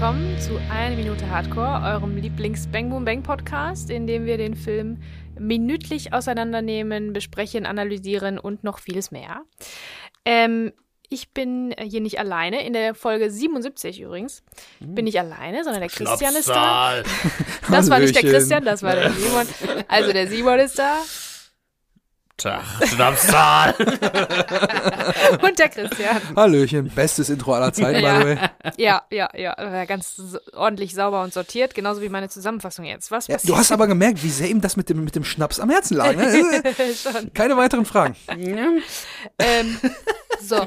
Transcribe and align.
willkommen 0.00 0.38
zu 0.40 0.58
Eine 0.70 0.96
Minute 0.96 1.28
Hardcore, 1.28 1.82
eurem 1.84 2.16
Lieblings-Bang 2.16 2.88
Boom 2.88 3.04
Bang 3.04 3.22
Podcast, 3.22 3.90
in 3.90 4.06
dem 4.06 4.24
wir 4.24 4.38
den 4.38 4.54
Film 4.54 4.96
minütlich 5.38 6.14
auseinandernehmen, 6.14 7.12
besprechen, 7.12 7.66
analysieren 7.66 8.38
und 8.38 8.64
noch 8.64 8.78
vieles 8.78 9.10
mehr. 9.10 9.42
Ähm, 10.24 10.72
ich 11.10 11.34
bin 11.34 11.74
hier 11.78 12.00
nicht 12.00 12.18
alleine, 12.18 12.64
in 12.64 12.72
der 12.72 12.94
Folge 12.94 13.30
77 13.30 14.00
übrigens. 14.00 14.42
Bin 14.80 15.04
nicht 15.04 15.20
alleine, 15.20 15.64
sondern 15.64 15.82
der 15.82 15.90
Christian 15.90 16.34
ist 16.34 16.48
da. 16.48 17.02
Das 17.70 17.90
war 17.90 17.98
nicht 17.98 18.14
der. 18.14 18.22
Christian, 18.22 18.64
das 18.64 18.82
war 18.82 18.94
der 18.94 19.10
Simon. 19.10 19.46
Also 19.86 20.14
der 20.14 20.28
Simon 20.28 20.60
ist 20.60 20.78
da 20.78 20.96
Tag, 22.42 22.62
Schnapszahl. 22.86 23.74
und 25.42 25.58
der 25.58 25.68
Christian. 25.68 26.20
Hallöchen, 26.36 26.88
bestes 26.88 27.28
Intro 27.28 27.54
aller 27.54 27.72
Zeiten, 27.72 28.00
Ja. 28.00 28.18
by 28.18 28.20
the 28.20 28.28
way. 28.28 28.48
Ja, 28.76 29.02
ja, 29.10 29.28
ja, 29.36 29.54
war 29.58 29.86
ganz 29.86 30.20
ordentlich 30.54 30.94
sauber 30.94 31.22
und 31.22 31.32
sortiert, 31.32 31.74
genauso 31.74 32.02
wie 32.02 32.08
meine 32.08 32.28
Zusammenfassung 32.28 32.84
jetzt. 32.84 33.10
Was 33.10 33.26
Ja, 33.26 33.34
passiert? 33.36 33.52
du 33.52 33.56
hast 33.58 33.72
aber 33.72 33.86
gemerkt, 33.86 34.22
wie 34.22 34.28
sehr 34.30 34.48
ihm 34.48 34.60
das 34.60 34.76
mit 34.76 34.88
dem, 34.88 35.04
mit 35.04 35.14
dem 35.16 35.24
Schnaps 35.24 35.60
am 35.60 35.70
Herzen 35.70 35.96
lag. 35.96 36.14
Ne? 36.16 36.62
schon. 36.94 37.32
Keine 37.34 37.56
weiteren 37.56 37.84
Fragen. 37.84 38.16
Ähm, 39.38 39.76
so. 40.40 40.66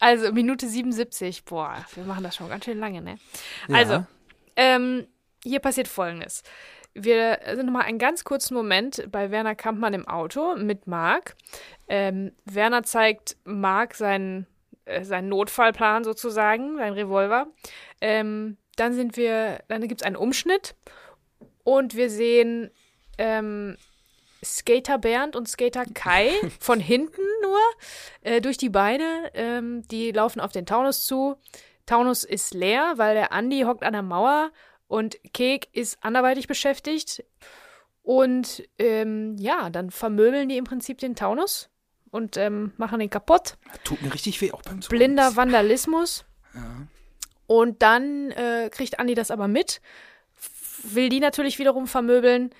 Also, 0.00 0.32
Minute 0.32 0.68
77. 0.68 1.44
Boah, 1.44 1.84
wir 1.94 2.04
machen 2.04 2.22
das 2.22 2.36
schon 2.36 2.48
ganz 2.48 2.64
schön 2.64 2.78
lange, 2.78 3.02
ne? 3.02 3.18
Also, 3.72 4.04
ähm, 4.56 5.06
hier 5.42 5.58
passiert 5.60 5.88
Folgendes. 5.88 6.42
Wir 6.94 7.38
sind 7.54 7.66
nochmal 7.66 7.84
einen 7.84 7.98
ganz 7.98 8.24
kurzen 8.24 8.54
Moment 8.54 9.06
bei 9.10 9.30
Werner 9.30 9.54
Kampmann 9.54 9.94
im 9.94 10.08
Auto 10.08 10.56
mit 10.56 10.86
Marc. 10.86 11.36
Ähm, 11.88 12.32
Werner 12.44 12.82
zeigt 12.82 13.36
Marc 13.44 13.94
seinen, 13.94 14.46
äh, 14.84 15.04
seinen 15.04 15.28
Notfallplan 15.28 16.04
sozusagen, 16.04 16.76
seinen 16.76 16.94
Revolver. 16.94 17.46
Ähm, 18.00 18.56
dann 18.76 18.94
sind 18.94 19.16
wir, 19.16 19.60
dann 19.68 19.86
gibt 19.86 20.00
es 20.00 20.06
einen 20.06 20.16
Umschnitt 20.16 20.74
und 21.64 21.94
wir 21.94 22.10
sehen 22.10 22.70
ähm, 23.18 23.76
Skater 24.44 24.98
Bernd 24.98 25.36
und 25.36 25.48
Skater 25.48 25.84
Kai 25.94 26.30
von 26.60 26.80
hinten 26.80 27.22
nur 27.42 27.58
äh, 28.22 28.40
durch 28.40 28.56
die 28.56 28.70
Beine. 28.70 29.30
Ähm, 29.34 29.82
die 29.88 30.12
laufen 30.12 30.40
auf 30.40 30.52
den 30.52 30.66
Taunus 30.66 31.04
zu. 31.04 31.36
Taunus 31.86 32.24
ist 32.24 32.54
leer, 32.54 32.94
weil 32.96 33.14
der 33.14 33.32
Andi 33.32 33.62
hockt 33.62 33.82
an 33.82 33.94
der 33.94 34.02
Mauer 34.02 34.50
und 34.88 35.18
Kek 35.32 35.68
ist 35.72 35.98
anderweitig 36.02 36.48
beschäftigt. 36.48 37.24
Und 38.02 38.66
ähm, 38.78 39.36
ja, 39.38 39.70
dann 39.70 39.90
vermöbeln 39.90 40.48
die 40.48 40.56
im 40.56 40.64
Prinzip 40.64 40.98
den 40.98 41.14
Taunus 41.14 41.68
und 42.10 42.38
ähm, 42.38 42.72
machen 42.78 42.98
den 42.98 43.10
kaputt. 43.10 43.58
Tut 43.84 44.00
mir 44.02 44.12
richtig 44.12 44.40
weh, 44.40 44.50
auch 44.50 44.62
beim 44.62 44.80
Zuhören. 44.80 44.98
Blinder 44.98 45.36
Vandalismus. 45.36 46.24
Und 47.46 47.82
dann 47.82 48.30
äh, 48.32 48.70
kriegt 48.70 48.98
Andi 48.98 49.14
das 49.14 49.30
aber 49.30 49.46
mit, 49.46 49.80
will 50.82 51.08
die 51.08 51.20
natürlich 51.20 51.58
wiederum 51.58 51.86
vermöbeln. 51.86 52.50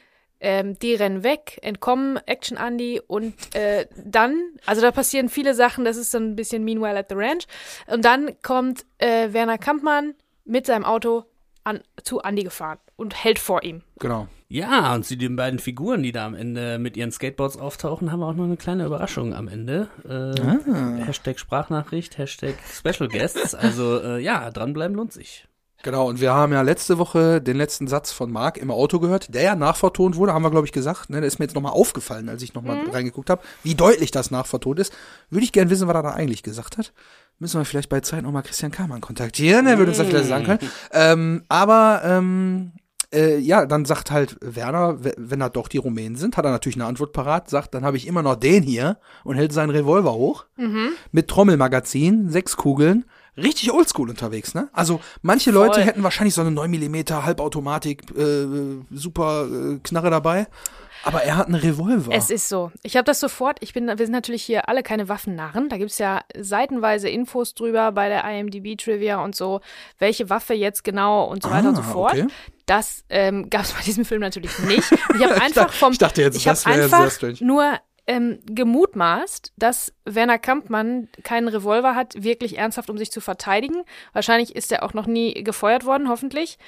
Ähm, 0.41 0.79
die 0.79 0.95
rennen 0.95 1.25
weg, 1.25 1.59
entkommen 1.62 2.17
Action 2.27 2.59
Andy 2.59 3.01
und 3.05 3.34
äh, 3.56 3.89
dann, 3.97 4.41
also 4.67 4.81
da 4.81 4.93
passieren 4.93 5.29
viele 5.29 5.53
Sachen, 5.53 5.84
das 5.84 5.97
ist 5.97 6.12
so 6.12 6.19
ein 6.19 6.37
bisschen 6.37 6.62
Meanwhile 6.62 6.97
at 6.97 7.09
the 7.09 7.17
Ranch. 7.17 7.47
Und 7.89 8.05
dann 8.05 8.41
kommt 8.43 8.87
äh, 8.99 9.33
Werner 9.33 9.59
Kampmann 9.59 10.15
mit 10.45 10.65
seinem 10.67 10.84
Auto 10.84 11.25
an, 11.69 11.81
zu 12.03 12.21
Andy 12.21 12.45
gefahren 12.45 12.79
und 12.97 13.15
hält 13.23 13.39
vor 13.39 13.63
ihm. 13.63 13.83
Genau. 13.99 14.29
Ja, 14.49 14.95
und 14.95 15.05
zu 15.05 15.17
den 15.17 15.37
beiden 15.37 15.59
Figuren, 15.59 16.03
die 16.03 16.13
da 16.13 16.25
am 16.25 16.35
Ende 16.35 16.79
mit 16.79 16.97
ihren 16.97 17.13
Skateboards 17.13 17.59
auftauchen, 17.59 18.11
haben 18.11 18.21
wir 18.21 18.27
auch 18.27 18.35
noch 18.35 18.45
eine 18.45 18.57
kleine 18.57 18.87
Überraschung 18.87 19.35
am 19.35 19.47
Ende. 19.47 19.89
Äh, 20.09 21.05
Hashtag 21.05 21.39
Sprachnachricht, 21.39 22.17
Hashtag 22.17 22.55
Special 22.67 23.09
Guests. 23.09 23.55
Also 23.55 24.01
äh, 24.01 24.21
ja, 24.21 24.51
dranbleiben 24.51 24.97
lohnt 24.97 25.13
sich. 25.13 25.48
Genau, 25.84 26.09
und 26.09 26.21
wir 26.21 26.33
haben 26.34 26.53
ja 26.53 26.62
letzte 26.62 26.99
Woche 26.99 27.41
den 27.41 27.56
letzten 27.56 27.87
Satz 27.87 28.11
von 28.11 28.33
Marc 28.33 28.56
im 28.56 28.71
Auto 28.72 28.99
gehört, 28.99 29.33
der 29.33 29.43
ja 29.43 29.55
nachvertont 29.55 30.16
wurde, 30.16 30.34
haben 30.34 30.43
wir, 30.43 30.50
glaube 30.50 30.66
ich, 30.66 30.72
gesagt. 30.72 31.09
Ne? 31.09 31.21
Der 31.21 31.28
ist 31.28 31.39
mir 31.39 31.44
jetzt 31.44 31.55
nochmal 31.55 31.72
aufgefallen, 31.72 32.28
als 32.28 32.43
ich 32.43 32.53
nochmal 32.55 32.78
reingeguckt 32.93 33.31
habe, 33.31 33.43
wie 33.62 33.77
deutlich 33.77 34.11
das 34.11 34.33
nachvertont 34.33 34.81
ist. 34.81 34.93
Würde 35.31 35.44
ich 35.44 35.53
gern 35.53 35.71
wissen, 35.71 35.87
was 35.87 35.94
er 35.94 36.03
da 36.03 36.11
eigentlich 36.11 36.43
gesagt 36.43 36.78
hat. 36.78 36.93
Müssen 37.39 37.61
wir 37.61 37.65
vielleicht 37.65 37.89
bei 37.89 38.00
Zeit 38.00 38.25
nochmal 38.25 38.43
Christian 38.43 38.72
Kamann 38.72 39.00
kontaktieren, 39.00 39.66
der 39.66 39.78
würde 39.78 39.91
uns 39.93 39.99
das 39.99 40.09
vielleicht 40.09 40.28
sagen 40.28 40.44
können. 40.44 40.59
Ähm, 40.93 41.44
aber 41.49 42.00
ähm, 42.05 42.72
äh, 43.15 43.39
ja, 43.39 43.65
dann 43.65 43.84
sagt 43.84 44.10
halt 44.10 44.37
Werner, 44.41 45.05
we- 45.05 45.15
wenn 45.16 45.39
da 45.39 45.49
doch 45.49 45.69
die 45.69 45.78
Rumänen 45.78 46.16
sind, 46.16 46.37
hat 46.37 46.45
er 46.45 46.50
natürlich 46.50 46.77
eine 46.77 46.87
Antwort 46.87 47.12
parat, 47.12 47.49
sagt, 47.49 47.72
dann 47.75 47.84
habe 47.84 47.97
ich 47.97 48.09
immer 48.09 48.22
noch 48.22 48.34
den 48.34 48.65
hier 48.65 48.99
und 49.22 49.37
hält 49.37 49.53
seinen 49.53 49.71
Revolver 49.71 50.12
hoch 50.15 50.47
mit 51.12 51.28
Trommelmagazin, 51.28 52.28
sechs 52.31 52.56
Kugeln. 52.56 53.05
Richtig 53.43 53.72
oldschool 53.72 54.10
unterwegs, 54.10 54.54
ne? 54.54 54.69
Also 54.72 55.00
manche 55.22 55.50
Leute 55.50 55.81
hätten 55.82 56.03
wahrscheinlich 56.03 56.34
so 56.34 56.41
eine 56.41 56.50
9 56.50 56.71
mm 56.71 56.97
Halbautomatik, 57.25 58.03
äh, 58.16 58.47
super 58.91 59.47
äh, 59.47 59.78
Knarre 59.82 60.10
dabei. 60.10 60.47
Aber 61.04 61.22
er 61.22 61.37
hat 61.37 61.47
einen 61.47 61.54
Revolver. 61.54 62.10
Es 62.12 62.28
ist 62.28 62.48
so. 62.48 62.72
Ich 62.82 62.97
habe 62.97 63.04
das 63.04 63.21
sofort. 63.21 63.59
Ich 63.62 63.72
bin, 63.72 63.87
wir 63.87 63.97
sind 63.98 64.10
natürlich 64.10 64.43
hier 64.43 64.69
alle 64.69 64.82
keine 64.82 65.09
Waffennarren. 65.09 65.69
Da 65.69 65.77
gibt's 65.78 65.98
ja 65.98 66.22
seitenweise 66.37 67.09
Infos 67.09 67.54
drüber 67.54 67.93
bei 67.93 68.09
der 68.09 68.25
IMDb-Trivia 68.25 69.22
und 69.22 69.37
so, 69.37 69.60
welche 70.00 70.28
Waffe 70.28 70.54
jetzt 70.54 70.82
genau 70.82 71.25
und 71.25 71.44
so 71.44 71.50
weiter 71.50 71.69
und 71.69 71.77
so 71.77 71.82
Ah, 71.82 71.84
fort. 71.84 72.12
okay. 72.15 72.27
Das 72.66 73.04
ähm, 73.10 73.48
gab 73.48 73.62
es 73.62 73.72
bei 73.72 73.82
diesem 73.82 74.04
Film 74.04 74.21
natürlich 74.21 74.59
nicht. 74.59 74.91
Ich 75.16 75.25
habe 75.25 75.41
einfach 75.41 75.72
vom. 75.72 75.93
ich 75.93 75.98
dachte 75.98 76.21
jetzt, 76.21 76.37
ich 76.37 76.44
das 76.44 76.66
wäre 76.66 76.82
einfach 76.82 77.03
sehr 77.03 77.10
strange. 77.12 77.37
nur 77.41 77.78
ähm, 78.09 78.39
gemutmaßt, 78.47 79.53
dass 79.57 79.93
Werner 80.05 80.39
Kampmann 80.39 81.09
keinen 81.23 81.47
Revolver 81.47 81.95
hat, 81.95 82.25
wirklich 82.25 82.57
ernsthaft, 82.59 82.89
um 82.89 82.97
sich 82.97 83.13
zu 83.13 83.21
verteidigen. 83.21 83.85
Wahrscheinlich 84.15 84.57
ist 84.57 84.73
er 84.73 84.83
auch 84.83 84.95
noch 84.95 85.07
nie 85.07 85.35
gefeuert 85.45 85.85
worden, 85.85 86.09
hoffentlich. 86.09 86.59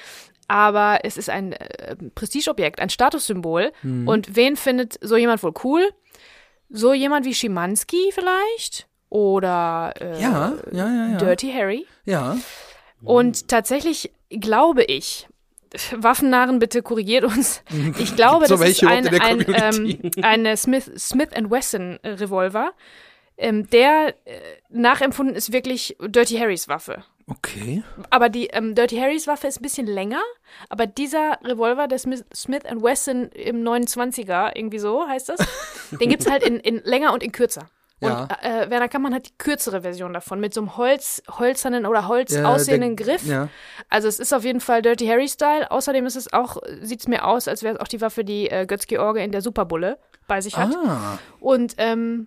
Aber 0.49 1.01
es 1.05 1.17
ist 1.17 1.31
ein 1.31 1.55
äh, 1.55 1.97
Prestigeobjekt, 2.15 2.78
ein 2.81 2.91
Statussymbol. 2.91 3.73
Mhm. 3.83 4.06
Und 4.06 4.37
wen 4.37 4.56
findet 4.56 4.99
so 5.01 5.17
jemand 5.17 5.43
wohl 5.43 5.55
cool? 5.65 5.89
So 6.69 6.93
jemand 6.93 7.25
wie 7.25 7.34
Schimanski 7.34 8.11
vielleicht? 8.12 8.87
Oder 9.09 9.95
äh, 9.99 10.21
ja, 10.21 10.53
ja, 10.71 11.09
ja. 11.12 11.17
Dirty 11.17 11.51
Harry? 11.53 11.87
Ja. 12.05 12.37
Und 13.03 13.49
tatsächlich 13.49 14.12
glaube 14.28 14.84
ich, 14.84 15.27
Waffennarren, 15.97 16.58
bitte 16.58 16.82
korrigiert 16.82 17.25
uns. 17.25 17.62
Ich 17.98 18.16
glaube, 18.16 18.47
So 18.47 18.56
das 18.56 18.70
ist 18.70 18.84
ein, 18.84 19.06
ein, 19.08 19.44
ähm, 19.48 20.10
eine 20.22 20.56
Smith, 20.56 20.91
Smith 20.98 21.31
Wesson 21.31 21.98
äh, 22.03 22.10
Revolver, 22.10 22.72
ähm, 23.36 23.69
der 23.70 24.14
äh, 24.26 24.41
nachempfunden 24.69 25.34
ist 25.34 25.53
wirklich 25.53 25.97
Dirty 26.00 26.36
Harrys 26.36 26.69
Waffe. 26.69 27.04
Okay. 27.26 27.84
Aber 28.10 28.28
die 28.28 28.48
ähm, 28.48 28.75
Dirty 28.75 28.97
Harrys 28.97 29.26
Waffe 29.26 29.47
ist 29.47 29.60
ein 29.60 29.62
bisschen 29.62 29.86
länger, 29.86 30.20
aber 30.69 30.86
dieser 30.86 31.38
Revolver, 31.44 31.86
der 31.86 31.98
Smith, 31.98 32.25
Smith 32.34 32.64
Wesson 32.64 33.28
im 33.30 33.62
29er, 33.62 34.56
irgendwie 34.56 34.80
so 34.80 35.06
heißt 35.06 35.28
das, 35.28 35.41
den 35.92 36.09
gibt's 36.09 36.28
halt 36.28 36.42
in, 36.42 36.56
in 36.59 36.82
länger 36.84 37.12
und 37.12 37.22
in 37.22 37.30
kürzer. 37.30 37.69
Und 38.00 38.09
Ja. 38.09 38.28
äh, 38.43 38.71
Werner 38.71 38.88
Kampmann 38.88 39.15
hat 39.15 39.27
die 39.27 39.37
kürzere 39.37 39.83
Version 39.83 40.12
davon, 40.15 40.41
mit 40.41 40.55
so 40.55 40.61
einem 40.62 40.77
Holz, 40.77 41.22
holzernen 41.38 41.84
oder 41.87 42.09
Holz 42.09 42.33
Ja, 42.34 42.56
Griff. 42.97 43.27
ja. 43.27 43.49
Also 43.88 44.09
es 44.09 44.19
ist 44.19 44.33
auf 44.33 44.44
jeden 44.44 44.61
Fall 44.61 44.81
Dirty 44.83 45.06
Harry-Style. 45.06 45.71
Außerdem 45.71 46.06
ist 46.06 46.16
es 46.16 46.33
auch, 46.33 46.56
sieht 46.81 47.00
es 47.00 47.09
mir 47.09 47.27
aus, 47.27 47.47
als 47.47 47.62
wäre 47.62 47.75
es 47.75 47.81
auch 47.81 47.89
die 47.89 48.00
Waffe, 48.00 48.25
die 48.25 48.49
äh, 48.50 48.65
Götz-George 48.66 49.22
in 49.22 49.33
der 49.33 49.43
Superbulle 49.43 49.99
bei 50.27 50.41
sich 50.41 50.56
hat. 50.56 50.75
Ah. 50.75 51.19
Und 51.41 51.75
ähm, 51.78 52.27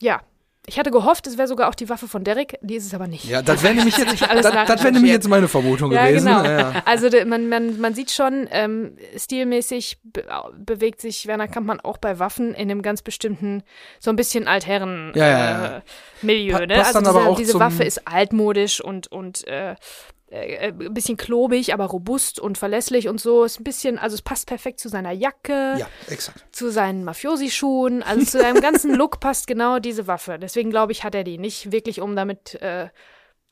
ja, 0.00 0.20
ich 0.66 0.78
hatte 0.78 0.92
gehofft, 0.92 1.26
es 1.26 1.38
wäre 1.38 1.48
sogar 1.48 1.68
auch 1.68 1.74
die 1.74 1.88
Waffe 1.88 2.06
von 2.06 2.22
Derek. 2.22 2.56
Die 2.62 2.76
ist 2.76 2.86
es 2.86 2.94
aber 2.94 3.08
nicht. 3.08 3.24
Ja, 3.24 3.42
das 3.42 3.62
wäre 3.64 3.74
nämlich 3.76 3.96
jetzt, 3.96 4.20
das, 4.22 4.42
das 4.42 4.82
wäre 4.84 4.92
nämlich 4.92 5.10
jetzt 5.10 5.28
meine 5.28 5.48
Vermutung 5.48 5.90
Ja, 5.90 6.06
gewesen. 6.06 6.26
genau. 6.26 6.44
Ja, 6.44 6.58
ja. 6.72 6.82
Also 6.84 7.08
man, 7.26 7.48
man, 7.48 7.80
man 7.80 7.94
sieht 7.94 8.12
schon, 8.12 8.46
ähm, 8.52 8.96
stilmäßig 9.16 9.98
be 10.04 10.24
bewegt 10.56 11.00
sich 11.00 11.26
Werner 11.26 11.48
Kampmann 11.48 11.80
auch 11.80 11.98
bei 11.98 12.18
Waffen 12.20 12.54
in 12.54 12.70
einem 12.70 12.82
ganz 12.82 13.02
bestimmten, 13.02 13.64
so 13.98 14.10
ein 14.10 14.16
bisschen 14.16 14.46
altherren 14.46 15.10
Ja. 15.16 15.78
Äh, 15.78 15.80
Milieu. 16.22 16.52
Pa- 16.58 16.66
ne? 16.66 16.74
Also 16.78 16.92
dann 16.92 17.04
diese, 17.04 17.10
aber 17.18 17.28
auch 17.28 17.36
diese 17.36 17.58
Waffe 17.58 17.82
ist 17.82 18.06
altmodisch 18.06 18.80
und, 18.80 19.10
und 19.10 19.46
äh, 19.48 19.74
äh, 20.32 20.68
ein 20.68 20.94
bisschen 20.94 21.16
klobig, 21.18 21.74
aber 21.74 21.84
robust 21.84 22.40
und 22.40 22.56
verlässlich 22.56 23.06
und 23.08 23.20
so. 23.20 23.44
Ist 23.44 23.60
ein 23.60 23.64
bisschen, 23.64 23.98
also 23.98 24.14
es 24.14 24.22
passt 24.22 24.46
perfekt 24.46 24.80
zu 24.80 24.88
seiner 24.88 25.12
Jacke 25.12 25.76
ja, 25.78 25.86
exakt. 26.08 26.44
zu 26.52 26.70
seinen 26.70 27.04
Mafiosi-Schuhen, 27.04 28.02
also 28.02 28.24
zu 28.24 28.38
seinem 28.40 28.60
ganzen 28.62 28.94
Look 28.94 29.20
passt 29.20 29.46
genau 29.46 29.78
diese 29.78 30.06
Waffe. 30.06 30.38
Deswegen 30.40 30.70
glaube 30.70 30.92
ich, 30.92 31.04
hat 31.04 31.14
er 31.14 31.24
die 31.24 31.36
nicht 31.38 31.70
wirklich, 31.70 32.00
um 32.00 32.16
damit, 32.16 32.54
äh, 32.62 32.88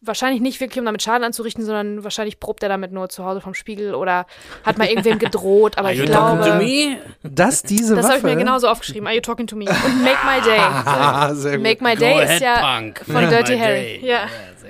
wahrscheinlich 0.03 0.41
nicht 0.41 0.61
wirklich, 0.61 0.79
um 0.79 0.87
damit 0.87 1.03
Schaden 1.03 1.25
anzurichten, 1.25 1.63
sondern 1.63 2.03
wahrscheinlich 2.03 2.41
probt 2.41 2.63
er 2.63 2.71
damit 2.71 2.91
nur 2.93 3.11
zu 3.11 3.27
Hause 3.27 3.43
vom 3.43 3.53
Spiegel 3.53 3.95
oder 3.95 4.25
hat 4.65 4.79
mal 4.79 4.89
irgendwem 4.89 5.19
gedroht, 5.19 5.77
aber 5.77 5.89
Are 5.89 5.95
ich 5.95 6.01
you 6.01 6.07
talking 6.07 6.39
to 6.39 6.45
glaube, 6.47 6.65
me? 6.65 6.97
Dass 7.23 7.63
diese 7.63 7.95
das 7.95 8.05
Waffe. 8.05 8.17
habe 8.17 8.29
ich 8.31 8.35
mir 8.35 8.41
genauso 8.41 8.69
aufgeschrieben. 8.69 9.07
Are 9.07 9.15
you 9.15 9.21
talking 9.21 9.47
to 9.47 9.57
me? 9.57 9.67
Und 9.67 10.03
Make 10.03 10.19
My 10.25 10.41
Day. 10.43 10.59
Ah, 10.87 11.35
sehr 11.35 11.59
gut. 11.59 11.63
Make 11.63 11.85
My 11.85 11.95
Go 11.95 12.01
Day 12.01 12.15
ahead, 12.23 12.31
ist 12.37 12.41
ja 12.41 12.77
Punk. 12.79 13.03
von 13.05 13.29
Dirty 13.29 13.59
Harry. 13.59 14.01
day. 14.01 14.07
Ja, 14.07 14.21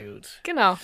sehr 0.02 0.12
gut. 0.12 0.28
genau. 0.42 0.78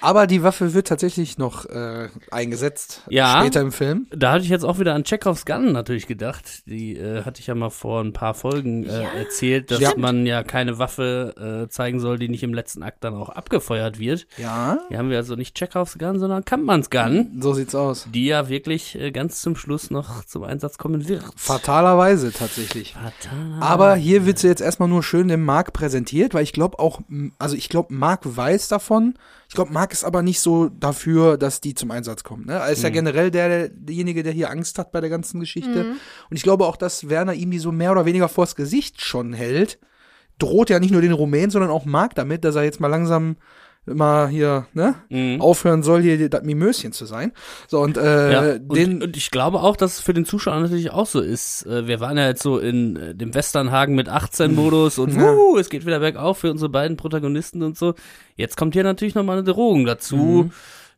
Aber 0.00 0.26
die 0.26 0.42
Waffe 0.42 0.74
wird 0.74 0.88
tatsächlich 0.88 1.38
noch 1.38 1.64
äh, 1.66 2.08
eingesetzt 2.30 3.02
Ja. 3.08 3.40
später 3.40 3.60
im 3.60 3.72
Film. 3.72 4.06
Da 4.10 4.32
hatte 4.32 4.44
ich 4.44 4.50
jetzt 4.50 4.64
auch 4.64 4.78
wieder 4.78 4.94
an 4.94 5.04
Chekhovs 5.04 5.44
Gun 5.46 5.72
natürlich 5.72 6.06
gedacht. 6.06 6.62
Die 6.66 6.96
äh, 6.96 7.22
hatte 7.24 7.40
ich 7.40 7.46
ja 7.46 7.54
mal 7.54 7.70
vor 7.70 8.00
ein 8.02 8.12
paar 8.12 8.34
Folgen 8.34 8.84
äh, 8.86 9.04
erzählt, 9.18 9.70
dass 9.70 9.80
Ja. 9.80 9.92
man 9.96 10.26
ja 10.26 10.42
keine 10.42 10.78
Waffe 10.78 11.64
äh, 11.66 11.68
zeigen 11.70 12.00
soll, 12.00 12.18
die 12.18 12.28
nicht 12.28 12.42
im 12.42 12.54
letzten 12.54 12.82
Akt 12.82 13.04
dann 13.04 13.14
auch 13.14 13.28
abgefeuert 13.28 13.98
wird. 13.98 14.26
Ja. 14.38 14.78
Hier 14.88 14.98
haben 14.98 15.10
wir 15.10 15.16
also 15.18 15.34
nicht 15.36 15.56
Chekhovs 15.56 15.98
Gun, 15.98 16.18
sondern 16.18 16.44
Kampmanns 16.44 16.90
Gun, 16.90 17.38
So 17.40 17.52
sieht's 17.52 17.74
aus. 17.74 18.06
die 18.12 18.26
ja 18.26 18.48
wirklich 18.48 18.98
äh, 18.98 19.10
ganz 19.10 19.40
zum 19.40 19.56
Schluss 19.56 19.90
noch 19.90 20.24
zum 20.24 20.42
Einsatz 20.44 20.78
kommen 20.78 21.08
wird. 21.08 21.22
Fatalerweise 21.36 22.32
tatsächlich. 22.32 22.94
Fatal. 22.94 23.56
Aber 23.60 23.94
hier 23.96 24.26
wird 24.26 24.38
sie 24.38 24.48
jetzt 24.48 24.60
erstmal 24.60 24.88
nur 24.88 25.02
schön 25.02 25.28
dem 25.28 25.44
Marc 25.44 25.72
präsentiert, 25.72 26.34
weil 26.34 26.42
ich 26.42 26.52
glaube 26.52 26.78
auch, 26.78 27.00
also 27.38 27.56
ich 27.56 27.68
glaube, 27.68 27.92
Marc 27.94 28.20
weiß 28.24 28.55
davon. 28.68 29.14
Ich 29.48 29.54
glaube, 29.54 29.72
Marc 29.72 29.92
ist 29.92 30.04
aber 30.04 30.22
nicht 30.22 30.40
so 30.40 30.68
dafür, 30.68 31.36
dass 31.36 31.60
die 31.60 31.74
zum 31.74 31.90
Einsatz 31.90 32.24
kommen. 32.24 32.46
Ne? 32.46 32.54
Er 32.54 32.68
ist 32.68 32.82
ja 32.82 32.90
generell 32.90 33.30
der, 33.30 33.48
der, 33.48 33.68
derjenige, 33.68 34.22
der 34.22 34.32
hier 34.32 34.50
Angst 34.50 34.78
hat 34.78 34.92
bei 34.92 35.00
der 35.00 35.10
ganzen 35.10 35.40
Geschichte. 35.40 35.92
Und 36.30 36.36
ich 36.36 36.42
glaube 36.42 36.66
auch, 36.66 36.76
dass 36.76 37.08
Werner 37.08 37.34
ihm 37.34 37.50
die 37.50 37.58
so 37.58 37.72
mehr 37.72 37.92
oder 37.92 38.06
weniger 38.06 38.28
vors 38.28 38.56
Gesicht 38.56 39.00
schon 39.02 39.32
hält. 39.32 39.78
Droht 40.38 40.70
ja 40.70 40.80
nicht 40.80 40.90
nur 40.90 41.00
den 41.00 41.12
Rumänen, 41.12 41.50
sondern 41.50 41.70
auch 41.70 41.84
Marc 41.84 42.14
damit, 42.14 42.44
dass 42.44 42.56
er 42.56 42.64
jetzt 42.64 42.80
mal 42.80 42.88
langsam 42.88 43.36
mal 43.86 44.28
hier 44.28 44.66
ne, 44.74 44.96
Mhm. 45.08 45.40
aufhören 45.40 45.82
soll, 45.82 46.02
hier 46.02 46.28
das 46.28 46.42
Mimöschen 46.42 46.92
zu 46.92 47.06
sein. 47.06 47.32
So, 47.68 47.80
und 47.80 47.96
äh, 47.96 48.32
Ja, 48.32 48.58
den. 48.58 48.94
und, 48.96 49.02
und 49.04 49.16
ich 49.16 49.30
glaube 49.30 49.60
auch, 49.60 49.76
dass 49.76 49.94
es 49.94 50.00
für 50.00 50.12
den 50.14 50.24
Zuschauer 50.24 50.58
natürlich 50.60 50.90
auch 50.90 51.06
so 51.06 51.20
ist. 51.20 51.64
Äh, 51.66 51.86
Wir 51.86 52.00
waren 52.00 52.16
ja 52.18 52.26
jetzt 52.28 52.42
so 52.42 52.58
in 52.58 52.96
äh, 52.96 53.14
dem 53.14 53.32
Westernhagen 53.34 53.94
mit 53.94 54.08
18-Modus 54.08 54.98
und 54.98 55.14
Ja. 55.14 55.20
wuhu, 55.22 55.56
es 55.58 55.70
geht 55.70 55.86
wieder 55.86 56.00
bergauf 56.00 56.38
für 56.38 56.50
unsere 56.50 56.68
beiden 56.68 56.96
Protagonisten 56.96 57.62
und 57.62 57.78
so. 57.78 57.94
Jetzt 58.34 58.56
kommt 58.56 58.74
hier 58.74 58.82
natürlich 58.84 59.14
nochmal 59.14 59.38
eine 59.38 59.44
Drohung 59.46 59.84
dazu, 59.86 60.16
Mhm. 60.16 60.50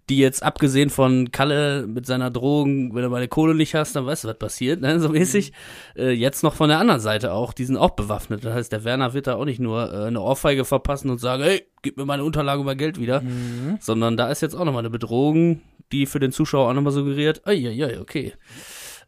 Die 0.09 0.19
jetzt 0.19 0.43
abgesehen 0.43 0.91
von 0.91 1.31
Kalle 1.33 1.87
mit 1.87 2.07
seiner 2.07 2.31
Drohung, 2.31 2.95
wenn 2.95 3.03
du 3.03 3.11
meine 3.11 3.29
Kohle 3.29 3.55
nicht 3.55 3.75
hast, 3.75 3.95
dann 3.95 4.07
weißt 4.07 4.25
du, 4.25 4.29
was 4.29 4.39
passiert, 4.39 4.81
ne, 4.81 4.99
so 5.01 5.09
mäßig. 5.11 5.53
Mhm. 5.97 6.01
Äh, 6.03 6.11
jetzt 6.13 6.43
noch 6.43 6.55
von 6.55 6.69
der 6.69 6.79
anderen 6.79 7.01
Seite 7.01 7.33
auch, 7.33 7.53
die 7.53 7.65
sind 7.65 7.77
auch 7.77 7.91
bewaffnet. 7.91 8.45
Das 8.45 8.55
heißt, 8.55 8.73
der 8.73 8.85
Werner 8.85 9.13
wird 9.15 9.27
da 9.27 9.35
auch 9.37 9.45
nicht 9.45 9.61
nur 9.61 9.93
äh, 9.93 10.07
eine 10.07 10.21
Ohrfeige 10.21 10.65
verpassen 10.65 11.11
und 11.11 11.19
sagen, 11.19 11.43
hey, 11.43 11.63
gib 11.83 11.97
mir 11.97 12.07
meine 12.07 12.25
Unterlage 12.25 12.63
über 12.63 12.75
Geld 12.75 12.99
wieder, 13.01 13.21
Mhm. 13.21 13.79
sondern 13.81 14.17
da 14.17 14.31
ist 14.31 14.41
jetzt 14.43 14.55
auch 14.55 14.65
nochmal 14.65 14.81
eine 14.81 14.91
Bedrohung, 14.91 15.61
die 15.93 16.07
für 16.07 16.21
den 16.21 16.33
Zuschauer 16.33 16.69
auch 16.71 16.75
nochmal 16.75 16.93
suggeriert, 16.93 17.43
ja, 17.47 17.53
ja, 17.53 18.01
okay. 18.01 18.33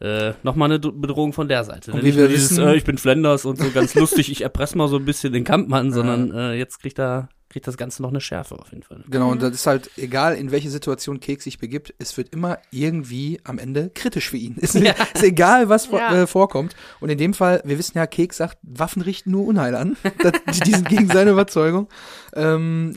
Äh, 0.01 0.33
nochmal 0.43 0.71
eine 0.71 0.79
Bedrohung 0.79 1.33
von 1.33 1.47
der 1.49 1.63
Seite. 1.65 1.93
Und 1.93 2.03
wie 2.05 2.17
wir 2.17 2.27
dieses, 2.29 2.53
wissen- 2.53 2.67
äh, 2.67 2.75
ich 2.75 2.85
bin 2.85 2.97
Flanders 2.99 3.45
und 3.45 3.59
so 3.59 3.71
ganz 3.71 3.95
lustig, 3.95 4.31
ich 4.33 4.41
erpresse 4.43 4.79
mal 4.79 4.89
so 4.89 4.97
ein 4.97 5.05
bisschen 5.05 5.33
den 5.33 5.45
Kampfmann, 5.45 5.93
sondern 5.93 6.33
äh, 6.33 6.55
jetzt 6.55 6.81
kriegt 6.81 6.99
er 6.99 7.29
kriegt 7.51 7.67
das 7.67 7.77
Ganze 7.77 8.01
noch 8.01 8.11
eine 8.11 8.21
Schärfe 8.21 8.57
auf 8.61 8.71
jeden 8.71 8.85
Fall. 8.85 9.03
Genau, 9.11 9.29
und 9.33 9.43
das 9.43 9.51
ist 9.51 9.67
halt 9.67 9.91
egal, 9.97 10.37
in 10.37 10.53
welche 10.53 10.71
Situation 10.71 11.19
Keks 11.19 11.43
sich 11.43 11.59
begibt, 11.59 11.93
es 11.99 12.17
wird 12.17 12.33
immer 12.33 12.59
irgendwie 12.71 13.41
am 13.43 13.59
Ende 13.59 13.91
kritisch 13.93 14.31
für 14.31 14.37
ihn. 14.37 14.55
Ist, 14.59 14.77
ist 14.77 15.23
egal, 15.25 15.69
was 15.69 15.87
vor, 15.87 15.99
Ja. 15.99 16.15
äh, 16.23 16.27
vorkommt. 16.29 16.77
Und 17.01 17.11
in 17.11 17.19
dem 17.19 17.35
Fall, 17.35 17.61
wir 17.65 17.77
wissen 17.77 17.99
ja, 17.99 18.07
Keks 18.07 18.37
sagt, 18.37 18.57
Waffen 18.63 19.03
richten 19.03 19.33
nur 19.33 19.45
Unheil 19.47 19.75
an. 19.75 19.97
Das, 20.23 20.33
die, 20.59 20.61
die 20.61 20.71
sind 20.77 20.89
gegen 20.89 21.09
seine 21.09 21.33
Überzeugung. 21.33 21.89
Ähm, 22.35 22.95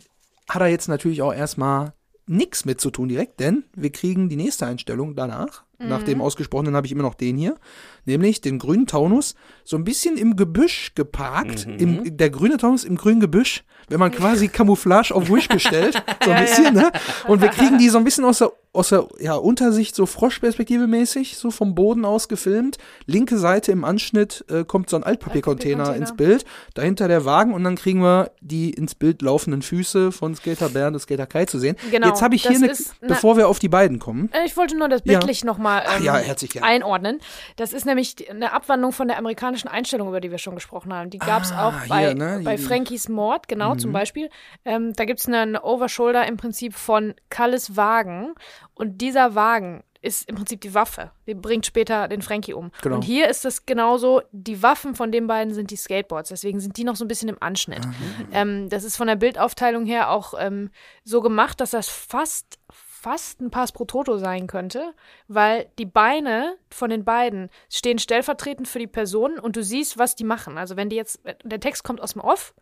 hat 0.47 0.61
er 0.61 0.67
jetzt 0.67 0.87
natürlich 0.87 1.23
auch 1.23 1.33
erstmal 1.33 1.93
nichts 2.27 2.63
mit 2.63 2.79
zu 2.79 2.91
tun 2.91 3.09
direkt, 3.09 3.39
denn 3.39 3.63
wir 3.75 3.91
kriegen 3.91 4.29
die 4.29 4.35
nächste 4.35 4.67
Einstellung 4.67 5.15
danach. 5.15 5.63
Nach 5.87 6.03
dem 6.03 6.21
ausgesprochenen 6.21 6.75
habe 6.75 6.87
ich 6.87 6.91
immer 6.91 7.03
noch 7.03 7.15
den 7.15 7.37
hier, 7.37 7.57
nämlich 8.05 8.41
den 8.41 8.59
grünen 8.59 8.87
Taunus, 8.87 9.35
so 9.65 9.77
ein 9.77 9.83
bisschen 9.83 10.17
im 10.17 10.35
Gebüsch 10.35 10.91
geparkt. 10.95 11.65
Im, 11.77 12.17
der 12.17 12.29
grüne 12.29 12.57
Taunus 12.57 12.83
im 12.83 12.95
grünen 12.97 13.19
Gebüsch, 13.19 13.63
wenn 13.89 13.99
man 13.99 14.11
quasi 14.11 14.47
Camouflage 14.47 15.13
auf 15.13 15.29
Wish 15.29 15.47
bestellt, 15.47 16.01
so 16.23 16.31
ein 16.31 16.41
bisschen, 16.43 16.73
ne? 16.73 16.91
Und 17.27 17.41
wir 17.41 17.49
kriegen 17.49 17.77
die 17.77 17.89
so 17.89 17.97
ein 17.97 18.03
bisschen 18.03 18.25
aus 18.25 18.39
der, 18.39 18.51
aus 18.71 18.89
der 18.89 19.07
ja, 19.19 19.35
Untersicht, 19.35 19.95
so 19.95 20.05
Froschperspektive 20.05 20.87
mäßig, 20.87 21.37
so 21.37 21.51
vom 21.51 21.75
Boden 21.75 22.05
aus 22.05 22.27
gefilmt. 22.27 22.77
Linke 23.05 23.37
Seite 23.37 23.71
im 23.71 23.83
Anschnitt 23.83 24.43
äh, 24.49 24.63
kommt 24.63 24.89
so 24.89 24.95
ein 24.95 25.03
Altpapiercontainer 25.03 25.83
Altpapiercontainer. 25.89 25.95
ins 25.95 26.15
Bild, 26.17 26.45
dahinter 26.73 27.07
der 27.07 27.23
Wagen 27.25 27.53
und 27.53 27.63
dann 27.63 27.75
kriegen 27.75 28.01
wir 28.01 28.31
die 28.41 28.71
ins 28.71 28.95
Bild 28.95 29.21
laufenden 29.21 29.61
Füße 29.61 30.11
von 30.11 30.33
Skater 30.35 30.69
Bernd 30.69 30.95
und 30.95 30.99
Skater 31.01 31.27
Kai 31.27 31.45
zu 31.45 31.59
sehen. 31.59 31.75
Genau, 31.91 32.07
Jetzt 32.07 32.21
habe 32.21 32.35
ich 32.35 32.47
hier, 32.47 32.59
das 32.67 32.93
eine, 33.01 33.09
bevor 33.09 33.37
wir 33.37 33.47
auf 33.47 33.59
die 33.59 33.69
beiden 33.69 33.99
kommen, 33.99 34.29
Äh, 34.33 34.45
Ich 34.45 34.57
wollte 34.57 34.75
nur 34.77 34.89
das 34.89 35.01
Ja. 35.05 35.19
bildlich 35.19 35.43
nochmal 35.43 35.83
Ach 35.85 35.99
ähm, 35.99 36.05
ja, 36.05 36.15
herzlich 36.17 36.51
gern. 36.51 36.63
einordnen. 36.63 37.19
Das 37.57 37.73
ist 37.73 37.85
nämlich 37.85 38.29
eine 38.29 38.53
Abwandlung 38.53 38.91
von 38.91 39.07
der 39.07 39.17
amerikanischen 39.19 39.52
Einstellung, 39.67 40.07
über 40.09 40.21
die 40.21 40.31
wir 40.31 40.37
schon 40.37 40.55
gesprochen 40.55 40.93
haben. 40.93 41.09
Die 41.09 41.19
gab 41.19 41.43
es 41.43 41.51
Ah, 41.51 41.67
auch 41.69 41.79
hier, 41.81 41.89
bei, 41.89 42.13
ne, 42.13 42.37
die- 42.39 42.43
bei 42.45 42.57
Frankies 42.57 43.09
Mord, 43.09 43.47
genau, 43.47 43.73
Mhm. 43.75 43.79
zum 43.79 43.91
Beispiel. 43.93 44.29
Ähm, 44.65 44.93
da 44.93 45.05
gibt 45.05 45.19
es 45.19 45.27
einen 45.27 45.55
Overshoulder 45.57 46.25
im 46.27 46.37
Prinzip 46.37 46.73
von 46.75 47.13
Kalles 47.29 47.75
Wagen. 47.75 48.33
Und 48.73 48.99
dieser 49.01 49.35
Wagen 49.35 49.83
ist 50.01 50.27
im 50.27 50.35
Prinzip 50.35 50.59
die 50.59 50.73
Waffe. 50.73 51.11
Die 51.27 51.33
bringt 51.33 51.65
später 51.65 52.09
den 52.09 52.21
Frankie 52.21 52.53
um. 52.53 52.71
Genau. 52.81 52.95
Und 52.95 53.03
hier 53.03 53.29
ist 53.29 53.45
es 53.45 53.65
genauso, 53.65 54.21
die 54.33 54.61
Waffen 54.61 54.95
von 54.95 55.13
den 55.13 55.27
beiden 55.27 55.53
sind 55.53 55.71
die 55.71 55.77
Skateboards. 55.77 56.27
Deswegen 56.27 56.59
sind 56.59 56.75
die 56.75 56.83
noch 56.83 56.97
so 56.97 57.05
ein 57.05 57.07
bisschen 57.07 57.29
im 57.29 57.37
Anschnitt. 57.39 57.87
Ähm, 58.33 58.67
das 58.67 58.83
ist 58.83 58.97
von 58.97 59.07
der 59.07 59.15
Bildaufteilung 59.15 59.85
her 59.85 60.09
auch 60.11 60.33
ähm, 60.37 60.71
so 61.05 61.21
gemacht, 61.21 61.61
dass 61.61 61.71
das 61.71 61.87
fast 61.87 62.59
fast 63.03 63.41
ein 63.41 63.51
Pass 63.51 63.73
pro 63.73 63.83
Toto 63.83 64.17
sein 64.17 64.47
könnte, 64.47 64.93
weil 65.27 65.69
die 65.77 65.85
Beine 65.85 66.55
von 66.69 66.89
den 66.89 67.03
beiden 67.03 67.49
stehen 67.69 67.99
stellvertretend 67.99 68.67
für 68.67 68.79
die 68.79 68.87
Personen 68.87 69.39
und 69.39 69.57
du 69.57 69.63
siehst, 69.63 69.97
was 69.97 70.15
die 70.15 70.23
machen. 70.23 70.57
Also 70.57 70.77
wenn 70.77 70.89
die 70.89 70.95
jetzt, 70.95 71.19
der 71.43 71.59
Text 71.59 71.83
kommt 71.83 71.99
aus 71.99 72.13
dem 72.13 72.21
Off, 72.21 72.53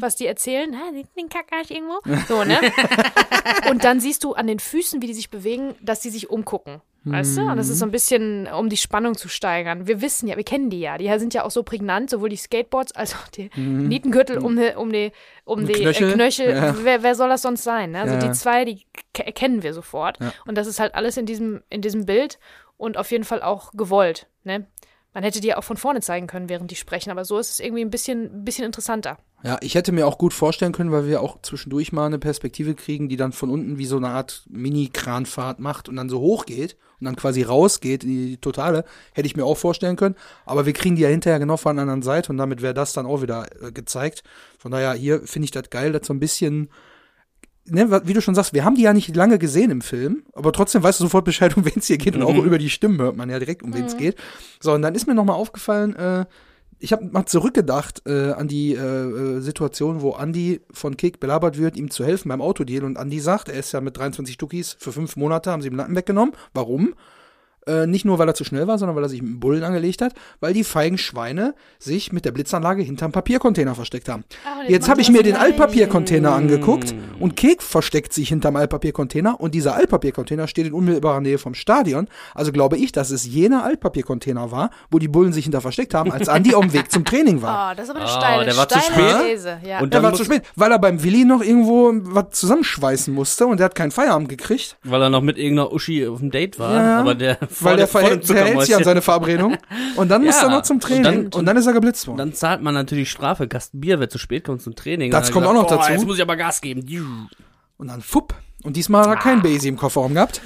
was 0.00 0.14
die 0.14 0.26
erzählen, 0.26 0.70
den, 0.94 1.08
den 1.16 1.28
Kackarsch 1.28 1.70
irgendwo, 1.70 1.98
so, 2.28 2.44
ne? 2.44 2.60
und 3.70 3.82
dann 3.82 3.98
siehst 3.98 4.22
du 4.22 4.34
an 4.34 4.46
den 4.46 4.60
Füßen, 4.60 5.02
wie 5.02 5.08
die 5.08 5.14
sich 5.14 5.30
bewegen, 5.30 5.74
dass 5.82 6.00
die 6.00 6.10
sich 6.10 6.30
umgucken. 6.30 6.80
Weißt 7.10 7.36
du? 7.36 7.42
Und 7.42 7.56
das 7.56 7.68
ist 7.68 7.78
so 7.78 7.84
ein 7.84 7.90
bisschen, 7.90 8.46
um 8.46 8.68
die 8.68 8.76
Spannung 8.76 9.16
zu 9.16 9.28
steigern. 9.28 9.86
Wir 9.86 10.00
wissen 10.00 10.28
ja, 10.28 10.36
wir 10.36 10.44
kennen 10.44 10.70
die 10.70 10.80
ja. 10.80 10.98
Die 10.98 11.08
sind 11.18 11.34
ja 11.34 11.44
auch 11.44 11.50
so 11.50 11.62
prägnant, 11.62 12.10
sowohl 12.10 12.28
die 12.28 12.36
Skateboards 12.36 12.92
als 12.92 13.14
auch 13.14 13.28
die 13.28 13.50
Nietengürtel 13.56 14.38
um 14.38 14.56
die, 14.56 14.72
um 14.76 14.92
die, 14.92 15.12
um 15.44 15.66
die 15.66 15.72
Knöchel. 15.72 16.12
Knöchel. 16.12 16.46
Knöchel. 16.52 16.56
Ja. 16.56 16.76
Wer, 16.84 17.02
wer 17.02 17.14
soll 17.14 17.28
das 17.28 17.42
sonst 17.42 17.64
sein? 17.64 17.92
Ne? 17.92 18.00
Also 18.02 18.14
Ja. 18.14 18.20
die 18.20 18.32
zwei, 18.32 18.64
die 18.64 18.84
ke- 19.14 19.26
erkennen 19.26 19.62
wir 19.62 19.74
sofort. 19.74 20.18
Ja. 20.20 20.32
Und 20.46 20.56
das 20.56 20.66
ist 20.66 20.80
halt 20.80 20.94
alles 20.94 21.16
in 21.16 21.26
diesem, 21.26 21.62
in 21.70 21.80
diesem 21.82 22.06
Bild 22.06 22.38
und 22.76 22.96
auf 22.96 23.10
jeden 23.10 23.24
Fall 23.24 23.42
auch 23.42 23.72
gewollt. 23.72 24.26
Ne? 24.44 24.66
Man 25.14 25.24
hätte 25.24 25.40
die 25.40 25.48
ja 25.48 25.56
auch 25.56 25.64
von 25.64 25.76
vorne 25.78 26.00
zeigen 26.00 26.26
können, 26.26 26.48
während 26.48 26.70
die 26.70 26.76
sprechen, 26.76 27.10
aber 27.10 27.24
so 27.24 27.38
ist 27.38 27.50
es 27.50 27.60
irgendwie 27.60 27.82
ein 27.82 27.90
bisschen, 27.90 28.24
ein 28.40 28.44
bisschen 28.44 28.64
interessanter. 28.66 29.16
Ja, 29.42 29.56
ich 29.62 29.74
hätte 29.74 29.90
mir 29.92 30.06
auch 30.06 30.18
gut 30.18 30.32
vorstellen 30.34 30.72
können, 30.72 30.92
weil 30.92 31.06
wir 31.06 31.22
auch 31.22 31.40
zwischendurch 31.42 31.92
mal 31.92 32.06
eine 32.06 32.18
Perspektive 32.18 32.74
kriegen, 32.74 33.08
die 33.08 33.16
dann 33.16 33.32
von 33.32 33.50
unten 33.50 33.78
wie 33.78 33.86
so 33.86 33.96
eine 33.96 34.08
Art 34.08 34.44
Mini-Kranfahrt 34.48 35.60
macht 35.60 35.88
und 35.88 35.96
dann 35.96 36.08
so 36.08 36.20
hoch 36.20 36.44
geht 36.46 36.76
und 37.00 37.04
dann 37.04 37.16
quasi 37.16 37.42
rausgeht 37.42 38.04
in 38.04 38.10
die 38.10 38.36
Totale. 38.38 38.84
Hätte 39.12 39.26
ich 39.26 39.36
mir 39.36 39.44
auch 39.44 39.56
vorstellen 39.56 39.96
können. 39.96 40.14
Aber 40.46 40.66
wir 40.66 40.72
kriegen 40.72 40.96
die 40.96 41.02
ja 41.02 41.08
hinterher 41.08 41.38
genau 41.38 41.56
von 41.56 41.76
der 41.76 41.82
anderen 41.82 42.02
Seite 42.02 42.30
und 42.32 42.38
damit 42.38 42.62
wäre 42.62 42.74
das 42.74 42.92
dann 42.92 43.06
auch 43.06 43.22
wieder 43.22 43.46
äh, 43.62 43.72
gezeigt. 43.72 44.22
Von 44.58 44.70
daher, 44.72 44.92
hier 44.94 45.20
finde 45.22 45.44
ich 45.44 45.50
das 45.50 45.70
geil, 45.70 45.92
dass 45.92 46.06
so 46.06 46.12
ein 46.12 46.20
bisschen, 46.20 46.68
ne, 47.66 48.00
wie 48.04 48.12
du 48.14 48.20
schon 48.20 48.34
sagst, 48.34 48.52
wir 48.52 48.64
haben 48.64 48.74
die 48.74 48.82
ja 48.82 48.92
nicht 48.92 49.14
lange 49.14 49.38
gesehen 49.38 49.70
im 49.70 49.80
Film, 49.82 50.24
aber 50.32 50.52
trotzdem 50.52 50.82
weißt 50.82 51.00
du 51.00 51.04
sofort 51.04 51.24
Bescheid, 51.24 51.54
um 51.56 51.64
wen 51.64 51.74
es 51.76 51.86
hier 51.86 51.98
geht 51.98 52.16
und 52.16 52.22
auch 52.22 52.32
Mhm. 52.34 52.44
über 52.44 52.58
die 52.58 52.70
Stimmen 52.70 52.98
hört 53.00 53.16
man 53.16 53.30
ja 53.30 53.38
direkt, 53.38 53.62
um 53.62 53.74
wen 53.74 53.84
es 53.86 53.96
geht. 53.96 54.16
So, 54.60 54.72
und 54.72 54.82
dann 54.82 54.94
ist 54.94 55.06
mir 55.06 55.14
nochmal 55.14 55.36
aufgefallen, 55.36 55.94
äh, 55.96 56.24
ich 56.78 56.92
habe 56.92 57.04
mal 57.06 57.26
zurückgedacht 57.26 58.02
äh, 58.06 58.32
an 58.32 58.48
die 58.48 58.74
äh, 58.74 58.78
äh, 58.78 59.40
Situation, 59.40 60.00
wo 60.00 60.16
Andy 60.16 60.60
von 60.70 60.96
Kick 60.96 61.20
belabert 61.20 61.58
wird, 61.58 61.76
ihm 61.76 61.90
zu 61.90 62.04
helfen 62.04 62.28
beim 62.28 62.40
Autodeal. 62.40 62.84
Und 62.84 62.98
Andy 62.98 63.20
sagt, 63.20 63.48
er 63.48 63.58
ist 63.58 63.72
ja 63.72 63.80
mit 63.80 63.96
23 63.96 64.34
Stuckis 64.34 64.76
für 64.78 64.92
fünf 64.92 65.16
Monate, 65.16 65.50
haben 65.50 65.62
sie 65.62 65.68
ihm 65.68 65.76
Nacken 65.76 65.96
weggenommen. 65.96 66.34
Warum? 66.54 66.94
Äh, 67.68 67.86
nicht 67.86 68.04
nur, 68.04 68.18
weil 68.18 68.26
er 68.28 68.34
zu 68.34 68.44
schnell 68.44 68.66
war, 68.66 68.78
sondern 68.78 68.96
weil 68.96 69.02
er 69.04 69.08
sich 69.08 69.20
mit 69.22 69.30
dem 69.30 69.40
Bullen 69.40 69.62
angelegt 69.62 70.00
hat, 70.02 70.14
weil 70.40 70.54
die 70.54 70.64
feigen 70.64 70.96
Schweine 70.98 71.54
sich 71.78 72.12
mit 72.12 72.24
der 72.24 72.32
Blitzanlage 72.32 72.82
hinterm 72.82 73.12
Papiercontainer 73.12 73.74
versteckt 73.74 74.08
haben. 74.08 74.24
Ah, 74.44 74.60
und 74.62 74.70
Jetzt 74.70 74.88
habe 74.88 75.00
ich 75.02 75.10
mir 75.10 75.22
den 75.22 75.36
Altpapiercontainer 75.36 76.32
angeguckt 76.32 76.94
Mm. 76.94 77.22
und 77.22 77.36
Kek 77.36 77.62
versteckt 77.62 78.12
sich 78.12 78.28
hinterm 78.30 78.56
Altpapiercontainer 78.56 79.40
und 79.40 79.54
dieser 79.54 79.74
Altpapiercontainer 79.74 80.48
steht 80.48 80.66
in 80.66 80.72
unmittelbarer 80.72 81.20
Nähe 81.20 81.38
vom 81.38 81.54
Stadion. 81.54 82.08
Also 82.34 82.52
glaube 82.52 82.76
ich, 82.78 82.92
dass 82.92 83.10
es 83.10 83.26
jener 83.26 83.64
Altpapiercontainer 83.64 84.50
war, 84.50 84.70
wo 84.90 84.98
die 84.98 85.08
Bullen 85.08 85.32
sich 85.32 85.44
hinter 85.44 85.60
versteckt 85.60 85.92
haben, 85.94 86.10
als 86.12 86.28
Andi 86.28 86.54
auf 86.54 86.62
dem 86.64 86.72
Weg 86.72 86.90
zum 86.90 87.04
Training 87.04 87.42
war. 87.42 87.48
Oh, 87.72 87.74
das 87.76 87.84
ist 87.84 87.90
aber 87.90 88.00
eine 88.00 88.08
Oh, 88.08 88.12
steile, 88.12 88.44
der 88.44 88.56
war 88.56 88.68
zu 88.68 88.78
steile 88.78 89.10
spät. 89.10 89.26
These. 89.34 89.58
Ja. 89.66 89.80
Und 89.80 89.92
Der 89.92 90.02
war 90.02 90.14
zu 90.14 90.24
spät, 90.24 90.42
weil 90.56 90.70
er 90.72 90.78
beim 90.78 91.02
Willi 91.02 91.24
noch 91.24 91.42
irgendwo 91.42 91.90
was 92.14 92.30
zusammenschweißen 92.30 93.12
musste 93.12 93.46
und 93.46 93.58
der 93.58 93.66
hat 93.66 93.74
keinen 93.74 93.90
Feierabend 93.90 94.28
gekriegt, 94.28 94.76
Weil 94.84 95.02
er 95.02 95.10
noch 95.10 95.22
mit 95.22 95.36
irgendeiner 95.38 95.72
Uschi 95.72 96.06
auf 96.06 96.20
dem 96.20 96.30
Date 96.30 96.58
war, 96.58 96.74
Ja, 96.74 97.00
aber 97.00 97.14
der 97.14 97.38
weil 97.64 97.76
der 97.76 97.86
im 97.86 97.90
verhält, 97.90 98.26
verhält 98.26 98.60
sich 98.62 98.76
an 98.76 98.84
seine 98.84 99.02
Verabredung. 99.02 99.56
Und 99.96 100.08
dann 100.08 100.22
Ja, 100.24 100.32
er 100.42 100.48
noch 100.50 100.62
zum 100.62 100.76
und 100.76 100.82
Training 100.82 101.24
und 101.26 101.34
dann- 101.34 101.46
dann, 101.46 101.56
ist 101.56 101.66
er 101.66 101.72
geblitzt 101.72 102.06
worden. 102.06 102.18
Dann 102.18 102.32
zahlt 102.34 102.62
man 102.62 102.74
natürlich 102.74 103.10
Strafe, 103.10 103.48
Kasten 103.48 103.80
Bier, 103.80 104.00
wer 104.00 104.08
zu 104.08 104.18
spät 104.18 104.44
kommt 104.44 104.62
zum 104.62 104.74
Training. 104.74 105.10
Das 105.10 105.20
Und 105.20 105.26
dann 105.26 105.32
kommt 105.34 105.46
er 105.46 105.50
auch 105.50 105.54
noch 105.54 105.62
gesagt, 105.64 105.80
dazu. 105.82 105.88
"Boah, 105.90 105.96
Jetzt 105.98 106.06
muss 106.06 106.16
ich 106.16 106.22
aber 106.22 106.36
Gas 106.36 106.60
geben. 106.60 107.28
Und 107.76 107.88
dann 107.88 108.00
fupp. 108.02 108.34
Und 108.64 108.74
diesmal 108.76 109.02
hat 109.02 109.08
er 109.10 109.12
Ah. 109.18 109.20
kein 109.22 109.40
Basie 109.40 109.68
im 109.68 109.76
Kofferraum 109.76 110.14
gehabt. 110.14 110.40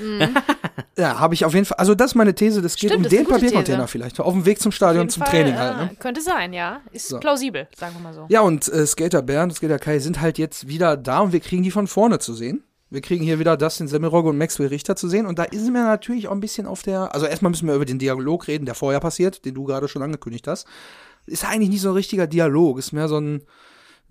Ja, 0.98 1.18
habe 1.18 1.32
ich 1.34 1.46
auf 1.46 1.54
jeden 1.54 1.64
Fall. 1.64 1.78
Also 1.78 1.94
das 1.94 2.10
ist 2.10 2.14
meine 2.14 2.34
These. 2.34 2.60
Das 2.60 2.76
geht 2.76 2.90
Stimmt, 2.90 3.06
um 3.06 3.10
den 3.10 3.26
Papiercontainer 3.26 3.78
These. 3.84 3.88
vielleicht. 3.88 4.20
Auf 4.20 4.34
dem 4.34 4.44
Weg 4.44 4.60
zum 4.60 4.70
Stadion 4.70 5.08
zum 5.08 5.22
Fall, 5.22 5.30
Training 5.30 5.54
äh, 5.54 5.58
halt. 5.58 5.76
Ne? 5.78 5.90
Könnte 5.98 6.20
sein, 6.20 6.52
ja. 6.52 6.80
Ist 6.92 7.08
So. 7.08 7.18
plausibel, 7.18 7.68
sagen 7.74 7.94
wir 7.96 8.02
mal 8.02 8.12
so. 8.12 8.26
Ja, 8.28 8.42
und 8.42 8.68
äh, 8.70 8.86
Skater 8.86 9.22
Bernd 9.22 9.52
und 9.52 9.56
Skater 9.56 9.78
Kai 9.78 9.98
sind 9.98 10.20
halt 10.20 10.36
jetzt 10.36 10.68
wieder 10.68 10.98
da 10.98 11.20
und 11.20 11.32
wir 11.32 11.40
kriegen 11.40 11.62
die 11.62 11.70
von 11.70 11.86
vorne 11.86 12.18
zu 12.18 12.34
sehen. 12.34 12.62
Wir 12.92 13.00
kriegen 13.00 13.24
hier 13.24 13.38
wieder 13.38 13.56
Dustin 13.56 13.88
Semmelrogge 13.88 14.28
und 14.28 14.36
Maxwell 14.36 14.66
Richter 14.66 14.96
zu 14.96 15.08
sehen. 15.08 15.24
Und 15.24 15.38
da 15.38 15.44
ist 15.44 15.64
mir 15.64 15.82
natürlich 15.82 16.28
auch 16.28 16.32
ein 16.32 16.40
bisschen 16.40 16.66
auf 16.66 16.82
der. 16.82 17.14
Also 17.14 17.24
erstmal 17.24 17.48
müssen 17.48 17.66
wir 17.66 17.74
über 17.74 17.86
den 17.86 17.98
Dialog 17.98 18.48
reden, 18.48 18.66
der 18.66 18.74
vorher 18.74 19.00
passiert, 19.00 19.46
den 19.46 19.54
du 19.54 19.64
gerade 19.64 19.88
schon 19.88 20.02
angekündigt 20.02 20.46
hast. 20.46 20.66
Ist 21.24 21.46
eigentlich 21.46 21.70
nicht 21.70 21.80
so 21.80 21.88
ein 21.88 21.94
richtiger 21.94 22.26
Dialog. 22.26 22.78
Ist 22.78 22.92
mehr 22.92 23.08
so 23.08 23.18
ein 23.18 23.44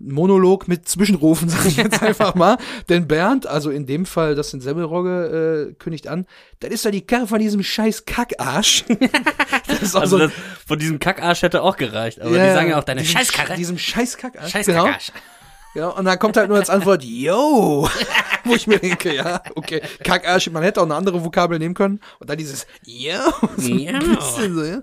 Monolog 0.00 0.66
mit 0.66 0.88
Zwischenrufen, 0.88 1.48
sag 1.48 1.64
ich 1.64 1.76
jetzt 1.76 2.02
einfach 2.02 2.34
mal. 2.34 2.58
Denn 2.88 3.06
Bernd, 3.06 3.46
also 3.46 3.70
in 3.70 3.86
dem 3.86 4.04
Fall, 4.04 4.34
das 4.34 4.50
sind 4.50 4.62
Semmelrogge, 4.64 5.70
äh, 5.70 5.74
kündigt 5.74 6.08
an, 6.08 6.26
das 6.58 6.72
ist 6.72 6.84
ja 6.84 6.90
die 6.90 7.06
Karre 7.06 7.28
von 7.28 7.38
diesem 7.38 7.62
scheiß 7.62 8.04
Kackarsch. 8.04 8.84
das 9.80 9.94
also 9.94 10.18
so, 10.18 10.18
das, 10.18 10.32
von 10.66 10.80
diesem 10.80 10.98
Kackarsch 10.98 11.42
hätte 11.42 11.62
auch 11.62 11.76
gereicht, 11.76 12.20
aber 12.20 12.36
ja, 12.36 12.48
die 12.48 12.52
sagen 12.52 12.70
ja 12.70 12.80
auch 12.80 12.84
deine 12.84 13.04
Scheißkarre. 13.04 13.54
Diesem 13.54 13.78
scheiß 13.78 14.16
Kackarsch. 14.16 14.50
Scheiß 14.50 14.66
Kackarsch. 14.66 15.12
Genau. 15.12 15.31
Ja, 15.74 15.88
und 15.88 16.04
dann 16.04 16.18
kommt 16.18 16.36
halt 16.36 16.48
nur 16.48 16.58
als 16.58 16.68
Antwort, 16.68 17.02
yo, 17.02 17.88
wo 18.44 18.54
ich 18.54 18.66
mir 18.66 18.78
denke, 18.78 19.14
ja, 19.14 19.42
okay, 19.54 19.80
Kackarsch, 20.04 20.50
man 20.50 20.62
hätte 20.62 20.80
auch 20.80 20.84
eine 20.84 20.94
andere 20.94 21.24
Vokabel 21.24 21.58
nehmen 21.58 21.74
können. 21.74 22.00
Und 22.18 22.28
dann 22.28 22.36
dieses, 22.36 22.66
yo, 22.84 23.18
so 23.56 23.72
ein 23.72 23.98
bisschen 23.98 24.54
so, 24.54 24.64
ja. 24.64 24.82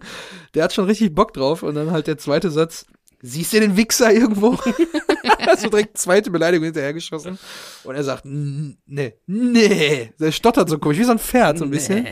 Der 0.55 0.63
hat 0.63 0.73
schon 0.73 0.85
richtig 0.85 1.13
Bock 1.13 1.33
drauf. 1.33 1.61
Und 1.61 1.75
dann 1.75 1.91
halt 1.91 2.07
der 2.07 2.17
zweite 2.17 2.49
Satz, 2.49 2.85
siehst 3.21 3.53
du 3.53 3.59
den 3.59 3.77
Wichser 3.77 4.11
irgendwo? 4.11 4.57
Hast 5.45 5.65
du 5.65 5.69
direkt 5.69 5.97
zweite 5.97 6.31
Beleidigung 6.31 6.65
hinterhergeschossen. 6.65 7.37
Und 7.83 7.95
er 7.95 8.03
sagt, 8.03 8.23
nee, 8.25 9.13
nee. 9.27 10.13
Der 10.19 10.31
stottert 10.31 10.69
so 10.69 10.79
komisch, 10.79 10.97
wie 10.97 11.03
so 11.03 11.11
ein 11.11 11.19
Pferd, 11.19 11.59
so 11.59 11.65
ein 11.65 11.71
bisschen. 11.71 12.07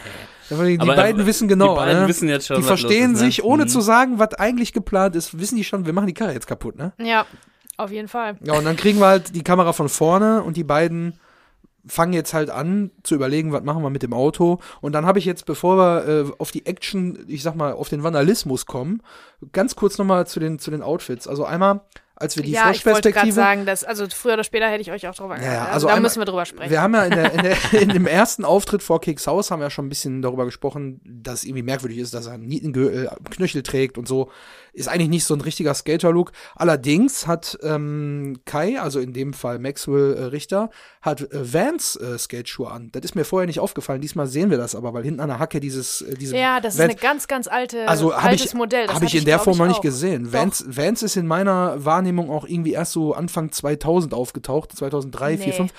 Die 0.49 0.79
Aber 0.79 0.95
beiden 0.95 1.25
wissen 1.25 1.49
genau, 1.49 1.73
die 1.73 1.79
beiden 1.81 2.01
ne? 2.03 2.07
wissen 2.07 2.29
jetzt 2.29 2.47
schon, 2.47 2.57
die 2.57 2.63
verstehen 2.63 3.13
ist, 3.13 3.19
ne? 3.19 3.25
sich, 3.25 3.43
ohne 3.43 3.63
mhm. 3.63 3.67
zu 3.67 3.81
sagen, 3.81 4.17
was 4.17 4.33
eigentlich 4.35 4.71
geplant 4.71 5.15
ist, 5.17 5.37
wissen 5.37 5.57
die 5.57 5.65
schon, 5.65 5.85
wir 5.85 5.91
machen 5.91 6.07
die 6.07 6.13
Karre 6.13 6.31
jetzt 6.31 6.47
kaputt, 6.47 6.77
ne? 6.77 6.93
Ja. 6.99 7.25
Auf 7.77 7.91
jeden 7.91 8.07
Fall. 8.07 8.37
Ja, 8.43 8.53
und 8.57 8.65
dann 8.65 8.75
kriegen 8.75 8.99
wir 8.99 9.07
halt 9.07 9.35
die 9.35 9.43
Kamera 9.43 9.71
von 9.71 9.87
vorne 9.87 10.43
und 10.43 10.57
die 10.57 10.63
beiden 10.63 11.19
fangen 11.85 12.13
jetzt 12.13 12.33
halt 12.33 12.49
an 12.49 12.91
zu 13.03 13.15
überlegen, 13.15 13.53
was 13.53 13.63
machen 13.63 13.81
wir 13.81 13.89
mit 13.89 14.03
dem 14.03 14.13
Auto. 14.13 14.59
Und 14.81 14.93
dann 14.93 15.05
habe 15.05 15.19
ich 15.19 15.25
jetzt, 15.25 15.45
bevor 15.45 15.77
wir 15.77 16.07
äh, 16.07 16.31
auf 16.37 16.51
die 16.51 16.65
Action, 16.65 17.23
ich 17.27 17.43
sag 17.43 17.55
mal, 17.55 17.73
auf 17.73 17.89
den 17.89 18.03
Vandalismus 18.03 18.65
kommen, 18.65 19.01
ganz 19.53 19.75
kurz 19.75 19.97
nochmal 19.97 20.27
zu 20.27 20.39
den, 20.39 20.59
zu 20.59 20.71
den 20.71 20.81
Outfits. 20.81 21.27
Also 21.27 21.45
einmal 21.45 21.81
als 22.19 22.35
wir 22.35 22.43
die 22.43 22.51
ja, 22.51 22.63
Flash-Perspektive. 22.63 23.09
Ich 23.09 23.23
wollte 23.23 23.31
sagen, 23.33 23.65
dass, 23.65 23.83
also 23.83 24.07
früher 24.09 24.33
oder 24.33 24.43
später 24.43 24.67
hätte 24.67 24.81
ich 24.81 24.91
euch 24.91 25.07
auch 25.07 25.15
drüber 25.15 25.37
ja, 25.37 25.53
ja, 25.53 25.65
also 25.65 25.87
Da 25.87 25.93
einmal, 25.93 26.09
müssen 26.09 26.19
wir 26.19 26.25
drüber 26.25 26.45
sprechen. 26.45 26.71
Wir 26.71 26.81
haben 26.81 26.93
ja 26.95 27.03
in, 27.05 27.11
der, 27.11 27.33
in, 27.33 27.43
der, 27.43 27.73
in 27.81 27.89
dem 27.89 28.07
ersten 28.07 28.43
Auftritt 28.43 28.81
vor 28.81 28.99
Kicks 29.01 29.27
Haus 29.27 29.51
haben 29.51 29.59
wir 29.59 29.65
ja 29.65 29.69
schon 29.69 29.85
ein 29.85 29.89
bisschen 29.89 30.21
darüber 30.21 30.45
gesprochen, 30.45 30.99
dass 31.05 31.39
es 31.39 31.43
irgendwie 31.45 31.63
merkwürdig 31.63 31.99
ist, 31.99 32.13
dass 32.13 32.25
er 32.25 32.33
einen 32.33 32.47
Nietengürtel, 32.47 33.09
Knöchel 33.29 33.63
trägt 33.63 33.97
und 33.97 34.07
so 34.07 34.31
ist 34.77 34.87
eigentlich 34.87 35.09
nicht 35.09 35.25
so 35.25 35.33
ein 35.33 35.41
richtiger 35.41 35.73
Skater-Look. 35.73 36.31
Allerdings 36.55 37.25
hat 37.25 37.57
ähm, 37.63 38.39
Kai, 38.45 38.79
also 38.79 38.99
in 38.99 39.11
dem 39.11 39.33
Fall 39.33 39.57
Maxwell 39.57 40.13
äh, 40.13 40.23
Richter, 40.25 40.69
hat 41.01 41.21
äh, 41.21 41.53
Vans 41.53 41.95
äh, 41.95 42.17
Skateschuhe 42.17 42.69
an. 42.69 42.89
Das 42.91 43.03
ist 43.03 43.15
mir 43.15 43.25
vorher 43.25 43.47
nicht 43.47 43.59
aufgefallen. 43.59 44.01
Diesmal 44.01 44.27
sehen 44.27 44.51
wir 44.51 44.57
das 44.57 44.75
aber, 44.75 44.93
weil 44.93 45.03
hinten 45.03 45.19
an 45.19 45.29
der 45.29 45.39
Hacke 45.39 45.59
dieses 45.59 46.01
äh, 46.01 46.13
diese 46.15 46.37
Ja, 46.37 46.59
das 46.59 46.77
Vans, 46.77 46.93
ist 46.93 47.01
eine 47.01 47.09
ganz 47.09 47.27
ganz 47.27 47.47
alte 47.47 47.87
also 47.87 48.11
altes 48.11 48.47
ich, 48.47 48.53
Modell. 48.53 48.87
Habe 48.87 49.05
ich 49.05 49.15
in 49.15 49.25
der 49.25 49.39
Form 49.39 49.57
noch 49.57 49.67
nicht 49.67 49.81
gesehen. 49.81 50.31
Vans, 50.31 50.63
Vans 50.67 51.01
ist 51.01 51.15
in 51.15 51.25
meiner 51.25 51.83
Wahrnehmung 51.83 52.06
auch 52.29 52.47
irgendwie 52.47 52.73
erst 52.73 52.93
so 52.93 53.13
Anfang 53.13 53.51
2000 53.51 54.13
aufgetaucht, 54.13 54.71
2003, 54.71 55.31
nee. 55.31 55.37
4, 55.37 55.53
5 55.53 55.73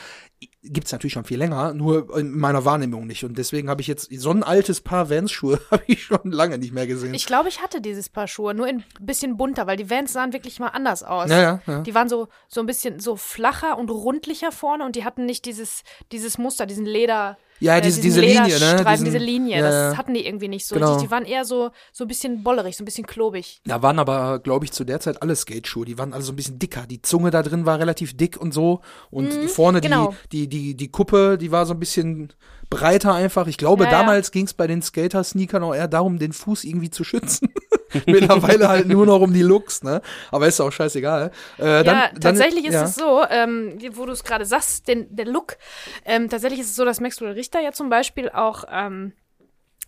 gibt 0.72 0.86
es 0.86 0.92
natürlich 0.92 1.12
schon 1.14 1.24
viel 1.24 1.38
länger, 1.38 1.74
nur 1.74 2.16
in 2.16 2.36
meiner 2.36 2.64
Wahrnehmung 2.64 3.06
nicht. 3.06 3.24
Und 3.24 3.38
deswegen 3.38 3.68
habe 3.68 3.80
ich 3.80 3.86
jetzt 3.86 4.10
so 4.12 4.30
ein 4.30 4.42
altes 4.42 4.80
Paar 4.80 5.10
Vans-Schuhe 5.10 5.60
habe 5.70 5.82
ich 5.86 6.04
schon 6.04 6.30
lange 6.30 6.58
nicht 6.58 6.72
mehr 6.72 6.86
gesehen. 6.86 7.14
Ich 7.14 7.26
glaube, 7.26 7.48
ich 7.48 7.60
hatte 7.62 7.80
dieses 7.80 8.08
Paar 8.08 8.28
Schuhe, 8.28 8.54
nur 8.54 8.66
ein 8.66 8.84
bisschen 9.00 9.36
bunter, 9.36 9.66
weil 9.66 9.76
die 9.76 9.90
Vans 9.90 10.12
sahen 10.12 10.32
wirklich 10.32 10.60
mal 10.60 10.68
anders 10.68 11.02
aus. 11.02 11.30
Ja, 11.30 11.40
ja, 11.40 11.62
ja. 11.66 11.80
Die 11.80 11.94
waren 11.94 12.08
so, 12.08 12.28
so 12.48 12.60
ein 12.60 12.66
bisschen 12.66 13.00
so 13.00 13.16
flacher 13.16 13.78
und 13.78 13.90
rundlicher 13.90 14.52
vorne 14.52 14.84
und 14.84 14.96
die 14.96 15.04
hatten 15.04 15.26
nicht 15.26 15.44
dieses, 15.44 15.82
dieses 16.12 16.38
Muster, 16.38 16.66
diesen 16.66 16.86
Leder. 16.86 17.36
Ja, 17.60 17.76
äh, 17.76 17.80
diese, 17.80 18.00
diese 18.00 18.20
Linie, 18.20 18.58
ne? 18.60 18.84
Diesen, 18.84 19.04
diese 19.04 19.18
Linie, 19.18 19.58
ja, 19.58 19.62
das 19.62 19.96
hatten 19.96 20.14
die 20.14 20.24
irgendwie 20.24 20.48
nicht 20.48 20.66
so. 20.66 20.74
Genau. 20.76 20.96
Die, 20.96 21.04
die, 21.04 21.10
waren 21.10 21.24
eher 21.24 21.44
so, 21.44 21.70
so 21.92 22.04
ein 22.04 22.08
bisschen 22.08 22.42
bollerig, 22.42 22.76
so 22.76 22.82
ein 22.82 22.84
bisschen 22.84 23.06
klobig. 23.06 23.60
Da 23.64 23.82
waren 23.82 23.98
aber, 23.98 24.38
glaube 24.38 24.64
ich, 24.64 24.72
zu 24.72 24.84
der 24.84 25.00
Zeit 25.00 25.22
alle 25.22 25.34
Skateschuhe. 25.34 25.84
Die 25.84 25.98
waren 25.98 26.12
alle 26.12 26.22
so 26.22 26.32
ein 26.32 26.36
bisschen 26.36 26.58
dicker. 26.58 26.86
Die 26.86 27.02
Zunge 27.02 27.30
da 27.30 27.42
drin 27.42 27.66
war 27.66 27.78
relativ 27.78 28.16
dick 28.16 28.36
und 28.40 28.54
so. 28.54 28.80
Und 29.10 29.34
mhm, 29.34 29.48
vorne 29.48 29.80
genau. 29.80 30.14
die, 30.30 30.48
die, 30.48 30.48
die, 30.48 30.57
die 30.74 30.90
Kuppe, 30.90 31.38
die 31.38 31.52
war 31.52 31.66
so 31.66 31.74
ein 31.74 31.80
bisschen 31.80 32.32
breiter 32.70 33.14
einfach. 33.14 33.46
Ich 33.46 33.58
glaube, 33.58 33.84
ja, 33.84 33.90
damals 33.90 34.28
ja. 34.28 34.32
ging 34.32 34.46
es 34.46 34.54
bei 34.54 34.66
den 34.66 34.82
Skater-Sneakern 34.82 35.62
auch 35.62 35.74
eher 35.74 35.88
darum, 35.88 36.18
den 36.18 36.32
Fuß 36.32 36.64
irgendwie 36.64 36.90
zu 36.90 37.04
schützen. 37.04 37.52
Mittlerweile 38.06 38.68
halt 38.68 38.86
nur 38.86 39.06
noch 39.06 39.20
um 39.20 39.32
die 39.32 39.42
Looks, 39.42 39.82
ne? 39.82 40.02
Aber 40.30 40.46
ist 40.46 40.60
auch 40.60 40.70
scheißegal. 40.70 41.30
Äh, 41.56 41.84
dann, 41.84 41.86
ja, 41.86 42.10
tatsächlich 42.20 42.64
dann, 42.64 42.72
ist 42.72 42.80
ja. 42.80 42.84
es 42.84 42.94
so, 42.94 43.22
ähm, 43.30 43.78
wo 43.92 44.04
du 44.04 44.12
es 44.12 44.24
gerade 44.24 44.44
sagst, 44.44 44.88
den, 44.88 45.06
der 45.14 45.26
Look, 45.26 45.56
ähm, 46.04 46.28
tatsächlich 46.28 46.60
ist 46.60 46.70
es 46.70 46.76
so, 46.76 46.84
dass 46.84 47.00
Maxwell 47.00 47.32
Richter 47.32 47.60
ja 47.60 47.72
zum 47.72 47.88
Beispiel 47.88 48.28
auch 48.28 48.64
ähm, 48.70 49.12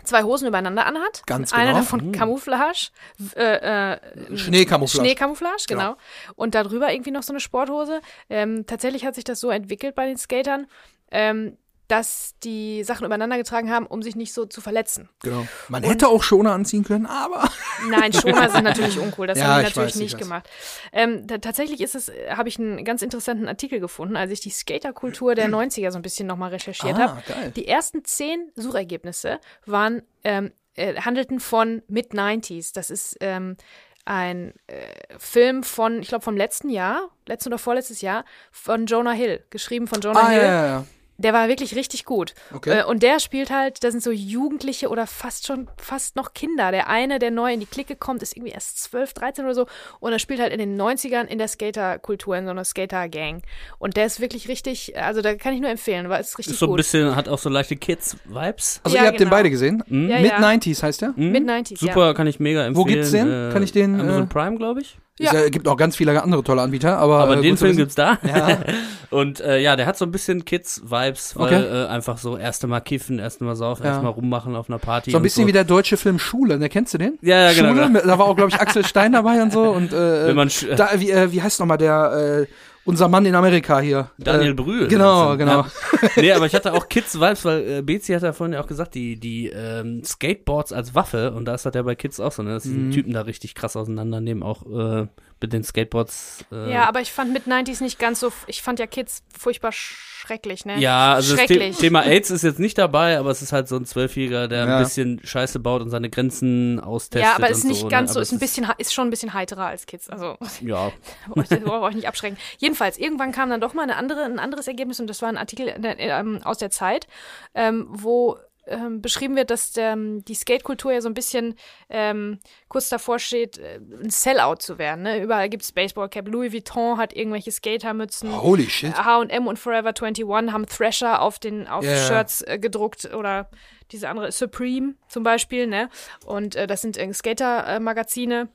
zwei 0.05 0.23
Hosen 0.23 0.49
übereinander 0.49 0.87
anhat. 0.87 1.23
Ganz 1.27 1.51
genau. 1.51 1.63
Eine 1.63 1.73
davon 1.75 2.09
mhm. 2.09 2.13
Camouflage. 2.13 2.91
Äh, 3.37 3.93
äh, 3.93 4.37
Schneecamouflage. 4.37 5.07
Schneecamouflage, 5.07 5.65
genau. 5.69 5.83
Ja. 5.83 5.97
Und 6.37 6.55
darüber 6.55 6.93
irgendwie 6.93 7.11
noch 7.11 7.23
so 7.23 7.33
eine 7.33 7.41
Sporthose. 7.41 8.01
Ähm, 8.29 8.67
tatsächlich 8.67 9.05
hat 9.05 9.15
sich 9.15 9.25
das 9.25 9.41
so 9.41 9.51
entwickelt 9.51 9.95
bei 9.95 10.07
den 10.07 10.17
Skatern, 10.17 10.67
ähm, 11.11 11.57
dass 11.91 12.35
die 12.45 12.85
Sachen 12.85 13.05
übereinander 13.05 13.37
getragen 13.37 13.69
haben, 13.71 13.87
um 13.87 14.01
sich 14.01 14.15
nicht 14.15 14.33
so 14.33 14.47
zu 14.47 14.61
verletzen. 14.61 15.09
Genau. 15.23 15.47
Man 15.69 15.83
und 15.83 15.91
hätte 15.91 16.07
auch 16.07 16.23
Schoner 16.23 16.53
anziehen 16.53 16.85
können, 16.85 17.07
aber. 17.07 17.51
Nein, 17.89 18.13
Schoner 18.13 18.49
sind 18.49 18.63
natürlich 18.63 18.99
uncool. 18.99 19.27
Das 19.27 19.39
ja, 19.39 19.47
haben 19.47 19.59
die 19.59 19.65
natürlich 19.65 19.95
weiß, 19.95 20.01
nicht 20.01 20.19
gemacht. 20.19 20.49
Ähm, 20.93 21.27
tatsächlich 21.27 21.81
ist 21.81 21.97
es, 21.97 22.13
habe 22.31 22.49
ich 22.49 22.61
einen 22.61 22.85
ganz 22.85 23.03
interessanten 23.03 23.49
Artikel 23.49 23.81
gefunden, 23.81 24.17
als 24.17 24.31
ich 24.31 24.41
die 24.41 24.51
Skaterkultur 24.51 25.35
der 25.35 25.49
90er 25.49 25.91
so 25.91 25.99
ein 25.99 26.03
bisschen 26.03 26.29
nochmal 26.29 26.51
recherchiert 26.51 26.97
ah, 26.97 27.23
habe. 27.27 27.51
Die 27.57 27.67
ersten 27.67 28.05
zehn 28.05 28.53
Suchergebnisse 28.55 29.41
waren, 29.67 30.03
ähm, 30.23 30.53
äh, 30.75 30.95
handelten 31.01 31.41
von 31.41 31.83
Mid-90s. 31.89 32.73
Das 32.73 32.91
ist 32.91 33.17
ähm, 33.21 33.57
ein 34.05 34.55
äh, 34.69 34.75
Film 35.19 35.65
von, 35.65 36.03
ich 36.03 36.09
glaube, 36.09 36.23
vom 36.23 36.37
letzten 36.37 36.71
Jahr, 36.71 37.11
letztes 37.27 37.49
oder 37.49 37.59
vorletztes 37.59 38.01
Jahr, 38.01 38.25
von 38.53 38.87
Jonah 38.87 39.13
Hill, 39.13 39.45
geschrieben 39.51 39.89
von 39.89 40.01
Jonah 40.01 40.21
ah, 40.21 40.29
Hill. 40.29 40.43
Ja, 40.43 40.47
ja, 40.47 40.67
ja. 40.67 40.87
Der 41.21 41.35
war 41.35 41.49
wirklich 41.49 41.77
richtig 41.77 42.05
gut. 42.07 42.35
Okay. 42.53 42.81
Äh, 42.81 42.85
und 42.85 43.03
der 43.03 43.21
spielt 43.21 43.51
halt, 43.51 43.85
da 43.85 43.91
sind 43.91 44.03
so 44.03 44.11
Jugendliche 44.11 44.89
oder 44.89 45.07
fast 45.07 45.47
schon, 45.47 45.69
fast 45.77 46.17
noch 46.17 46.33
Kinder. 46.33 46.71
Der 46.71 46.89
eine, 46.89 47.19
der 47.19 47.31
neu 47.31 47.53
in 47.53 47.61
die 47.61 47.67
Clique 47.67 47.95
kommt, 47.95 48.23
ist 48.23 48.37
irgendwie 48.37 48.53
erst 48.53 48.79
12, 48.79 49.13
13 49.13 49.45
oder 49.45 49.55
so. 49.55 49.67
Und 50.01 50.13
er 50.13 50.19
spielt 50.19 50.41
halt 50.41 50.53
in 50.53 50.59
den 50.59 50.81
90ern 50.81 51.27
in 51.27 51.39
der 51.39 51.49
Skaterkultur, 51.49 52.37
in 52.37 52.47
so 52.47 52.51
einer 52.51 52.65
Skater-Gang. 52.65 53.43
Und 53.79 53.97
der 53.97 54.07
ist 54.07 54.21
wirklich 54.21 54.49
richtig, 54.49 54.97
also 54.97 55.21
da 55.21 55.35
kann 55.35 55.53
ich 55.53 55.61
nur 55.61 55.71
empfehlen, 55.71 56.09
war 56.09 56.21
ist 56.21 56.39
richtig 56.39 56.55
ist 56.55 56.61
so 56.61 56.67
gut. 56.67 56.75
ein 56.75 56.77
bisschen, 56.79 57.15
hat 57.15 57.29
auch 57.29 57.39
so 57.39 57.51
leichte 57.51 57.77
Kids-Vibes. 57.77 58.81
Also 58.83 58.97
ja, 58.97 59.03
ihr 59.03 59.09
habt 59.09 59.19
genau. 59.19 59.29
den 59.29 59.31
beide 59.31 59.51
gesehen? 59.51 59.83
Mhm. 59.89 60.09
Ja, 60.09 60.21
Mid-90s 60.21 60.83
heißt 60.83 61.03
der? 61.03 61.13
Mhm. 61.17 61.33
Mid-90s, 61.33 61.79
Super, 61.79 62.07
ja. 62.07 62.15
kann 62.15 62.27
ich 62.27 62.41
mega 62.41 62.65
empfehlen. 62.65 62.77
Wo 62.77 62.85
gibt's 62.85 63.11
den? 63.11 63.31
Äh, 63.31 63.53
kann 63.53 63.63
ich 63.63 63.73
den? 63.73 64.01
Amazon 64.01 64.23
äh, 64.23 64.27
Prime, 64.27 64.57
glaube 64.57 64.81
ich. 64.81 64.97
Ja. 65.21 65.33
Es 65.35 65.51
gibt 65.51 65.69
auch 65.69 65.77
ganz 65.77 65.97
viele 65.97 66.23
andere 66.23 66.43
tolle 66.43 66.63
Anbieter, 66.63 66.97
aber. 66.99 67.19
Aber 67.19 67.37
äh, 67.37 67.43
den 67.43 67.57
Film 67.59 67.77
gibt's 67.77 67.95
da. 67.95 68.19
Ja. 68.23 68.59
und 69.11 69.41
äh, 69.41 69.61
ja, 69.61 69.77
der 69.77 69.85
hat 69.85 69.99
so 69.99 70.07
ein 70.07 70.11
bisschen 70.11 70.45
Kids-Vibes, 70.47 71.37
weil 71.37 71.47
okay. 71.47 71.85
äh, 71.85 71.87
einfach 71.89 72.17
so 72.17 72.39
erste 72.39 72.67
Mal 72.67 72.81
kiffen, 72.81 73.19
erste 73.19 73.45
Mal 73.45 73.55
saufen, 73.55 73.83
ja. 73.83 73.91
erste 73.91 74.05
Mal 74.05 74.11
rummachen 74.11 74.57
auf 74.57 74.71
einer 74.71 74.79
Party. 74.79 75.11
So 75.11 75.19
ein 75.19 75.23
bisschen 75.23 75.45
so. 75.45 75.49
wie 75.49 75.53
der 75.53 75.65
deutsche 75.65 75.99
Film 75.99 76.19
Schule, 76.19 76.59
ne? 76.59 76.71
Kennst 76.71 76.95
du 76.95 76.99
den? 76.99 77.19
Ja, 77.21 77.51
ja 77.51 77.53
genau. 77.53 77.75
Schule, 77.75 77.87
genau. 77.89 78.01
da 78.01 78.19
war 78.19 78.27
auch, 78.27 78.37
glaube 78.37 78.51
ich, 78.51 78.59
Axel 78.59 78.85
Stein 78.85 79.13
dabei 79.13 79.43
und 79.43 79.53
so. 79.53 79.63
Und 79.63 79.93
äh, 79.93 80.29
Wenn 80.29 80.37
man 80.37 80.51
da, 80.77 80.89
wie, 80.97 81.11
äh, 81.11 81.31
wie 81.33 81.43
heißt 81.43 81.61
nochmal 81.61 81.79
der, 81.79 82.47
äh, 82.47 82.47
unser 82.91 83.09
Mann 83.09 83.25
in 83.25 83.35
Amerika 83.35 83.81
hier. 83.81 84.11
Daniel 84.19 84.51
äh, 84.51 84.55
Brühl. 84.55 84.89
Genau, 84.89 85.37
genau. 85.37 85.63
Ja. 85.63 86.09
nee, 86.17 86.33
aber 86.33 86.47
ich 86.47 86.55
hatte 86.55 86.73
auch 86.75 86.89
Kids-Vibes, 86.89 87.45
weil 87.45 87.79
äh, 87.79 87.83
Bezi 87.83 88.13
hat 88.13 88.23
ja 88.23 88.33
vorhin 88.33 88.55
ja 88.55 88.61
auch 88.61 88.67
gesagt, 88.67 88.95
die, 88.95 89.19
die 89.19 89.49
ähm, 89.49 90.03
Skateboards 90.05 90.73
als 90.73 90.95
Waffe, 90.95 91.33
und 91.33 91.45
da 91.45 91.55
ist 91.55 91.65
das 91.65 91.75
ja 91.75 91.83
bei 91.83 91.95
Kids 91.95 92.21
auch 92.21 92.33
so, 92.33 92.43
ne, 92.43 92.51
dass 92.51 92.65
die 92.65 92.71
mhm. 92.71 92.91
Typen 92.91 93.13
da 93.13 93.23
richtig 93.23 93.55
krass 93.55 93.77
auseinandernehmen, 93.77 94.43
auch 94.43 94.67
äh, 94.67 95.07
mit 95.41 95.53
den 95.53 95.65
Skateboards. 95.65 96.45
Äh, 96.53 96.73
ja, 96.73 96.89
aber 96.89 97.01
ich 97.01 97.13
fand 97.13 97.33
mit 97.33 97.47
90s 97.47 97.83
nicht 97.83 97.99
ganz 97.99 98.21
so, 98.21 98.33
ich 98.47 98.63
fand 98.63 98.79
ja 98.79 98.87
Kids 98.87 99.23
furchtbar 99.37 99.73
schrecklich, 99.73 100.65
ne? 100.67 100.79
Ja, 100.79 101.15
also 101.15 101.37
das 101.37 101.49
The 101.49 101.71
Thema 101.71 102.03
AIDS 102.07 102.31
ist 102.31 102.43
jetzt 102.43 102.59
nicht 102.59 102.77
dabei, 102.79 103.19
aber 103.19 103.31
es 103.31 103.43
ist 103.43 103.53
halt 103.53 103.69
so 103.69 103.77
ein 103.77 103.87
Zwölfjähriger, 103.87 104.49
der 104.49 104.67
ja. 104.67 104.77
ein 104.77 104.83
bisschen 104.83 105.21
Scheiße 105.25 105.59
baut 105.61 105.83
und 105.83 105.91
seine 105.91 106.11
Grenzen 106.11 106.79
austestet. 106.81 107.29
Ja, 107.29 107.37
aber 107.37 107.49
ist 107.49 107.65
nicht 107.65 107.81
so, 107.81 107.87
ne? 107.87 107.91
ganz 107.91 108.11
ne? 108.11 108.15
so, 108.15 108.21
ist 108.21 108.33
ein 108.33 108.39
bisschen, 108.39 108.67
ist 108.79 108.93
schon 108.93 109.09
ein 109.09 109.11
bisschen 109.11 109.35
heiterer 109.35 109.67
als 109.67 109.87
Kids. 109.87 110.09
Also 110.11 110.37
ja, 110.61 110.93
wollte 111.29 111.57
ich 111.57 111.67
euch 111.67 111.95
nicht 111.95 112.09
abschrecken. 112.09 112.37
Jedenfalls 112.59 112.99
irgendwann 112.99 113.33
kam 113.33 113.51
dann 113.51 113.61
doch 113.61 113.75
mal 113.75 113.83
eine 113.83 113.97
andere, 113.97 114.25
ein 114.25 114.39
anderes 114.39 114.69
Ergebnis 114.69 115.01
und 115.01 115.07
das 115.07 115.23
war 115.23 115.29
ein 115.29 115.39
Artikel 115.39 115.69
äh, 115.69 116.25
aus 116.45 116.59
der 116.59 116.71
Zeit, 116.71 117.07
ähm, 117.55 117.87
wo 117.89 118.39
ähm, 118.71 119.03
beschrieben 119.03 119.37
wird, 119.37 119.51
dass 119.51 119.73
ähm, 119.77 120.25
die 120.25 120.35
Skate-Kultur 120.35 120.93
ja 120.93 121.01
so 121.01 121.09
ein 121.09 121.15
bisschen 121.15 121.55
ähm, 121.89 122.39
kurz 122.69 122.89
davor 122.89 123.19
steht, 123.19 123.59
äh, 123.59 123.81
ein 124.03 124.11
Sellout 124.11 124.57
zu 124.61 124.79
werden. 124.79 125.03
Ne? 125.03 125.23
Überall 125.23 125.49
gibt 125.49 125.65
es 125.65 125.73
Baseballcap. 125.73 126.29
Louis 126.29 126.53
Vuitton 126.53 126.97
hat 126.97 127.15
irgendwelche 127.15 127.51
Skatermützen. 127.51 128.41
Holy 128.41 128.69
shit. 128.69 128.95
H&M 128.95 129.47
und 129.47 129.59
Forever 129.59 129.89
21 129.89 130.53
haben 130.53 130.67
Thrasher 130.67 131.21
auf 131.21 131.39
den 131.39 131.67
auf 131.67 131.85
yeah. 131.85 131.97
Shirts 131.97 132.43
äh, 132.43 132.59
gedruckt 132.59 133.13
oder 133.15 133.51
diese 133.93 134.09
andere 134.09 134.33
Supreme 134.33 134.95
zum 135.09 135.23
Beispiel. 135.23 135.67
Ne? 135.67 135.89
Und 136.25 136.57
äh, 136.57 136.67
das 136.67 136.83
sind 136.83 136.97
äh, 136.97 137.13
Skater-Magazine 137.13 138.49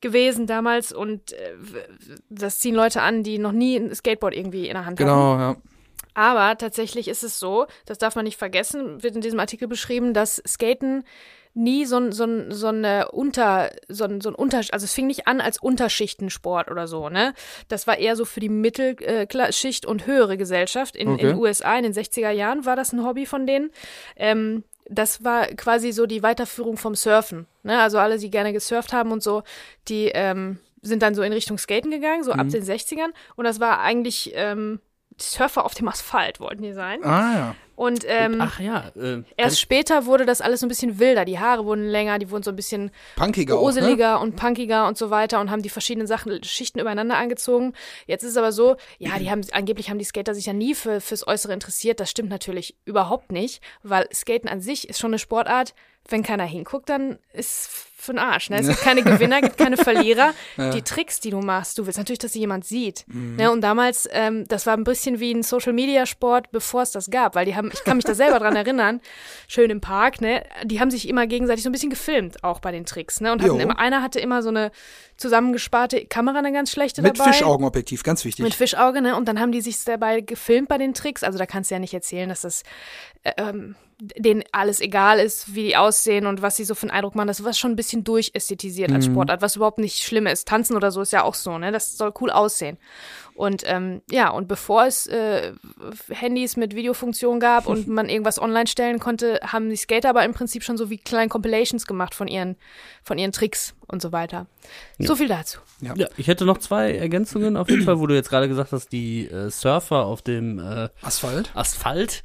gewesen 0.00 0.46
damals 0.46 0.92
und 0.92 1.32
äh, 1.32 1.54
das 2.30 2.58
ziehen 2.58 2.74
Leute 2.74 3.02
an, 3.02 3.22
die 3.22 3.38
noch 3.38 3.52
nie 3.52 3.76
ein 3.76 3.94
Skateboard 3.94 4.34
irgendwie 4.34 4.68
in 4.68 4.74
der 4.74 4.86
Hand 4.86 4.96
genau, 4.96 5.36
hatten. 5.36 5.38
Genau, 5.38 5.50
ja. 5.52 5.56
Aber 6.20 6.58
tatsächlich 6.58 7.08
ist 7.08 7.22
es 7.24 7.38
so, 7.40 7.66
das 7.86 7.96
darf 7.96 8.14
man 8.14 8.26
nicht 8.26 8.36
vergessen, 8.36 9.02
wird 9.02 9.14
in 9.14 9.22
diesem 9.22 9.40
Artikel 9.40 9.68
beschrieben, 9.68 10.12
dass 10.12 10.42
Skaten 10.46 11.04
nie 11.54 11.86
so 11.86 11.96
ein, 11.96 12.12
so 12.12 12.24
ein, 12.24 12.52
so 12.52 12.66
eine 12.66 13.10
Unter, 13.10 13.70
so 13.88 14.04
ein, 14.04 14.20
so 14.20 14.28
ein 14.28 14.34
Unter, 14.34 14.58
also 14.58 14.84
es 14.84 14.92
fing 14.92 15.06
nicht 15.06 15.26
an 15.26 15.40
als 15.40 15.56
Unterschichtensport 15.58 16.70
oder 16.70 16.86
so, 16.86 17.08
ne? 17.08 17.32
Das 17.68 17.86
war 17.86 17.96
eher 17.96 18.16
so 18.16 18.26
für 18.26 18.40
die 18.40 18.50
Mittelschicht 18.50 19.86
und 19.86 20.06
höhere 20.06 20.36
Gesellschaft. 20.36 20.94
In, 20.94 21.08
Okay. 21.08 21.22
in 21.22 21.28
den 21.28 21.38
USA 21.38 21.74
in 21.78 21.84
den 21.84 21.94
60er 21.94 22.30
Jahren 22.30 22.66
war 22.66 22.76
das 22.76 22.92
ein 22.92 23.02
Hobby 23.02 23.24
von 23.24 23.46
denen. 23.46 23.70
Ähm, 24.14 24.62
das 24.90 25.24
war 25.24 25.46
quasi 25.46 25.92
so 25.92 26.04
die 26.04 26.22
Weiterführung 26.22 26.76
vom 26.76 26.94
Surfen. 26.94 27.46
Ne? 27.62 27.80
Also 27.80 27.98
alle, 27.98 28.18
die 28.18 28.30
gerne 28.30 28.52
gesurft 28.52 28.92
haben 28.92 29.10
und 29.10 29.22
so, 29.22 29.42
die 29.88 30.10
ähm, 30.12 30.58
sind 30.82 31.02
dann 31.02 31.14
so 31.14 31.22
in 31.22 31.32
Richtung 31.32 31.56
Skaten 31.56 31.90
gegangen, 31.90 32.24
so 32.24 32.32
ab 32.32 32.48
den 32.50 32.62
60ern. 32.62 33.10
Und 33.36 33.44
das 33.46 33.58
war 33.58 33.80
eigentlich 33.80 34.32
ähm, 34.34 34.80
Surfer 35.22 35.64
auf 35.64 35.74
dem 35.74 35.88
Asphalt, 35.88 36.40
wollten 36.40 36.62
die 36.62 36.72
sein. 36.72 37.04
Ah 37.04 37.32
ja. 37.34 37.54
Und 37.80 38.04
ähm, 38.06 38.42
Ach 38.42 38.60
ja, 38.60 38.92
äh, 38.94 39.22
erst 39.38 39.58
später 39.58 40.04
wurde 40.04 40.26
das 40.26 40.42
alles 40.42 40.60
so 40.60 40.66
ein 40.66 40.68
bisschen 40.68 40.98
wilder. 40.98 41.24
Die 41.24 41.38
Haare 41.38 41.64
wurden 41.64 41.88
länger, 41.88 42.18
die 42.18 42.30
wurden 42.30 42.42
so 42.42 42.50
ein 42.50 42.56
bisschen 42.56 42.90
Punkiger 43.16 43.54
auch, 43.54 43.60
ne? 43.60 43.64
gruseliger 43.64 44.20
und 44.20 44.36
punkiger 44.36 44.86
und 44.86 44.98
so 44.98 45.08
weiter 45.08 45.40
und 45.40 45.50
haben 45.50 45.62
die 45.62 45.70
verschiedenen 45.70 46.06
Sachen, 46.06 46.44
Schichten 46.44 46.78
übereinander 46.78 47.16
angezogen. 47.16 47.72
Jetzt 48.06 48.22
ist 48.22 48.32
es 48.32 48.36
aber 48.36 48.52
so, 48.52 48.76
ja, 48.98 49.18
die 49.18 49.30
haben, 49.30 49.40
angeblich 49.52 49.88
haben 49.88 49.98
die 49.98 50.04
Skater 50.04 50.34
sich 50.34 50.44
ja 50.44 50.52
nie 50.52 50.74
für, 50.74 51.00
fürs 51.00 51.26
Äußere 51.26 51.54
interessiert. 51.54 52.00
Das 52.00 52.10
stimmt 52.10 52.28
natürlich 52.28 52.76
überhaupt 52.84 53.32
nicht, 53.32 53.62
weil 53.82 54.06
Skaten 54.12 54.50
an 54.50 54.60
sich 54.60 54.86
ist 54.86 54.98
schon 54.98 55.12
eine 55.12 55.18
Sportart. 55.18 55.72
Wenn 56.06 56.22
keiner 56.22 56.44
hinguckt, 56.44 56.88
dann 56.88 57.18
ist 57.32 57.70
für 58.00 58.12
den 58.12 58.18
Arsch. 58.18 58.50
Ne? 58.50 58.58
Es 58.58 58.66
gibt 58.66 58.80
keine 58.80 59.02
Gewinner, 59.02 59.40
gibt 59.40 59.58
keine 59.58 59.76
Verlierer. 59.78 60.32
Die 60.56 60.82
Tricks, 60.82 61.20
die 61.20 61.30
du 61.30 61.40
machst, 61.40 61.78
du 61.78 61.86
willst 61.86 61.98
natürlich, 61.98 62.18
dass 62.18 62.32
sie 62.32 62.40
jemand 62.40 62.64
sieht. 62.64 63.04
Mhm. 63.08 63.36
Ne? 63.36 63.50
Und 63.50 63.60
damals, 63.60 64.08
ähm, 64.12 64.46
das 64.48 64.66
war 64.66 64.76
ein 64.76 64.84
bisschen 64.84 65.20
wie 65.20 65.32
ein 65.32 65.42
Social-Media-Sport, 65.42 66.50
bevor 66.50 66.82
es 66.82 66.92
das 66.92 67.10
gab, 67.10 67.34
weil 67.34 67.44
die 67.44 67.54
haben, 67.54 67.69
ich 67.72 67.84
kann 67.84 67.96
mich 67.96 68.04
da 68.04 68.14
selber 68.14 68.38
dran 68.38 68.56
erinnern, 68.56 69.00
schön 69.48 69.70
im 69.70 69.80
Park, 69.80 70.20
ne? 70.20 70.44
Die 70.64 70.80
haben 70.80 70.90
sich 70.90 71.08
immer 71.08 71.26
gegenseitig 71.26 71.62
so 71.62 71.70
ein 71.70 71.72
bisschen 71.72 71.90
gefilmt, 71.90 72.42
auch 72.44 72.60
bei 72.60 72.72
den 72.72 72.86
Tricks, 72.86 73.20
ne? 73.20 73.32
Und 73.32 73.42
hatten 73.42 73.60
immer, 73.60 73.78
einer 73.78 74.02
hatte 74.02 74.20
immer 74.20 74.42
so 74.42 74.48
eine 74.48 74.70
zusammengesparte 75.16 76.06
Kamera, 76.06 76.38
eine 76.38 76.52
ganz 76.52 76.70
schlechte 76.70 77.02
Mit 77.02 77.18
dabei. 77.18 77.32
Fischaugenobjektiv, 77.32 78.02
ganz 78.02 78.24
wichtig. 78.24 78.42
Mit 78.42 78.54
Fischauge, 78.54 79.02
ne? 79.02 79.16
Und 79.16 79.28
dann 79.28 79.40
haben 79.40 79.52
die 79.52 79.60
sich 79.60 79.82
dabei 79.84 80.20
gefilmt 80.20 80.68
bei 80.68 80.78
den 80.78 80.94
Tricks. 80.94 81.22
Also 81.22 81.38
da 81.38 81.46
kannst 81.46 81.70
du 81.70 81.74
ja 81.74 81.78
nicht 81.78 81.94
erzählen, 81.94 82.28
dass 82.28 82.42
das 82.42 82.62
äh, 83.22 83.32
ähm, 83.36 83.74
denen 84.00 84.42
alles 84.52 84.80
egal 84.80 85.18
ist, 85.18 85.54
wie 85.54 85.64
die 85.64 85.76
aussehen 85.76 86.26
und 86.26 86.42
was 86.42 86.56
sie 86.56 86.64
so 86.64 86.74
für 86.74 86.84
einen 86.84 86.90
Eindruck 86.92 87.14
machen. 87.14 87.28
Das 87.28 87.44
war 87.44 87.52
schon 87.52 87.72
ein 87.72 87.76
bisschen 87.76 88.04
durchästhetisiert 88.04 88.90
als 88.92 89.06
Sportart, 89.06 89.42
was 89.42 89.56
überhaupt 89.56 89.78
nicht 89.78 90.02
schlimm 90.02 90.26
ist. 90.26 90.48
Tanzen 90.48 90.76
oder 90.76 90.90
so 90.90 91.00
ist 91.00 91.12
ja 91.12 91.22
auch 91.22 91.34
so, 91.34 91.58
ne? 91.58 91.72
Das 91.72 91.96
soll 91.96 92.12
cool 92.20 92.30
aussehen. 92.30 92.78
Und 93.34 93.62
ähm, 93.64 94.02
ja, 94.10 94.28
und 94.28 94.48
bevor 94.48 94.84
es 94.84 95.06
äh, 95.06 95.52
Handys 96.10 96.56
mit 96.56 96.74
Videofunktion 96.74 97.40
gab 97.40 97.66
und 97.66 97.88
man 97.88 98.08
irgendwas 98.08 98.40
online 98.40 98.66
stellen 98.66 98.98
konnte, 98.98 99.40
haben 99.42 99.70
die 99.70 99.76
Skater 99.76 100.10
aber 100.10 100.24
im 100.24 100.34
Prinzip 100.34 100.62
schon 100.62 100.76
so 100.76 100.90
wie 100.90 100.98
kleine 100.98 101.28
Compilations 101.28 101.86
gemacht 101.86 102.14
von 102.14 102.28
ihren, 102.28 102.56
von 103.02 103.18
ihren 103.18 103.32
Tricks 103.32 103.74
und 103.86 104.02
so 104.02 104.12
weiter. 104.12 104.46
So 104.98 105.16
viel 105.16 105.28
dazu. 105.28 105.60
ja, 105.80 105.94
ich 106.16 106.26
hätte 106.26 106.44
noch 106.44 106.58
zwei 106.58 106.94
Ergänzungen 106.94 107.56
auf 107.56 107.70
jeden 107.70 107.84
Fall, 107.84 107.98
wo 107.98 108.06
du 108.06 108.14
jetzt 108.14 108.28
gerade 108.28 108.48
gesagt 108.48 108.72
hast, 108.72 108.92
die 108.92 109.26
äh, 109.26 109.50
Surfer 109.50 110.04
auf 110.04 110.20
dem 110.22 110.58
äh, 110.58 110.88
Asphalt. 111.02 111.50
Asphalt. 111.54 112.22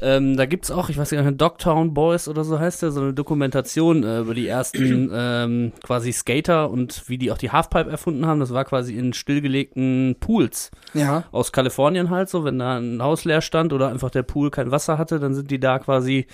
Ähm, 0.00 0.36
da 0.36 0.44
gibt's 0.46 0.70
auch, 0.70 0.88
ich 0.90 0.98
weiß 0.98 1.10
gar 1.10 1.22
nicht, 1.22 1.40
Dogtown 1.40 1.94
Boys 1.94 2.28
oder 2.28 2.44
so 2.44 2.58
heißt 2.58 2.82
der, 2.82 2.90
so 2.90 3.00
eine 3.00 3.14
Dokumentation 3.14 4.04
äh, 4.04 4.20
über 4.20 4.34
die 4.34 4.46
ersten 4.46 5.10
ähm, 5.14 5.72
quasi 5.82 6.12
Skater 6.12 6.70
und 6.70 7.02
wie 7.08 7.16
die 7.18 7.32
auch 7.32 7.38
die 7.38 7.50
Halfpipe 7.50 7.90
erfunden 7.90 8.26
haben. 8.26 8.40
Das 8.40 8.52
war 8.52 8.64
quasi 8.64 8.94
in 8.96 9.12
stillgelegten 9.14 10.16
Pools 10.20 10.70
Ja. 10.94 11.24
aus 11.32 11.52
Kalifornien 11.52 12.10
halt 12.10 12.28
so, 12.28 12.44
wenn 12.44 12.58
da 12.58 12.76
ein 12.78 13.02
Haus 13.02 13.24
leer 13.24 13.40
stand 13.40 13.72
oder 13.72 13.88
einfach 13.88 14.10
der 14.10 14.22
Pool 14.22 14.50
kein 14.50 14.70
Wasser 14.70 14.98
hatte, 14.98 15.18
dann 15.18 15.34
sind 15.34 15.50
die 15.50 15.60
da 15.60 15.78
quasi 15.78 16.26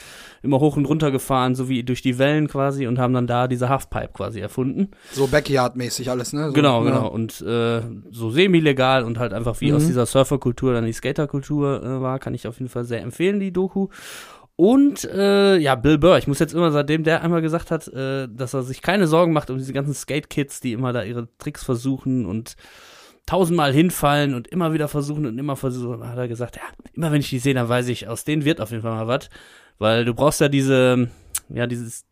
immer 0.43 0.59
hoch 0.59 0.77
und 0.77 0.85
runter 0.87 1.11
gefahren, 1.11 1.55
so 1.55 1.69
wie 1.69 1.83
durch 1.85 2.03
die 2.03 2.19
Wellen 2.19 2.49
quasi 2.49 2.87
und 2.87 2.99
haben 2.99 3.15
dann 3.15 3.27
da 3.27 3.47
diese 3.49 3.69
Halfpipe 3.69 4.11
quasi 4.13 4.41
erfunden. 4.41 4.89
So 5.13 5.27
Backyard-mäßig 5.29 6.11
alles, 6.11 6.33
ne? 6.33 6.49
So, 6.49 6.53
Genau, 6.53 6.85
ja. 6.85 6.91
genau. 6.91 7.09
Und 7.09 7.41
äh, 7.43 7.83
so 8.11 8.31
semi-legal 8.31 9.05
und 9.05 9.19
halt 9.19 9.33
einfach 9.33 9.61
wie 9.61 9.71
Mhm. 9.71 9.77
aus 9.77 9.87
dieser 9.87 10.07
Surferkultur 10.07 10.73
dann 10.73 10.85
die 10.85 10.93
Skaterkultur 10.93 11.83
äh, 11.83 12.01
war, 12.01 12.19
kann 12.19 12.35
ich 12.35 12.47
auf 12.49 12.59
jeden 12.59 12.69
Fall 12.69 12.85
sehr 12.85 13.03
empfehlen, 13.03 13.39
die 13.41 13.52
Doku. 13.53 13.89
Und 14.57 15.05
äh, 15.05 15.57
ja, 15.57 15.75
Bill 15.75 15.99
Burr, 15.99 16.19
ich 16.19 16.27
muss 16.27 16.39
jetzt 16.39 16.55
immer, 16.55 16.71
seitdem 16.71 17.05
der 17.05 17.23
einmal 17.23 17.43
gesagt 17.43 17.71
hat, 17.71 17.89
äh, 17.89 18.29
dass 18.31 18.55
er 18.55 18.63
sich 18.63 18.83
keine 18.83 19.07
Sorgen 19.07 19.33
macht 19.33 19.51
um 19.51 19.59
diese 19.59 19.73
ganzen 19.73 19.95
Skate-Kids, 19.95 20.61
die 20.61 20.73
immer 20.73 20.93
da 20.93 21.03
ihre 21.03 21.29
Tricks 21.39 21.65
versuchen 21.65 22.27
und 22.27 22.57
tausendmal 23.27 23.73
hinfallen 23.73 24.35
und 24.35 24.49
immer 24.49 24.73
wieder 24.73 24.89
versuchen 24.89 25.27
und 25.27 25.39
immer 25.39 25.57
versuchen, 25.57 26.07
hat 26.07 26.19
er 26.19 26.29
gesagt, 26.29 26.57
ja, 26.57 26.63
immer 26.93 27.13
wenn 27.13 27.21
ich 27.21 27.31
die 27.31 27.39
sehe, 27.39 27.55
dann 27.55 27.69
weiß 27.69 27.89
ich, 27.89 28.09
aus 28.09 28.25
denen 28.25 28.45
wird 28.45 28.61
auf 28.61 28.71
jeden 28.71 28.83
Fall 28.83 28.95
mal 28.95 29.09
was. 29.09 29.31
Weil 29.79 30.05
du 30.05 30.15
brauchst 30.15 30.41
ja 30.41 30.49
diese, 30.49 31.09
ja, 31.49 31.67
dieses, 31.67 32.05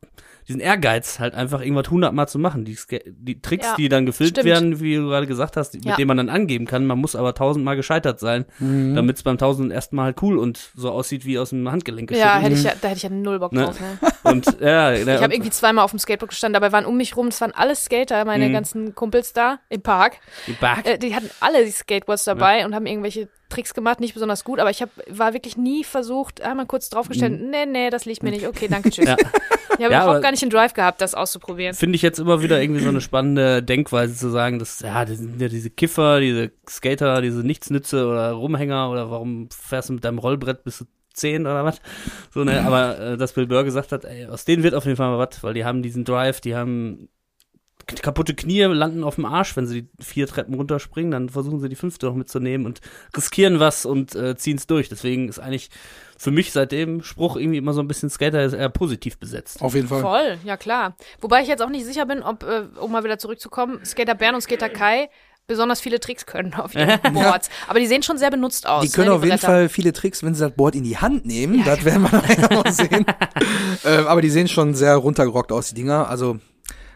diesen 0.48 0.60
Ehrgeiz, 0.60 1.18
halt 1.20 1.34
einfach 1.34 1.60
irgendwas 1.60 1.90
hundertmal 1.90 2.28
zu 2.28 2.38
machen. 2.38 2.64
Die, 2.64 2.76
die 3.06 3.40
Tricks, 3.40 3.66
Ja, 3.66 3.74
die 3.76 3.88
dann 3.88 4.06
gefilmt 4.06 4.30
stimmt. 4.30 4.46
werden, 4.46 4.80
wie 4.80 4.96
du 4.96 5.06
gerade 5.08 5.26
gesagt 5.26 5.56
hast, 5.56 5.74
mit 5.74 5.84
Ja. 5.84 5.96
denen 5.96 6.08
man 6.08 6.16
dann 6.16 6.28
angeben 6.28 6.66
kann. 6.66 6.86
Man 6.86 6.98
muss 6.98 7.14
aber 7.16 7.34
tausendmal 7.34 7.76
gescheitert 7.76 8.20
sein, 8.20 8.44
Mhm. 8.58 8.94
damit 8.94 9.16
es 9.16 9.22
beim 9.22 9.38
tausenden 9.38 9.70
ersten 9.70 9.96
Mal 9.96 10.04
halt 10.04 10.22
cool 10.22 10.38
und 10.38 10.70
so 10.74 10.90
aussieht 10.90 11.24
wie 11.24 11.38
aus 11.38 11.50
dem 11.50 11.70
Handgelenk 11.70 12.10
Ja, 12.10 12.38
geschnitten. 12.38 12.42
hätte 12.42 12.54
ich 12.54 12.62
ja, 12.64 12.72
da 12.80 12.88
hätte 12.88 12.96
ich 12.98 13.02
ja 13.04 13.10
null 13.10 13.38
Bock 13.38 13.52
Ne? 13.52 13.64
drauf. 13.64 13.80
Ne? 13.80 13.98
Und 14.22 14.60
ja, 14.60 14.92
Ich 14.92 15.08
habe 15.22 15.32
irgendwie 15.32 15.50
zweimal 15.50 15.84
auf 15.84 15.90
dem 15.90 15.98
Skateboard 15.98 16.30
gestanden, 16.30 16.60
dabei 16.60 16.72
waren 16.72 16.84
um 16.84 16.96
mich 16.96 17.16
rum, 17.16 17.30
das 17.30 17.40
waren 17.40 17.52
alles 17.52 17.84
Skater, 17.84 18.24
meine 18.24 18.48
Mhm. 18.48 18.52
ganzen 18.52 18.94
Kumpels 18.94 19.32
da 19.32 19.60
im 19.70 19.80
Park. 19.82 20.18
die 20.46 20.52
Back. 20.52 20.84
Äh, 20.86 20.98
die 20.98 21.14
hatten 21.14 21.30
alle 21.40 21.64
die 21.64 21.70
Skateboards 21.70 22.24
dabei 22.24 22.64
und 22.66 22.74
haben 22.74 22.86
irgendwelche 22.86 23.28
Tricks 23.50 23.74
gemacht, 23.74 24.00
nicht 24.00 24.14
besonders 24.14 24.44
gut, 24.44 24.58
aber 24.58 24.70
ich 24.70 24.80
hab, 24.80 24.90
war 25.08 25.34
wirklich 25.34 25.56
nie 25.56 25.84
versucht, 25.84 26.40
einmal 26.40 26.66
kurz 26.66 26.88
draufgestellt, 26.88 27.40
nee, 27.40 27.66
nee, 27.66 27.90
das 27.90 28.06
liegt 28.06 28.22
mir 28.22 28.30
nicht, 28.30 28.46
okay, 28.46 28.68
danke, 28.68 28.90
tschüss. 28.90 29.04
Mhm. 29.04 29.10
Ja. 29.10 29.16
Ich 29.78 29.84
habe 29.84 29.94
Ja, 29.94 30.02
überhaupt 30.02 30.22
gar 30.22 30.30
nicht 30.30 30.42
den 30.42 30.50
Drive 30.50 30.74
gehabt, 30.74 31.00
das 31.00 31.14
auszuprobieren. 31.14 31.74
Finde 31.74 31.96
ich 31.96 32.02
jetzt 32.02 32.18
immer 32.18 32.42
wieder 32.42 32.60
irgendwie 32.60 32.82
so 32.82 32.90
eine 32.90 33.00
spannende 33.00 33.62
Denkweise 33.62 34.14
zu 34.14 34.28
sagen, 34.28 34.58
dass, 34.58 34.80
ja, 34.80 35.06
das 35.06 35.16
sind 35.16 35.40
ja 35.40 35.48
diese 35.48 35.70
Kiffer, 35.70 36.20
diese 36.20 36.50
Skater, 36.68 37.22
diese 37.22 37.38
Nichtsnütze 37.38 38.06
oder 38.06 38.32
Rumhänger 38.32 38.90
oder 38.90 39.10
warum 39.10 39.48
fährst 39.50 39.88
du 39.88 39.94
mit 39.94 40.04
deinem 40.04 40.18
Rollbrett 40.18 40.64
bis 40.64 40.78
zu 40.78 40.84
10 41.14 41.46
oder 41.46 41.64
was? 41.64 41.80
So, 42.34 42.44
ne, 42.44 42.62
aber 42.62 42.98
äh, 42.98 43.16
dass 43.16 43.32
Bill 43.32 43.46
Burr 43.46 43.64
gesagt 43.64 43.92
hat, 43.92 44.04
ey, 44.04 44.26
aus 44.26 44.44
denen 44.44 44.62
wird 44.64 44.74
auf 44.74 44.84
jeden 44.84 44.98
Fall 44.98 45.08
mal 45.08 45.18
was, 45.18 45.42
weil 45.42 45.54
die 45.54 45.64
haben 45.64 45.82
diesen 45.82 46.04
Drive, 46.04 46.42
die 46.42 46.54
haben 46.54 47.08
kaputte 47.96 48.34
Knie, 48.34 48.62
landen 48.62 49.04
auf 49.04 49.16
dem 49.16 49.24
Arsch, 49.24 49.56
wenn 49.56 49.66
sie 49.66 49.82
die 49.82 50.04
vier 50.04 50.26
Treppen 50.26 50.54
runterspringen, 50.54 51.10
dann 51.10 51.28
versuchen 51.28 51.60
sie 51.60 51.68
die 51.68 51.76
fünfte 51.76 52.06
noch 52.06 52.14
mitzunehmen 52.14 52.66
und 52.66 52.80
riskieren 53.16 53.60
was 53.60 53.84
und 53.84 54.14
äh, 54.14 54.36
ziehen 54.36 54.56
es 54.56 54.66
durch. 54.66 54.88
Deswegen 54.88 55.28
ist 55.28 55.38
eigentlich 55.38 55.70
für 56.16 56.30
mich 56.30 56.52
seitdem 56.52 57.02
Spruch 57.02 57.36
irgendwie 57.36 57.58
immer 57.58 57.72
so 57.72 57.80
ein 57.80 57.88
bisschen 57.88 58.10
Skater 58.10 58.42
ist 58.42 58.52
eher 58.52 58.68
positiv 58.68 59.18
besetzt. 59.18 59.62
Auf 59.62 59.74
jeden 59.74 59.88
Fall. 59.88 60.02
Voll, 60.02 60.38
ja 60.44 60.56
klar. 60.56 60.96
Wobei 61.20 61.42
ich 61.42 61.48
jetzt 61.48 61.62
auch 61.62 61.70
nicht 61.70 61.86
sicher 61.86 62.06
bin, 62.06 62.22
ob, 62.22 62.42
äh, 62.42 62.64
um 62.78 62.92
mal 62.92 63.04
wieder 63.04 63.18
zurückzukommen, 63.18 63.84
Skater 63.84 64.14
Bernd 64.14 64.34
und 64.34 64.42
Skater 64.42 64.68
Kai 64.68 65.08
besonders 65.50 65.80
viele 65.80 65.98
Tricks 65.98 66.26
können 66.26 66.54
auf 66.54 66.76
ihren 66.76 67.00
Boards. 67.12 67.50
Aber 67.66 67.80
die 67.80 67.86
sehen 67.86 68.04
schon 68.04 68.18
sehr 68.18 68.30
benutzt 68.30 68.68
aus. 68.68 68.84
Die 68.84 68.90
können 68.90 69.08
ne, 69.08 69.14
auf 69.14 69.24
jeden 69.24 69.34
Bretter. 69.34 69.46
Fall 69.48 69.68
viele 69.68 69.92
Tricks, 69.92 70.22
wenn 70.22 70.32
sie 70.34 70.44
das 70.44 70.52
Board 70.52 70.76
in 70.76 70.84
die 70.84 70.98
Hand 70.98 71.26
nehmen. 71.26 71.58
Ja, 71.58 71.64
das 71.64 71.84
werden 71.84 72.02
wir 72.02 72.12
nachher 72.20 72.54
noch 72.54 72.66
sehen. 72.68 73.04
ähm, 73.84 74.06
aber 74.06 74.22
die 74.22 74.30
sehen 74.30 74.46
schon 74.46 74.74
sehr 74.74 74.94
runtergerockt 74.94 75.50
aus, 75.50 75.70
die 75.70 75.74
Dinger. 75.74 76.08
Also 76.08 76.38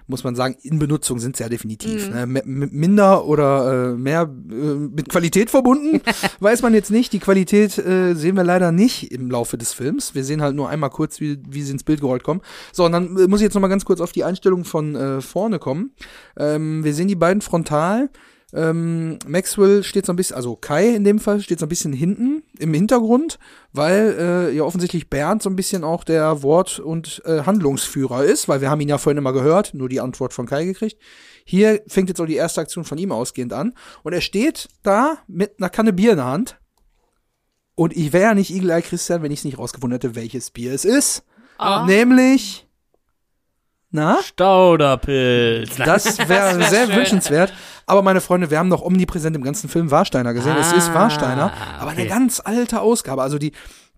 muss 0.07 0.25
man 0.25 0.35
sagen, 0.35 0.57
in 0.63 0.79
Benutzung 0.79 1.19
sind 1.19 1.37
sie 1.37 1.43
ja 1.43 1.49
definitiv. 1.49 2.09
Mhm. 2.09 2.33
Ne? 2.33 2.43
Minder 2.45 3.25
oder 3.25 3.93
äh, 3.93 3.97
mehr 3.97 4.23
äh, 4.23 4.55
mit 4.55 5.09
Qualität 5.09 5.51
verbunden, 5.51 6.01
weiß 6.41 6.63
man 6.63 6.75
jetzt 6.75 6.91
nicht. 6.91 7.13
Die 7.13 7.19
Qualität 7.19 7.79
äh, 7.79 8.15
sehen 8.15 8.37
wir 8.37 8.45
leider 8.45 8.73
nicht 8.73 9.13
im 9.13 9.31
Laufe 9.31 9.57
des 9.57 9.73
Films. 9.73 10.15
Wir 10.15 10.25
sehen 10.25 10.43
halt 10.43 10.55
nur 10.55 10.69
einmal 10.69 10.91
kurz, 10.91 11.21
wie, 11.21 11.39
wie 11.49 11.63
sie 11.63 11.73
ins 11.73 11.85
Bild 11.85 12.01
gerollt 12.01 12.23
kommen. 12.23 12.43
So, 12.73 12.85
und 12.85 12.93
dann 12.93 13.17
äh, 13.17 13.27
muss 13.27 13.41
ich 13.41 13.45
jetzt 13.45 13.55
noch 13.55 13.63
mal 13.63 13.69
ganz 13.69 13.85
kurz 13.85 14.01
auf 14.01 14.13
die 14.13 14.25
Einstellung 14.25 14.65
von 14.65 14.95
äh, 14.95 15.21
vorne 15.21 15.59
kommen. 15.59 15.93
Ähm, 16.37 16.85
wir 16.85 16.95
sehen 16.95 17.09
die 17.09 17.15
beiden 17.15 17.41
frontal. 17.41 18.11
Ähm, 18.55 19.19
Maxwell 19.27 19.83
steht 19.83 20.07
so 20.07 20.13
ein 20.13 20.17
bisschen, 20.17 20.37
also 20.37 20.55
Kai 20.55 20.95
in 20.95 21.03
dem 21.03 21.19
Fall 21.19 21.41
steht 21.41 21.59
so 21.59 21.67
ein 21.67 21.69
bisschen 21.69 21.93
hinten 21.93 22.45
im 22.59 22.73
Hintergrund, 22.73 23.39
weil 23.73 24.17
äh, 24.19 24.55
ja 24.57 24.63
offensichtlich 24.63 25.11
Bernd 25.11 25.43
so 25.43 25.51
ein 25.51 25.57
bisschen 25.57 25.83
auch 25.83 26.05
der 26.05 26.43
Wort- 26.45 26.79
und 26.79 27.21
äh, 27.25 27.43
Handlungsführer 27.43 28.23
ist, 28.25 28.49
weil 28.49 28.61
wir 28.61 28.71
haben 28.71 28.81
ihn 28.81 28.89
ja 28.89 28.99
vorhin 28.99 29.19
immer 29.19 29.33
gehört, 29.33 29.75
nur 29.75 29.89
die 29.89 30.01
Antwort 30.01 30.33
von 30.33 30.47
Kai 30.47 30.65
gekriegt. 30.67 31.01
Hier 31.45 31.83
fängt 31.89 32.09
jetzt 32.09 32.21
auch 32.21 32.27
die 32.27 32.37
erste 32.37 32.61
Aktion 32.61 32.85
von 32.85 32.97
ihm 32.97 33.11
ausgehend 33.11 33.53
an 33.53 33.75
und 34.05 34.13
er 34.13 34.21
steht 34.21 34.69
da 34.85 35.19
mit 35.27 35.55
einer 35.59 35.69
Kanne 35.69 35.93
Bier 35.93 36.13
in 36.13 36.19
der 36.19 36.27
Hand 36.27 36.61
und 37.75 37.97
ich 37.97 38.13
wäre 38.13 38.25
ja 38.25 38.35
nicht 38.35 38.51
Eagle 38.51 38.71
Eye 38.71 38.83
Christian, 38.83 39.23
wenn 39.23 39.33
ich 39.33 39.41
es 39.41 39.45
nicht 39.45 39.59
rausgefunden 39.59 39.97
hätte, 39.99 40.15
welches 40.15 40.53
Bier 40.53 40.73
es 40.73 40.85
ist, 40.85 41.25
Ah. 41.59 41.87
nämlich 41.87 42.64
na? 43.95 44.19
Stauderpilz. 44.23 45.77
Das 45.77 46.19
wäre 46.29 46.59
wär 46.59 46.69
sehr 46.69 46.87
schön. 46.87 46.97
wünschenswert. 46.97 47.53
Aber 47.87 48.03
meine 48.03 48.21
Freunde, 48.21 48.51
wir 48.51 48.59
haben 48.59 48.69
noch 48.69 48.83
omnipräsent 48.83 49.37
im 49.37 49.43
ganzen 49.43 49.69
Film 49.69 49.91
Warsteiner 49.91 50.33
gesehen. 50.35 50.57
es 50.59 50.73
ist 50.73 50.91
Ah, 50.91 50.95
Warsteiner, 50.95 51.53
aber 51.79 51.91
eine 51.91 52.01
okay. 52.01 52.09
ganz 52.09 52.41
alte 52.45 52.81
Ausgabe. 52.81 53.23
Also 53.23 53.39
die, 53.39 53.53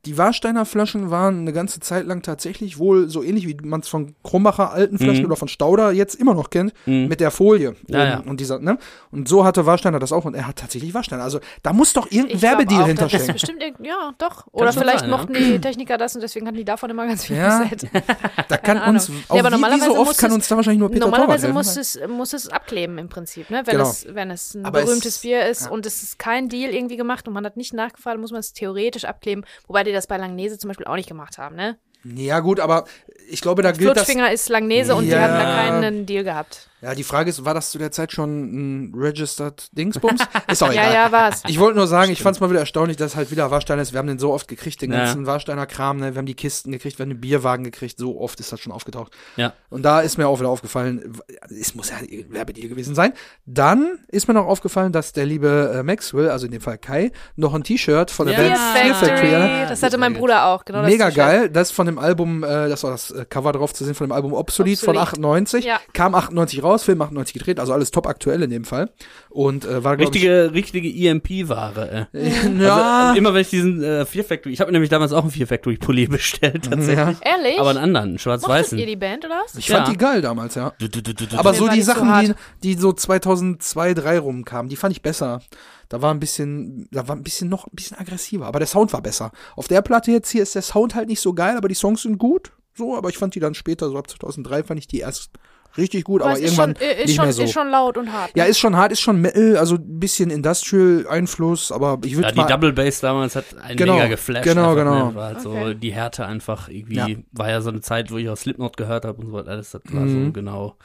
die 0.06 0.16
Warsteiner 0.16 0.64
Flaschen 0.64 1.10
waren 1.10 1.40
eine 1.40 1.52
ganze 1.52 1.80
Zeit 1.80 2.06
lang 2.06 2.22
tatsächlich 2.22 2.78
wohl 2.78 3.08
so 3.10 3.22
ähnlich, 3.22 3.46
wie 3.48 3.56
man 3.62 3.80
es 3.80 3.88
von 3.88 4.14
Krummacher 4.22 4.70
alten 4.72 4.98
Flaschen 4.98 5.20
Mhm. 5.20 5.26
oder 5.26 5.36
von 5.36 5.48
Stauder 5.48 5.90
jetzt 5.92 6.14
immer 6.14 6.32
noch 6.34 6.48
kennt, 6.50 6.72
mit 6.86 7.20
der 7.20 7.30
Folie. 7.30 7.74
Ja, 7.88 7.98
oben 8.00 8.10
ja. 8.10 8.22
Und 8.30 8.40
dieser, 8.40 8.58
ne? 8.60 8.78
Und 9.10 9.28
so 9.28 9.44
hatte 9.44 9.66
Warsteiner 9.66 9.98
das 9.98 10.12
auch 10.12 10.24
und 10.24 10.34
er 10.34 10.46
hat 10.46 10.56
tatsächlich 10.56 10.94
Warsteiner. 10.94 11.22
Also 11.24 11.40
da 11.62 11.72
muss 11.72 11.92
doch 11.92 12.10
irgendein 12.10 12.36
Ich 12.36 12.42
Werbedeal 12.42 12.82
auch, 12.82 12.86
Das 12.86 12.88
ist 12.94 13.00
hinterstecken. 13.00 13.32
bestimmt 13.34 13.62
irgend- 13.62 13.86
ja, 13.86 14.12
doch. 14.18 14.46
Oder 14.52 14.72
vielleicht 14.72 15.00
sein, 15.00 15.10
ja. 15.10 15.16
mochten 15.16 15.34
die 15.34 15.58
Techniker 15.60 15.98
das 15.98 16.14
und 16.14 16.22
deswegen 16.22 16.46
hatten 16.46 16.56
die 16.56 16.64
davon 16.64 16.88
immer 16.90 17.06
ganz 17.06 17.24
viel 17.24 17.36
Ja. 17.36 17.58
bestellt. 17.64 17.90
Da 18.48 18.56
kann 18.58 18.80
uns, 18.94 19.10
auch 19.28 19.38
aber 19.38 19.42
wie, 19.42 19.46
wie 19.46 19.50
normalerweise 19.50 19.86
so 19.86 19.96
oft 19.98 20.06
muss 20.08 20.16
kann 20.18 20.30
es- 20.30 20.36
uns 20.36 20.48
da 20.48 20.56
wahrscheinlich 20.56 20.78
nur 20.78 20.88
Peter 20.90 21.06
Normalerweise 21.06 21.48
muss 21.52 21.76
es, 21.76 21.98
muss 22.08 22.32
es 22.32 22.48
abkleben 22.48 22.98
im 22.98 23.08
Prinzip, 23.08 23.50
ne? 23.50 23.62
Wenn, 23.64 23.76
Genau. 23.78 23.88
es, 23.90 24.06
wenn 24.08 24.30
es 24.30 24.54
ein 24.54 24.64
Aber 24.64 24.78
es- 24.80 24.84
berühmtes 24.86 25.18
Bier 25.18 25.46
ist 25.46 25.64
ja. 25.66 25.70
und 25.70 25.84
es 25.84 26.02
ist 26.02 26.18
kein 26.18 26.48
Deal 26.48 26.72
irgendwie 26.72 26.96
gemacht 26.96 27.26
und 27.26 27.34
man 27.34 27.44
hat 27.44 27.56
nicht 27.56 27.72
nachgefragt, 27.74 28.20
muss 28.20 28.30
man 28.30 28.40
es 28.40 28.52
theoretisch 28.52 29.04
abkleben, 29.04 29.44
wobei 29.66 29.82
die 29.84 29.92
das 29.96 30.06
bei 30.06 30.16
Langnese 30.16 30.58
zum 30.58 30.68
Beispiel 30.68 30.86
auch 30.86 30.96
nicht 30.96 31.08
gemacht 31.08 31.38
haben, 31.38 31.56
ne? 31.56 31.76
Ja 32.04 32.38
gut, 32.40 32.60
aber 32.60 32.84
ich 33.28 33.40
glaube, 33.40 33.62
da 33.62 33.72
gilt 33.72 33.88
das. 33.96 34.04
Flutschfinger 34.04 34.30
ist 34.32 34.48
Langnese 34.48 34.94
und 34.94 35.04
die 35.06 35.10
Ja. 35.10 35.22
hatten 35.22 35.34
da 35.34 35.56
keinen 35.80 36.06
Deal 36.06 36.22
gehabt. 36.22 36.68
Ja, 36.82 36.94
die 36.94 37.04
Frage 37.04 37.30
ist, 37.30 37.44
war 37.44 37.54
das 37.54 37.70
zu 37.70 37.78
der 37.78 37.90
Zeit 37.90 38.12
schon 38.12 38.90
ein 38.90 38.94
registered 38.94 39.68
Dingsbums? 39.72 40.20
Ist 40.50 40.62
auch 40.62 40.72
Ja, 40.72 40.82
egal. 40.82 40.94
ja, 40.94 41.12
war's. 41.12 41.42
Ich 41.48 41.58
wollte 41.58 41.78
nur 41.78 41.86
sagen, 41.86 42.12
ich 42.12 42.20
fand 42.22 42.36
es 42.36 42.40
mal 42.40 42.50
wieder 42.50 42.60
erstaunlich, 42.60 42.98
dass 42.98 43.16
halt 43.16 43.30
wieder 43.30 43.50
Warsteiner 43.50 43.80
ist. 43.80 43.92
Wir 43.92 43.98
haben 43.98 44.06
den 44.06 44.18
so 44.18 44.32
oft 44.32 44.46
gekriegt, 44.46 44.82
den 44.82 44.92
Ja. 44.92 44.98
ganzen 45.04 45.24
Warsteiner 45.26 45.64
Kram, 45.66 45.96
ne? 45.96 46.14
Wir 46.14 46.18
haben 46.18 46.26
die 46.26 46.34
Kisten 46.34 46.70
gekriegt, 46.72 46.98
wir 46.98 47.04
haben 47.04 47.10
den 47.10 47.20
Bierwagen 47.20 47.64
gekriegt, 47.64 47.98
so 47.98 48.20
oft 48.20 48.38
ist 48.40 48.52
das 48.52 48.60
schon 48.60 48.72
aufgetaucht. 48.72 49.12
Ja. 49.36 49.54
Und 49.70 49.82
da 49.84 50.00
ist 50.00 50.18
mir 50.18 50.28
auch 50.28 50.38
wieder 50.38 50.50
aufgefallen, 50.50 51.18
es 51.48 51.74
muss 51.74 51.88
ja 51.90 51.96
ein 51.96 52.26
Werbedeal 52.28 52.68
gewesen 52.68 52.94
sein. 52.94 53.14
Dann 53.46 53.98
ist 54.08 54.28
mir 54.28 54.34
noch 54.34 54.46
aufgefallen, 54.46 54.92
dass 54.92 55.12
der 55.12 55.24
liebe 55.24 55.72
äh, 55.78 55.82
Maxwell, 55.82 56.28
also 56.30 56.44
in 56.44 56.52
dem 56.52 56.60
Fall 56.60 56.76
Kai, 56.76 57.10
noch 57.36 57.54
ein 57.54 57.64
T-Shirt 57.64 58.10
von 58.10 58.26
der 58.26 58.36
Ja. 58.38 58.48
Band 58.48 58.58
Fear 58.58 58.94
Factory, 58.94 59.30
hatte. 59.30 59.66
das 59.70 59.82
hatte 59.82 59.96
mein 59.98 60.12
Bruder 60.12 60.46
auch, 60.48 60.64
genau 60.64 60.82
das 60.82 60.90
Mega 60.90 61.08
geil. 61.10 61.48
Das 61.48 61.70
von 61.70 61.86
dem 61.86 61.98
Album, 61.98 62.44
äh, 62.44 62.68
das 62.68 62.82
war 62.84 62.90
das 62.90 63.10
äh, 63.12 63.24
Cover 63.24 63.52
drauf 63.52 63.72
zu 63.72 63.84
sehen, 63.84 63.94
von 63.94 64.06
dem 64.08 64.12
Album 64.12 64.34
Obsolete, 64.34 64.84
von 64.84 64.96
Obsolete. 64.96 65.12
98. 65.16 65.64
Ja. 65.64 65.80
Kam 65.94 66.14
98 66.14 66.62
raus, 66.62 66.65
Film 66.84 67.00
98 67.02 67.32
gedreht, 67.34 67.60
also 67.60 67.72
alles 67.72 67.90
top 67.90 68.06
aktuell 68.06 68.42
in 68.42 68.50
dem 68.50 68.64
Fall. 68.64 68.90
Und 69.30 69.64
äh, 69.64 69.82
war, 69.84 69.98
Richtige, 69.98 70.52
richtige 70.52 70.88
EMP-Ware. 70.88 72.08
Äh. 72.12 72.28
ich, 72.28 72.34
ja, 72.60 73.08
Also, 73.08 73.18
immer 73.18 73.34
wenn 73.34 73.42
ich 73.42 73.50
diesen 73.50 73.82
äh, 73.82 74.04
Fear 74.04 74.24
Factory, 74.24 74.52
ich 74.52 74.60
habe 74.60 74.72
nämlich 74.72 74.90
damals 74.90 75.12
auch 75.12 75.22
einen 75.22 75.30
Fear 75.30 75.46
Factory 75.46 75.76
Pulli 75.76 76.06
bestellt, 76.08 76.64
tatsächlich. 76.64 76.96
ja. 76.96 77.14
Ehrlich? 77.22 77.58
Aber 77.58 77.70
einen 77.70 77.78
anderen, 77.78 78.18
schwarz-weißen. 78.18 78.78
ihr 78.78 78.86
die 78.86 78.96
Band 78.96 79.24
oder 79.24 79.42
was? 79.44 79.54
Ich 79.54 79.68
fand 79.68 79.86
Ja. 79.86 79.92
die 79.92 79.98
geil 79.98 80.20
damals, 80.22 80.54
ja. 80.54 80.72
Du, 80.78 80.88
du, 80.88 81.02
du, 81.02 81.14
du, 81.14 81.26
du. 81.26 81.38
Aber 81.38 81.54
so 81.54 81.68
die 81.68 81.76
nicht 81.76 81.84
so 81.86 81.92
Sachen, 81.92 82.34
die, 82.62 82.74
die 82.74 82.80
so 82.80 82.92
2002, 82.92 83.94
2003 83.94 84.18
rumkamen, 84.18 84.68
die 84.68 84.76
fand 84.76 84.92
ich 84.92 85.02
besser. 85.02 85.40
Da 85.88 86.02
war 86.02 86.12
ein 86.12 86.18
bisschen, 86.20 86.88
da 86.90 87.06
war 87.06 87.14
ein 87.14 87.22
bisschen 87.22 87.48
noch 87.48 87.66
ein 87.66 87.74
bisschen 87.74 87.96
aggressiver, 87.96 88.46
aber 88.46 88.58
der 88.58 88.66
Sound 88.66 88.92
war 88.92 89.02
besser. 89.02 89.30
Auf 89.54 89.68
der 89.68 89.82
Platte 89.82 90.10
jetzt 90.10 90.30
hier 90.30 90.42
ist 90.42 90.54
der 90.54 90.62
Sound 90.62 90.94
halt 90.94 91.08
nicht 91.08 91.20
so 91.20 91.32
geil, 91.32 91.56
aber 91.56 91.68
die 91.68 91.74
Songs 91.74 92.02
sind 92.02 92.18
gut. 92.18 92.52
So, 92.74 92.96
aber 92.96 93.08
ich 93.08 93.16
fand 93.18 93.34
die 93.34 93.40
dann 93.40 93.54
später, 93.54 93.88
so 93.88 93.96
ab 93.96 94.10
2003 94.10 94.64
fand 94.64 94.78
ich 94.80 94.86
die 94.88 94.98
erst 94.98 95.30
richtig 95.76 96.04
gut, 96.04 96.22
aber, 96.22 96.32
es 96.32 96.38
ist 96.40 96.44
irgendwann 96.58 96.76
schon, 96.76 96.82
äh, 96.88 96.92
ist 96.94 97.06
nicht 97.06 97.16
schon, 97.16 97.24
mehr 97.24 97.32
so. 97.32 97.42
ist 97.42 97.52
schon 97.52 97.68
laut 97.70 97.96
und 97.98 98.12
hart. 98.12 98.30
ja, 98.34 98.44
ne? 98.44 98.50
ist 98.50 98.58
schon 98.58 98.76
hart, 98.76 98.92
ist 98.92 99.00
schon 99.00 99.20
Metal, 99.20 99.56
also 99.56 99.76
ein 99.76 99.98
bisschen 100.00 100.30
Industrial-Einfluss, 100.30 101.72
aber 101.72 101.98
ich 102.04 102.14
würde 102.16 102.28
ja, 102.28 102.32
die 102.32 102.38
mal. 102.40 102.46
Double 102.46 102.72
Bass 102.72 103.00
damals 103.00 103.36
hat 103.36 103.44
einen 103.62 103.76
Genau, 103.76 103.94
mega 103.94 104.06
geflasht. 104.08 104.44
genau, 104.44 104.70
einfach, 104.72 104.76
genau. 104.76 105.08
Ne? 105.10 105.14
War 105.14 105.26
halt 105.26 105.40
so 105.40 105.50
Okay. 105.50 105.74
die 105.74 105.92
Härte 105.92 106.26
einfach 106.26 106.68
irgendwie, 106.68 106.94
Ja. 106.96 107.06
war 107.32 107.48
ja 107.50 107.60
so 107.60 107.70
eine 107.70 107.80
Zeit, 107.80 108.10
wo 108.10 108.16
ich 108.16 108.28
auch 108.28 108.36
Slipknot 108.36 108.76
gehört 108.76 109.04
habe 109.04 109.18
und 109.20 109.26
so 109.28 109.32
weiter. 109.32 109.50
Alles, 109.50 109.70
das 109.70 109.82
war 109.90 110.02
Mhm. 110.02 110.26
so 110.26 110.32
genau 110.32 110.76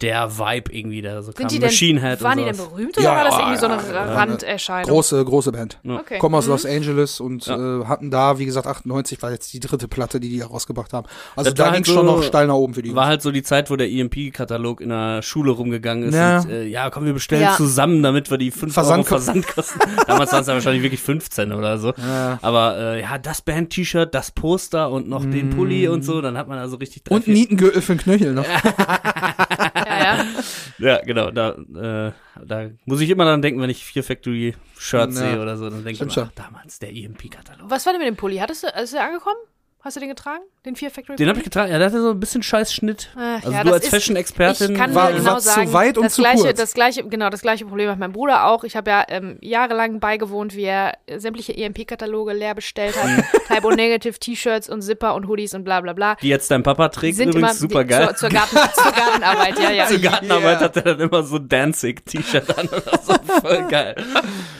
der 0.00 0.38
Vibe 0.38 0.72
irgendwie, 0.72 1.02
der 1.02 1.22
so 1.22 1.32
kam. 1.32 1.40
Sind 1.42 1.50
die 1.52 1.58
denn, 1.58 1.68
Machine 1.68 2.00
Head 2.00 2.22
waren 2.22 2.38
und 2.38 2.46
die 2.46 2.52
denn 2.52 2.56
berühmt 2.56 2.96
oder 2.96 3.04
Ja, 3.04 3.16
war 3.16 3.24
das 3.24 3.34
ja, 3.34 3.40
irgendwie 3.40 3.58
so 3.58 3.66
ja, 3.66 3.72
eine 3.78 3.88
ja, 3.88 3.94
ja. 4.06 4.14
Randerscheinung? 4.14 4.90
Große, 4.90 5.24
große 5.24 5.52
Band. 5.52 5.78
Okay. 5.86 6.18
Kommen 6.18 6.34
aus 6.34 6.46
Mhm. 6.46 6.50
Los 6.52 6.66
Angeles 6.66 7.20
und 7.20 7.46
Ja. 7.46 7.80
äh, 7.80 7.84
hatten 7.86 8.10
da, 8.10 8.38
wie 8.38 8.46
gesagt, 8.46 8.66
98 8.66 9.20
war 9.22 9.30
jetzt 9.30 9.52
die 9.52 9.60
dritte 9.60 9.88
Platte, 9.88 10.18
die 10.20 10.28
die 10.30 10.40
rausgebracht 10.40 10.92
haben. 10.92 11.06
Also 11.36 11.50
Das 11.50 11.54
da 11.58 11.64
ging 11.64 11.72
halt 11.74 11.86
schon 11.86 11.94
so- 11.96 12.02
noch 12.02 12.22
steil 12.22 12.46
nach 12.46 12.54
oben 12.54 12.74
für 12.74 12.82
die. 12.82 12.94
War 12.94 13.06
halt 13.06 13.20
so 13.22 13.30
die 13.30 13.42
Zeit, 13.42 13.70
wo 13.70 13.76
der 13.76 13.88
EMP-Katalog 13.90 14.80
in 14.80 14.88
der 14.88 15.22
Schule 15.22 15.50
rumgegangen 15.52 16.08
ist. 16.08 16.14
Ja. 16.14 16.38
Und, 16.40 16.50
äh, 16.50 16.64
ja, 16.64 16.88
komm, 16.90 17.04
wir 17.04 17.12
bestellen 17.12 17.42
Ja. 17.42 17.54
zusammen, 17.56 18.02
damit 18.02 18.30
wir 18.30 18.38
die 18.38 18.50
5 18.50 18.72
Versand- 18.72 19.00
Euro 19.04 19.08
Versand 19.08 19.46
kosten. 19.46 19.78
Damals 20.06 20.32
waren 20.32 20.40
es 20.42 20.46
ja 20.46 20.54
wahrscheinlich 20.54 20.82
wirklich 20.82 21.00
15 21.02 21.52
oder 21.52 21.78
so. 21.78 21.92
Ja. 21.96 22.38
Aber 22.42 22.76
äh, 22.78 23.00
ja, 23.02 23.18
das 23.18 23.42
Band-T-Shirt, 23.42 24.14
das 24.14 24.30
Poster 24.30 24.90
und 24.90 25.08
noch 25.08 25.24
den 25.24 25.50
Pulli 25.50 25.88
und 25.88 26.02
so, 26.04 26.20
dann 26.20 26.38
hat 26.38 26.48
man 26.48 26.58
also 26.58 26.76
richtig 26.76 27.04
drei, 27.04 27.14
Mm. 27.14 27.16
Und 27.16 27.28
Nietengürtel 27.28 27.82
für 27.82 27.94
den 27.96 28.00
Knöchel 28.00 28.32
noch. 28.32 28.44
Ja, 30.02 30.24
ja. 30.78 31.00
Genau. 31.04 31.30
Da, 31.30 31.50
äh, 31.50 32.12
da 32.44 32.70
muss 32.86 33.00
ich 33.00 33.10
immer 33.10 33.24
dran 33.24 33.42
denken, 33.42 33.60
wenn 33.60 33.70
ich 33.70 33.84
Fear 33.84 34.02
Factory 34.02 34.54
Shirts 34.78 35.14
Ja. 35.20 35.32
sehe 35.32 35.40
oder 35.42 35.56
so, 35.56 35.64
dann 35.70 35.84
denke 35.84 35.92
ich 35.92 36.00
immer, 36.16 36.28
ach, 36.28 36.32
damals 36.34 36.78
der 36.78 36.90
EMP-Katalog. 36.94 37.68
Was 37.70 37.86
war 37.86 37.92
denn 37.92 38.00
mit 38.00 38.08
dem 38.08 38.16
Pulli? 38.16 38.38
Hattest 38.38 38.62
du, 38.64 38.68
ist 38.68 38.94
der 38.94 39.04
angekommen? 39.04 39.38
Hast 39.82 39.96
du 39.96 40.00
den 40.00 40.10
getragen? 40.10 40.42
Den 40.66 40.76
Fear 40.76 40.90
Factory 40.90 41.16
Den 41.16 41.28
habe 41.28 41.38
ich 41.38 41.44
getragen. 41.44 41.72
Ja, 41.72 41.78
der 41.78 41.86
hatte 41.86 42.02
so 42.02 42.10
ein 42.10 42.20
bisschen 42.20 42.42
scheiß 42.42 42.74
Schnitt. 42.74 43.08
Ach, 43.16 43.36
also 43.42 43.50
ja, 43.50 43.60
du 43.62 43.68
das 43.70 43.74
als 43.76 43.84
ist- 43.84 43.90
Fashion-Expertin. 43.94 44.72
Ich 44.72 44.76
kann 44.78 44.94
War- 44.94 45.08
dir 45.10 45.18
genau 45.20 45.30
war 45.32 45.38
zu 45.38 45.48
sagen, 45.48 45.72
weit 45.72 45.96
und 45.96 46.04
das 46.04 46.14
zu 46.16 46.20
gleiche, 46.20 46.42
kurz. 46.42 46.58
das 46.58 46.74
gleiche, 46.74 47.04
genau, 47.08 47.30
das 47.30 47.40
gleiche 47.40 47.64
Problem 47.64 47.88
hat 47.88 47.98
mein 47.98 48.12
Bruder 48.12 48.46
auch. 48.46 48.62
Ich 48.64 48.76
habe 48.76 48.90
ja 48.90 49.04
ähm, 49.08 49.38
jahrelang 49.40 49.98
beigewohnt, 49.98 50.54
wie 50.54 50.64
er 50.64 50.98
äh, 51.06 51.18
sämtliche 51.18 51.56
EMP-Kataloge 51.56 52.34
leer 52.34 52.54
bestellt 52.54 52.94
hat, 53.02 53.08
Type 53.48 53.66
O 53.66 53.70
Negative 53.70 54.18
T-Shirts 54.18 54.68
und 54.68 54.82
Zipper 54.82 55.14
und 55.14 55.26
Hoodies 55.28 55.54
und 55.54 55.64
bla 55.64 55.80
bla 55.80 55.94
bla. 55.94 56.16
die 56.16 56.28
jetzt 56.28 56.50
dein 56.50 56.62
Papa 56.62 56.90
trägt, 56.90 57.16
Sind 57.16 57.30
übrigens 57.30 57.58
immer 57.62 57.68
super 57.70 57.84
die- 57.84 57.88
geil. 57.90 58.06
Zur, 58.08 58.16
zur, 58.16 58.28
Garten, 58.28 58.56
zur 58.74 58.92
Gartenarbeit, 58.92 59.58
ja, 59.58 59.70
ja. 59.70 59.86
Zur 59.88 59.98
Gartenarbeit 59.98 60.50
Yeah. 60.50 60.60
hat 60.60 60.76
er 60.76 60.82
dann 60.82 61.00
immer 61.00 61.22
so 61.22 61.36
ein 61.36 61.48
Danzig-T-Shirt 61.48 62.58
an 62.58 62.68
oder 62.68 62.98
so. 63.02 63.14
Voll 63.40 63.66
geil. 63.68 63.94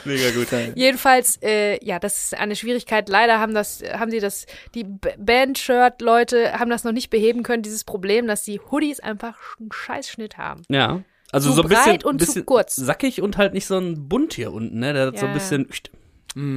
Mega 0.07 0.31
gut. 0.31 0.47
Jedenfalls, 0.75 1.39
äh, 1.43 1.85
ja, 1.85 1.99
das 1.99 2.25
ist 2.25 2.39
eine 2.39 2.57
Schwierigkeit. 2.57 3.09
Leider 3.11 3.39
haben 3.39 3.53
das, 3.55 3.83
haben 3.93 4.11
sie 4.11 4.21
das, 4.21 4.47
die 4.75 4.87
Band-Shirt-Leute 5.19 6.59
haben 6.59 6.71
das 6.71 6.85
noch 6.85 6.93
nicht 6.93 7.11
beheben 7.11 7.43
können, 7.43 7.63
dieses 7.63 7.85
Problem, 7.85 8.27
dass 8.27 8.43
die 8.43 8.61
Hoodies 8.71 9.01
einfach 9.01 9.37
einen 9.59 9.71
Scheißschnitt 9.73 10.39
haben. 10.39 10.63
Ja. 10.69 11.01
Also 11.33 11.51
Zu 11.51 11.57
so 11.57 11.63
ein 11.63 11.69
bisschen, 11.69 11.85
breit 11.85 12.05
und 12.05 12.21
zu 12.21 12.27
bisschen 12.27 12.47
kurz. 12.47 12.77
sackig 12.77 13.23
und 13.23 13.37
halt 13.37 13.55
nicht 13.55 13.67
so 13.67 13.79
ein 13.79 14.09
Bunt 14.09 14.33
hier 14.35 14.53
unten, 14.53 14.81
ne? 14.81 14.93
Der 14.93 15.11
das 15.13 15.21
so 15.21 15.27
Ja. 15.27 15.33
ein 15.33 15.39
bisschen 15.39 15.69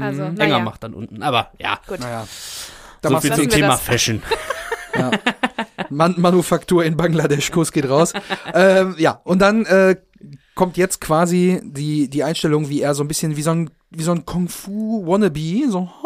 Also, 0.01 0.23
enger 0.23 0.33
naja, 0.33 0.59
macht 0.59 0.83
dann 0.83 0.93
unten. 0.93 1.21
Aber 1.21 1.51
ja, 1.59 1.79
gut. 1.87 1.99
Naja. 1.99 2.27
Da 3.01 3.09
so 3.09 3.19
viel 3.19 3.33
zum 3.33 3.49
Thema 3.49 3.67
das. 3.69 3.81
Fashion. 3.81 4.21
Man 5.89 6.15
Manufaktur 6.19 6.83
in 6.85 6.95
Bangladesch, 6.97 7.51
Kuss 7.51 7.71
geht 7.71 7.89
raus. 7.89 8.13
ähm, 8.53 8.95
ja, 8.97 9.21
und 9.23 9.39
dann 9.39 9.65
äh, 9.65 9.95
kommt 10.55 10.77
jetzt 10.77 11.01
quasi 11.01 11.61
die, 11.63 12.09
die 12.09 12.23
Einstellung, 12.23 12.69
wie 12.69 12.81
er 12.81 12.93
so 12.95 13.03
ein 13.03 13.07
bisschen 13.07 13.35
wie 13.35 13.41
so 13.41 13.51
ein, 13.51 13.69
wie 13.89 14.03
so 14.03 14.11
ein 14.11 14.25
Kung-Fu-Wannabe 14.25 15.69
so 15.69 15.89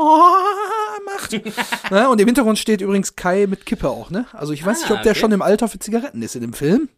macht. 1.16 1.32
ne? 1.92 2.10
Und 2.10 2.22
im 2.22 2.28
Hintergrund 2.28 2.60
steht 2.60 2.82
übrigens 2.82 3.16
Kai 3.16 3.48
mit 3.48 3.66
Kippe 3.66 3.90
auch, 3.90 4.10
ne? 4.10 4.26
Also 4.34 4.54
ich 4.54 4.66
weiß 4.66 4.82
nicht, 4.82 4.92
Ah, 4.92 4.96
ob 4.96 5.04
der 5.04 5.12
okay. 5.12 5.20
schon 5.20 5.32
im 5.32 5.42
Alter 5.42 5.68
für 5.68 5.80
Zigaretten 5.80 6.22
ist 6.22 6.36
in 6.36 6.42
dem 6.42 6.54
Film. 6.54 6.90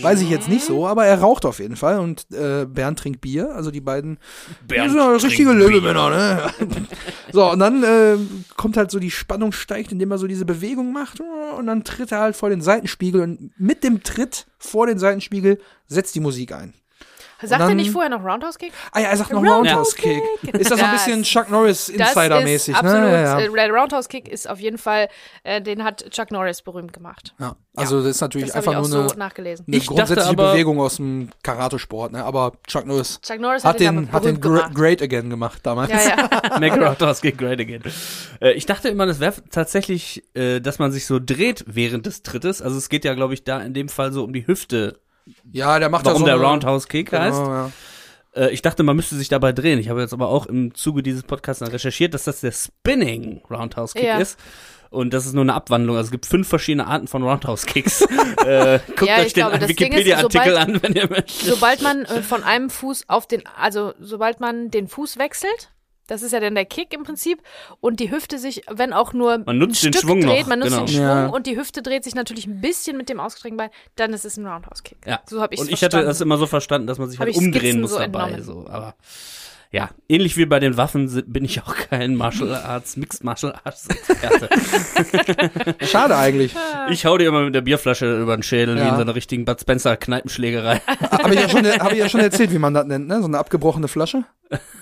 Weiß 0.00 0.22
ich 0.22 0.30
jetzt 0.30 0.48
nicht 0.48 0.64
so, 0.64 0.86
aber 0.86 1.04
er 1.04 1.20
raucht 1.20 1.44
auf 1.44 1.58
jeden 1.58 1.76
Fall 1.76 1.98
und 2.00 2.26
äh, 2.32 2.64
Bernd 2.64 2.98
trinkt 2.98 3.20
Bier. 3.20 3.54
Also 3.54 3.70
die 3.70 3.82
beiden 3.82 4.18
Bernd 4.66 4.86
die 4.86 4.90
sind 4.90 4.98
ja 4.98 5.06
trinkt 5.18 5.24
richtige. 5.26 5.52
Löwemänner, 5.52 6.08
ne? 6.08 6.50
so, 7.32 7.50
und 7.50 7.58
dann 7.58 7.82
äh, 7.82 8.16
kommt 8.56 8.78
halt 8.78 8.90
so 8.90 8.98
die 8.98 9.10
Spannung 9.10 9.52
steigt, 9.52 9.92
indem 9.92 10.10
er 10.12 10.18
so 10.18 10.26
diese 10.26 10.46
Bewegung 10.46 10.92
macht 10.94 11.20
und 11.58 11.66
dann 11.66 11.84
tritt 11.84 12.10
er 12.10 12.20
halt 12.20 12.36
vor 12.36 12.48
den 12.48 12.62
Seitenspiegel 12.62 13.20
und 13.20 13.50
mit 13.60 13.84
dem 13.84 14.02
Tritt 14.02 14.46
vor 14.58 14.86
den 14.86 14.98
Seitenspiegel 14.98 15.60
setzt 15.86 16.14
die 16.14 16.20
Musik 16.20 16.52
ein. 16.52 16.72
Sagt 17.42 17.62
er 17.62 17.74
nicht 17.74 17.90
vorher 17.90 18.10
noch 18.10 18.24
Roundhouse 18.24 18.58
Kick? 18.58 18.72
Ah 18.92 19.00
ja, 19.00 19.08
er 19.08 19.16
sagt 19.16 19.30
noch 19.32 19.38
Roundhouse 19.42 19.66
Roundhouse 19.66 19.94
Kick. 19.96 20.22
Kick. 20.42 20.54
Ist 20.54 20.70
das 20.70 20.78
so 20.78 20.84
ein 20.84 20.92
Das- 20.92 21.04
bisschen 21.04 21.22
Chuck 21.22 21.50
Norris 21.50 21.86
Das 21.96 22.08
Insider-mäßig, 22.10 22.74
ist 22.74 22.82
ne? 22.82 22.88
absolut, 22.90 23.10
Ja, 23.12 23.20
ja. 23.20 23.40
äh, 23.40 23.50
der 23.52 23.70
Roundhouse 23.70 24.08
Kick 24.08 24.28
ist 24.28 24.48
auf 24.48 24.60
jeden 24.60 24.78
Fall, 24.78 25.08
äh, 25.42 25.60
den 25.62 25.84
hat 25.84 26.10
Chuck 26.10 26.30
Norris 26.30 26.62
berühmt 26.62 26.92
gemacht. 26.92 27.34
ja. 27.38 27.56
Also 27.76 27.98
das 28.02 28.16
ist 28.16 28.20
natürlich 28.20 28.48
Das 28.48 28.56
einfach 28.56 28.72
auch 28.74 28.78
nur 28.80 28.84
so 28.88 29.00
eine, 29.00 29.14
nachgelesen. 29.14 29.64
eine 29.68 29.78
grundsätzliche 29.80 30.28
aber- 30.30 30.52
Bewegung 30.52 30.80
aus 30.80 30.96
dem 30.96 31.30
Karatesport, 31.42 32.12
ne? 32.12 32.24
Aber 32.24 32.52
Chuck 32.66 32.84
Norris 32.84 33.20
Chuck 33.22 33.38
Norris 33.40 33.64
hat, 33.64 33.74
hat 33.74 33.80
den, 33.80 34.10
hat 34.12 34.24
den 34.24 34.40
gemacht. 34.40 34.74
Great 34.74 35.00
Again 35.00 35.30
gemacht 35.30 35.60
damals. 35.62 35.90
Ja, 35.90 36.00
ja. 36.00 36.28
Make 36.60 36.78
Roundhouse 36.84 37.20
get 37.22 37.38
great 37.38 37.60
again. 37.60 37.80
Äh, 38.40 38.52
ich 38.52 38.66
dachte 38.66 38.88
immer, 38.88 39.06
das 39.06 39.20
wäre 39.20 39.34
tatsächlich, 39.50 40.22
äh, 40.34 40.60
dass 40.60 40.78
man 40.80 40.90
sich 40.92 41.06
so 41.06 41.20
dreht 41.24 41.64
während 41.68 42.06
des 42.06 42.22
Trittes. 42.22 42.60
Also 42.60 42.76
es 42.76 42.88
geht 42.88 43.04
ja, 43.04 43.14
glaube 43.14 43.34
ich, 43.34 43.44
da 43.44 43.60
in 43.60 43.72
dem 43.72 43.88
Fall 43.88 44.12
so 44.12 44.24
um 44.24 44.32
die 44.32 44.46
Hüfte, 44.46 45.00
Ja, 45.52 45.78
der 45.78 45.88
macht 45.88 46.04
warum 46.04 46.24
da 46.24 46.32
so 46.32 46.38
der 46.38 46.46
Roundhouse 46.48 46.88
Kick 46.88 47.10
Genau, 47.10 47.22
heißt. 47.22 47.38
ja. 47.38 47.70
Äh, 48.34 48.50
ich 48.50 48.62
dachte, 48.62 48.82
man 48.82 48.96
müsste 48.96 49.16
sich 49.16 49.28
dabei 49.28 49.52
drehen. 49.52 49.78
Ich 49.78 49.88
habe 49.88 50.00
jetzt 50.00 50.12
aber 50.12 50.28
auch 50.28 50.46
im 50.46 50.74
Zuge 50.74 51.02
dieses 51.02 51.22
Podcasts 51.22 51.62
recherchiert, 51.62 52.14
dass 52.14 52.24
das 52.24 52.40
der 52.40 52.52
Spinning 52.52 53.42
Roundhouse 53.50 53.94
Kick 53.94 54.04
Ja. 54.04 54.18
ist. 54.18 54.38
Und 54.90 55.14
das 55.14 55.24
ist 55.24 55.34
nur 55.34 55.42
eine 55.42 55.54
Abwandlung. 55.54 55.96
Also 55.96 56.08
es 56.08 56.10
gibt 56.10 56.26
fünf 56.26 56.48
verschiedene 56.48 56.86
Arten 56.86 57.06
von 57.06 57.22
Roundhouse 57.22 57.64
Kicks. 57.64 58.00
äh, 58.44 58.80
guckt 58.88 59.02
Ja, 59.06 59.18
euch 59.18 59.32
den 59.32 59.46
Wikipedia-Artikel 59.68 60.56
an, 60.56 60.82
wenn 60.82 60.94
ihr 60.94 61.08
möchtet. 61.08 61.30
Sobald 61.30 61.80
man 61.82 62.04
äh, 62.06 62.22
von 62.22 62.42
einem 62.42 62.70
Fuß 62.70 63.04
auf 63.08 63.28
den, 63.28 63.44
also 63.56 63.94
sobald 64.00 64.40
man 64.40 64.70
den 64.72 64.88
Fuß 64.88 65.18
wechselt, 65.18 65.70
das 66.10 66.22
ist 66.22 66.32
ja 66.32 66.40
dann 66.40 66.54
der 66.54 66.64
Kick 66.64 66.92
im 66.92 67.02
Prinzip, 67.04 67.42
und 67.80 68.00
die 68.00 68.10
Hüfte 68.10 68.38
sich, 68.38 68.62
wenn 68.70 68.92
auch 68.92 69.12
nur 69.12 69.38
Man 69.38 69.58
nutzt 69.58 69.82
ein 69.82 69.92
den 69.92 69.92
Stück 69.94 70.02
Schwung 70.08 70.20
dreht, 70.20 70.40
noch, 70.42 70.46
man 70.48 70.58
nutzt 70.58 70.70
genau. 70.72 70.84
den 70.84 70.94
Schwung 70.94 71.02
Ja. 71.06 71.26
und 71.26 71.46
die 71.46 71.56
Hüfte 71.56 71.82
dreht 71.82 72.04
sich 72.04 72.14
natürlich 72.14 72.46
ein 72.46 72.60
bisschen 72.60 72.96
mit 72.96 73.08
dem 73.08 73.20
ausgestreckten 73.20 73.56
Bein, 73.56 73.70
dann 73.96 74.12
ist 74.12 74.24
es 74.24 74.36
ein 74.36 74.46
Roundhouse 74.46 74.82
Kick. 74.82 74.98
Ja. 75.06 75.20
So 75.28 75.40
habe 75.40 75.54
ich 75.54 75.60
Und 75.60 75.66
ich 75.70 75.78
verstanden. 75.78 75.96
hatte 75.98 76.06
das 76.08 76.20
immer 76.20 76.36
so 76.38 76.46
verstanden, 76.46 76.86
dass 76.86 76.98
man 76.98 77.08
sich 77.10 77.18
Hab 77.20 77.26
halt 77.26 77.36
umdrehen 77.36 77.60
Skizzen 77.60 77.80
muss 77.82 77.90
so 77.92 77.98
dabei. 77.98 78.30
entnommen. 78.32 78.42
So. 78.44 78.66
Aber 78.68 78.94
Ja, 79.72 79.90
ähnlich 80.08 80.36
wie 80.36 80.46
bei 80.46 80.58
den 80.58 80.76
Waffen 80.76 81.08
bin 81.28 81.44
ich 81.44 81.62
auch 81.62 81.76
kein 81.76 82.16
Martial 82.16 82.52
Arts, 82.56 82.96
Mixed 82.96 83.22
Martial 83.22 83.54
Arts 83.62 83.86
Experte. 83.86 84.48
Schade 85.86 86.16
eigentlich. 86.16 86.56
Ich 86.90 87.06
hau 87.06 87.16
dir 87.16 87.28
immer 87.28 87.42
mit 87.44 87.54
der 87.54 87.60
Bierflasche 87.60 88.20
über 88.20 88.36
den 88.36 88.42
Schädel 88.42 88.74
wie 88.74 88.80
Ja. 88.80 88.88
in 88.88 88.96
so 88.96 89.02
einer 89.02 89.14
richtigen 89.14 89.44
Bud 89.44 89.60
Spencer 89.60 89.96
Kneipenschlägerei. 89.96 90.80
Habe 91.12 91.34
ich, 91.34 91.40
ja 91.40 91.48
schon, 91.48 91.64
hab 91.66 91.92
ich 91.92 91.98
ja 91.98 92.08
schon 92.08 92.18
erzählt, 92.20 92.52
wie 92.52 92.58
man 92.58 92.74
das 92.74 92.86
nennt, 92.86 93.06
ne? 93.06 93.20
So 93.20 93.28
eine 93.28 93.38
abgebrochene 93.38 93.86
Flasche. 93.86 94.24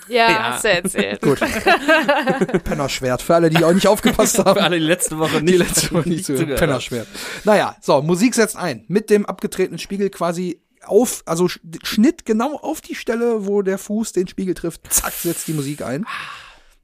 Ja, 0.08 0.30
Ja. 0.30 0.52
hast 0.54 0.64
du 0.64 0.68
erzählt. 0.70 1.20
Gut. 1.20 1.38
Pennerschwert. 2.64 3.20
Für 3.20 3.34
alle, 3.34 3.50
die 3.50 3.62
auch 3.64 3.74
nicht 3.74 3.86
aufgepasst 3.86 4.38
haben. 4.38 4.56
Für 4.58 4.64
alle 4.64 4.78
die 4.78 4.86
letzte 4.86 5.18
Woche 5.18 5.38
Die 5.40 5.44
nicht, 5.52 5.58
letzte 5.58 5.92
Woche 5.92 6.08
nicht 6.08 6.24
zugehört. 6.24 6.40
zugehört. 6.46 6.60
Pennerschwert. 6.60 7.06
Naja, 7.44 7.76
so, 7.82 8.00
Musik 8.00 8.34
setzt 8.34 8.56
ein. 8.56 8.84
Mit 8.88 9.10
dem 9.10 9.26
abgetretenen 9.26 9.78
Spiegel 9.78 10.08
quasi 10.08 10.62
auf, 10.88 11.22
also 11.26 11.44
Sch- 11.46 11.60
Schnitt 11.84 12.24
genau 12.24 12.56
auf 12.56 12.80
die 12.80 12.94
Stelle, 12.94 13.46
wo 13.46 13.62
der 13.62 13.78
Fuß 13.78 14.12
den 14.12 14.28
Spiegel 14.28 14.54
trifft. 14.54 14.80
Zack, 14.92 15.12
setzt 15.12 15.46
die 15.48 15.52
Musik 15.52 15.82
ein. 15.82 16.06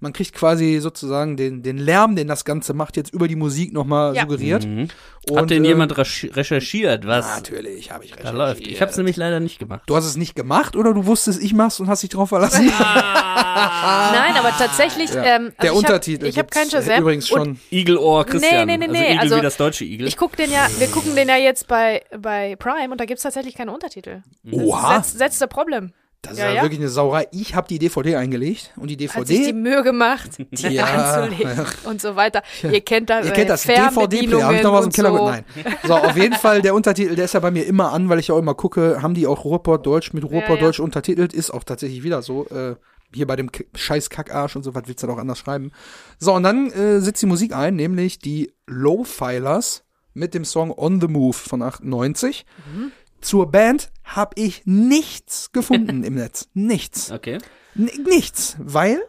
Man 0.01 0.13
kriegt 0.13 0.35
quasi 0.35 0.81
sozusagen 0.81 1.37
den, 1.37 1.63
den 1.63 1.79
Lärm, 1.79 2.15
den 2.17 2.29
das 2.29 2.45
Ganze 2.45 2.75
macht, 2.75 2.97
jetzt 2.97 3.15
über 3.15 3.27
die 3.29 3.37
Musik 3.37 3.73
nochmal 3.73 4.15
Ja. 4.15 4.23
suggeriert. 4.23 4.67
Mhm. 4.67 4.89
Und, 5.31 5.39
Hat 5.39 5.51
denn 5.51 5.65
äh, 5.65 5.69
jemand 5.69 5.97
recherchiert, 5.97 7.07
was 7.07 7.27
Natürlich, 7.37 7.91
habe 7.91 8.05
ich 8.05 8.13
recht. 8.13 8.23
da 8.25 8.31
läuft? 8.31 8.67
Ich 8.67 8.83
habe 8.83 8.91
es 8.91 8.97
nämlich 8.99 9.17
leider 9.17 9.41
nicht 9.41 9.59
gemacht. 9.59 9.83
Du 9.87 9.97
hast 9.97 10.05
es 10.05 10.17
nicht 10.19 10.35
gemacht 10.35 10.77
oder 10.77 10.93
du 10.93 11.07
wusstest, 11.07 11.43
ich 11.43 11.55
mach's 11.55 11.81
und 11.81 11.89
hast 11.89 12.03
dich 12.03 12.11
drauf 12.11 12.29
verlassen? 12.29 12.67
Nein, 13.55 14.37
aber 14.37 14.51
tatsächlich. 14.59 15.13
Ja. 15.15 15.23
Ähm, 15.25 15.45
also 15.45 15.57
Der 15.63 15.71
ich 15.73 15.77
Untertitel. 15.79 16.25
Hab, 16.25 16.31
ich 16.31 16.39
habe 16.39 16.49
keinen 16.49 16.71
Shazam. 16.71 17.01
Übrigens 17.01 17.31
Und 17.31 17.39
schon. 17.45 17.59
Igelohr 17.71 18.27
Christian. 18.27 18.67
nee, 18.67 18.77
nee, 18.77 18.85
also 18.85 18.93
nee, 18.93 19.07
Igel 19.13 19.19
also 19.21 19.37
wie 19.37 19.41
das 19.41 19.57
deutsche 19.57 19.85
Igel. 19.85 20.07
Ich 20.07 20.17
guck 20.17 20.37
den 20.37 20.51
ja, 20.51 20.67
wir 20.79 20.89
gucken 20.89 21.17
den 21.17 21.29
ja 21.29 21.37
jetzt 21.37 21.69
bei, 21.69 22.03
bei 22.19 22.57
Prime 22.57 22.91
und 22.91 23.01
da 23.01 23.05
gibt's 23.07 23.23
tatsächlich 23.23 23.55
keine 23.55 23.73
Untertitel. 23.73 24.23
Oha. 24.51 24.97
That's, 24.97 25.17
that's 25.17 25.39
the 25.39 25.47
problem. 25.47 25.93
Das 26.25 26.33
ist 26.33 26.39
Ja, 26.39 26.49
ja, 26.49 26.55
ja. 26.57 26.63
wirklich 26.63 26.81
eine 26.81 26.89
Sauerei. 26.89 27.29
Ich 27.33 27.55
habe 27.55 27.69
die 27.69 27.79
DVD 27.79 28.17
eingelegt 28.17 28.73
und 28.77 28.89
die 28.89 29.09
Hat 29.09 29.27
sich 29.27 29.39
die 29.39 29.45
DVD. 29.47 29.53
Mühe 29.53 29.83
gemacht, 29.83 30.31
die 30.51 30.69
Ja. 30.69 30.85
anzulegen 30.85 31.67
und 31.85 32.01
so 32.01 32.17
weiter. 32.17 32.43
Ihr 32.63 32.81
kennt 32.81 33.11
das. 33.11 33.27
Ihr 33.27 33.33
äh, 33.33 33.35
kennt 33.35 33.51
das 33.51 33.63
DVD-Player, 33.63 34.45
habe 34.45 34.57
ich 34.57 34.63
noch 34.63 34.73
aus 34.73 34.85
dem 34.85 34.93
Keller 34.93 35.17
so. 35.17 35.29
Nein. 35.29 35.45
So, 35.87 35.95
auf 35.95 36.17
jeden 36.21 36.35
Fall, 36.35 36.63
der 36.63 36.75
Untertitel, 36.75 37.15
der 37.15 37.27
ist 37.27 37.35
ja 37.35 37.41
bei 37.41 37.51
mir 37.51 37.67
immer 37.67 37.93
an, 37.93 38.09
weil 38.09 38.19
ich 38.19 38.29
ja 38.29 38.35
auch 38.35 38.39
immer 38.39 38.55
gucke, 38.55 39.03
haben 39.03 39.15
die 39.15 39.27
auch 39.27 39.45
Ruhrport 39.45 39.85
Deutsch 39.87 40.13
mit 40.13 40.25
Ruhrport. 40.25 40.61
Deutsch 40.61 40.81
untertitelt, 40.81 41.33
ist 41.33 41.51
auch 41.51 41.65
tatsächlich 41.65 42.03
wieder 42.03 42.23
so. 42.23 42.47
Äh, 42.49 42.77
hier 43.15 43.27
bei 43.29 43.37
dem 43.37 43.53
K 43.53 43.65
scheiß 43.77 44.11
Kackarsch 44.11 44.57
und 44.57 44.65
so, 44.65 44.75
was 44.75 44.85
willst 44.87 45.03
du 45.03 45.07
da 45.07 45.13
auch 45.13 45.19
anders 45.19 45.39
schreiben? 45.39 45.71
So, 46.19 46.33
und 46.35 46.43
dann 46.43 46.71
äh, 46.73 47.01
setzt 47.01 47.23
die 47.23 47.27
Musik 47.27 47.55
ein, 47.55 47.77
nämlich 47.77 48.19
die 48.19 48.53
Low-Filers 48.67 49.85
mit 50.15 50.35
dem 50.35 50.45
Song 50.45 50.73
On 50.77 51.01
the 51.01 51.09
Move 51.09 51.33
von 51.35 51.63
98. 51.63 52.45
Mhm. 52.73 52.93
Zur 53.25 53.51
Band 53.51 53.91
habe 54.05 54.33
ich 54.37 54.63
nichts 54.67 55.51
gefunden 55.51 56.05
im 56.05 56.15
Netz. 56.17 56.51
Nichts. 56.53 57.11
Okay. 57.11 57.39
N 57.75 57.89
nichts, 58.07 58.57
weil 58.59 59.03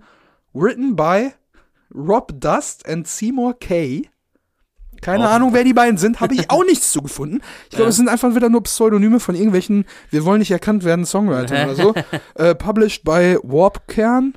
written 0.54 0.96
by 0.96 1.32
Rob 1.94 2.34
Dust 2.40 2.88
and 2.88 3.08
Seymour 3.08 3.58
Kay. 3.60 4.08
Keine 5.02 5.26
Oh. 5.26 5.28
Ahnung, 5.28 5.54
wer 5.54 5.64
die 5.64 5.74
beiden 5.74 5.98
sind, 5.98 6.20
habe 6.22 6.34
ich 6.34 6.50
auch 6.50 6.66
nichts 6.66 6.92
zu 6.92 7.02
gefunden. 7.02 7.42
Ich 7.66 7.70
glaube, 7.70 7.84
Ja. 7.84 7.90
es 7.90 7.96
sind 7.98 8.10
einfach 8.10 8.34
wieder 8.36 8.50
nur 8.50 8.64
Pseudonyme 8.64 9.20
von 9.20 9.36
irgendwelchen, 9.36 9.86
wir 10.10 10.26
wollen 10.26 10.40
nicht 10.40 10.50
erkannt 10.52 10.84
werden, 10.84 11.06
Songwritern 11.06 11.70
oder 11.70 11.76
so. 11.76 11.94
Äh, 12.36 12.56
published 12.56 13.04
by 13.04 13.38
Warp 13.44 13.88
Kern. 13.88 14.34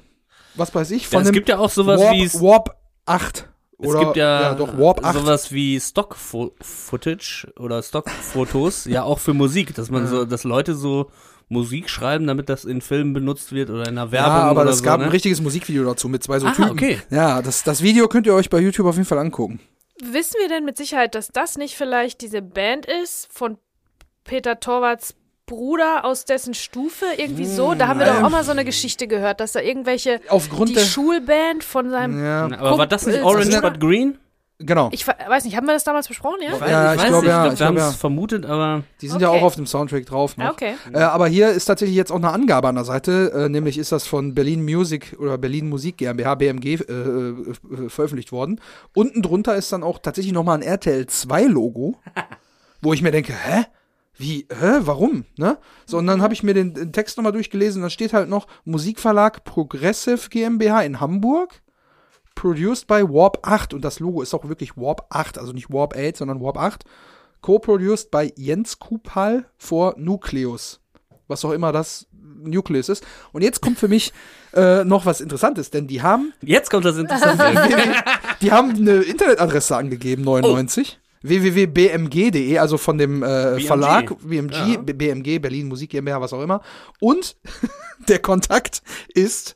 Was 0.54 0.74
weiß 0.74 0.90
ich, 0.92 1.04
Ja, 1.04 1.08
von 1.10 1.22
es 1.22 1.28
dem 1.28 1.34
gibt 1.34 1.48
ja 1.48 1.58
auch 1.58 1.70
sowas 1.70 2.00
Warp, 2.00 2.14
wie 2.14 2.24
es 2.24 2.40
Warp 2.40 2.76
8. 3.06 3.48
Es 3.82 3.88
Oder, 3.88 4.00
gibt 4.00 4.16
ja, 4.16 4.54
doch, 4.54 4.76
Warp 4.78 5.04
8. 5.04 5.14
sowas 5.18 5.52
wie 5.52 5.80
Stock-Footage 5.80 7.48
oder 7.58 7.82
Stock-Fotos, 7.82 8.84
ja 8.86 9.02
auch 9.04 9.18
für 9.18 9.34
Musik, 9.34 9.74
dass 9.74 9.90
man 9.90 10.06
so, 10.06 10.24
dass 10.24 10.44
Leute 10.44 10.74
so 10.74 11.10
Musik 11.48 11.88
schreiben, 11.90 12.26
damit 12.26 12.48
das 12.48 12.64
in 12.64 12.80
Filmen 12.80 13.12
benutzt 13.12 13.52
wird 13.52 13.70
oder 13.70 13.82
in 13.82 13.98
einer 13.98 14.12
Werbung 14.12 14.32
ja, 14.36 14.42
aber 14.42 14.66
es 14.66 14.78
so. 14.78 14.84
gab 14.84 15.00
ne? 15.00 15.06
ein 15.06 15.10
richtiges 15.10 15.40
Musikvideo 15.40 15.84
dazu 15.84 16.08
mit 16.08 16.22
zwei 16.22 16.38
so 16.38 16.46
Ah, 16.46 16.52
Typen. 16.52 16.70
okay. 16.70 17.00
Ja, 17.10 17.42
das, 17.42 17.64
das 17.64 17.82
Video 17.82 18.06
könnt 18.08 18.26
ihr 18.26 18.34
euch 18.34 18.50
bei 18.50 18.58
YouTube 18.60 18.86
auf 18.86 18.96
jeden 18.96 19.06
Fall 19.08 19.18
angucken. 19.18 19.60
Wissen 20.02 20.36
wir 20.40 20.48
denn 20.48 20.64
mit 20.64 20.76
Sicherheit, 20.76 21.14
dass 21.14 21.28
das 21.28 21.58
nicht 21.58 21.74
vielleicht 21.76 22.20
diese 22.20 22.40
Band 22.42 22.86
ist 22.86 23.28
von 23.32 23.58
Peter 24.24 24.60
Torwarts 24.60 25.14
Bruder 25.50 26.04
aus 26.04 26.24
dessen 26.24 26.54
Stufe? 26.54 27.04
Irgendwie 27.18 27.44
so? 27.44 27.74
Da 27.74 27.88
haben 27.88 27.98
wir 27.98 28.06
doch 28.06 28.18
ähm, 28.20 28.24
auch 28.24 28.30
mal 28.30 28.44
so 28.44 28.52
eine 28.52 28.64
Geschichte 28.64 29.08
gehört, 29.08 29.40
dass 29.40 29.50
da 29.52 29.60
irgendwelche, 29.60 30.20
Aufgrund 30.28 30.70
die 30.70 30.74
der. 30.74 30.84
Schulband 30.84 31.64
von 31.64 31.90
seinem, 31.90 32.24
Ja, 32.24 32.44
Aber 32.58 32.78
war 32.78 32.86
das 32.86 33.04
nicht 33.06 33.20
Orange 33.22 33.50
das- 33.50 33.60
but 33.60 33.80
Green? 33.80 34.16
genau. 34.60 34.90
ich 34.92 35.06
weiß 35.08 35.44
nicht, 35.44 35.56
haben 35.56 35.66
wir 35.66 35.72
das 35.74 35.82
damals 35.84 36.06
besprochen, 36.06 36.36
ja? 36.42 36.50
Ja, 36.66 36.94
ich 36.94 37.02
glaub, 37.04 37.22
nicht. 37.22 37.28
ja, 37.30 37.46
ich 37.46 37.48
glaub, 37.48 37.52
ich 37.54 37.58
wir 37.60 37.66
haben 37.66 37.76
es 37.78 37.82
ja. 37.82 37.90
vermutet, 37.92 38.46
aber 38.46 38.84
Die 39.00 39.08
sind 39.08 39.20
ja 39.22 39.30
Okay. 39.30 39.38
auch 39.40 39.42
auf 39.42 39.54
dem 39.56 39.66
Soundtrack 39.66 40.06
drauf. 40.06 40.36
Noch. 40.36 40.44
Ah, 40.46 40.50
okay. 40.52 40.74
Äh, 40.92 40.98
aber 41.00 41.26
hier 41.26 41.48
ist 41.50 41.64
tatsächlich 41.64 41.96
jetzt 41.96 42.12
auch 42.12 42.16
eine 42.16 42.30
Angabe 42.30 42.68
an 42.68 42.76
der 42.76 42.84
Seite, 42.84 43.32
äh, 43.34 43.48
nämlich 43.48 43.76
ist 43.76 43.90
das 43.90 44.06
von 44.06 44.34
Berlin 44.34 44.62
Music 44.64 45.16
oder 45.18 45.36
Berlin 45.36 45.68
Musik 45.68 45.96
GmbH, 45.96 46.36
BMG, 46.36 46.64
äh, 46.66 46.76
äh, 46.92 47.30
äh, 47.30 47.88
veröffentlicht 47.88 48.30
worden. 48.32 48.60
Unten 48.94 49.22
drunter 49.22 49.56
ist 49.56 49.72
dann 49.72 49.82
auch 49.82 49.98
tatsächlich 49.98 50.32
nochmal 50.32 50.58
ein 50.58 50.62
RTL 50.62 51.06
2 51.06 51.42
Logo, 51.44 51.96
wo 52.82 52.92
ich 52.92 53.02
mir 53.02 53.10
denke, 53.10 53.32
hä? 53.32 53.64
Wie, 54.20 54.46
hä, 54.50 54.80
warum? 54.80 55.24
Ne? 55.38 55.56
So, 55.86 55.96
und 55.96 56.06
dann 56.06 56.20
habe 56.20 56.34
ich 56.34 56.42
mir 56.42 56.52
den, 56.52 56.74
den 56.74 56.92
Text 56.92 57.16
nochmal 57.16 57.32
durchgelesen, 57.32 57.80
da 57.80 57.88
steht 57.88 58.12
halt 58.12 58.28
noch 58.28 58.46
Musikverlag 58.66 59.44
Progressive 59.44 60.28
GmbH 60.28 60.82
in 60.82 61.00
Hamburg, 61.00 61.62
produced 62.34 62.86
by 62.86 63.02
Warp 63.02 63.38
8 63.40 63.72
und 63.72 63.82
das 63.82 63.98
Logo 63.98 64.20
ist 64.20 64.34
auch 64.34 64.46
wirklich 64.46 64.76
Warp 64.76 65.06
8, 65.08 65.38
also 65.38 65.52
nicht 65.52 65.72
Warp 65.72 65.96
8, 65.96 66.18
sondern 66.18 66.42
Warp 66.42 66.58
8. 66.58 66.84
Co-produced 67.40 68.10
by 68.10 68.30
Jens 68.36 68.78
Kupal 68.78 69.46
for 69.56 69.94
Nucleus. 69.96 70.80
Was 71.26 71.42
auch 71.46 71.52
immer 71.52 71.72
das 71.72 72.06
Nucleus 72.42 72.90
ist. 72.90 73.06
Und 73.32 73.40
jetzt 73.40 73.62
kommt 73.62 73.78
für 73.78 73.88
mich 73.88 74.12
äh, 74.52 74.84
noch 74.84 75.06
was 75.06 75.22
Interessantes, 75.22 75.70
denn 75.70 75.86
die 75.86 76.02
haben, 76.02 76.34
jetzt 76.42 76.70
kommt 76.70 76.84
das 76.84 76.98
Interessante. 76.98 77.42
die 78.42 78.52
haben 78.52 78.76
eine 78.76 78.96
Internetadresse 78.96 79.78
angegeben, 79.78 80.24
99. 80.24 80.99
www.bmg.de, 81.22 82.58
also 82.58 82.78
von 82.78 82.98
dem 82.98 83.22
äh, 83.22 83.26
BMG. 83.26 83.66
Verlag 83.66 84.14
BMG, 84.22 84.54
Ja. 84.54 84.80
BMG, 84.80 85.38
Berlin 85.40 85.68
Musik 85.68 85.90
GmbH, 85.90 86.20
was 86.20 86.32
auch 86.32 86.42
immer. 86.42 86.62
Und 86.98 87.36
der 88.08 88.18
Kontakt 88.20 88.82
ist 89.14 89.54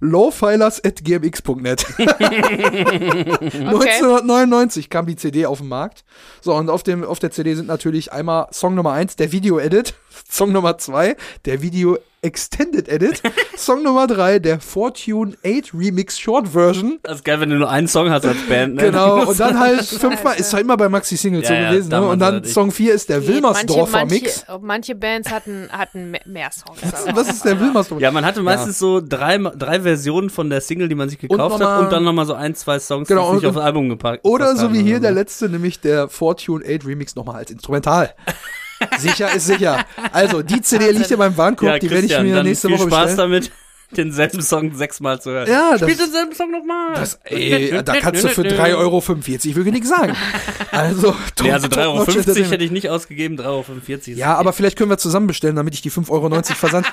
lowfilers.gmx.net. 0.00 1.86
1999 1.98 4.84
kam 4.90 5.06
die 5.06 5.16
CD 5.16 5.46
auf 5.46 5.58
den 5.58 5.68
Markt. 5.68 6.04
So, 6.40 6.54
und 6.54 6.70
auf, 6.70 6.82
dem, 6.82 7.04
auf 7.04 7.18
der 7.18 7.30
CD 7.30 7.54
sind 7.54 7.66
natürlich 7.66 8.12
einmal 8.12 8.46
Song 8.52 8.74
Nummer 8.74 8.92
1, 8.92 9.16
der 9.16 9.32
Video-Edit, 9.32 9.94
Song 10.30 10.52
Nummer 10.52 10.78
2, 10.78 11.16
der 11.46 11.62
Video 11.62 11.98
Extended 12.20 12.88
Edit, 12.88 13.22
Song 13.56 13.82
Nummer 13.82 14.06
3, 14.06 14.40
der 14.40 14.58
Fortune 14.60 15.36
8 15.46 15.72
Remix 15.72 16.18
Short 16.18 16.48
Version. 16.48 16.98
Das 17.02 17.16
ist 17.16 17.24
geil, 17.24 17.40
wenn 17.40 17.50
du 17.50 17.56
nur 17.56 17.70
einen 17.70 17.86
Song 17.86 18.10
hast 18.10 18.26
als 18.26 18.36
Band. 18.48 18.74
Ne? 18.74 18.82
Genau, 18.82 19.24
und 19.28 19.38
dann 19.38 19.58
halt 19.58 19.84
fünfmal, 19.84 20.36
ist 20.38 20.52
halt 20.52 20.64
immer 20.64 20.76
bei 20.76 20.88
Maxi 20.88 21.16
Singles 21.16 21.46
so 21.46 21.54
Ja, 21.54 21.60
ja, 21.60 21.70
gewesen, 21.70 21.90
ne? 21.90 22.02
Und 22.06 22.18
dann 22.18 22.34
halt 22.34 22.48
Song 22.48 22.70
4 22.72 22.92
ist 22.94 23.08
der 23.08 23.26
Wilmersdorfer 23.26 23.98
manche, 23.98 24.14
Mix. 24.14 24.44
Manche, 24.60 24.94
Bands 24.94 25.30
hatten, 25.30 25.68
hatten 25.70 26.10
me- 26.10 26.20
mehr 26.26 26.50
Songs. 26.50 26.78
Was 27.14 27.28
ist 27.28 27.44
der 27.44 27.60
Wilmersdorfer? 27.60 28.02
Ja, 28.02 28.10
man 28.10 28.24
hatte 28.24 28.42
meistens 28.42 28.78
so 28.78 29.00
drei, 29.00 29.38
drei 29.38 29.80
Versionen 29.80 30.28
von 30.30 30.50
der 30.50 30.60
Single, 30.60 30.88
die 30.88 30.94
man 30.96 31.08
sich 31.08 31.18
gekauft 31.18 31.58
mal- 31.60 31.76
hat 31.76 31.84
und 31.84 31.92
dann 31.92 32.02
nochmal 32.04 32.26
so 32.26 32.34
ein, 32.34 32.54
zwei 32.54 32.78
Songs, 32.80 33.06
Genau, 33.08 33.30
die 33.34 33.38
sich 33.38 33.48
und- 33.48 33.56
aufs 33.56 33.64
Album 33.64 33.88
gepackt 33.88 34.24
Oder 34.24 34.56
so 34.56 34.72
wie 34.72 34.82
hier 34.82 34.96
oder 34.96 35.02
der 35.02 35.12
letzte, 35.12 35.48
nämlich 35.48 35.80
der 35.80 36.08
Fortune 36.08 36.64
8 36.64 36.84
Remix 36.84 37.14
nochmal 37.14 37.36
als 37.36 37.50
Instrumental. 37.52 38.12
Sicher 38.98 39.32
ist 39.34 39.46
sicher. 39.46 39.84
Also, 40.12 40.42
die 40.42 40.60
CD 40.62 40.90
liegt 40.92 41.10
in 41.10 41.18
meinem 41.18 41.36
Warenkorb, 41.36 41.72
Ja, 41.72 41.78
die 41.78 41.90
werde 41.90 42.06
ich 42.06 42.18
mir 42.20 42.42
nächste 42.42 42.68
viel 42.68 42.78
Woche 42.78 42.88
Spaß 42.88 43.06
bestellen. 43.10 43.16
damit, 43.32 43.50
denselben 43.96 44.42
Song 44.42 44.74
sechsmal 44.74 45.18
zu 45.20 45.30
hören. 45.30 45.48
Ja, 45.48 45.72
das- 45.72 45.80
Spiel 45.80 45.96
denselben 45.96 46.34
Song 46.34 46.50
nochmal. 46.50 46.94
Das, 46.94 47.18
ey, 47.24 47.82
da 47.82 47.96
kannst 48.00 48.22
du 48.22 48.28
für 48.28 48.42
3,45 48.42 48.76
Euro 48.76 49.02
wirklich 49.56 49.72
nichts 49.74 49.88
sagen. 49.88 50.14
Also, 50.72 51.16
Nee, 51.42 51.52
also 51.52 51.68
top- 51.68 51.78
3,50 51.78 51.86
Euro 51.86 52.50
hätte 52.50 52.64
ich 52.64 52.70
nicht 52.70 52.90
ausgegeben, 52.90 53.38
3,45 53.38 53.46
Euro. 53.48 54.18
Ja, 54.18 54.34
aber 54.34 54.52
vielleicht 54.52 54.76
können 54.76 54.90
wir 54.90 54.98
zusammen 54.98 55.26
bestellen, 55.26 55.56
damit 55.56 55.72
ich 55.74 55.80
die 55.82 55.90
5,90 55.90 56.10
Euro 56.10 56.42
versand. 56.54 56.86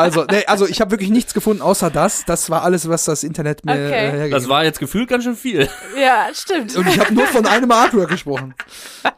Also, 0.00 0.24
nee, 0.30 0.44
also 0.46 0.66
ich 0.66 0.80
habe 0.80 0.90
wirklich 0.90 1.10
nichts 1.10 1.34
gefunden 1.34 1.62
außer 1.62 1.90
das. 1.90 2.24
Das 2.24 2.50
war 2.50 2.62
alles, 2.62 2.88
was 2.88 3.04
das 3.04 3.22
Internet 3.22 3.64
mir 3.64 3.72
Okay. 3.72 3.82
äh, 3.84 3.90
hergegeben 3.90 4.30
Das 4.32 4.48
war 4.48 4.64
jetzt 4.64 4.78
gefühlt 4.80 5.08
ganz 5.08 5.24
schön 5.24 5.36
viel. 5.36 5.68
Ja, 6.00 6.28
stimmt. 6.32 6.74
Und 6.76 6.88
ich 6.88 6.98
habe 6.98 7.12
nur 7.14 7.26
von 7.26 7.46
einem 7.46 7.70
Artwork 7.70 8.08
gesprochen. 8.10 8.54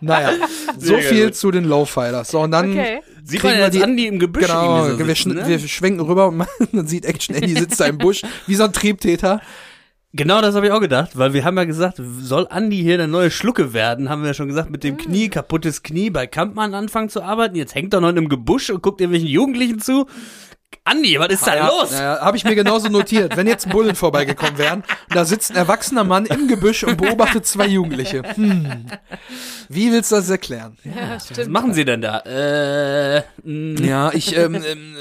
Naja, 0.01 0.33
so 0.79 0.95
Sehr 0.95 0.99
viel 1.03 1.25
gut. 1.27 1.37
zu 1.37 1.51
den 1.51 1.65
Lowfilers. 1.65 2.31
So, 2.31 2.41
und 2.41 2.51
dann 2.51 2.71
Okay. 2.73 3.01
Sieht 3.25 3.41
kriegen 3.41 3.53
man 3.53 3.59
wir 3.59 3.65
jetzt 3.67 3.75
die- 3.75 3.83
Andi 3.85 4.07
im 4.09 4.19
Gebüsch 4.19 4.47
Genau, 4.47 4.89
so 4.89 4.99
wir, 4.99 5.07
sitzen, 5.07 5.35
ne? 5.35 5.47
wir 5.47 5.59
schwenken 5.61 6.01
rüber 6.01 6.27
und 6.29 6.39
man, 6.39 6.49
man 6.73 6.87
sieht 6.89 7.05
Action 7.05 7.35
Andy 7.37 7.55
sitzt 7.55 7.79
da 7.81 7.87
im 7.87 7.99
Busch, 7.99 8.23
wie 8.49 8.55
so 8.57 8.65
ein 8.65 8.73
Triebtäter. 8.73 9.41
Genau 10.15 10.43
das 10.43 10.55
habe 10.55 10.67
ich 10.67 10.73
auch 10.73 10.81
gedacht, 10.81 11.13
weil 11.17 11.33
wir 11.33 11.43
haben 11.45 11.57
ja 11.57 11.65
gesagt, 11.65 11.99
soll 12.21 12.47
Andi 12.51 12.77
hier 12.83 12.99
der 12.99 13.07
neue 13.07 13.31
Schlucke 13.31 13.73
werden, 13.73 14.11
haben 14.11 14.21
wir 14.23 14.29
ja 14.29 14.35
schon 14.35 14.49
gesagt, 14.49 14.69
mit 14.69 14.85
dem 14.85 14.99
Knie, 14.99 15.29
kaputtes 15.31 15.83
Knie, 15.83 16.11
bei 16.11 16.27
Kampmann 16.27 16.75
anfangen 16.75 17.09
zu 17.09 17.23
arbeiten, 17.23 17.57
jetzt 17.57 17.75
hängt 17.75 17.95
er 17.95 18.01
noch 18.03 18.11
in 18.11 18.19
einem 18.19 18.29
Gebusch 18.29 18.69
und 18.69 18.83
guckt 18.83 19.01
irgendwelchen 19.01 19.29
Jugendlichen 19.31 19.79
zu. 19.79 20.07
Andi, 20.85 21.19
was 21.19 21.29
ist 21.29 21.47
da 21.47 21.55
Ja, 21.57 21.69
los? 21.69 21.93
Ja, 21.93 22.21
habe 22.21 22.37
ich 22.37 22.45
mir 22.45 22.55
genauso 22.55 22.89
notiert. 22.89 23.37
Wenn 23.37 23.47
jetzt 23.47 23.69
Bullen 23.69 23.95
vorbeigekommen 23.95 24.59
wären 24.59 24.83
da 25.13 25.25
sitzt 25.25 25.51
ein 25.51 25.57
erwachsener 25.57 26.05
Mann 26.05 26.27
im 26.27 26.49
Gebüsch 26.49 26.85
und 26.85 26.97
beobachtet 26.97 27.47
zwei 27.47 27.67
Jugendliche. 27.67 28.23
Hm. 28.35 28.87
Wie 29.69 29.93
willst 29.93 30.11
du 30.13 30.17
das 30.17 30.31
erklären? 30.31 30.77
Ja, 30.85 31.19
Was 31.37 31.49
machen 31.49 31.75
sie 31.75 31.85
denn 31.85 32.01
da? 32.01 32.19
Äh, 32.21 33.23
mh, 33.43 33.81
Ja, 33.85 34.11
ich, 34.13 34.37
ähm, 34.37 34.55
ähm, 34.55 34.97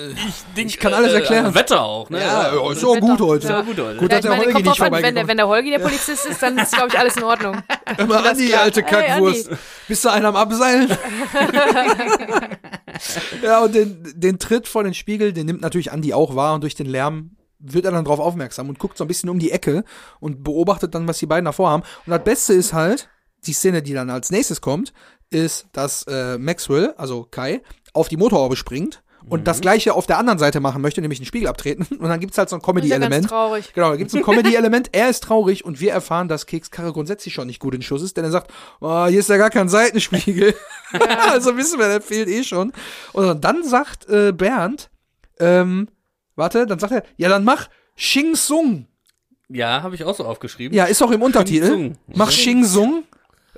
ich 0.56 0.80
kann 0.80 0.94
alles 0.94 1.14
äh, 1.14 1.16
erklären. 1.16 1.54
Wetter 1.56 1.82
auch, 1.82 2.10
ne? 2.10 2.20
ja, 2.20 2.54
ja, 2.56 2.72
ist 2.72 2.84
auch 2.84 3.00
gut 3.00 3.20
heute. 3.20 3.48
Ja, 3.48 3.62
gut 3.62 3.80
heute. 3.80 3.98
Gut, 3.98 4.14
ich 4.14 4.20
der 4.20 4.32
meine, 4.32 4.46
Holgi 4.46 4.64
nicht 4.64 4.82
an, 4.82 4.92
wenn 4.92 5.16
der, 5.16 5.28
wenn 5.28 5.38
der 5.38 5.48
Holgi 5.48 5.70
der 5.72 5.80
Polizist 5.80 6.26
ist, 6.26 6.42
dann 6.42 6.58
ist, 6.58 6.74
glaube 6.74 6.90
ich, 6.90 7.00
alles 7.00 7.18
in 7.18 7.24
Ordnung. 7.24 7.58
Immer 7.98 8.26
Andi, 8.26 8.54
alte 8.54 8.84
Hey, 8.84 9.08
Kackwurst. 9.08 9.50
Bist 9.92 10.06
du 10.06 10.10
einer 10.10 10.30
am 10.30 10.38
Abseilen? 10.38 10.88
ja, 13.44 13.62
und 13.62 13.76
den, 13.76 14.14
den 14.16 14.40
Tritt 14.40 14.70
vor 14.70 14.86
den 14.86 14.94
Spiegel, 14.94 15.34
den 15.34 15.46
nimmt 15.46 15.60
natürlich 15.60 15.92
Andi 15.92 16.14
auch 16.14 16.34
wahr 16.34 16.56
und 16.56 16.62
durch 16.62 16.76
den 16.76 16.86
Lärm 16.86 17.36
wird 17.60 17.84
er 17.84 17.92
dann 17.92 18.06
drauf 18.06 18.22
aufmerksam 18.22 18.70
und 18.70 18.80
guckt 18.80 18.98
so 18.98 19.04
ein 19.04 19.10
bisschen 19.10 19.30
um 19.30 19.38
die 19.38 19.52
Ecke 19.52 19.84
und 20.22 20.46
beobachtet 20.46 20.96
dann, 20.96 21.10
was 21.10 21.20
die 21.20 21.26
beiden 21.26 21.44
davor 21.44 21.72
haben. 21.72 21.84
Und 22.06 22.12
das 22.12 22.24
Beste 22.24 22.54
ist 22.54 22.72
halt, 22.72 23.10
die 23.46 23.52
Szene, 23.52 23.84
die 23.84 23.92
dann 23.92 24.10
als 24.10 24.32
nächstes 24.32 24.62
kommt, 24.62 24.94
ist, 25.30 25.68
dass 25.74 26.04
äh, 26.04 26.38
Maxwell, 26.38 26.94
also 26.96 27.28
Kai, 27.30 27.62
auf 27.92 28.08
die 28.08 28.16
Motorhaube 28.16 28.56
springt 28.56 29.04
und 29.28 29.48
das 29.48 29.62
gleiche 29.62 29.94
auf 29.94 30.08
der 30.08 30.18
anderen 30.18 30.40
Seite 30.40 30.60
machen 30.60 30.82
möchte, 30.82 31.02
nämlich 31.02 31.20
den 31.20 31.26
Spiegel 31.26 31.48
abtreten. 31.48 31.86
Und 32.00 32.10
dann 32.10 32.20
gibt's 32.20 32.38
halt 32.38 32.50
so 32.50 32.56
ein 32.56 32.62
ja 32.62 32.66
Comedy-Element. 32.66 33.28
traurig. 33.28 33.74
Genau, 33.74 33.92
da 33.92 33.96
gibt's 33.96 34.14
ein 34.14 34.24
Comedy-Element. 34.24 34.90
Er 34.94 35.10
ist 35.10 35.24
traurig 35.24 35.64
und 35.66 35.80
wir 35.80 35.92
erfahren, 35.92 36.28
dass 36.28 36.46
Kekskarre 36.46 36.92
grundsätzlich 36.92 37.34
schon 37.34 37.48
nicht 37.48 37.60
gut 37.60 37.76
in 37.76 37.82
Schuss 37.82 38.02
ist, 38.02 38.18
denn 38.18 38.26
er 38.26 38.32
sagt, 38.32 38.52
oh, 38.80 39.06
hier 39.06 39.20
ist 39.20 39.30
ja 39.30 39.38
gar 39.38 39.50
kein 39.50 39.70
Seitenspiegel. 39.70 40.56
also 41.32 41.56
wissen 41.58 41.80
wir, 41.80 41.88
der 41.88 42.02
fehlt 42.02 42.28
eh 42.28 42.44
schon. 42.44 42.74
Und 43.14 43.44
dann 43.44 43.64
sagt 43.64 44.10
äh, 44.10 44.32
Bernd, 44.32 44.90
ähm, 45.40 45.88
warte, 46.36 46.66
dann 46.66 46.80
sagt 46.80 46.94
er, 46.94 47.04
ja, 47.18 47.30
dann 47.30 47.44
mach 47.44 47.68
Xing 47.96 48.36
Sung. 48.36 48.88
Ja, 49.50 49.84
habe 49.84 49.96
ich 49.96 50.04
auch 50.04 50.16
so 50.16 50.26
aufgeschrieben. 50.26 50.76
Ja, 50.76 50.86
ist 50.86 51.02
auch 51.02 51.12
im 51.12 51.22
Untertitel. 51.22 51.68
Xing 51.68 51.84
Sung. 51.84 51.98
Mach 52.16 52.30
Xing 52.30 52.64
Sung. 52.64 53.04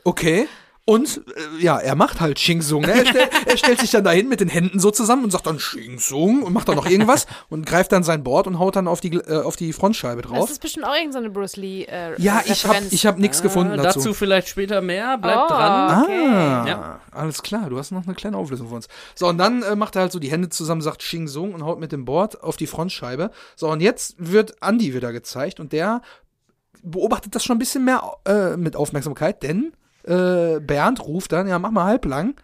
Okay. 0.03 0.47
Und 0.85 1.21
äh, 1.59 1.63
ja, 1.63 1.77
er 1.79 1.95
macht 1.95 2.19
halt 2.19 2.35
Xing 2.35 2.61
Sung. 2.61 2.81
Ne? 2.81 2.91
Er, 2.91 3.05
stellt, 3.05 3.29
er 3.47 3.57
stellt 3.57 3.79
sich 3.79 3.91
dann 3.91 4.03
dahin 4.03 4.27
mit 4.27 4.41
den 4.41 4.49
Händen 4.49 4.79
so 4.79 4.91
zusammen 4.91 5.23
und 5.23 5.31
sagt 5.31 5.47
dann 5.47 5.55
Xing 5.55 5.97
Sung 5.97 6.43
und 6.43 6.51
macht 6.51 6.67
dann 6.67 6.75
noch 6.75 6.85
irgendwas 6.85 7.25
und 7.47 7.65
greift 7.65 7.93
dann 7.93 8.03
sein 8.03 8.21
Board 8.21 8.47
und 8.47 8.59
haut 8.59 8.75
dann 8.75 8.89
auf 8.89 8.99
die, 8.99 9.13
äh, 9.15 9.41
auf 9.43 9.55
die 9.55 9.71
Frontscheibe 9.71 10.23
Das 10.23 10.31
drauf. 10.31 10.49
ist 10.51 10.59
bestimmt 10.59 10.85
auch 10.85 10.93
irgendeine 10.93 11.29
Bruce 11.29 11.55
Lee 11.55 11.83
äh, 11.85 12.21
Ja, 12.21 12.41
ich 12.45 12.65
habe 12.65 12.79
ich 12.91 13.05
hab 13.05 13.17
nichts 13.17 13.41
gefunden 13.41 13.73
Äh, 13.73 13.77
dazu. 13.77 13.99
dazu 13.99 14.13
vielleicht 14.13 14.49
später 14.49 14.81
mehr, 14.81 15.17
bleibt 15.17 15.43
Oh. 15.45 15.47
dran. 15.53 16.03
Okay. 16.03 16.27
Ah, 16.27 16.67
Ja. 16.67 16.99
alles 17.11 17.41
klar, 17.43 17.69
du 17.69 17.77
hast 17.77 17.91
noch 17.91 18.03
eine 18.05 18.13
kleine 18.13 18.35
Auflösung 18.35 18.67
für 18.67 18.75
uns. 18.75 18.89
So, 19.15 19.27
und 19.29 19.37
dann 19.37 19.63
äh, 19.63 19.77
macht 19.77 19.95
er 19.95 20.01
halt 20.01 20.11
so 20.11 20.19
die 20.19 20.31
Hände 20.31 20.49
zusammen, 20.49 20.81
sagt 20.81 20.99
Xing 20.99 21.29
Sung 21.29 21.53
und 21.53 21.63
haut 21.63 21.79
mit 21.79 21.93
dem 21.93 22.03
Board 22.03 22.43
auf 22.43 22.57
die 22.57 22.67
Frontscheibe. 22.67 23.31
So, 23.55 23.69
und 23.69 23.79
jetzt 23.81 24.15
wird 24.17 24.55
Andy 24.61 24.93
wieder 24.93 25.13
gezeigt 25.13 25.61
und 25.61 25.71
der 25.71 26.01
beobachtet 26.81 27.33
das 27.35 27.45
schon 27.45 27.55
ein 27.55 27.59
bisschen 27.59 27.85
mehr 27.85 28.03
äh, 28.27 28.57
mit 28.57 28.75
Aufmerksamkeit, 28.75 29.41
denn 29.43 29.71
äh, 30.03 30.59
Bernd 30.59 31.01
ruft 31.05 31.31
dann, 31.31 31.47
ja, 31.47 31.59
mach 31.59 31.71
mal 31.71 31.85
halblang, 31.85 32.35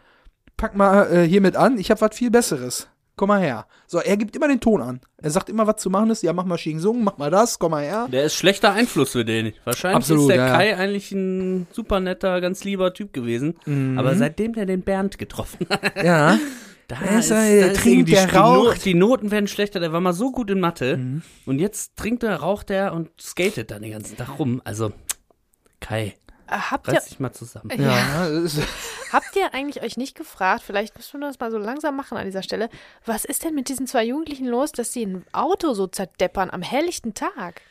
pack 0.57 0.75
mal 0.75 1.11
äh, 1.11 1.27
hier 1.27 1.41
mit 1.41 1.55
an, 1.55 1.77
ich 1.77 1.91
habe 1.91 2.01
was 2.01 2.15
viel 2.15 2.31
Besseres. 2.31 2.87
Komm 3.15 3.27
mal 3.27 3.41
her. 3.41 3.65
So, 3.85 3.99
er 3.99 4.15
gibt 4.15 4.33
immer 4.37 4.47
den 4.47 4.61
Ton 4.61 4.81
an. 4.81 5.01
Er 5.17 5.29
sagt 5.29 5.49
immer, 5.49 5.67
was 5.67 5.75
zu 5.81 5.89
machen 5.89 6.09
ist. 6.09 6.23
Ja, 6.23 6.31
mach 6.31 6.45
mal 6.45 6.55
Xing 6.55 6.79
Sung, 6.79 7.03
mach 7.03 7.17
mal 7.17 7.29
das, 7.29 7.59
komm 7.59 7.71
mal 7.71 7.83
her. 7.83 8.07
Der 8.09 8.23
ist 8.23 8.35
schlechter 8.35 8.71
Einfluss 8.71 9.11
für 9.11 9.25
den. 9.25 9.51
Wahrscheinlich 9.65 9.97
Absolut, 9.97 10.21
ist 10.21 10.27
der 10.29 10.35
ja, 10.37 10.47
ja. 10.47 10.53
Kai 10.55 10.77
eigentlich 10.77 11.11
ein 11.11 11.67
super 11.73 11.99
netter, 11.99 12.39
ganz 12.39 12.63
lieber 12.63 12.93
Typ 12.93 13.11
gewesen. 13.11 13.55
Mhm. 13.65 13.99
Aber 13.99 14.15
seitdem 14.15 14.53
der 14.53 14.65
den 14.65 14.83
Bernd 14.83 15.17
getroffen 15.17 15.67
hat, 15.69 15.81
Ja. 16.01 16.39
da 16.87 16.95
Der 16.95 17.11
ist 17.19 17.25
ist, 17.25 17.29
ja- 17.31 17.35
da 17.35 17.43
der 17.43 17.71
ist 17.73 17.81
trinkt, 17.81 18.09
der 18.09 18.25
die, 18.27 18.33
No 18.35 18.39
raucht. 18.41 18.85
die 18.85 18.93
Noten 18.93 19.31
werden 19.31 19.47
schlechter. 19.47 19.81
Der 19.81 19.91
war 19.91 19.99
mal 19.99 20.13
so 20.13 20.31
gut 20.31 20.49
in 20.49 20.61
Mathe. 20.61 20.95
Mhm. 20.95 21.21
Und 21.45 21.59
jetzt 21.59 21.97
trinkt 21.97 22.23
er, 22.23 22.37
raucht 22.37 22.69
er 22.71 22.93
und 22.93 23.09
skatet 23.19 23.69
dann 23.71 23.81
den 23.81 23.91
ganzen 23.91 24.15
Tag 24.15 24.39
rum. 24.39 24.61
Also, 24.63 24.93
Kai, 25.81 26.13
habt, 26.49 26.87
ihr, 26.87 26.93
reiß 26.95 27.05
dich 27.05 27.19
mal 27.19 27.31
zusammen. 27.31 27.71
Ja, 27.77 28.29
das 28.29 28.55
ist- 28.55 28.67
habt 29.13 29.35
ihr 29.35 29.53
eigentlich 29.53 29.83
euch 29.83 29.97
nicht 29.97 30.15
gefragt, 30.15 30.63
vielleicht 30.65 30.95
müssen 30.97 31.19
wir 31.19 31.27
das 31.27 31.39
mal 31.39 31.51
so 31.51 31.57
langsam 31.57 31.95
machen 31.95 32.17
an 32.17 32.25
dieser 32.25 32.43
Stelle, 32.43 32.69
was 33.05 33.25
ist 33.25 33.43
denn 33.43 33.55
mit 33.55 33.69
diesen 33.69 33.87
zwei 33.87 34.03
Jugendlichen 34.05 34.47
los, 34.47 34.71
dass 34.71 34.93
sie 34.93 35.05
ein 35.05 35.25
Auto 35.31 35.73
so 35.73 35.87
zerdeppern 35.87 36.49
am 36.49 36.61
helllichten 36.61 37.13
Tag? 37.13 37.61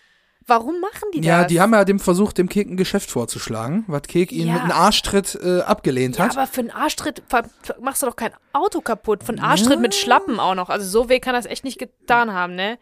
Warum 0.51 0.81
machen 0.81 1.11
die 1.13 1.21
Ja, 1.21 1.41
das? 1.41 1.49
die 1.49 1.61
haben 1.61 1.75
ja 1.75 1.85
dem 1.85 2.01
versucht, 2.01 2.39
dem 2.39 2.49
Kek 2.49 2.71
ein 2.71 2.79
Geschäft 2.79 3.11
vorzuschlagen, 3.11 3.85
was 3.87 4.01
Kek 4.05 4.33
ihnen 4.33 4.47
Ja. 4.49 4.53
mit 4.55 4.63
einem 4.63 4.73
Arschtritt 4.73 5.35
äh, 5.43 5.61
abgelehnt 5.61 6.17
ja, 6.17 6.25
hat. 6.25 6.39
aber 6.39 6.47
für 6.47 6.63
einen 6.63 6.71
Arschtritt 6.71 7.23
machst 7.83 8.01
du 8.03 8.07
doch 8.07 8.17
kein 8.17 8.33
Auto 8.55 8.81
kaputt. 8.81 9.25
Für 9.25 9.33
einen 9.33 9.41
Arschtritt 9.41 9.79
mit 9.79 9.95
Schlappen 9.95 10.41
auch 10.41 10.55
noch. 10.55 10.71
Also 10.71 10.89
so 10.89 11.11
weh 11.11 11.21
kann 11.21 11.35
das 11.35 11.45
echt 11.45 11.65
nicht 11.65 11.79
getan 11.79 12.33
haben, 12.33 12.55
ne? 12.55 12.79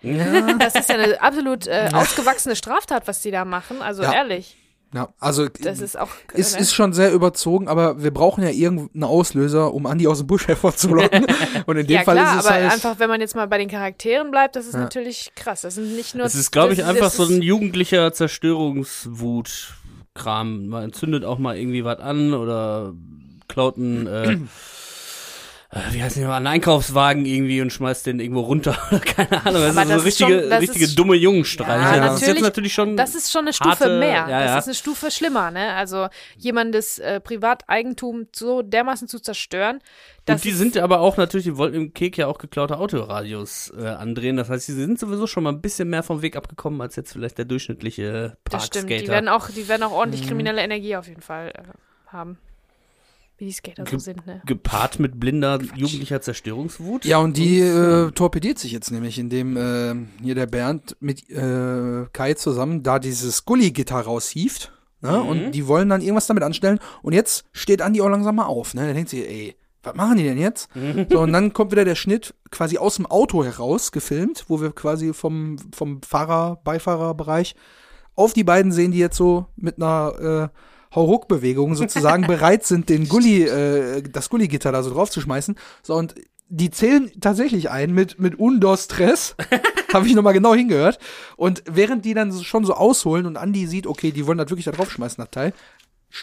Das 0.60 0.76
ist 0.76 0.88
ja 0.88 0.94
eine 0.94 1.20
absolut 1.20 1.66
äh, 1.66 1.90
ausgewachsene 1.92 2.54
Straftat, 2.54 3.08
was 3.08 3.22
die 3.22 3.32
da 3.32 3.44
machen. 3.44 3.82
Also 3.82 4.04
Ja. 4.04 4.12
ehrlich, 4.12 4.56
ja, 4.96 5.08
also 5.20 5.46
das 5.48 5.80
ist 5.80 5.98
auch. 5.98 6.08
ist, 6.32 6.54
ne? 6.54 6.60
ist 6.60 6.72
schon 6.72 6.94
sehr 6.94 7.12
überzogen, 7.12 7.68
aber 7.68 8.02
wir 8.02 8.10
brauchen 8.12 8.42
ja 8.42 8.48
irgendeinen 8.48 9.04
Auslöser, 9.04 9.74
um 9.74 9.84
Andi 9.84 10.06
aus 10.08 10.18
dem 10.18 10.26
Busch 10.26 10.48
hervorzulocken. 10.48 11.26
Und 11.66 11.76
in 11.76 11.86
dem 11.86 11.96
ja 11.96 12.02
Fall 12.02 12.16
klar, 12.16 12.34
ist 12.34 12.40
es 12.40 12.46
aber 12.46 12.54
halt. 12.54 12.72
einfach, 12.72 12.98
wenn 12.98 13.10
man 13.10 13.20
jetzt 13.20 13.36
mal 13.36 13.46
bei 13.46 13.58
den 13.58 13.68
Charakteren 13.68 14.30
bleibt, 14.30 14.56
das 14.56 14.66
ist 14.66 14.72
Ja. 14.72 14.80
natürlich 14.80 15.32
krass. 15.36 15.60
Das 15.60 15.74
sind 15.74 15.94
nicht 15.94 16.14
nur. 16.14 16.24
Das 16.24 16.34
ist, 16.34 16.50
glaube 16.50 16.72
ich, 16.72 16.78
das 16.78 16.88
einfach 16.88 17.06
das 17.06 17.16
so 17.16 17.24
ein 17.24 17.42
jugendlicher 17.42 18.12
Zerstörungswut-Kram. 18.12 20.68
Man 20.68 20.92
zündet 20.92 21.24
auch 21.24 21.38
mal 21.38 21.56
irgendwie 21.58 21.84
was 21.84 21.98
an 22.00 22.34
oder 22.34 22.92
klaut 23.48 23.76
äh, 23.78 24.32
äh, 24.32 24.38
wie 25.90 26.02
heißt 26.02 26.16
nicht, 26.16 26.26
einen 26.26 26.46
Einkaufswagen 26.46 27.26
irgendwie 27.26 27.60
und 27.60 27.72
schmeißt 27.72 28.06
den 28.06 28.20
irgendwo 28.20 28.40
runter 28.40 28.76
oder 28.90 29.00
keine 29.00 29.44
Ahnung. 29.46 29.62
Das 29.62 29.76
Aber 29.76 29.82
ist 29.82 29.90
das 29.90 29.98
so 30.00 30.04
richtige, 30.06 30.40
schon- 30.40 30.50
das 30.50 30.60
richtige 30.62 30.84
ist- 30.84 30.98
dumme 30.98 31.14
Jungenstreiche. 31.16 31.96
Ja, 31.96 32.06
das 32.06 32.20
ist 32.22 32.28
jetzt 32.28 32.40
natürlich- 32.42 32.72
schon. 32.72 32.96
Das 32.96 33.14
ist 33.14 33.30
schon 33.32 33.42
eine 33.42 33.52
Stufe 33.52 33.70
harte- 33.70 33.98
mehr. 33.98 34.26
ja, 34.28 34.40
das 34.40 34.50
ja. 34.50 34.58
ist 34.58 34.64
eine 34.66 34.74
Stufe 34.74 35.10
schlimmer, 35.10 35.50
ne? 35.50 35.72
Also 35.74 36.08
jemandes 36.36 36.98
äh, 36.98 37.20
Privateigentum 37.20 38.26
so 38.34 38.62
dermaßen 38.62 39.08
zu 39.08 39.20
zerstören. 39.20 39.80
Das 40.24 40.36
und 40.40 40.44
die 40.44 40.52
sind 40.52 40.76
aber 40.78 41.00
auch 41.00 41.16
natürlich, 41.16 41.44
die 41.44 41.56
wollten 41.56 41.76
im 41.76 41.94
Kek 41.94 42.18
ja 42.18 42.26
auch 42.26 42.38
geklaute 42.38 42.78
Autoradios 42.78 43.72
äh, 43.78 43.86
andrehen. 43.86 44.36
Das 44.36 44.50
heißt, 44.50 44.66
sie 44.66 44.72
sind 44.74 44.98
sowieso 44.98 45.26
schon 45.26 45.44
mal 45.44 45.50
ein 45.52 45.60
bisschen 45.60 45.88
mehr 45.88 46.02
vom 46.02 46.22
Weg 46.22 46.36
abgekommen 46.36 46.80
als 46.80 46.96
jetzt 46.96 47.12
vielleicht 47.12 47.38
der 47.38 47.44
durchschnittliche 47.44 48.36
Das 48.50 48.66
stimmt. 48.66 48.88
Parkskater. 48.88 49.02
Die 49.02 49.08
werden 49.08 49.28
auch, 49.28 49.48
die 49.50 49.68
werden 49.68 49.82
auch 49.84 49.92
ordentlich 49.92 50.22
Mhm. 50.22 50.26
kriminelle 50.28 50.62
Energie 50.62 50.96
auf 50.96 51.06
jeden 51.06 51.22
Fall 51.22 51.50
äh, 51.50 51.62
haben. 52.12 52.38
Wie 53.38 53.46
die 53.46 53.52
Skater 53.52 53.84
so 53.84 53.90
Ge- 53.92 53.98
sind, 54.00 54.26
ne? 54.26 54.40
gepaart 54.46 54.98
mit 54.98 55.20
blinder 55.20 55.58
jugendlicher 55.74 56.20
Zerstörungswut. 56.22 57.04
ja, 57.04 57.18
und 57.18 57.36
die 57.36 57.60
äh, 57.60 58.10
torpediert 58.12 58.58
sich 58.58 58.72
jetzt 58.72 58.90
nämlich, 58.90 59.18
indem 59.18 59.56
äh, 59.56 59.94
hier 60.22 60.34
der 60.34 60.46
Bernd 60.46 60.96
mit 61.00 61.28
äh, 61.30 62.06
Kai 62.12 62.34
zusammen 62.34 62.82
da 62.82 62.98
dieses 62.98 63.44
Gully-Gitter 63.44 63.96
raushieft. 64.00 64.72
Ne? 65.02 65.10
Mhm. 65.22 65.28
Und 65.28 65.52
die 65.52 65.66
wollen 65.66 65.90
dann 65.90 66.00
irgendwas 66.00 66.26
damit 66.26 66.42
anstellen. 66.44 66.78
Und 67.02 67.12
jetzt 67.12 67.44
steht 67.52 67.82
Andi 67.82 68.00
auch 68.00 68.08
langsam 68.08 68.36
mal 68.36 68.46
auf. 68.46 68.72
Ne? 68.72 68.84
Der 68.86 68.94
denkt 68.94 69.10
sich, 69.10 69.20
ey, 69.28 69.54
was 69.82 69.94
machen 69.94 70.16
die 70.16 70.24
denn 70.24 70.38
jetzt? 70.38 70.68
So, 71.10 71.20
und 71.20 71.32
dann 71.32 71.52
kommt 71.52 71.70
wieder 71.70 71.84
der 71.84 71.94
Schnitt 71.94 72.34
quasi 72.50 72.78
aus 72.78 72.96
dem 72.96 73.06
Auto 73.06 73.44
heraus 73.44 73.92
gefilmt, 73.92 74.46
wo 74.48 74.60
wir 74.60 74.72
quasi 74.72 75.12
vom, 75.12 75.58
vom 75.72 76.00
Fahrer, 76.02 76.58
Beifahrerbereich 76.64 77.54
auf 78.16 78.32
die 78.32 78.42
beiden 78.44 78.72
sehen, 78.72 78.90
die 78.92 78.98
jetzt 78.98 79.16
so 79.16 79.46
mit 79.56 79.76
einer 79.76 80.50
äh, 80.52 80.58
Hauruck-Bewegung 80.96 81.76
sozusagen 81.76 82.26
bereit 82.26 82.64
sind, 82.64 82.88
den 82.88 83.08
Gully, 83.08 83.44
äh, 83.44 84.02
das 84.02 84.28
Gully-Gitter 84.30 84.72
da 84.72 84.82
so 84.82 84.90
draufzuschmeißen. 84.92 85.54
So, 85.82 85.94
und 85.94 86.14
die 86.48 86.70
zählen 86.70 87.10
tatsächlich 87.20 87.70
ein 87.70 87.92
mit, 87.92 88.18
mit 88.18 88.36
Undor-Stress. 88.38 89.36
Habe 89.92 90.06
ich 90.06 90.14
nochmal 90.14 90.32
genau 90.32 90.54
hingehört. 90.54 90.98
Und 91.36 91.62
während 91.68 92.04
die 92.04 92.14
dann 92.14 92.32
schon 92.32 92.64
so 92.64 92.74
ausholen 92.74 93.26
und 93.26 93.36
Andi 93.36 93.66
sieht, 93.66 93.86
okay, 93.86 94.10
die 94.12 94.26
wollen 94.26 94.38
das 94.38 94.50
wirklich 94.50 94.64
da 94.64 94.72
draufschmeißen, 94.72 95.22
das 95.22 95.30
Teil, 95.30 95.52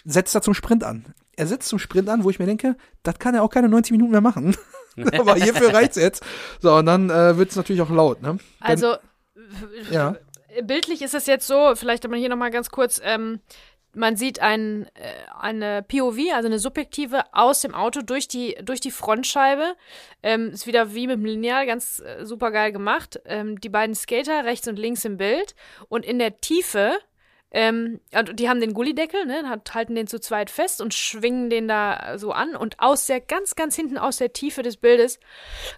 setzt 0.06 0.36
er 0.36 0.42
zum 0.42 0.54
Sprint 0.54 0.84
an. 0.84 1.06
Er 1.36 1.48
setzt 1.48 1.68
zum 1.70 1.80
Sprint 1.80 2.10
an, 2.10 2.24
wo 2.24 2.30
ich 2.30 2.40
mir 2.40 2.46
denke, 2.46 2.76
das 3.04 3.20
kann 3.20 3.36
er 3.36 3.44
auch 3.44 3.50
keine 3.50 3.70
90 3.70 3.92
Minuten 3.92 4.12
mehr 4.12 4.22
machen. 4.22 4.56
Aber 5.18 5.36
hierfür 5.36 5.74
reicht's 5.74 5.98
jetzt. 5.98 6.24
So, 6.62 6.74
und 6.76 6.86
dann 6.86 7.10
äh, 7.10 7.38
wird's 7.38 7.56
natürlich 7.56 7.82
auch 7.82 7.90
laut, 7.90 8.22
ne? 8.22 8.38
Dann- 8.38 8.40
Also 8.60 8.96
ja. 9.92 10.16
bildlich 10.64 11.02
ist 11.02 11.16
es 11.16 11.26
jetzt 11.26 11.48
so, 11.48 11.74
vielleicht 11.76 12.06
aber 12.06 12.16
hier 12.16 12.30
nochmal 12.30 12.52
ganz 12.52 12.70
kurz, 12.70 13.02
ähm, 13.04 13.40
man 13.94 14.16
sieht 14.16 14.40
ein, 14.40 14.88
äh, 14.96 15.12
eine 15.40 15.84
POV, 15.84 16.34
also 16.34 16.48
eine 16.48 16.60
subjektive 16.60 17.24
aus 17.34 17.62
dem 17.62 17.74
Auto 17.76 18.02
durch 18.02 18.28
die, 18.28 18.56
durch 18.64 18.80
die 18.80 18.91
Frontscheibe. 18.91 19.76
Ähm, 20.22 20.50
ist 20.52 20.68
wieder 20.68 20.94
wie 20.94 21.08
mit 21.08 21.18
dem 21.18 21.26
Lineal, 21.26 21.66
ganz 21.66 22.00
äh, 22.00 22.26
super 22.26 22.52
geil 22.52 22.72
gemacht. 22.72 23.22
Ähm, 23.26 23.60
die 23.62 23.70
beiden 23.70 23.96
Skater 23.96 24.46
rechts 24.46 24.68
und 24.68 24.80
links 24.80 25.06
im 25.06 25.18
Bild. 25.18 25.56
Und 25.89 26.06
in 26.06 26.20
der 26.20 26.41
Tiefe 26.41 26.98
Ähm, 27.56 27.99
also 28.12 28.34
die 28.34 28.49
haben 28.49 28.60
den 28.60 28.74
Gullideckel, 28.74 29.28
ne, 29.28 29.62
halten 29.74 29.93
den 29.93 30.08
zu 30.08 30.20
zweit 30.20 30.49
fest 30.49 30.82
und 30.82 30.93
schwingen 30.93 31.51
den 31.51 31.68
da 31.68 32.18
so 32.18 32.32
an. 32.32 32.56
Und 32.56 32.80
aus 32.80 33.06
der, 33.06 33.22
ganz, 33.22 33.56
ganz 33.56 33.76
hinten 33.76 33.99
aus 33.99 34.18
der 34.18 34.34
Tiefe 34.34 34.64
des 34.64 34.78
Bildes 34.78 35.20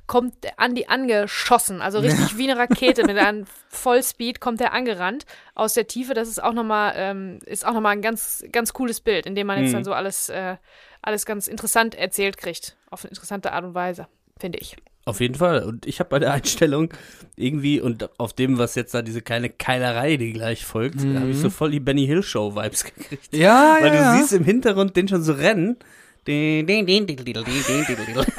kommt 0.08 0.34
Andi 0.58 0.86
angeschossen. 0.88 1.82
Also 1.82 2.00
richtig 2.02 2.38
wie 2.38 2.50
eine 2.50 2.58
Rakete 2.58 3.04
mit 3.06 3.18
einem 3.18 3.46
Vollspeed 3.68 4.40
kommt 4.40 4.62
der 4.62 4.72
angerannt 4.72 5.26
aus 5.54 5.74
der 5.74 5.88
Tiefe. 5.88 6.14
Das 6.14 6.30
ist 6.30 6.42
auch 6.42 6.54
nochmal, 6.54 6.94
ähm, 6.96 7.40
ist 7.46 7.66
auch 7.66 7.74
nochmal 7.74 7.92
ein 7.92 8.02
ganz, 8.02 8.46
ganz 8.54 8.72
cooles 8.72 9.02
Bild, 9.02 9.26
in 9.26 9.36
dem 9.36 9.48
man 9.48 9.62
jetzt 9.62 9.74
dann 9.74 9.84
so 9.84 9.92
alles, 9.92 10.30
äh, 10.30 10.56
alles 11.02 11.26
ganz 11.26 11.48
interessant 11.50 11.94
erzählt 11.94 12.38
kriegt. 12.38 12.78
Auf 12.90 13.04
eine 13.04 13.10
interessante 13.10 13.52
Art 13.52 13.66
und 13.66 13.76
Weise, 13.76 14.08
finde 14.40 14.60
ich. 14.60 14.78
Auf 15.06 15.22
jeden 15.22 15.36
Fall. 15.36 15.64
Und 15.64 15.86
ich 15.86 16.00
habe 16.00 16.10
bei 16.10 16.20
der 16.20 16.34
Einstellung 16.34 16.90
irgendwie 17.36 17.80
und 17.80 18.10
auf 18.20 18.34
dem, 18.34 18.58
was 18.58 18.76
jetzt 18.76 18.94
da 18.94 19.02
diese 19.04 19.22
kleine 19.22 19.50
Keilerei, 19.50 20.18
die 20.18 20.34
gleich 20.34 20.66
folgt, 20.66 21.00
habe 21.00 21.30
ich 21.30 21.38
so 21.38 21.50
voll 21.50 21.72
die 21.72 21.80
Benny 21.80 22.06
Hill 22.08 22.24
Show 22.24 22.56
Vibes 22.56 22.84
gekriegt. 22.86 23.28
Ja, 23.32 23.78
Weil 23.80 23.94
ja, 23.94 23.94
ja. 23.94 24.14
du 24.14 24.20
siehst 24.20 24.34
im 24.34 24.44
Hintergrund 24.44 24.96
den 24.96 25.08
schon 25.08 25.22
so 25.22 25.34
rennen. 25.34 25.78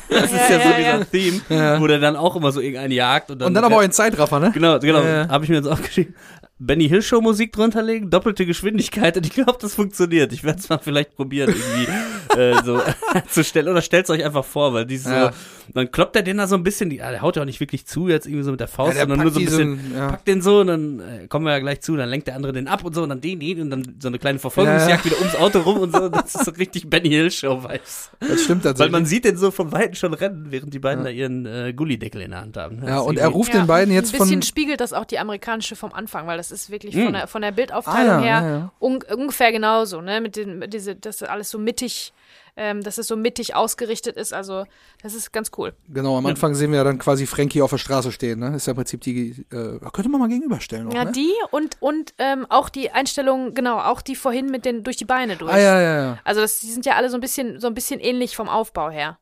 Das 0.08 0.32
ist 0.32 0.50
ja, 0.50 0.58
Ja, 0.58 0.62
so 0.62 0.68
ja, 0.70 0.78
ja. 0.78 0.98
dieser 0.98 1.10
Theme, 1.10 1.80
wo 1.80 1.86
der 1.86 2.00
dann 2.00 2.16
auch 2.16 2.34
immer 2.34 2.50
so 2.50 2.60
irgendeinen 2.60 2.90
jagt. 2.90 3.30
Und 3.30 3.38
dann, 3.38 3.48
Und 3.48 3.54
dann 3.54 3.64
aber 3.64 3.76
auch 3.76 3.82
in 3.82 3.92
Zeitraffer, 3.92 4.40
ne? 4.40 4.50
Genau, 4.52 4.80
genau. 4.80 5.02
Ja, 5.02 5.22
ja. 5.22 5.28
Habe 5.28 5.44
ich 5.44 5.50
mir 5.50 5.56
jetzt 5.56 5.68
aufgeschrieben. 5.68 6.14
Benny 6.58 6.88
Hill 6.88 7.02
Show 7.02 7.20
Musik 7.20 7.52
drunter 7.52 7.82
legen, 7.82 8.08
doppelte 8.08 8.46
Geschwindigkeit 8.46 9.16
und 9.16 9.26
ich 9.26 9.32
glaube, 9.32 9.58
das 9.60 9.74
funktioniert. 9.74 10.32
Ich 10.32 10.42
werde 10.42 10.58
es 10.58 10.68
mal 10.68 10.78
vielleicht 10.78 11.14
probieren, 11.14 11.50
irgendwie 11.50 11.92
äh, 12.36 12.54
so 12.64 12.80
zu 13.28 13.44
stellen. 13.44 13.68
Oder 13.68 13.82
stellt 13.82 14.08
euch 14.10 14.24
einfach 14.24 14.44
vor, 14.44 14.72
weil 14.74 14.86
die 14.86 14.96
so, 14.98 15.10
Ja. 15.10 15.32
dann 15.74 15.90
kloppt 15.90 16.16
er 16.16 16.22
den 16.22 16.36
da 16.38 16.46
so 16.46 16.54
ein 16.56 16.62
bisschen, 16.62 16.90
die, 16.90 17.02
ah, 17.02 17.10
der 17.10 17.22
haut 17.22 17.36
ja 17.36 17.42
auch 17.42 17.46
nicht 17.46 17.60
wirklich 17.60 17.86
zu, 17.86 18.08
jetzt 18.08 18.26
irgendwie 18.26 18.44
so 18.44 18.50
mit 18.50 18.60
der 18.60 18.68
Faust, 18.68 18.96
Ja, 18.96 19.04
der 19.06 19.08
sondern 19.16 19.26
nur 19.26 19.32
packt 19.34 19.50
so 19.50 19.58
ein 19.60 19.66
bisschen, 19.76 19.82
diesen- 19.84 19.96
ja. 19.96 20.08
packt 20.08 20.28
den 20.28 20.42
so 20.42 20.60
und 20.60 20.66
dann 20.68 21.00
äh, 21.00 21.26
kommen 21.28 21.44
wir 21.46 21.52
ja 21.52 21.58
gleich 21.58 21.80
zu, 21.80 21.96
dann 21.96 22.08
lenkt 22.08 22.26
der 22.26 22.36
andere 22.36 22.52
den 22.52 22.68
ab 22.68 22.84
und 22.84 22.94
so 22.94 23.02
und 23.02 23.08
dann 23.08 23.20
den, 23.20 23.40
den 23.40 23.60
und 23.62 23.70
dann 23.70 23.96
so 24.00 24.08
eine 24.08 24.18
kleine 24.18 24.38
Verfolgungsjagd 24.38 25.04
wieder 25.04 25.18
ums 25.18 25.36
Auto 25.36 25.60
rum 25.60 25.78
und 25.78 25.92
so. 25.92 26.08
Das 26.08 26.34
ist 26.34 26.44
so 26.44 26.50
richtig 26.52 26.88
Benny 26.88 27.08
Hill 27.10 27.30
Show 27.30 27.62
Vibes. 27.62 28.10
Das 28.20 28.42
stimmt 28.44 28.64
Weil 28.64 28.70
tatsächlich. 28.72 28.92
man 28.92 29.06
sieht 29.06 29.24
den 29.24 29.36
so 29.36 29.50
vom 29.50 29.72
Weiten 29.72 29.94
schon 29.94 30.14
rennen, 30.14 30.46
während 30.50 30.72
die 30.74 30.78
beiden 30.78 31.04
da 31.04 31.10
ihren 31.10 31.46
äh, 31.46 31.72
Gullideckel 31.74 32.22
in 32.22 32.30
der 32.30 32.40
Hand 32.40 32.56
haben. 32.56 32.80
Das 32.80 32.88
ja, 32.88 32.98
und 33.00 33.18
er 33.18 33.28
ruft 33.28 33.52
den 33.54 33.66
beiden 33.66 33.92
jetzt 33.92 34.14
Ein 34.14 34.18
bisschen 34.20 34.34
von. 34.40 34.42
spiegelt 34.42 34.80
das 34.80 34.92
auch 34.92 35.04
die 35.04 35.18
amerikanische 35.18 35.76
vom 35.76 35.92
Anfang, 35.92 36.26
weil 36.26 36.36
das 36.36 36.50
ist 36.50 36.70
wirklich 36.70 36.94
Mm. 36.96 37.04
von, 37.04 37.12
der, 37.12 37.26
von 37.26 37.42
der 37.42 37.52
Bildaufteilung 37.52 38.10
Ah, 38.10 38.24
ja, 38.24 38.40
her 38.40 38.40
ja, 38.42 38.56
ja. 38.58 38.72
Un, 38.80 38.98
ungefähr 39.14 39.52
genauso, 39.52 40.00
ne? 40.00 40.20
Mit 40.20 40.36
den, 40.36 40.58
mit 40.58 40.72
diese, 40.72 40.94
dass 40.96 41.18
das 41.18 41.28
alles 41.28 41.50
so 41.50 41.58
mittig, 41.58 42.12
ähm, 42.56 42.82
dass 42.82 42.98
es 42.98 43.06
so 43.06 43.16
mittig 43.16 43.54
ausgerichtet 43.54 44.16
ist. 44.16 44.32
Also, 44.32 44.64
das 45.02 45.14
ist 45.14 45.32
ganz 45.32 45.50
cool. 45.58 45.74
Genau, 45.88 46.16
am 46.16 46.26
Anfang 46.26 46.54
sehen 46.54 46.70
wir 46.70 46.78
ja 46.78 46.84
dann 46.84 46.98
quasi 46.98 47.26
Frankie 47.26 47.62
auf 47.62 47.70
der 47.70 47.78
Straße 47.78 48.12
stehen, 48.12 48.40
ne? 48.40 48.56
Ist 48.56 48.66
ja 48.66 48.72
im 48.72 48.76
Prinzip 48.76 49.02
die. 49.02 49.46
Äh, 49.52 49.78
könnte 49.92 50.08
man 50.08 50.20
mal 50.20 50.28
gegenüberstellen, 50.28 50.88
auch, 50.88 50.94
Ja, 50.94 51.04
ne? 51.04 51.12
die 51.12 51.32
und, 51.50 51.76
und 51.80 52.14
ähm, 52.18 52.46
auch 52.48 52.68
die 52.68 52.90
Einstellung, 52.90 53.54
genau, 53.54 53.78
auch 53.78 54.00
die 54.00 54.16
vorhin 54.16 54.50
mit 54.50 54.64
den 54.64 54.82
durch 54.84 54.96
die 54.96 55.04
Beine 55.04 55.36
durch. 55.36 55.52
Ah, 55.52 55.58
ja, 55.58 55.80
ja, 55.80 56.00
ja. 56.02 56.18
Also 56.24 56.40
das, 56.40 56.60
die 56.60 56.70
sind 56.70 56.86
ja 56.86 56.94
alle 56.94 57.10
so 57.10 57.16
ein 57.16 57.20
bisschen, 57.20 57.60
so 57.60 57.66
ein 57.66 57.74
bisschen 57.74 58.00
ähnlich 58.00 58.36
vom 58.36 58.48
Aufbau 58.48 58.90
her. 58.90 59.18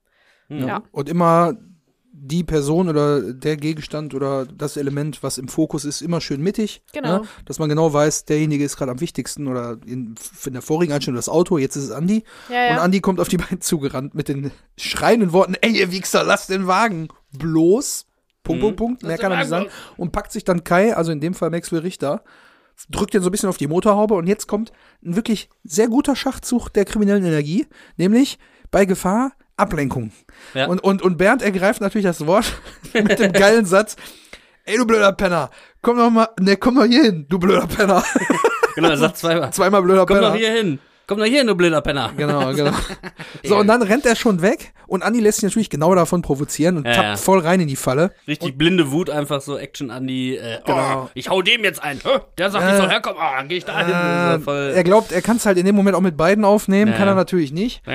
Ja. 0.49 0.83
Und 0.93 1.09
immer 1.09 1.55
die 2.17 2.45
Person 2.45 2.89
oder 2.89 3.33
der 3.33 3.57
Gegenstand 3.57 4.15
oder 4.15 4.47
das 4.47 4.77
Element, 4.77 5.25
was 5.25 5.37
im 5.37 5.49
Fokus 5.49 5.85
ist, 5.85 6.01
immer 6.01 6.21
schön 6.21 6.41
mittig. 6.41 6.83
Genau. 6.93 7.19
Ne? 7.19 7.23
Dass 7.45 7.59
man 7.59 7.69
genau 7.69 7.93
weiß, 7.93 8.25
derjenige 8.25 8.65
ist 8.65 8.77
gerade 8.77 8.93
am 8.93 9.01
wichtigsten 9.01 9.49
oder 9.49 9.79
in, 9.85 10.15
in 10.45 10.53
der 10.53 10.63
vorigen 10.63 10.93
Einstellung 10.93 11.17
das 11.17 11.29
Auto, 11.29 11.59
jetzt 11.59 11.75
ist 11.75 11.85
es 11.85 11.91
Andi. 11.91 12.23
Ja, 12.49 12.67
ja. 12.67 12.73
Und 12.75 12.79
Andi 12.79 13.01
kommt 13.01 13.19
auf 13.19 13.29
die 13.29 13.37
beiden 13.37 13.61
zugerannt 13.61 14.15
mit 14.15 14.29
den 14.29 14.53
schreienden 14.79 15.33
Worten, 15.33 15.55
ey, 15.61 15.73
ihr 15.73 15.91
Wichser, 15.91 16.23
lasst 16.23 16.51
den 16.51 16.69
Wagen 16.69 17.09
bloß. 17.37 18.07
Punkt, 18.45 18.61
Punkt, 18.61 18.77
Punkt, 18.77 19.03
mehr 19.03 19.19
kann 19.19 19.33
er 19.33 19.39
nicht 19.39 19.49
sagen. 19.49 19.67
Und 19.97 20.13
packt 20.13 20.31
sich 20.31 20.45
dann 20.45 20.63
Kai, 20.63 20.95
also 20.95 21.11
in 21.11 21.21
dem 21.21 21.35
Fall 21.35 21.51
Maxwell 21.51 21.81
Richter, 21.81 22.23
drückt 22.91 23.15
den 23.15 23.23
so 23.23 23.29
ein 23.29 23.33
bisschen 23.33 23.49
auf 23.49 23.57
die 23.57 23.67
Motorhaube 23.67 24.15
und 24.15 24.29
jetzt 24.29 24.47
kommt 24.47 24.71
ein 25.05 25.17
wirklich 25.17 25.49
sehr 25.65 25.89
guter 25.89 26.15
Schachzug 26.15 26.69
der 26.69 26.85
kriminellen 26.85 27.25
Energie, 27.25 27.67
nämlich 27.97 28.39
bei 28.71 28.85
Gefahr 28.85 29.33
Ablenkung. 29.57 30.13
Ja. 30.55 30.67
Und, 30.67 30.81
und, 30.83 31.03
und 31.03 31.17
Bernd 31.17 31.43
ergreift 31.43 31.81
natürlich 31.81 32.07
das 32.07 32.27
Wort 32.27 32.47
mit 32.93 33.19
dem 33.19 33.33
geilen 33.33 33.67
Satz, 33.67 33.97
ey 34.65 34.77
du 34.77 34.87
blöder 34.87 35.13
Penner, 35.13 35.51
komm 35.83 35.99
doch 35.99 36.11
mal, 36.11 36.29
ne, 36.41 36.57
komm 36.57 36.77
doch 36.77 36.85
hier 36.85 37.05
hin, 37.05 37.27
du 37.29 37.39
blöder 37.39 37.67
Penner. 37.67 38.03
Genau, 38.75 38.89
er 38.89 38.97
sagt 38.97 39.19
zweimal. 39.19 39.53
Zweimal 39.53 39.83
blöder 39.83 40.05
Komm 40.05 40.17
Penner. 40.17 40.31
doch 40.31 40.37
hier 40.37 40.51
hin. 40.51 40.81
Komm 41.07 41.19
doch 41.19 41.27
hier 41.27 41.39
hin, 41.39 41.47
du 41.47 41.55
blinder 41.55 41.83
Penner. 41.83 42.13
Genau, 42.17 42.53
genau. 42.55 42.73
So, 43.43 43.57
und 43.59 43.67
dann 43.67 43.83
rennt 43.83 44.07
er 44.07 44.17
schon 44.17 44.41
weg 44.41 44.73
und 44.87 45.03
Andi 45.03 45.21
lässt 45.21 45.41
sich 45.41 45.49
natürlich 45.51 45.69
genau 45.69 45.95
davon 45.95 46.23
provozieren 46.23 46.79
und 46.79 46.87
Ja, 46.87 46.93
tappt 46.95 47.05
ja. 47.09 47.17
voll 47.17 47.41
rein 47.41 47.61
in 47.61 47.69
die 47.69 47.77
Falle. 47.77 48.13
Richtig 48.27 48.57
blinde 48.57 48.91
Wut, 48.91 49.11
einfach 49.11 49.41
so 49.43 49.59
Action 49.59 49.91
an 49.91 50.07
die, 50.07 50.37
äh, 50.37 50.61
Genau. 50.65 51.05
oh, 51.05 51.11
ich 51.15 51.29
hau 51.29 51.43
dem 51.43 51.63
jetzt 51.65 51.83
ein. 51.83 52.01
Hä? 52.03 52.21
Der 52.39 52.51
sagt, 52.51 52.71
ich 52.71 52.77
soll 52.79 52.89
herkommen. 52.89 53.19
Ah, 53.21 53.37
dann 53.37 53.49
geh 53.49 53.57
ich 53.59 53.65
da 53.67 53.79
hin. 53.85 53.95
Äh, 53.95 54.39
So 54.39 54.45
voll- 54.45 54.73
er 54.75 54.85
glaubt, 54.85 55.13
er 55.13 55.21
kann 55.23 55.37
es 55.37 55.45
halt 55.47 55.59
in 55.59 55.67
dem 55.67 55.75
Moment 55.77 55.95
auch 55.97 56.01
mit 56.01 56.17
beiden 56.17 56.45
aufnehmen, 56.45 56.93
Ja. 56.93 56.97
kann 56.99 57.09
er 57.09 57.15
natürlich 57.15 57.53
nicht. 57.53 57.83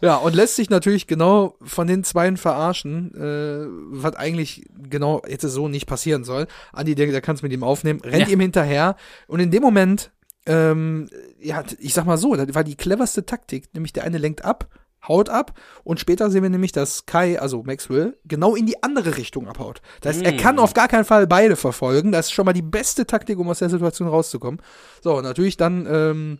Ja, 0.00 0.16
und 0.16 0.34
lässt 0.34 0.56
sich 0.56 0.70
natürlich 0.70 1.06
genau 1.06 1.56
von 1.62 1.86
den 1.86 2.04
Zweien 2.04 2.36
verarschen, 2.36 3.14
äh, 3.14 3.66
was 3.90 4.14
eigentlich 4.16 4.66
genau 4.88 5.22
jetzt 5.26 5.42
so 5.42 5.68
nicht 5.68 5.86
passieren 5.86 6.24
soll. 6.24 6.46
Andi 6.72 6.94
denkt, 6.94 7.14
er 7.14 7.20
kann 7.20 7.36
es 7.36 7.42
mit 7.42 7.52
ihm 7.52 7.62
aufnehmen, 7.62 8.00
rennt 8.02 8.28
Ja. 8.28 8.32
ihm 8.34 8.40
hinterher 8.40 8.96
und 9.26 9.40
in 9.40 9.50
dem 9.50 9.62
Moment, 9.62 10.10
ähm, 10.46 11.08
ja, 11.40 11.64
ich 11.78 11.94
sag 11.94 12.04
mal 12.06 12.18
so, 12.18 12.34
das 12.36 12.54
war 12.54 12.64
die 12.64 12.76
cleverste 12.76 13.26
Taktik, 13.26 13.68
nämlich 13.74 13.92
der 13.92 14.04
eine 14.04 14.18
lenkt 14.18 14.44
ab, 14.44 14.68
haut 15.08 15.28
ab 15.28 15.58
und 15.84 16.00
später 16.00 16.30
sehen 16.30 16.42
wir 16.42 16.50
nämlich, 16.50 16.72
dass 16.72 17.06
Kai, 17.06 17.40
also 17.40 17.62
Maxwell, 17.62 18.16
genau 18.24 18.54
in 18.56 18.66
die 18.66 18.82
andere 18.82 19.16
Richtung 19.16 19.46
abhaut. 19.48 19.80
Das 20.00 20.16
heißt, 20.16 20.26
er 20.26 20.36
kann 20.36 20.58
auf 20.58 20.74
gar 20.74 20.88
keinen 20.88 21.04
Fall 21.04 21.26
beide 21.26 21.56
verfolgen. 21.56 22.12
Das 22.12 22.26
ist 22.26 22.32
schon 22.32 22.44
mal 22.44 22.52
die 22.52 22.62
beste 22.62 23.06
Taktik, 23.06 23.38
um 23.38 23.48
aus 23.48 23.60
der 23.60 23.70
Situation 23.70 24.08
rauszukommen. 24.08 24.60
So, 25.02 25.16
und 25.16 25.22
natürlich 25.24 25.56
dann 25.56 25.86
ähm, 25.88 26.38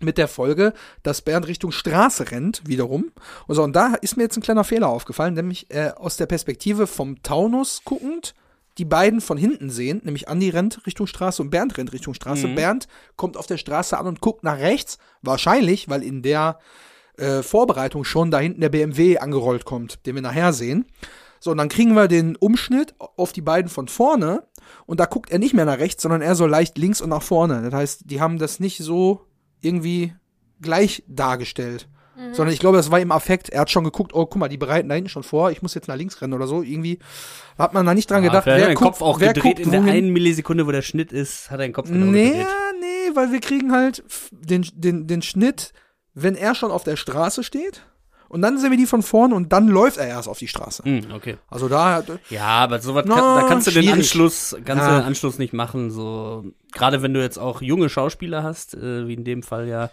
mit 0.00 0.18
der 0.18 0.28
Folge, 0.28 0.72
dass 1.02 1.22
Bernd 1.22 1.46
Richtung 1.46 1.72
Straße 1.72 2.30
rennt, 2.30 2.62
wiederum. 2.66 3.12
Und 3.46 3.54
so, 3.54 3.62
und 3.62 3.74
da 3.74 3.94
ist 3.94 4.16
mir 4.16 4.24
jetzt 4.24 4.36
ein 4.36 4.42
kleiner 4.42 4.64
Fehler 4.64 4.88
aufgefallen, 4.88 5.34
nämlich 5.34 5.70
äh, 5.70 5.92
aus 5.96 6.16
der 6.16 6.26
Perspektive 6.26 6.86
vom 6.86 7.22
Taunus 7.22 7.82
guckend, 7.84 8.34
die 8.78 8.84
beiden 8.84 9.20
von 9.20 9.38
hinten 9.38 9.70
sehen, 9.70 10.00
nämlich 10.04 10.28
Andi 10.28 10.50
rennt 10.50 10.84
Richtung 10.86 11.06
Straße 11.06 11.40
und 11.40 11.50
Bernd 11.50 11.78
rennt 11.78 11.92
Richtung 11.92 12.12
Straße. 12.12 12.48
Bernd 12.48 12.88
kommt 13.16 13.36
auf 13.36 13.46
der 13.46 13.56
Straße 13.56 13.96
an 13.96 14.06
und 14.06 14.20
guckt 14.20 14.42
nach 14.42 14.58
rechts, 14.58 14.98
wahrscheinlich, 15.22 15.88
weil 15.88 16.02
in 16.02 16.22
der 16.22 16.58
äh, 17.16 17.42
Vorbereitung 17.42 18.02
schon 18.04 18.32
da 18.32 18.40
hinten 18.40 18.60
der 18.60 18.70
BMW 18.70 19.18
angerollt 19.18 19.64
kommt, 19.64 20.04
den 20.06 20.16
wir 20.16 20.22
nachher 20.22 20.52
sehen. 20.52 20.86
So, 21.38 21.50
und 21.50 21.58
dann 21.58 21.68
kriegen 21.68 21.94
wir 21.94 22.08
den 22.08 22.36
Umschnitt 22.36 22.94
auf 22.98 23.32
die 23.32 23.42
beiden 23.42 23.70
von 23.70 23.86
vorne 23.86 24.44
und 24.86 24.98
da 24.98 25.04
guckt 25.04 25.30
er 25.30 25.38
nicht 25.38 25.54
mehr 25.54 25.66
nach 25.66 25.78
rechts, 25.78 26.02
sondern 26.02 26.22
er 26.22 26.34
so 26.34 26.46
leicht 26.46 26.78
links 26.78 27.00
und 27.00 27.10
nach 27.10 27.22
vorne. 27.22 27.62
Das 27.62 27.74
heißt, 27.74 28.10
die 28.10 28.20
haben 28.20 28.38
das 28.38 28.60
nicht 28.60 28.78
so 28.78 29.20
irgendwie 29.64 30.14
gleich 30.60 31.02
dargestellt. 31.08 31.88
Sondern 32.32 32.52
ich 32.54 32.60
glaube, 32.60 32.76
das 32.76 32.92
war 32.92 33.00
im 33.00 33.10
Affekt. 33.10 33.48
Er 33.48 33.62
hat 33.62 33.72
schon 33.72 33.82
geguckt, 33.82 34.14
oh, 34.14 34.24
guck 34.26 34.36
mal, 34.36 34.48
die 34.48 34.56
bereiten 34.56 34.88
da 34.88 34.94
hinten 34.94 35.10
schon 35.10 35.24
vor, 35.24 35.50
ich 35.50 35.62
muss 35.62 35.74
jetzt 35.74 35.88
nach 35.88 35.96
links 35.96 36.20
rennen 36.22 36.32
oder 36.32 36.46
so. 36.46 36.62
Irgendwie 36.62 37.00
hat 37.58 37.74
man 37.74 37.84
da 37.84 37.92
nicht 37.92 38.08
dran 38.08 38.22
gedacht, 38.22 38.44
Ah, 38.44 38.46
wer 38.46 38.54
hat 38.54 38.60
wer 38.60 38.68
den 38.68 38.76
guckt, 38.76 38.92
Kopf 38.92 39.02
auch 39.02 39.18
wer 39.18 39.32
gedreht 39.32 39.56
guckt 39.56 39.66
in 39.66 39.72
der 39.72 39.82
einen 39.82 40.10
Millisekunde, 40.12 40.64
wo 40.64 40.70
der 40.70 40.82
Schnitt 40.82 41.12
ist, 41.12 41.50
hat 41.50 41.58
er 41.58 41.66
den 41.66 41.72
Kopf 41.72 41.88
genau 41.88 42.06
Nee, 42.06 42.28
gedreht. 42.28 42.46
nee, 42.80 43.16
weil 43.16 43.32
wir 43.32 43.40
kriegen 43.40 43.72
halt 43.72 44.04
den, 44.30 44.64
den, 44.74 45.08
den 45.08 45.22
Schnitt, 45.22 45.72
wenn 46.14 46.36
er 46.36 46.54
schon 46.54 46.70
auf 46.70 46.84
der 46.84 46.94
Straße 46.94 47.42
steht. 47.42 47.82
Und 48.28 48.42
dann 48.42 48.58
sehen 48.58 48.70
wir 48.70 48.78
die 48.78 48.86
von 48.86 49.02
vorne 49.02 49.34
und 49.34 49.52
dann 49.52 49.66
läuft 49.68 49.96
er 49.96 50.06
erst 50.06 50.28
auf 50.28 50.38
die 50.38 50.48
Straße. 50.48 50.84
Hm, 50.84 51.06
okay. 51.14 51.36
Also 51.48 51.68
da, 51.68 52.02
Ja, 52.30 52.44
aber 52.46 52.78
sowas 52.80 53.04
Na, 53.08 53.14
kann, 53.16 53.40
da 53.42 53.48
kannst 53.48 53.66
du 53.66 53.70
den. 53.72 53.88
Anschluss, 53.92 54.56
kannst 54.64 54.82
Ja. 54.84 54.90
du 54.90 55.00
den 55.00 55.06
Anschluss 55.06 55.38
nicht 55.38 55.52
machen. 55.52 55.90
So 55.90 56.44
gerade 56.74 57.00
wenn 57.02 57.14
du 57.14 57.22
jetzt 57.22 57.38
auch 57.38 57.62
junge 57.62 57.88
Schauspieler 57.88 58.42
hast, 58.42 58.74
äh, 58.74 59.08
wie 59.08 59.14
in 59.14 59.24
dem 59.24 59.42
Fall 59.42 59.66
ja. 59.68 59.90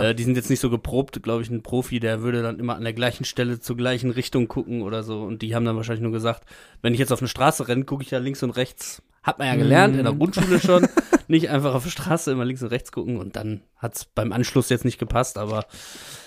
Äh, 0.00 0.14
die 0.14 0.22
sind 0.24 0.36
jetzt 0.36 0.50
nicht 0.50 0.60
so 0.60 0.70
geprobt, 0.70 1.22
glaube 1.22 1.42
ich, 1.42 1.50
ein 1.50 1.62
Profi, 1.62 1.98
der 2.00 2.22
würde 2.22 2.42
dann 2.42 2.58
immer 2.58 2.76
an 2.76 2.84
der 2.84 2.92
gleichen 2.92 3.24
Stelle 3.24 3.58
zur 3.60 3.76
gleichen 3.76 4.10
Richtung 4.10 4.46
gucken 4.48 4.82
oder 4.82 5.02
so. 5.02 5.22
Und 5.22 5.42
die 5.42 5.54
haben 5.54 5.64
dann 5.64 5.76
wahrscheinlich 5.76 6.02
nur 6.02 6.12
gesagt, 6.12 6.44
wenn 6.82 6.92
ich 6.94 7.00
jetzt 7.00 7.12
auf 7.12 7.20
eine 7.20 7.28
Straße 7.28 7.66
renne, 7.68 7.84
gucke 7.84 8.02
ich 8.04 8.10
ja 8.10 8.18
links 8.18 8.42
und 8.42 8.50
rechts. 8.50 9.02
Hat 9.22 9.38
man 9.38 9.46
ja 9.46 9.54
gelernt, 9.54 9.94
Mhm. 9.94 10.00
in 10.00 10.04
der 10.04 10.14
Grundschule 10.14 10.60
schon. 10.64 10.86
nicht 11.28 11.48
einfach 11.48 11.74
auf 11.74 11.84
der 11.84 11.90
Straße 11.90 12.30
immer 12.32 12.44
links 12.44 12.62
und 12.62 12.68
rechts 12.68 12.90
gucken 12.92 13.16
und 13.16 13.36
dann 13.36 13.62
hat's 13.78 14.04
beim 14.04 14.32
Anschluss 14.32 14.68
jetzt 14.68 14.84
nicht 14.84 14.98
gepasst, 14.98 15.38
aber 15.38 15.64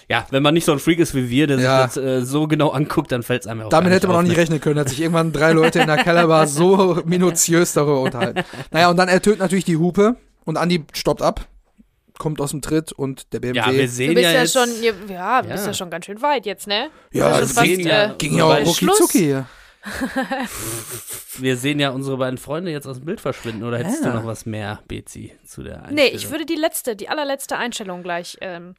ja, 0.07 0.25
wenn 0.31 0.41
man 0.41 0.53
nicht 0.53 0.65
so 0.65 0.71
ein 0.71 0.79
Freak 0.79 0.99
ist 0.99 1.13
wie 1.13 1.29
wir, 1.29 1.45
der 1.47 1.59
Ja. 1.59 1.87
sich 1.87 1.95
das 1.95 2.03
äh, 2.03 2.25
so 2.25 2.47
genau 2.47 2.69
anguckt, 2.69 3.11
dann 3.11 3.21
fällt's 3.21 3.45
einem 3.45 3.59
ja 3.61 3.65
auch 3.65 3.69
damit 3.69 3.91
hätte 3.91 4.07
man 4.07 4.15
auch 4.17 4.21
nicht 4.21 4.31
ne? 4.31 4.37
rechnen 4.37 4.61
können, 4.61 4.79
hat 4.79 4.89
sich 4.89 5.01
irgendwann 5.01 5.31
drei 5.33 5.51
Leute 5.51 5.79
in 5.79 5.87
der 5.87 5.97
Kellerbar 5.97 6.47
so 6.47 7.01
minutiös 7.05 7.73
darüber 7.73 8.01
unterhalten. 8.01 8.43
Naja, 8.71 8.89
und 8.89 8.97
dann 8.97 9.09
ertönt 9.09 9.39
natürlich 9.39 9.65
die 9.65 9.74
Hupe 9.77 10.15
und 10.45 10.57
Andi 10.57 10.85
stoppt 10.93 11.21
ab, 11.21 11.47
kommt 12.17 12.39
aus 12.41 12.51
dem 12.51 12.61
Tritt 12.61 12.91
und 12.91 13.33
der 13.33 13.39
BMW. 13.39 13.57
Ja, 13.59 13.71
wir 13.73 13.81
Du 13.83 13.87
sehen 13.87 14.13
bist 14.13 14.23
ja, 14.23 14.31
ja, 14.31 14.41
jetzt, 14.41 14.53
schon, 14.53 14.69
ja, 14.81 15.41
du 15.41 15.47
bist 15.49 15.63
Ja. 15.63 15.67
ja 15.67 15.73
schon 15.73 15.89
ganz 15.89 16.05
schön 16.05 16.21
weit 16.21 16.45
jetzt, 16.45 16.67
ne? 16.67 16.89
Ja, 17.11 17.29
das 17.39 17.49
ist 17.51 17.57
fast, 17.57 17.67
ja- 17.67 18.11
äh, 18.11 18.15
ging 18.17 18.37
ja 18.37 18.45
auch 18.45 18.57
rucki 18.65 19.19
hier. 19.19 19.45
wir 21.37 21.57
sehen 21.57 21.79
ja 21.79 21.89
unsere 21.91 22.17
beiden 22.17 22.37
Freunde 22.37 22.71
jetzt 22.71 22.87
aus 22.87 22.97
dem 22.97 23.05
Bild 23.05 23.21
verschwinden. 23.21 23.63
Oder 23.63 23.79
hättest 23.79 24.03
Ja. 24.03 24.11
du 24.11 24.17
noch 24.17 24.25
was 24.25 24.45
mehr, 24.45 24.79
Bezi, 24.87 25.35
zu 25.45 25.63
der 25.63 25.83
Einstellung? 25.83 25.95
Nee, 25.95 26.07
ich 26.07 26.29
würde 26.31 26.45
die 26.45 26.55
letzte, 26.55 26.95
die 26.95 27.09
allerletzte 27.09 27.57
Einstellung 27.57 28.03
gleich 28.03 28.37
ähm, 28.41 28.75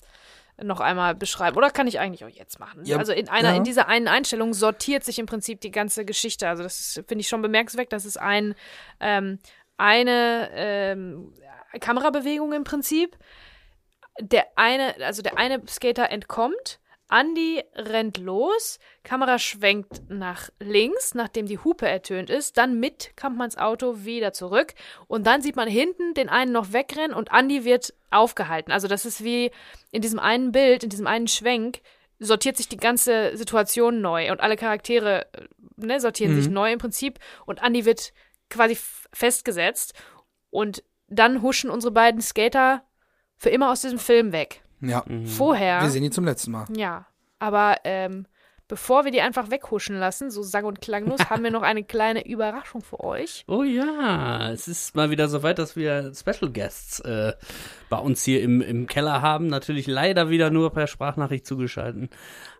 noch 0.62 0.80
einmal 0.80 1.14
beschreiben. 1.14 1.56
Oder 1.56 1.70
kann 1.70 1.86
ich 1.86 2.00
eigentlich 2.00 2.24
auch 2.24 2.28
jetzt 2.36 2.58
machen? 2.58 2.84
Ja, 2.84 2.96
also 2.96 3.12
in 3.12 3.28
einer, 3.28 3.50
ja. 3.50 3.56
in 3.56 3.64
dieser 3.64 3.88
einen 3.88 4.08
Einstellung 4.08 4.54
sortiert 4.54 5.04
sich 5.04 5.18
im 5.18 5.26
Prinzip 5.26 5.60
die 5.60 5.70
ganze 5.70 6.04
Geschichte. 6.04 6.48
Also 6.48 6.62
das 6.62 7.00
finde 7.06 7.20
ich 7.20 7.28
schon 7.28 7.42
bemerkenswert, 7.42 7.92
dass 7.92 8.04
es 8.04 8.16
ein, 8.16 8.54
ähm, 9.00 9.38
eine 9.76 10.50
ähm, 10.52 11.32
Kamerabewegung 11.80 12.52
im 12.52 12.64
Prinzip. 12.64 13.16
Der 14.20 14.46
eine, 14.56 14.94
also 15.04 15.22
der 15.22 15.36
eine 15.36 15.62
Skater 15.66 16.10
entkommt, 16.10 16.80
Andy 17.10 17.62
rennt 17.74 18.18
los, 18.18 18.78
Kamera 19.04 19.38
schwenkt 19.38 20.02
nach 20.08 20.50
links, 20.58 21.14
nachdem 21.14 21.46
die 21.46 21.58
Hupe 21.58 21.86
ertönt 21.86 22.30
ist, 22.30 22.56
dann 22.56 22.80
mit 22.80 23.12
Kampmanns 23.16 23.56
Auto 23.56 24.04
wieder 24.04 24.32
zurück 24.32 24.74
und 25.06 25.26
dann 25.26 25.40
sieht 25.40 25.54
man 25.54 25.68
hinten 25.68 26.14
den 26.14 26.28
einen 26.28 26.50
noch 26.50 26.72
wegrennen 26.72 27.14
und 27.14 27.30
Andy 27.32 27.64
wird 27.64 27.94
aufgehalten. 28.10 28.72
Also 28.72 28.88
das 28.88 29.04
ist 29.04 29.22
wie 29.22 29.52
in 29.92 30.02
diesem 30.02 30.18
einen 30.18 30.50
Bild, 30.50 30.82
in 30.82 30.90
diesem 30.90 31.06
einen 31.06 31.28
Schwenk, 31.28 31.80
sortiert 32.18 32.56
sich 32.56 32.68
die 32.68 32.76
ganze 32.76 33.36
Situation 33.36 34.00
neu 34.00 34.32
und 34.32 34.40
alle 34.40 34.56
Charaktere 34.56 35.26
ne, 35.76 36.00
sortieren 36.00 36.34
mhm. 36.34 36.40
sich 36.40 36.50
neu 36.50 36.72
im 36.72 36.78
Prinzip 36.78 37.18
und 37.44 37.62
Andy 37.62 37.84
wird 37.84 38.12
quasi 38.50 38.78
festgesetzt 39.12 39.94
und 40.50 40.82
dann 41.08 41.42
huschen 41.42 41.70
unsere 41.70 41.92
beiden 41.92 42.20
Skater 42.20 42.82
für 43.36 43.50
immer 43.50 43.70
aus 43.70 43.82
diesem 43.82 43.98
Film 43.98 44.32
weg. 44.32 44.62
Ja. 44.80 45.04
Mhm. 45.06 45.26
Vorher. 45.26 45.82
Wir 45.82 45.90
sehen 45.90 46.04
ihn 46.04 46.12
zum 46.12 46.24
letzten 46.24 46.50
Mal. 46.52 46.66
Ja. 46.74 47.06
Aber 47.38 47.76
ähm, 47.84 48.26
bevor 48.68 49.04
wir 49.04 49.12
die 49.12 49.20
einfach 49.20 49.50
weghuschen 49.50 49.98
lassen, 49.98 50.30
so 50.30 50.42
sang- 50.42 50.64
und 50.64 50.80
klanglos, 50.80 51.30
haben 51.30 51.44
wir 51.44 51.50
noch 51.50 51.62
eine 51.62 51.84
kleine 51.84 52.26
Überraschung 52.26 52.82
für 52.82 53.00
euch. 53.00 53.44
Oh 53.56 53.62
ja, 53.62 54.50
es 54.50 54.68
ist 54.68 54.94
mal 54.96 55.10
wieder 55.10 55.28
soweit, 55.28 55.58
dass 55.58 55.76
wir 55.76 56.12
Special 56.14 56.50
Guests 56.52 57.00
äh, 57.00 57.32
bei 57.88 57.96
uns 57.96 58.22
hier 58.22 58.42
im, 58.42 58.60
im 58.60 58.86
Keller 58.86 59.22
haben. 59.22 59.46
Natürlich 59.46 59.86
leider 59.86 60.28
wieder 60.28 60.50
nur 60.50 60.72
per 60.72 60.86
Sprachnachricht 60.86 61.46
zugeschalten. 61.46 62.10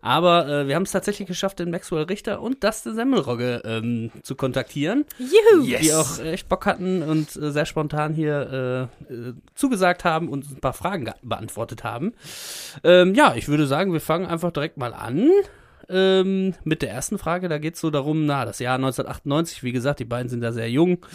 Aber 0.01 0.47
äh, 0.47 0.67
wir 0.67 0.75
haben 0.75 0.83
es 0.83 0.91
tatsächlich 0.91 1.27
geschafft, 1.27 1.59
den 1.59 1.69
Maxwell 1.69 2.03
Richter 2.03 2.41
und 2.41 2.63
Dustin 2.63 2.95
Semmelrogge 2.95 3.61
ähm, 3.65 4.11
zu 4.23 4.35
kontaktieren. 4.35 5.05
Juhu! 5.19 5.63
Yes. 5.65 5.81
Die 5.81 5.93
auch 5.93 6.19
echt 6.19 6.49
Bock 6.49 6.65
hatten 6.65 7.03
und 7.03 7.35
äh, 7.35 7.51
sehr 7.51 7.65
spontan 7.65 8.13
hier 8.13 8.89
äh, 9.09 9.13
äh, 9.13 9.33
zugesagt 9.55 10.03
haben 10.03 10.29
und 10.29 10.49
ein 10.49 10.61
paar 10.61 10.73
Fragen 10.73 11.11
beantwortet 11.21 11.83
haben. 11.83 12.13
Ähm, 12.83 13.13
ja, 13.13 13.35
ich 13.35 13.47
würde 13.47 13.67
sagen, 13.67 13.93
wir 13.93 14.01
fangen 14.01 14.25
einfach 14.25 14.51
direkt 14.51 14.77
mal 14.77 14.93
an 14.93 15.29
ähm, 15.89 16.53
mit 16.63 16.81
der 16.81 16.91
ersten 16.91 17.17
Frage. 17.17 17.49
Da 17.49 17.57
geht 17.57 17.75
es 17.75 17.81
so 17.81 17.89
darum, 17.89 18.25
na, 18.25 18.45
das 18.45 18.59
Jahr 18.59 18.75
1998, 18.75 19.63
wie 19.63 19.71
gesagt, 19.71 19.99
die 19.99 20.05
beiden 20.05 20.29
sind 20.29 20.41
da 20.41 20.51
sehr 20.51 20.69
jung. 20.69 21.05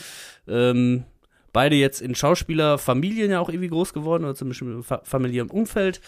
Ähm, 0.46 1.04
beide 1.52 1.76
jetzt 1.76 2.00
in 2.00 2.14
Schauspielerfamilien 2.14 3.30
ja 3.30 3.40
auch 3.40 3.48
irgendwie 3.48 3.68
groß 3.68 3.92
geworden 3.92 4.24
oder 4.24 4.34
zumindest 4.34 4.62
im 4.62 4.82
fa 4.82 5.00
familiären 5.04 5.50
Umfeld. 5.50 6.00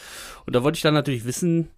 Und 0.47 0.57
da 0.57 0.63
wollte 0.63 0.77
ich 0.77 0.83
dann 0.83 0.95
natürlich 0.95 1.25
wissen, 1.25 1.69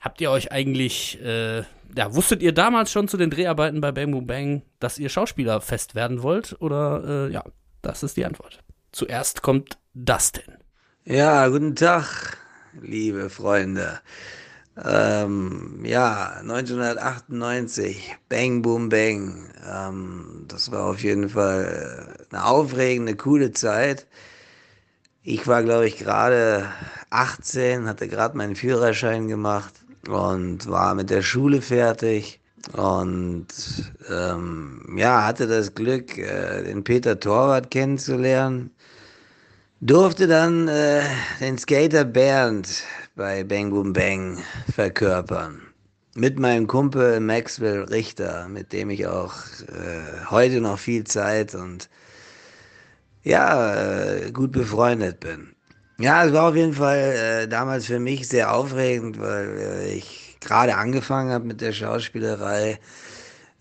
habt 0.00 0.20
ihr 0.20 0.30
euch 0.30 0.52
eigentlich, 0.52 1.20
äh, 1.22 1.58
ja, 1.96 2.14
wusstet 2.14 2.42
ihr 2.42 2.52
damals 2.52 2.90
schon 2.90 3.08
zu 3.08 3.16
den 3.16 3.30
Dreharbeiten 3.30 3.80
bei 3.80 3.92
Bang 3.92 4.12
Boom 4.12 4.26
Bang, 4.26 4.62
dass 4.78 4.98
ihr 4.98 5.08
Schauspieler 5.08 5.60
fest 5.60 5.94
werden 5.94 6.22
wollt? 6.22 6.56
Oder 6.60 7.28
äh, 7.28 7.32
ja, 7.32 7.44
das 7.82 8.02
ist 8.02 8.16
die 8.16 8.24
Antwort. 8.24 8.62
Zuerst 8.92 9.42
kommt 9.42 9.78
Dustin. 9.94 10.56
Ja, 11.04 11.46
guten 11.48 11.76
Tag, 11.76 12.38
liebe 12.80 13.30
Freunde. 13.30 14.00
Ähm, 14.84 15.80
ja, 15.84 16.38
1998, 16.40 18.14
Bang 18.28 18.60
Boom 18.60 18.88
Bang. 18.90 19.50
Ähm, 19.66 20.44
das 20.48 20.70
war 20.70 20.84
auf 20.84 21.02
jeden 21.02 21.30
Fall 21.30 22.26
eine 22.30 22.44
aufregende, 22.44 23.16
coole 23.16 23.52
Zeit. 23.52 24.06
Ich 25.22 25.46
war, 25.46 25.62
glaube 25.62 25.86
ich, 25.88 25.96
gerade 25.98 26.70
18, 27.10 27.88
hatte 27.88 28.06
gerade 28.08 28.36
meinen 28.36 28.54
Führerschein 28.54 29.28
gemacht 29.28 29.74
und 30.08 30.68
war 30.68 30.94
mit 30.94 31.10
der 31.10 31.22
Schule 31.22 31.62
fertig. 31.62 32.40
Und 32.72 33.46
ähm, 34.10 34.96
ja, 34.96 35.24
hatte 35.24 35.46
das 35.46 35.74
Glück, 35.74 36.18
äh, 36.18 36.64
den 36.64 36.84
Peter 36.84 37.18
Torwart 37.18 37.70
kennenzulernen. 37.70 38.70
Durfte 39.80 40.26
dann 40.26 40.68
äh, 40.68 41.02
den 41.40 41.58
Skater 41.58 42.04
Bernd 42.04 42.82
bei 43.16 43.44
Bang 43.44 43.70
Boom 43.70 43.94
Bang 43.94 44.38
verkörpern. 44.72 45.62
Mit 46.14 46.38
meinem 46.38 46.66
Kumpel 46.66 47.18
Maxwell 47.20 47.84
Richter, 47.84 48.46
mit 48.48 48.72
dem 48.72 48.90
ich 48.90 49.06
auch 49.06 49.34
äh, 49.68 50.26
heute 50.30 50.60
noch 50.60 50.78
viel 50.78 51.04
Zeit 51.04 51.54
und 51.54 51.88
ja, 53.22 53.74
äh, 53.74 54.30
gut 54.30 54.52
befreundet 54.52 55.20
bin. 55.20 55.54
Ja, 55.98 56.26
es 56.26 56.32
war 56.32 56.50
auf 56.50 56.56
jeden 56.56 56.74
Fall 56.74 56.98
äh, 56.98 57.48
damals 57.48 57.86
für 57.86 57.98
mich 57.98 58.28
sehr 58.28 58.54
aufregend, 58.54 59.18
weil 59.18 59.58
äh, 59.58 59.94
ich 59.94 60.36
gerade 60.40 60.76
angefangen 60.76 61.32
habe 61.32 61.46
mit 61.46 61.62
der 61.62 61.72
Schauspielerei 61.72 62.78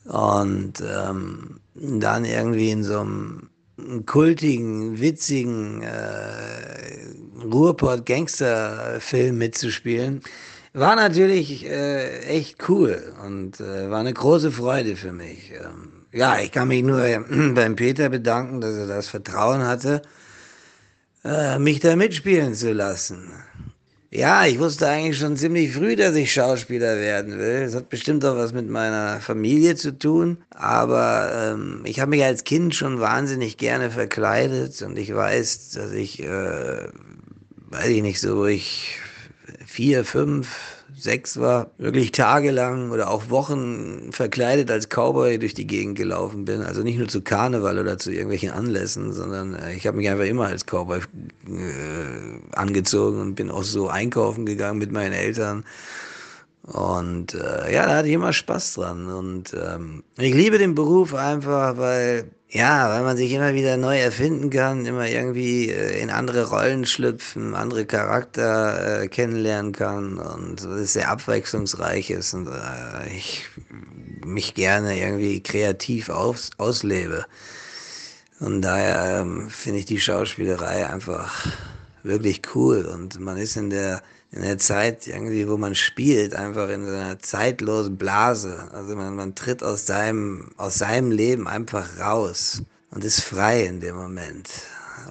und 0.03 0.73
ähm, 0.81 1.61
dann 1.73 2.25
irgendwie 2.25 2.71
in 2.71 2.83
so 2.83 2.99
einem 2.99 3.49
kultigen, 4.05 4.99
witzigen 4.99 5.81
äh, 5.81 7.43
Ruhrpott-Gangster-Film 7.43 9.37
mitzuspielen, 9.37 10.21
war 10.73 10.95
natürlich 10.95 11.65
äh, 11.65 12.19
echt 12.21 12.67
cool 12.69 13.13
und 13.23 13.59
äh, 13.59 13.89
war 13.89 13.99
eine 13.99 14.13
große 14.13 14.51
Freude 14.51 14.95
für 14.95 15.11
mich. 15.11 15.51
Ähm, 15.51 16.05
ja, 16.11 16.39
ich 16.39 16.51
kann 16.51 16.67
mich 16.67 16.83
nur 16.83 17.01
beim 17.53 17.75
Peter 17.75 18.09
bedanken, 18.09 18.61
dass 18.61 18.75
er 18.75 18.87
das 18.87 19.07
Vertrauen 19.07 19.65
hatte, 19.65 20.01
äh, 21.23 21.59
mich 21.59 21.79
da 21.79 21.95
mitspielen 21.95 22.53
zu 22.55 22.73
lassen. 22.73 23.31
Ja, 24.17 24.45
ich 24.45 24.59
wusste 24.59 24.87
eigentlich 24.87 25.17
schon 25.17 25.35
ziemlich 25.35 25.73
früh, 25.73 25.97
dass 25.97 26.15
ich 26.15 26.31
Schauspieler 26.31 26.97
werden 26.97 27.37
will. 27.37 27.65
Das 27.65 27.75
hat 27.75 27.89
bestimmt 27.89 28.23
auch 28.23 28.37
was 28.37 28.53
mit 28.53 28.69
meiner 28.69 29.19
Familie 29.19 29.75
zu 29.75 29.91
tun. 29.91 30.37
Aber 30.51 31.31
ähm, 31.53 31.81
ich 31.83 31.99
habe 31.99 32.11
mich 32.11 32.23
als 32.23 32.45
Kind 32.45 32.73
schon 32.73 33.01
wahnsinnig 33.01 33.57
gerne 33.57 33.91
verkleidet 33.91 34.81
und 34.83 34.97
ich 34.97 35.13
weiß, 35.13 35.71
dass 35.71 35.91
ich, 35.91 36.23
äh, 36.23 36.87
weiß 37.71 37.87
ich 37.87 38.01
nicht, 38.01 38.21
so 38.21 38.45
ich 38.45 38.99
vier, 39.65 40.05
fünf, 40.05 40.74
sechs 41.05 41.39
war, 41.39 41.71
wirklich 41.77 42.11
tagelang 42.11 42.91
oder 42.91 43.09
auch 43.09 43.29
Wochen 43.29 44.11
verkleidet 44.11 44.69
als 44.69 44.89
Cowboy 44.89 45.39
durch 45.39 45.53
die 45.53 45.65
Gegend 45.65 45.97
gelaufen 45.97 46.43
bin. 46.43 46.61
Also 46.61 46.83
nicht 46.83 46.97
nur 46.97 47.07
zu 47.07 47.21
Karneval 47.21 47.79
oder 47.79 47.97
zu 47.97 48.11
irgendwelchen 48.11 48.51
Anlässen, 48.51 49.13
sondern 49.13 49.55
äh, 49.55 49.73
ich 49.73 49.87
habe 49.87 49.95
mich 49.95 50.09
einfach 50.09 50.25
immer 50.25 50.47
als 50.47 50.65
Cowboy 50.65 50.99
äh, 50.99 52.55
angezogen 52.55 53.21
und 53.21 53.35
bin 53.35 53.49
auch 53.49 53.63
so 53.63 53.87
einkaufen 53.87 54.45
gegangen 54.45 54.79
mit 54.79 54.91
meinen 54.91 55.13
Eltern. 55.13 55.63
Und 56.63 57.35
äh, 57.35 57.71
ja, 57.73 57.85
da 57.85 57.97
hatte 57.97 58.07
ich 58.07 58.15
immer 58.15 58.33
Spaß 58.33 58.73
dran. 58.73 59.07
Und 59.07 59.53
ähm, 59.53 60.03
ich 60.17 60.33
liebe 60.33 60.57
den 60.57 60.75
Beruf 60.75 61.13
einfach, 61.13 61.77
weil 61.77 62.31
ja, 62.55 62.89
weil 62.89 63.03
man 63.03 63.17
sich 63.17 63.33
immer 63.33 63.53
wieder 63.53 63.75
neu 63.75 63.99
erfinden 63.99 64.49
kann, 64.49 64.85
immer 64.85 65.09
irgendwie 65.09 65.69
äh, 65.69 65.99
in 66.01 66.09
andere 66.09 66.49
Rollen 66.49 66.85
schlüpfen, 66.85 67.53
andere 67.53 67.85
Charakter 67.85 69.01
äh, 69.01 69.07
kennenlernen 69.09 69.73
kann 69.73 70.17
und 70.17 70.63
es 70.63 70.93
sehr 70.93 71.09
abwechslungsreich 71.09 72.09
ist 72.11 72.33
und 72.33 72.47
äh, 72.47 73.13
ich 73.13 73.45
mich 74.25 74.53
gerne 74.53 74.97
irgendwie 74.97 75.43
kreativ 75.43 76.07
aus, 76.07 76.51
auslebe. 76.57 77.25
Und 78.39 78.61
daher 78.61 79.19
ähm, 79.21 79.49
finde 79.49 79.79
ich 79.79 79.85
die 79.85 79.99
Schauspielerei 79.99 80.89
einfach 80.89 81.45
wirklich 82.03 82.41
cool 82.55 82.85
und 82.85 83.19
man 83.19 83.35
ist 83.35 83.57
in 83.57 83.69
der 83.69 84.01
in 84.35 84.41
der 84.41 84.57
Zeit 84.57 85.07
irgendwie, 85.07 85.47
wo 85.47 85.57
man 85.57 85.75
spielt, 85.75 86.35
einfach 86.35 86.69
in 86.69 86.85
so 86.85 86.91
einer 86.91 87.19
zeitlosen 87.19 87.97
Blase. 87.97 88.67
Also 88.73 88.95
man, 88.95 89.15
man 89.15 89.33
tritt 89.33 89.63
aus 89.63 89.85
seinem, 89.85 90.49
aus 90.57 90.75
seinem 90.75 91.11
Leben 91.11 91.47
einfach 91.47 91.97
raus 91.99 92.61
und 92.91 93.03
ist 93.05 93.21
frei 93.21 93.63
in 93.65 93.79
dem 93.79 93.95
Moment. 93.95 94.49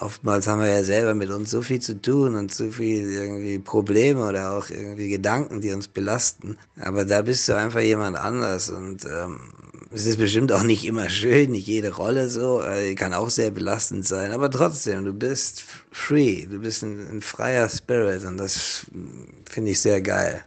Oftmals 0.01 0.47
haben 0.47 0.61
wir 0.61 0.69
ja 0.69 0.85
selber 0.85 1.15
mit 1.15 1.31
uns 1.31 1.51
so 1.51 1.63
viel 1.63 1.81
zu 1.81 2.01
tun 2.01 2.35
und 2.35 2.53
so 2.53 2.71
viel 2.71 3.11
irgendwie 3.13 3.59
Probleme 3.59 4.27
oder 4.27 4.53
auch 4.53 4.69
irgendwie 4.69 5.09
Gedanken, 5.09 5.61
die 5.61 5.73
uns 5.73 5.89
belasten. 5.89 6.59
Aber 6.81 7.05
da 7.05 7.23
bist 7.23 7.49
du 7.49 7.57
einfach 7.57 7.81
jemand 7.81 8.19
anders 8.19 8.69
und 8.69 9.05
ähm, 9.07 9.41
es 9.95 10.07
ist 10.07 10.19
bestimmt 10.19 10.51
auch 10.51 10.65
nicht 10.65 10.85
immer 10.85 11.09
schön, 11.09 11.53
nicht 11.53 11.67
jede 11.67 11.95
Rolle 11.95 12.29
so, 12.29 12.63
äh, 12.63 12.95
kann 12.95 13.15
auch 13.15 13.31
sehr 13.31 13.51
belastend 13.51 14.07
sein, 14.07 14.33
aber 14.33 14.51
trotzdem, 14.51 15.05
du 15.05 15.13
bist 15.13 15.65
free, 15.93 16.47
du 16.47 16.59
bist 16.59 16.83
ein, 16.83 17.17
ein 17.17 17.23
freier 17.23 17.69
Spirit 17.69 18.25
und 18.25 18.37
das 18.37 18.87
finde 19.49 19.71
ich 19.71 19.81
sehr 19.81 20.01
geil. 20.01 20.45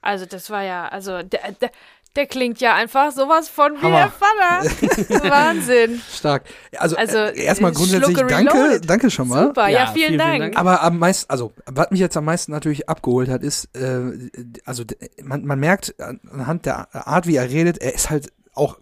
Also 0.00 0.26
das 0.26 0.48
war 0.50 0.62
ja, 0.62 0.86
also 0.88 1.22
der, 1.22 1.52
der, 1.60 1.70
der 2.14 2.26
klingt 2.26 2.60
ja 2.60 2.74
einfach 2.74 3.10
sowas 3.10 3.48
von 3.48 3.72
wie 3.72 3.82
Hammer. 3.82 3.96
der 3.96 4.10
Vater. 4.10 5.30
Wahnsinn. 5.30 6.00
Stark. 6.12 6.44
Also, 6.76 6.96
also 6.96 7.18
äh, 7.18 7.42
erstmal 7.42 7.72
grundsätzlich 7.72 8.16
danke, 8.16 8.80
danke 8.80 9.10
schon 9.10 9.28
mal. 9.28 9.46
Super, 9.46 9.68
ja, 9.68 9.86
ja 9.86 9.92
vielen, 9.92 10.08
vielen, 10.08 10.18
Dank. 10.18 10.40
Dank. 10.40 10.56
Aber 10.56 10.82
am 10.82 10.98
meisten, 10.98 11.28
also 11.30 11.52
was 11.66 11.90
mich 11.90 12.00
jetzt 12.00 12.16
am 12.16 12.26
meisten 12.26 12.52
natürlich 12.52 12.88
abgeholt 12.88 13.28
hat, 13.28 13.42
ist, 13.42 13.74
äh, 13.76 14.30
also 14.64 14.84
man, 15.22 15.44
man 15.44 15.58
merkt 15.58 15.94
anhand 15.98 16.66
der 16.66 16.94
Art, 16.94 17.26
wie 17.26 17.36
er 17.36 17.50
redet, 17.50 17.78
er 17.78 17.94
ist 17.94 18.10
halt 18.10 18.30
auch 18.54 18.78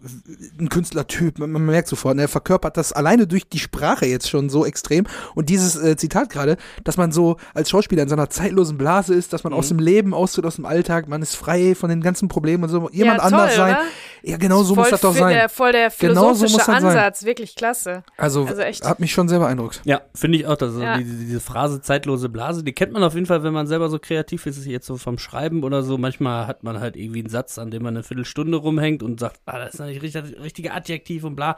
ein 0.59 0.69
Künstlertyp, 0.69 1.39
man, 1.39 1.51
man 1.51 1.65
merkt 1.65 1.87
sofort, 1.87 2.17
er 2.17 2.27
verkörpert 2.27 2.77
das 2.77 2.93
alleine 2.93 3.27
durch 3.27 3.47
die 3.47 3.59
Sprache 3.59 4.05
jetzt 4.05 4.29
schon 4.29 4.49
so 4.49 4.65
extrem. 4.65 5.05
Und 5.35 5.49
dieses 5.49 5.75
äh, 5.75 5.97
Zitat 5.97 6.29
gerade, 6.29 6.57
dass 6.83 6.97
man 6.97 7.11
so 7.11 7.37
als 7.53 7.69
Schauspieler 7.69 8.03
in 8.03 8.09
seiner 8.09 8.29
zeitlosen 8.29 8.77
Blase 8.77 9.13
ist, 9.13 9.33
dass 9.33 9.43
man 9.43 9.53
mhm. 9.53 9.59
aus 9.59 9.67
dem 9.69 9.79
Leben 9.79 10.13
austritt, 10.13 10.45
aus 10.45 10.55
dem 10.55 10.65
Alltag, 10.65 11.07
man 11.07 11.21
ist 11.21 11.35
frei 11.35 11.75
von 11.75 11.89
den 11.89 12.01
ganzen 12.01 12.27
Problemen 12.27 12.63
und 12.63 12.69
so, 12.69 12.89
jemand 12.91 13.21
ja, 13.21 13.29
toll, 13.29 13.39
anders 13.39 13.55
sein. 13.55 13.75
Oder? 13.75 13.83
Ja, 14.25 14.37
genau 14.37 14.63
so 14.63 14.75
muss 14.75 14.89
das 14.89 15.01
doch 15.01 15.13
sein. 15.13 15.33
Der, 15.33 15.49
voll 15.49 15.73
der 15.73 15.91
philosophische 15.91 16.57
genau 16.57 16.79
so 16.79 16.87
Ansatz, 16.87 17.19
sein. 17.19 17.27
wirklich 17.27 17.55
klasse. 17.55 18.03
Also, 18.17 18.45
also 18.45 18.61
echt. 18.61 18.85
hat 18.85 18.99
mich 18.99 19.11
schon 19.11 19.27
sehr 19.27 19.39
beeindruckt. 19.39 19.81
Ja, 19.83 20.01
finde 20.15 20.37
ich 20.37 20.47
auch, 20.47 20.55
dass 20.55 20.77
ja. 20.77 20.97
diese, 20.97 21.15
diese 21.15 21.39
Phrase 21.41 21.81
zeitlose 21.81 22.29
Blase, 22.29 22.63
die 22.63 22.73
kennt 22.73 22.93
man 22.93 23.03
auf 23.03 23.15
jeden 23.15 23.25
Fall, 23.25 23.43
wenn 23.43 23.53
man 23.53 23.67
selber 23.67 23.89
so 23.89 23.99
kreativ 23.99 24.45
ist, 24.45 24.65
jetzt 24.65 24.85
so 24.85 24.97
vom 24.97 25.17
Schreiben 25.17 25.63
oder 25.63 25.83
so. 25.83 25.97
Manchmal 25.97 26.47
hat 26.47 26.63
man 26.63 26.79
halt 26.79 26.95
irgendwie 26.95 27.19
einen 27.19 27.29
Satz, 27.29 27.57
an 27.57 27.69
dem 27.69 27.83
man 27.83 27.95
eine 27.95 28.03
Viertelstunde 28.03 28.57
rumhängt 28.57 29.03
und 29.03 29.19
sagt, 29.19 29.41
ah, 29.45 29.62
das 29.65 29.75
ist 29.75 29.79
nicht 29.81 30.01
richtig, 30.01 30.39
richtige 30.41 30.73
Adjektiv 30.73 31.23
und 31.23 31.35
bla. 31.35 31.57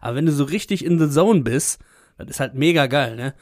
Aber 0.00 0.16
wenn 0.16 0.26
du 0.26 0.32
so 0.32 0.44
richtig 0.44 0.84
in 0.84 0.98
the 0.98 1.08
zone 1.08 1.40
bist, 1.42 1.80
das 2.18 2.28
ist 2.28 2.40
halt 2.40 2.54
mega 2.54 2.86
geil, 2.86 3.16
ne? 3.16 3.34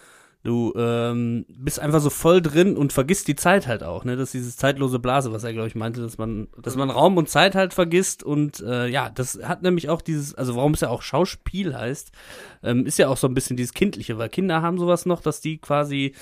Du 0.45 0.73
ähm, 0.77 1.47
bist 1.49 1.81
einfach 1.81 2.01
so 2.01 2.11
voll 2.11 2.41
drin 2.41 2.77
und 2.77 2.93
vergisst 2.93 3.27
die 3.27 3.35
Zeit 3.35 3.67
halt 3.67 3.83
auch, 3.83 4.05
ne? 4.05 4.17
Das 4.17 4.29
ist 4.29 4.35
dieses 4.35 4.57
zeitlose 4.57 5.01
Blase, 5.01 5.33
was 5.33 5.43
er, 5.43 5.53
glaube 5.53 5.67
ich, 5.67 5.75
meinte, 5.75 6.01
dass 6.01 6.17
man, 6.17 6.47
dass 6.63 6.77
man 6.77 6.91
Raum 6.91 7.17
und 7.17 7.29
Zeit 7.29 7.57
halt 7.57 7.75
vergisst 7.75 8.23
und 8.23 8.61
äh, 8.61 8.87
ja, 8.87 9.11
das 9.11 9.41
hat 9.43 9.63
nämlich 9.63 9.89
auch 9.89 10.01
dieses, 10.01 10.37
also 10.37 10.55
warum 10.55 10.75
es 10.75 10.81
ja 10.81 10.91
auch 10.91 11.03
Schauspiel 11.03 11.77
heißt, 11.77 12.13
ähm, 12.63 12.87
ist 12.87 12.99
ja 12.99 13.09
auch 13.09 13.17
so 13.17 13.27
ein 13.27 13.35
bisschen 13.35 13.57
dieses 13.57 13.75
Kindliche, 13.75 14.17
weil 14.17 14.29
Kinder 14.29 14.63
haben 14.63 14.79
sowas 14.79 15.07
noch, 15.07 15.21
dass 15.21 15.41
die 15.41 15.59
quasi 15.59 16.15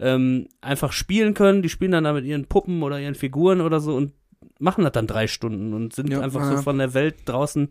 ähm, 0.00 0.48
einfach 0.60 0.92
spielen 0.92 1.34
können, 1.34 1.62
die 1.62 1.68
spielen 1.68 1.92
dann 1.92 2.04
da 2.04 2.12
mit 2.12 2.24
ihren 2.24 2.46
Puppen 2.46 2.82
oder 2.82 2.98
ihren 2.98 3.14
Figuren 3.14 3.60
oder 3.60 3.78
so 3.78 3.94
und 3.94 4.12
machen 4.60 4.84
das 4.84 4.92
dann 4.92 5.06
drei 5.06 5.26
Stunden 5.26 5.74
und 5.74 5.94
sind 5.94 6.10
ja, 6.10 6.20
einfach 6.20 6.40
ja. 6.40 6.56
so 6.56 6.62
von 6.62 6.78
der 6.78 6.94
Welt 6.94 7.16
draußen 7.24 7.68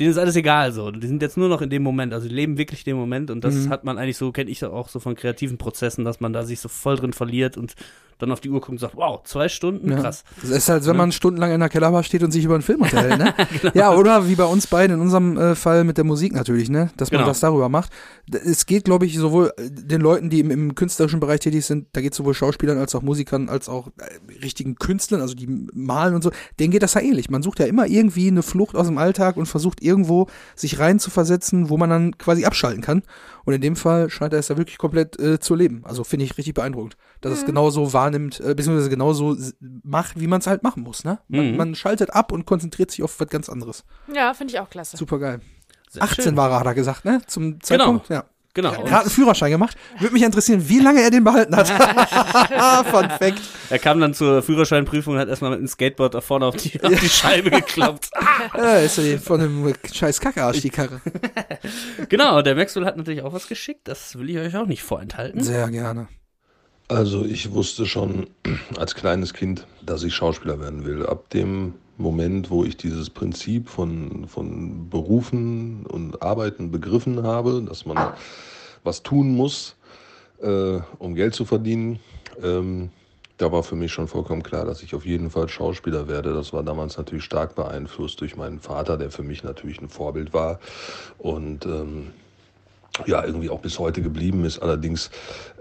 denen 0.00 0.10
ist 0.10 0.18
alles 0.18 0.36
egal 0.36 0.72
so. 0.72 0.90
Die 0.90 1.06
sind 1.06 1.22
jetzt 1.22 1.36
nur 1.36 1.48
noch 1.48 1.62
in 1.62 1.70
dem 1.70 1.82
Moment, 1.82 2.12
also 2.12 2.28
die 2.28 2.34
leben 2.34 2.58
wirklich 2.58 2.84
den 2.84 2.96
Moment 2.96 3.30
und 3.30 3.44
das 3.44 3.54
mhm. 3.54 3.68
hat 3.68 3.84
man 3.84 3.98
eigentlich 3.98 4.16
so, 4.16 4.32
kenne 4.32 4.50
ich 4.50 4.64
auch 4.64 4.88
so 4.88 4.98
von 5.00 5.14
kreativen 5.14 5.58
Prozessen, 5.58 6.04
dass 6.04 6.20
man 6.20 6.32
da 6.32 6.42
sich 6.44 6.60
so 6.60 6.68
voll 6.68 6.96
drin 6.96 7.12
verliert 7.12 7.56
und 7.56 7.74
dann 8.18 8.30
auf 8.32 8.40
die 8.40 8.50
Uhr 8.50 8.60
guckt 8.60 8.70
und 8.70 8.78
sagt, 8.78 8.96
wow, 8.96 9.22
zwei 9.24 9.48
Stunden, 9.48 9.90
ja. 9.90 10.00
krass. 10.00 10.24
Das 10.40 10.50
ist 10.50 10.68
halt, 10.68 10.86
wenn 10.86 10.96
man 10.96 11.12
stundenlang 11.12 11.52
in 11.52 11.60
der 11.60 11.68
Kellerbar 11.68 12.02
steht 12.02 12.22
und 12.22 12.30
sich 12.30 12.44
über 12.44 12.54
einen 12.54 12.62
Film 12.62 12.82
unterhält, 12.82 13.18
ne? 13.18 13.34
genau. 13.60 13.72
Ja, 13.74 13.94
oder 13.94 14.28
wie 14.28 14.34
bei 14.34 14.44
uns 14.44 14.66
beiden 14.66 14.96
in 14.96 15.02
unserem 15.02 15.36
äh, 15.36 15.54
Fall 15.54 15.84
mit 15.84 15.96
der 15.96 16.04
Musik 16.04 16.32
natürlich, 16.32 16.70
ne? 16.70 16.90
Dass 16.96 17.10
man 17.10 17.18
genau. 17.18 17.28
das 17.28 17.40
darüber 17.40 17.68
macht. 17.68 17.90
Es 18.30 18.66
geht, 18.66 18.84
glaube 18.84 19.06
ich, 19.06 19.18
sowohl 19.18 19.52
äh, 19.56 19.70
den 19.70 20.00
Leuten, 20.00 20.30
die 20.30 20.40
im, 20.40 20.50
im, 20.50 20.74
künstlerischen 20.74 21.20
Bereich 21.20 21.40
tätig 21.40 21.64
sind, 21.64 21.88
da 21.92 22.00
geht 22.00 22.12
es 22.12 22.18
sowohl 22.18 22.34
Schauspielern 22.34 22.78
als 22.78 22.94
auch 22.94 23.02
Musikern, 23.02 23.48
als 23.48 23.68
auch 23.68 23.88
äh, 23.98 24.42
richtigen 24.42 24.76
Künstlern, 24.76 25.20
also 25.20 25.34
die 25.34 25.46
malen 25.72 26.14
und 26.14 26.22
so, 26.22 26.30
denen 26.58 26.70
geht 26.70 26.82
das 26.82 26.94
ja 26.94 27.00
ähnlich. 27.00 27.30
Man 27.30 27.42
sucht 27.42 27.58
ja 27.58 27.66
immer 27.66 27.86
irgendwie 27.86 28.28
eine 28.28 28.42
Flucht 28.42 28.76
aus 28.76 28.86
dem 28.86 28.98
Alltag 28.98 29.36
und 29.36 29.46
versucht 29.46 29.82
irgendwo 29.82 30.28
sich 30.54 30.78
rein 30.78 30.98
zu 30.98 31.10
versetzen, 31.10 31.68
wo 31.68 31.76
man 31.76 31.90
dann 31.90 32.18
quasi 32.18 32.44
abschalten 32.44 32.82
kann. 32.82 33.02
Und 33.44 33.52
in 33.52 33.60
dem 33.60 33.76
Fall 33.76 34.10
scheint 34.10 34.32
er 34.32 34.38
es 34.38 34.48
ja 34.48 34.56
wirklich 34.56 34.78
komplett 34.78 35.18
äh, 35.18 35.38
zu 35.38 35.54
leben. 35.54 35.82
Also 35.84 36.04
finde 36.04 36.24
ich 36.24 36.38
richtig 36.38 36.54
beeindruckend, 36.54 36.96
dass 37.20 37.32
mhm. 37.32 37.38
es 37.38 37.46
genauso 37.46 37.92
wahrnimmt, 38.04 38.40
äh, 38.40 38.54
beziehungsweise 38.54 38.90
genauso 38.90 39.36
macht, 39.82 40.20
wie 40.20 40.26
man 40.26 40.40
es 40.40 40.46
halt 40.46 40.62
machen 40.62 40.82
muss. 40.82 41.04
Ne? 41.04 41.18
Man, 41.28 41.52
mhm. 41.52 41.56
man, 41.56 41.74
schaltet 41.74 42.10
ab 42.10 42.32
und 42.32 42.44
konzentriert 42.44 42.90
sich 42.90 43.02
auf 43.02 43.18
was 43.18 43.28
ganz 43.28 43.48
anderes. 43.48 43.84
Ja, 44.12 44.34
finde 44.34 44.52
ich 44.52 44.60
auch 44.60 44.70
klasse. 44.70 44.96
Super 44.96 45.18
geil. 45.18 45.40
18 45.98 46.24
schön. 46.24 46.36
war 46.36 46.50
er, 46.50 46.60
hat 46.60 46.66
er 46.66 46.74
gesagt, 46.74 47.04
ne? 47.04 47.22
Zum 47.26 47.60
Zeitpunkt. 47.60 48.08
Genau. 48.08 48.20
Ja. 48.20 48.26
Genau. 48.54 48.70
Er 48.70 48.90
hat 48.92 49.00
einen 49.00 49.10
Führerschein 49.10 49.50
gemacht. 49.50 49.76
Würde 49.98 50.14
mich 50.14 50.22
interessieren, 50.22 50.68
wie 50.68 50.78
lange 50.78 51.02
er 51.02 51.10
den 51.10 51.24
behalten 51.24 51.56
hat. 51.56 51.68
Fun 52.88 53.10
Fact. 53.10 53.40
Er 53.68 53.80
kam 53.80 53.98
dann 53.98 54.14
zur 54.14 54.44
Führerscheinprüfung 54.44 55.14
und 55.14 55.20
hat 55.20 55.28
erstmal 55.28 55.50
mit 55.50 55.58
einem 55.58 55.66
Skateboard 55.66 56.14
da 56.14 56.20
vorne 56.20 56.46
auf 56.46 56.54
die, 56.54 56.80
auf 56.84 57.00
die 57.00 57.08
Scheibe 57.08 57.50
gekloppt. 57.50 58.10
ja, 58.56 58.76
ist 58.76 58.98
ja 58.98 59.18
von 59.18 59.40
einem 59.40 59.74
scheiß 59.92 60.20
Kackearsch 60.20 60.60
die 60.60 60.70
Karre. 60.70 61.00
genau, 62.08 62.42
der 62.42 62.54
Maxwell 62.54 62.84
hat 62.84 62.96
natürlich 62.96 63.22
auch 63.22 63.32
was 63.32 63.48
geschickt. 63.48 63.88
Das 63.88 64.16
will 64.16 64.30
ich 64.30 64.38
euch 64.38 64.56
auch 64.56 64.66
nicht 64.66 64.84
vorenthalten. 64.84 65.42
Sehr 65.42 65.68
gerne. 65.70 66.06
Also 66.88 67.24
ich 67.24 67.52
wusste 67.52 67.86
schon 67.86 68.26
als 68.76 68.94
kleines 68.94 69.32
Kind, 69.32 69.66
dass 69.84 70.02
ich 70.02 70.14
Schauspieler 70.14 70.60
werden 70.60 70.84
will. 70.84 71.06
Ab 71.06 71.30
dem 71.30 71.74
Moment, 71.96 72.50
wo 72.50 72.64
ich 72.64 72.76
dieses 72.76 73.08
Prinzip 73.08 73.68
von, 73.68 74.26
von 74.26 74.90
Berufen 74.90 75.86
und 75.86 76.22
Arbeiten 76.22 76.70
begriffen 76.70 77.22
habe, 77.22 77.62
dass 77.66 77.86
man 77.86 78.12
was 78.82 79.02
tun 79.02 79.34
muss, 79.34 79.76
äh, 80.42 80.80
um 80.98 81.14
Geld 81.14 81.34
zu 81.34 81.44
verdienen, 81.44 82.00
ähm, 82.42 82.90
da 83.38 83.50
war 83.50 83.62
für 83.62 83.74
mich 83.74 83.92
schon 83.92 84.06
vollkommen 84.06 84.42
klar, 84.42 84.64
dass 84.64 84.82
ich 84.82 84.94
auf 84.94 85.04
jeden 85.04 85.30
Fall 85.30 85.48
Schauspieler 85.48 86.06
werde. 86.06 86.34
Das 86.34 86.52
war 86.52 86.62
damals 86.62 86.96
natürlich 86.96 87.24
stark 87.24 87.56
beeinflusst 87.56 88.20
durch 88.20 88.36
meinen 88.36 88.60
Vater, 88.60 88.96
der 88.96 89.10
für 89.10 89.24
mich 89.24 89.42
natürlich 89.42 89.80
ein 89.80 89.88
Vorbild 89.88 90.32
war. 90.32 90.60
Und 91.18 91.66
ähm, 91.66 92.12
ja 93.06 93.24
irgendwie 93.24 93.50
auch 93.50 93.60
bis 93.60 93.78
heute 93.78 94.02
geblieben 94.02 94.44
ist. 94.44 94.60
Allerdings 94.60 95.10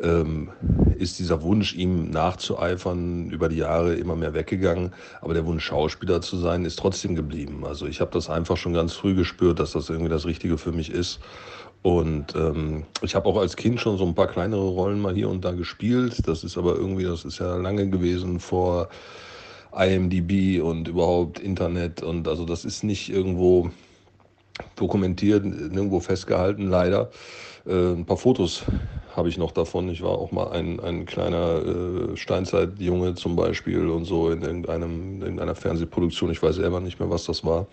ähm, 0.01 0.49
ist 0.97 1.19
dieser 1.19 1.41
Wunsch, 1.41 1.73
ihm 1.73 2.09
nachzueifern, 2.11 3.29
über 3.29 3.49
die 3.49 3.57
Jahre 3.57 3.95
immer 3.95 4.15
mehr 4.15 4.34
weggegangen. 4.34 4.93
Aber 5.21 5.34
der 5.34 5.45
Wunsch, 5.45 5.65
Schauspieler 5.65 6.21
zu 6.21 6.38
sein, 6.38 6.65
ist 6.65 6.77
trotzdem 6.77 7.15
geblieben. 7.15 7.65
Also 7.65 7.88
ich 7.88 8.01
habe 8.01 8.11
das 8.11 8.29
einfach 8.29 8.57
schon 8.57 8.73
ganz 8.73 8.93
früh 8.93 9.15
gespürt, 9.15 9.59
dass 9.59 9.71
das 9.71 9.89
irgendwie 9.89 10.09
das 10.09 10.25
Richtige 10.25 10.57
für 10.57 10.71
mich 10.71 10.91
ist. 10.91 11.19
Und 11.81 12.34
ähm, 12.36 12.86
ich 13.01 13.13
habe 13.13 13.27
auch 13.27 13.38
als 13.38 13.57
Kind 13.57 13.79
schon 13.79 13.97
so 13.97 14.05
ein 14.05 14.15
paar 14.15 14.27
kleinere 14.27 14.69
Rollen 14.69 15.01
mal 15.01 15.13
hier 15.13 15.29
und 15.29 15.43
da 15.43 15.51
gespielt. 15.51 16.27
Das 16.27 16.43
ist 16.43 16.57
aber 16.57 16.75
irgendwie, 16.75 17.03
das 17.03 17.25
ist 17.25 17.39
ja 17.39 17.57
lange 17.57 17.89
gewesen 17.89 18.39
vor 18.39 18.88
IMDB 19.75 20.61
und 20.61 20.88
überhaupt 20.88 21.39
Internet. 21.39 22.01
Und 22.01 22.27
also 22.27 22.45
das 22.45 22.63
ist 22.63 22.84
nicht 22.84 23.09
irgendwo 23.09 23.71
dokumentiert, 24.76 25.45
nirgendwo 25.45 25.99
festgehalten, 25.99 26.70
leider. 26.70 27.10
Äh, 27.66 27.93
ein 27.93 28.06
paar 28.06 28.18
Fotos 28.18 28.64
habe 29.16 29.30
ich 29.30 29.38
noch 29.38 29.51
davon. 29.51 29.89
Ich 29.89 30.01
war 30.01 30.12
auch 30.12 30.32
mal 30.32 30.51
ein, 30.51 30.80
ein 30.80 31.06
kleiner 31.06 31.62
äh, 32.14 32.18
Steinzeitjunge 32.18 33.16
zum 33.16 33.36
Beispiel 33.36 33.89
und 33.89 34.06
so 34.06 34.30
in 34.30 34.41
irgendeinem, 34.41 35.16
in 35.16 35.22
irgendeiner 35.22 35.56
Fernsehproduktion. 35.56 36.32
Ich 36.32 36.41
weiß 36.41 36.56
selber 36.56 36.80
nicht 36.80 36.99
mehr, 36.99 37.10
was 37.10 37.26
das 37.26 37.45
war. 37.45 37.68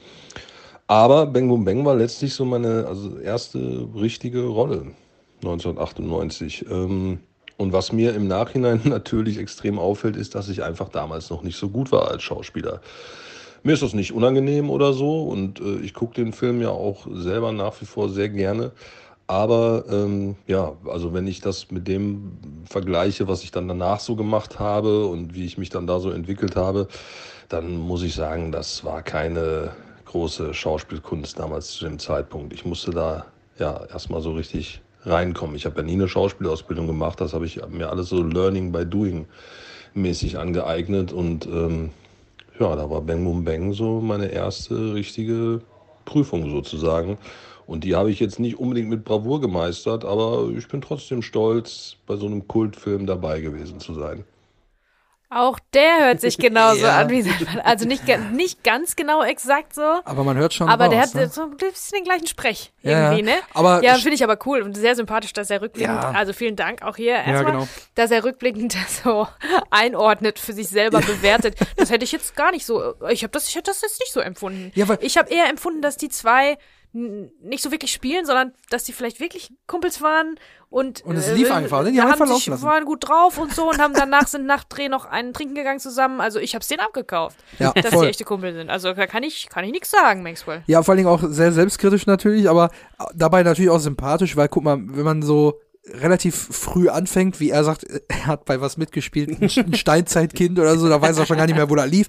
Aber 0.87 1.27
Bang 1.27 1.49
Boom 1.49 1.65
Bang 1.65 1.85
war 1.85 1.95
letztlich 1.95 2.35
so 2.35 2.45
meine 2.45 2.87
also 2.87 3.19
erste 3.19 3.89
richtige 3.95 4.47
Rolle 4.47 4.93
1998. 5.43 6.67
Ähm, 6.71 7.21
und 7.57 7.73
was 7.73 7.93
mir 7.93 8.15
im 8.15 8.27
Nachhinein 8.27 8.81
natürlich 8.85 9.39
extrem 9.39 9.79
auffällt, 9.79 10.17
ist, 10.17 10.35
dass 10.35 10.49
ich 10.49 10.63
einfach 10.63 10.89
damals 10.89 11.31
noch 11.31 11.43
nicht 11.43 11.57
so 11.57 11.69
gut 11.69 11.93
war 11.93 12.11
als 12.11 12.23
Schauspieler. 12.23 12.81
Mir 13.63 13.73
ist 13.73 13.83
das 13.83 13.93
nicht 13.93 14.13
unangenehm 14.13 14.71
oder 14.71 14.93
so 14.93 15.25
und 15.25 15.61
äh, 15.61 15.81
ich 15.81 15.93
gucke 15.93 16.15
den 16.15 16.33
Film 16.33 16.63
ja 16.63 16.71
auch 16.71 17.07
selber 17.13 17.53
nach 17.53 17.79
wie 17.81 17.85
vor 17.85 18.09
sehr 18.09 18.29
gerne. 18.29 18.73
Aber 19.27 19.85
ähm, 19.89 20.37
ja, 20.47 20.73
also 20.89 21.13
wenn 21.13 21.27
ich 21.27 21.41
das 21.41 21.71
mit 21.71 21.87
dem 21.87 22.33
vergleiche, 22.65 23.29
was 23.29 23.45
ich 23.45 23.53
dann 23.53 23.69
danach 23.69 24.01
so 24.01 24.17
gemacht 24.17 24.59
habe 24.59 25.07
und 25.07 25.35
wie 25.35 25.45
ich 25.45 25.57
mich 25.57 25.69
dann 25.69 25.87
da 25.87 26.01
so 26.01 26.11
entwickelt 26.11 26.57
habe, 26.57 26.89
dann 27.49 27.77
muss 27.77 28.03
ich 28.03 28.15
sagen, 28.15 28.51
das 28.51 28.85
war 28.85 29.03
keine 29.03 29.71
große 30.07 30.53
Schauspielkunst 30.53 31.39
damals 31.39 31.73
zu 31.73 31.85
dem 31.85 31.99
Zeitpunkt. 32.01 32.53
Ich 32.53 32.65
musste 32.65 32.91
da 32.91 33.27
ja 33.59 33.85
erstmal 33.93 34.21
so 34.21 34.33
richtig 34.33 34.81
reinkommen. 35.05 35.55
Ich 35.55 35.67
habe 35.67 35.77
ja 35.77 35.83
nie 35.83 35.93
eine 35.93 36.09
Schauspielausbildung 36.09 36.87
gemacht, 36.87 37.21
das 37.21 37.33
habe 37.33 37.47
ich 37.47 37.61
mir 37.69 37.91
alles 37.91 38.09
so 38.09 38.23
Learning 38.23 38.73
by 38.73 38.85
Doing 38.85 39.27
mäßig 39.95 40.39
angeeignet 40.39 41.13
und 41.13 41.47
ähm, 41.47 41.91
ja, 42.61 42.77
da 42.77 42.89
war 42.91 43.01
Bang 43.01 43.25
Boom 43.25 43.45
Bang 43.45 43.73
so 43.73 44.01
meine 44.01 44.27
erste 44.27 44.95
richtige 44.95 45.63
Prüfung 46.05 46.51
sozusagen. 46.51 47.19
Und 47.67 47.85
die 47.85 47.95
habe 47.95 48.11
ich 48.11 48.21
jetzt 48.21 48.39
nicht 48.39 48.59
unbedingt 48.59 48.89
mit 48.89 49.05
Bravour 49.05 49.41
gemeistert, 49.41 50.05
aber 50.05 50.51
ich 50.57 50.69
bin 50.69 50.81
trotzdem 50.81 51.23
stolz, 51.23 51.97
bei 52.07 52.17
so 52.17 52.27
einem 52.27 52.47
Kultfilm 52.49 53.07
dabei 53.07 53.41
gewesen 53.41 53.81
zu 53.81 53.95
sein. 53.95 54.25
Auch 55.33 55.61
der 55.73 56.07
hört 56.07 56.21
sich 56.21 56.39
genauso 56.39 56.87
ja. 56.87 56.99
an 56.99 57.09
wie 57.09 57.23
sein 57.23 57.61
Also 57.63 57.87
nicht, 57.87 58.03
nicht 58.33 58.65
ganz 58.65 58.97
genau 58.97 59.23
exakt 59.23 59.75
so. 59.75 60.01
Aber 60.05 60.25
man 60.25 60.37
hört 60.37 60.53
schon. 60.53 60.69
Aber 60.69 60.87
raus, 60.87 60.93
der 60.93 61.03
hat 61.03 61.15
ne? 61.15 61.29
so 61.29 61.43
ein 61.43 61.57
bisschen 61.57 61.99
den 61.99 62.05
gleichen 62.05 62.27
Sprech 62.27 62.73
ja, 62.83 63.13
irgendwie, 63.13 63.23
ne? 63.31 63.37
Aber 63.55 63.83
ja, 63.83 63.95
finde 63.95 64.15
ich 64.15 64.25
aber 64.25 64.39
cool 64.45 64.63
und 64.63 64.77
sehr 64.77 64.97
sympathisch, 64.97 65.33
dass 65.33 65.49
er 65.49 65.63
rückblickend, 65.63 66.03
ja. 66.03 66.11
also 66.11 66.33
vielen 66.33 66.57
Dank 66.57 66.83
auch 66.83 66.97
hier 66.97 67.15
erstmal, 67.15 67.53
genau. 67.53 67.69
dass 67.95 68.11
er 68.11 68.25
rückblickend 68.25 68.77
so 69.05 69.29
einordnet, 69.71 70.41
für 70.41 70.53
sich 70.53 70.69
selber 70.69 71.01
bewertet. 71.01 71.57
Das 71.77 71.91
hätte 71.91 72.05
ich 72.05 72.13
jetzt 72.13 72.37
gar 72.37 72.51
nicht 72.51 72.67
so, 72.67 72.95
ich 73.09 73.23
habe 73.23 73.31
das, 73.31 73.49
ich 73.49 73.55
hätte 73.55 73.71
das 73.71 73.81
jetzt 73.81 74.01
nicht 74.01 74.13
so 74.13 74.21
empfunden. 74.21 74.71
Ja, 74.75 74.87
weil 74.89 74.99
ich 75.01 75.17
habe 75.17 75.31
eher 75.31 75.49
empfunden, 75.49 75.81
dass 75.81 75.97
die 75.97 76.09
zwei 76.09 76.59
nicht 76.93 77.63
so 77.63 77.71
wirklich 77.71 77.93
spielen, 77.93 78.27
sondern 78.27 78.53
dass 78.71 78.85
die 78.85 78.93
vielleicht 78.93 79.21
wirklich 79.21 79.53
Kumpels 79.67 80.03
waren 80.03 80.37
und, 80.71 81.05
und 81.05 81.17
es 81.17 81.29
äh, 81.29 81.35
lief 81.35 81.51
einfach, 81.51 81.83
ne? 81.83 81.93
Die 81.93 82.01
haben, 82.01 82.19
haben 82.19 82.35
sich, 82.35 82.51
waren 82.63 82.85
gut 82.85 83.09
drauf 83.09 83.39
und 83.39 83.55
so 83.55 83.69
und 83.69 83.79
haben 83.79 83.95
danach 83.95 84.27
sind 84.27 84.47
nach 84.47 84.65
Dreh 84.65 84.89
noch 84.89 85.05
einen 85.05 85.33
trinken 85.33 85.55
gegangen 85.55 85.81
zusammen. 85.81 86.21
Also 86.21 86.39
ich 86.39 86.55
hab's 86.55 86.69
denen 86.69 86.81
abgekauft, 86.81 87.37
ja, 87.59 87.73
dass 87.73 87.93
voll. 87.93 88.05
die 88.05 88.11
echte 88.11 88.25
Kumpel 88.25 88.53
sind. 88.53 88.71
Also 88.71 88.93
da 88.93 89.07
kann 89.07 89.23
ich 89.23 89.49
kann 89.49 89.65
ich 89.65 89.73
nichts 89.73 89.91
sagen, 89.91 90.23
Maxwell. 90.23 90.63
Ja, 90.67 90.83
vor 90.83 90.93
allen 90.93 90.99
Dingen 90.99 91.09
auch 91.09 91.23
sehr 91.29 91.53
selbstkritisch 91.53 92.07
natürlich, 92.07 92.49
aber 92.49 92.71
dabei 93.15 93.43
natürlich 93.43 93.71
auch 93.71 93.79
sympathisch, 93.79 94.37
weil 94.37 94.49
guck 94.49 94.65
mal, 94.65 94.79
wenn 94.81 95.05
man 95.05 95.23
so 95.23 95.61
relativ 95.93 96.35
früh 96.35 96.89
anfängt, 96.89 97.41
wie 97.41 97.51
er 97.51 97.65
sagt, 97.65 97.85
er 98.09 98.27
hat 98.27 98.45
bei 98.45 98.61
was 98.61 98.77
mitgespielt, 98.77 99.41
ein 99.41 99.75
Steinzeitkind 99.75 100.59
oder 100.59 100.77
so, 100.79 100.89
da 100.89 101.01
weiß 101.01 101.19
er 101.19 101.27
schon 101.27 101.37
gar 101.37 101.47
nicht 101.47 101.57
mehr, 101.57 101.69
wo 101.71 101.75
er 101.77 101.87
lief. 101.87 102.07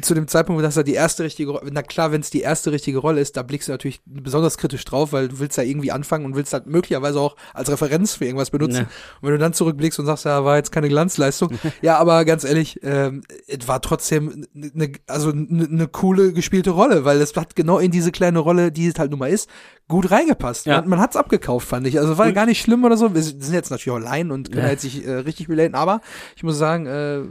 Zu 0.00 0.14
dem 0.14 0.28
Zeitpunkt, 0.28 0.62
dass 0.62 0.76
er 0.76 0.84
die 0.84 0.94
erste 0.94 1.24
richtige 1.24 1.50
Rolle, 1.50 1.70
na 1.72 1.82
klar, 1.82 2.12
wenn 2.12 2.20
es 2.20 2.30
die 2.30 2.40
erste 2.40 2.72
richtige 2.72 2.98
Rolle 2.98 3.20
ist, 3.20 3.36
da 3.36 3.42
blickst 3.42 3.68
du 3.68 3.72
natürlich 3.72 4.00
besonders 4.04 4.58
kritisch 4.58 4.84
drauf, 4.84 5.12
weil 5.12 5.28
du 5.28 5.38
willst 5.38 5.56
ja 5.56 5.64
irgendwie 5.64 5.92
anfangen 5.92 6.24
und 6.24 6.36
willst 6.36 6.52
halt 6.52 6.66
möglicherweise 6.66 7.20
auch 7.20 7.36
als 7.54 7.70
Referenz 7.70 8.14
für 8.14 8.24
irgendwas 8.24 8.50
benutzen. 8.50 8.76
Ja. 8.76 8.82
Und 9.20 9.22
wenn 9.22 9.32
du 9.32 9.38
dann 9.38 9.52
zurückblickst 9.52 9.98
und 9.98 10.06
sagst, 10.06 10.24
ja, 10.24 10.44
war 10.44 10.56
jetzt 10.56 10.72
keine 10.72 10.88
Glanzleistung. 10.88 11.50
ja, 11.82 11.98
aber 11.98 12.24
ganz 12.24 12.44
ehrlich, 12.44 12.80
ähm, 12.82 13.22
es 13.46 13.68
war 13.68 13.80
trotzdem 13.80 14.46
eine, 14.54 14.92
also 15.06 15.30
eine 15.30 15.68
ne 15.68 15.88
coole 15.88 16.32
gespielte 16.32 16.70
Rolle, 16.70 17.04
weil 17.04 17.20
es 17.20 17.34
hat 17.36 17.56
genau 17.56 17.78
in 17.78 17.90
diese 17.90 18.12
kleine 18.12 18.38
Rolle, 18.38 18.72
die 18.72 18.86
es 18.86 18.98
halt 18.98 19.10
nun 19.10 19.20
mal 19.20 19.30
ist, 19.30 19.48
gut 19.88 20.10
reingepasst. 20.10 20.66
Ja. 20.66 20.80
Man, 20.80 20.90
man 20.90 21.00
hat's 21.00 21.16
abgekauft, 21.16 21.66
fand 21.66 21.86
ich. 21.86 21.98
Also 21.98 22.18
war 22.18 22.30
gar 22.32 22.46
nicht 22.46 22.60
schlimm 22.60 22.84
oder 22.84 22.96
so. 22.96 23.07
Wir 23.14 23.22
sind 23.22 23.52
jetzt 23.52 23.70
natürlich 23.70 23.90
auch 23.90 23.98
Laien 23.98 24.30
und 24.30 24.50
können 24.50 24.66
ja. 24.66 24.72
jetzt 24.72 24.84
nicht 24.84 25.04
äh, 25.04 25.12
richtig 25.12 25.48
relaten, 25.48 25.74
aber 25.74 26.00
ich 26.36 26.42
muss 26.42 26.58
sagen, 26.58 26.86
äh, 26.86 27.22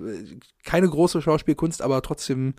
keine 0.63 0.89
große 0.89 1.21
Schauspielkunst, 1.21 1.81
aber 1.81 2.01
trotzdem 2.01 2.55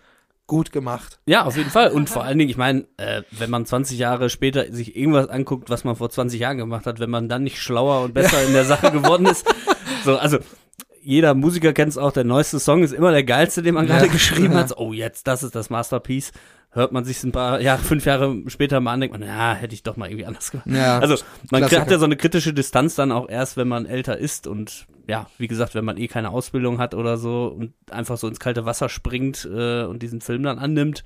gut 0.49 0.73
gemacht. 0.73 1.21
Ja, 1.27 1.45
auf 1.45 1.57
jeden 1.57 1.71
Fall. 1.71 1.91
Und 1.93 2.09
vor 2.09 2.25
allen 2.25 2.39
Dingen, 2.39 2.51
ich 2.51 2.57
meine, 2.57 2.87
äh, 2.97 3.23
wenn 3.31 3.51
man 3.51 3.67
20 3.67 3.99
Jahre 3.99 4.31
später 4.31 4.73
sich 4.73 4.97
irgendwas 4.97 5.29
anguckt, 5.29 5.71
was 5.71 5.85
man 5.85 5.95
vor 5.95 6.11
20 6.11 6.41
Jahren 6.41 6.57
gemacht 6.57 6.87
hat, 6.87 6.99
wenn 6.99 7.11
man 7.11 7.29
dann 7.29 7.45
nicht 7.45 7.61
schlauer 7.61 8.03
und 8.03 8.15
besser 8.15 8.43
in 8.45 8.55
der 8.55 8.65
Sache 8.65 8.91
geworden 8.91 9.27
ist. 9.27 9.47
So, 10.05 10.17
also 10.17 10.39
jeder 11.03 11.35
Musiker 11.35 11.73
kennt 11.73 11.91
es 11.91 11.99
auch, 11.99 12.13
der 12.13 12.25
neueste 12.25 12.59
Song 12.59 12.83
ist 12.83 12.93
immer 12.93 13.11
der 13.13 13.25
geilste, 13.25 13.63
den 13.63 13.75
man 13.75 13.87
gerade 13.87 14.07
ja. 14.07 14.13
geschrieben 14.13 14.55
hat. 14.55 14.77
Oh, 14.77 14.93
jetzt, 14.93 15.27
das 15.27 15.43
ist 15.43 15.55
das 15.55 15.71
Masterpiece 15.71 16.33
hört 16.71 16.93
man 16.93 17.05
sich 17.05 17.23
ein 17.25 17.33
paar 17.33 17.61
Jahre, 17.61 17.83
fünf 17.83 18.05
Jahre 18.05 18.43
später 18.47 18.81
mal 18.81 18.93
an, 18.93 19.01
denkt 19.01 19.19
man, 19.19 19.27
ja, 19.27 19.55
hätte 19.55 19.75
ich 19.75 19.83
doch 19.83 19.97
mal 19.97 20.09
irgendwie 20.09 20.27
anders 20.27 20.51
gemacht. 20.51 20.67
Ja, 20.67 20.99
also 20.99 21.17
man 21.51 21.63
Klassiker. 21.63 21.81
hat 21.81 21.91
ja 21.91 21.99
so 21.99 22.05
eine 22.05 22.17
kritische 22.17 22.53
Distanz 22.53 22.95
dann 22.95 23.13
auch 23.13 23.29
erst, 23.29 23.57
wenn 23.57 23.69
man 23.69 23.87
älter 23.87 24.19
ist 24.19 24.47
und 24.47 24.87
ja, 25.07 25.27
wie 25.39 25.49
gesagt, 25.49 25.75
wenn 25.75 25.85
man 25.85 25.97
eh 25.97 26.09
keine 26.09 26.31
Ausbildung 26.31 26.79
hat 26.79 26.95
oder 26.95 27.17
so 27.17 27.47
und 27.47 27.73
einfach 27.91 28.19
so 28.19 28.29
ins 28.29 28.41
kalte 28.41 28.67
Wasser 28.67 28.91
springt 28.91 29.49
äh, 29.51 29.85
und 29.85 30.03
diesen 30.03 30.21
Film 30.21 30.43
dann 30.43 30.59
annimmt, 30.59 31.05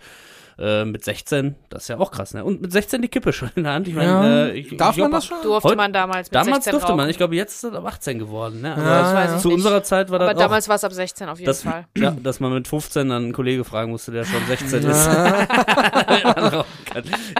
äh, 0.58 0.84
mit 0.84 1.04
16, 1.04 1.54
das 1.70 1.82
ist 1.82 1.88
ja 1.88 1.98
auch 1.98 2.10
krass, 2.10 2.34
ne? 2.34 2.44
Und 2.44 2.62
mit 2.62 2.72
16 2.72 3.02
die 3.02 3.08
Kippe 3.08 3.32
schon 3.32 3.50
in 3.54 3.64
der 3.64 3.72
Hand. 3.72 3.88
Ich 3.88 3.94
meine, 3.94 4.08
ja. 4.08 4.46
äh, 4.46 4.52
ich, 4.52 4.76
Darf 4.76 4.96
ich 4.96 5.02
man 5.02 5.12
das 5.12 5.26
schon? 5.26 5.42
Durfte 5.42 5.76
man 5.76 5.92
damals 5.92 6.28
mit 6.30 6.34
Damals 6.34 6.64
16 6.64 6.72
durfte 6.72 6.88
rauchen. 6.88 6.96
man. 6.96 7.10
Ich 7.10 7.16
glaube, 7.16 7.36
jetzt 7.36 7.56
ist 7.56 7.64
es 7.64 7.74
ab 7.74 7.86
18 7.86 8.18
geworden, 8.18 8.60
ne? 8.60 8.74
Also 8.74 8.86
ja, 8.86 9.24
ja. 9.24 9.38
zu 9.38 9.50
unserer 9.50 9.82
Zeit 9.82 10.10
war 10.10 10.18
das 10.18 10.30
Aber 10.30 10.38
damals 10.38 10.68
war 10.68 10.76
es 10.76 10.84
ab 10.84 10.92
16 10.92 11.28
auf 11.28 11.38
jeden 11.38 11.46
das, 11.46 11.62
Fall. 11.62 11.86
Ja, 11.96 12.10
dass 12.10 12.40
man 12.40 12.52
mit 12.52 12.68
15 12.68 13.08
dann 13.08 13.24
einen 13.24 13.32
Kollege 13.32 13.64
fragen 13.64 13.90
musste, 13.90 14.12
der 14.12 14.24
schon 14.24 14.44
16 14.46 14.84
ist. 14.84 15.08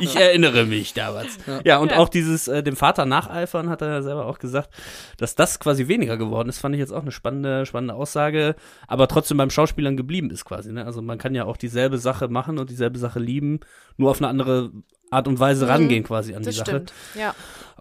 ich 0.01 0.17
erinnere 0.17 0.65
mich 0.65 0.95
damals. 0.95 1.39
Ja, 1.65 1.79
und 1.79 1.93
auch 1.93 2.09
dieses 2.09 2.49
äh, 2.49 2.63
dem 2.63 2.77
Vater 2.77 3.05
nacheifern, 3.07 3.69
hat 3.69 3.83
er 3.83 3.89
ja 3.89 4.03
selber 4.03 4.27
auch 4.27 4.39
gesagt, 4.39 4.71
dass 5.19 5.35
das 5.35 5.61
quasi 5.61 5.89
weniger 5.89 6.17
geworden 6.17 6.49
ist, 6.49 6.59
fand 6.59 6.75
ich 6.75 6.79
jetzt 6.79 6.93
auch 6.93 7.03
eine 7.03 7.13
spannende, 7.13 7.67
spannende 7.67 7.95
Aussage, 7.95 8.55
aber 8.87 9.09
trotzdem 9.09 9.37
beim 9.37 9.51
Schauspielern 9.51 9.97
geblieben 9.97 10.31
ist 10.31 10.45
quasi, 10.45 10.73
ne? 10.73 10.85
Also 10.85 11.03
man 11.03 11.19
kann 11.19 11.35
ja 11.35 11.45
auch 11.45 11.57
dieselbe 11.57 11.99
Sache 11.99 12.29
machen 12.29 12.59
und 12.59 12.71
dieselbe 12.71 12.99
Sache 12.99 13.12
lieben 13.21 13.61
nur 13.97 14.11
auf 14.11 14.19
eine 14.19 14.29
andere 14.29 14.73
Art 15.13 15.29
und 15.29 15.39
Weise 15.39 15.69
rangehen 15.69 16.03
mhm, 16.03 16.07
quasi 16.07 16.35
an 16.35 16.43
die 16.43 16.53
Sache. 16.53 16.71
Stimmt, 16.71 16.93
ja. 17.15 17.35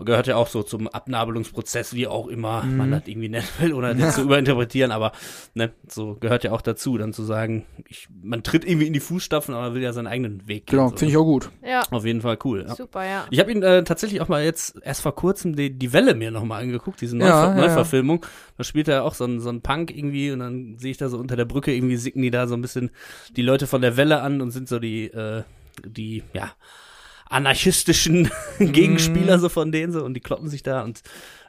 Gehört 0.04 0.26
ja 0.26 0.36
auch 0.36 0.48
so 0.48 0.64
zum 0.64 0.88
Abnabelungsprozess, 0.88 1.94
wie 1.94 2.08
auch 2.08 2.28
immer 2.28 2.64
mhm. 2.64 2.78
man 2.78 2.92
das 2.92 3.04
irgendwie 3.06 3.30
nennen 3.30 3.48
will 3.60 3.74
oder 3.74 3.94
das 3.94 4.16
zu 4.16 4.24
überinterpretieren, 4.24 4.92
aber 4.92 5.12
ne, 5.54 5.72
so 5.88 6.16
gehört 6.16 6.44
ja 6.44 6.52
auch 6.52 6.62
dazu, 6.62 6.98
dann 6.98 7.14
zu 7.14 7.24
sagen, 7.24 7.66
ich, 7.88 8.08
man 8.22 8.42
tritt 8.42 8.66
irgendwie 8.66 8.88
in 8.88 8.94
die 8.94 9.00
Fußstapfen, 9.00 9.54
aber 9.54 9.76
will 9.76 9.82
ja 9.82 9.94
seinen 9.94 10.08
eigenen 10.08 10.48
Weg 10.48 10.66
gehen. 10.66 10.78
Genau, 10.78 10.90
so. 10.90 10.98
finde 10.98 11.12
ich 11.12 11.18
auch 11.18 11.24
gut. 11.24 11.50
Ja. 11.64 11.84
Auf 11.92 12.04
jeden 12.04 12.22
Fall 12.22 12.38
cool. 12.44 12.66
Ja. 12.68 12.76
Super, 12.76 13.06
ja. 13.06 13.26
Ich 13.30 13.40
habe 13.40 13.52
ihn 13.52 13.62
äh, 13.62 13.84
tatsächlich 13.84 14.22
auch 14.22 14.28
mal 14.28 14.44
jetzt 14.44 14.82
erst 14.84 15.02
vor 15.02 15.16
kurzem 15.16 15.56
die, 15.56 15.78
die 15.78 15.94
Welle 15.94 16.16
mir 16.16 16.32
nochmal 16.32 16.64
angeguckt, 16.64 17.00
diese 17.00 17.16
Neuver 17.16 17.30
ja, 17.30 17.56
Neuverfilmung. 17.56 18.26
Da 18.58 18.64
spielt 18.64 18.88
er 18.88 19.04
auch 19.04 19.14
so 19.14 19.26
ein, 19.26 19.40
so 19.40 19.50
ein 19.50 19.62
Punk 19.62 19.96
irgendwie 19.96 20.32
und 20.32 20.40
dann 20.40 20.78
sehe 20.80 20.92
ich 20.92 20.98
da 20.98 21.10
so 21.10 21.18
unter 21.18 21.36
der 21.36 21.46
Brücke 21.46 21.74
irgendwie 21.74 21.98
sicken 21.98 22.24
die 22.24 22.32
da 22.32 22.48
so 22.48 22.56
ein 22.56 22.62
bisschen 22.62 22.90
die 23.36 23.44
Leute 23.44 23.68
von 23.68 23.82
der 23.82 23.98
Welle 23.98 24.22
an 24.22 24.42
und 24.42 24.52
sind 24.52 24.68
so 24.68 24.80
die 24.80 25.06
äh, 25.06 25.44
die, 25.86 26.24
ja, 26.34 26.52
anarchistischen 27.32 28.30
Gegenspieler 28.60 29.40
so 29.40 29.50
von 29.50 29.72
denen 29.72 29.94
so 29.94 30.04
und 30.04 30.14
die 30.14 30.20
kloppen 30.20 30.50
sich 30.50 30.64
da 30.64 30.84
und 30.84 31.02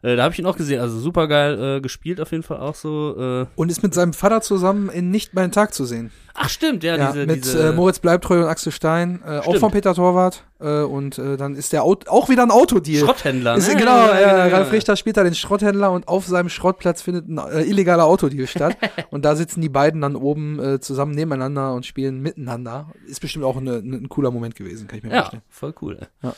äh, 0.02 0.16
da 0.16 0.24
habe 0.24 0.32
ich 0.32 0.38
ihn 0.40 0.46
auch 0.46 0.56
gesehen, 0.56 0.80
also 0.80 0.98
super 0.98 1.28
geil 1.28 1.76
äh, 1.76 1.80
gespielt 1.80 2.20
auf 2.20 2.32
jeden 2.32 2.42
Fall 2.42 2.58
auch 2.58 2.74
so. 2.74 3.16
Äh. 3.18 3.46
Und 3.54 3.70
ist 3.70 3.82
mit 3.82 3.94
seinem 3.94 4.12
Vater 4.12 4.40
zusammen 4.40 4.88
in 4.90 5.10
Nicht 5.10 5.34
meinen 5.34 5.52
Tag 5.52 5.72
zu 5.72 5.84
sehen. 5.84 6.10
Ach 6.34 6.48
stimmt, 6.48 6.82
ja. 6.82 6.96
ja 6.96 7.12
diese, 7.12 7.26
mit 7.26 7.44
diese 7.44 7.68
äh, 7.68 7.72
Moritz 7.72 7.98
Bleibtreu 7.98 8.40
und 8.40 8.46
Axel 8.46 8.72
Stein, 8.72 9.22
äh, 9.26 9.38
auch 9.38 9.56
von 9.58 9.70
Peter 9.70 9.94
Torwart. 9.94 10.44
Äh, 10.60 10.82
und 10.82 11.18
äh, 11.18 11.36
dann 11.36 11.54
ist 11.54 11.72
der 11.72 11.82
Auto, 11.82 12.10
auch 12.10 12.28
wieder 12.28 12.42
ein 12.42 12.50
Autodeal. 12.50 13.04
Schrotthändler. 13.04 13.56
Ist, 13.56 13.68
ne? 13.68 13.76
Genau, 13.76 13.96
ja, 13.96 14.20
ja, 14.20 14.44
genau, 14.44 14.56
Ralf 14.56 14.72
Richter 14.72 14.96
spielt 14.96 15.16
da 15.16 15.24
den 15.24 15.34
Schrotthändler 15.34 15.92
und 15.92 16.08
auf 16.08 16.26
seinem 16.26 16.48
Schrottplatz 16.48 17.02
findet 17.02 17.28
ein 17.28 17.38
äh, 17.38 17.62
illegaler 17.62 18.04
Autodeal 18.04 18.46
statt. 18.46 18.76
und 19.10 19.24
da 19.24 19.36
sitzen 19.36 19.60
die 19.60 19.68
beiden 19.68 20.00
dann 20.00 20.16
oben 20.16 20.58
äh, 20.58 20.80
zusammen 20.80 21.12
nebeneinander 21.14 21.74
und 21.74 21.84
spielen 21.84 22.20
miteinander. 22.20 22.92
Ist 23.06 23.20
bestimmt 23.20 23.44
auch 23.44 23.58
eine, 23.58 23.76
ein 23.76 24.08
cooler 24.08 24.30
Moment 24.30 24.56
gewesen, 24.56 24.88
kann 24.88 24.98
ich 24.98 25.04
mir 25.04 25.10
ja, 25.10 25.20
vorstellen. 25.20 25.42
Voll 25.48 25.74
cool. 25.82 25.98
Ja. 26.22 26.34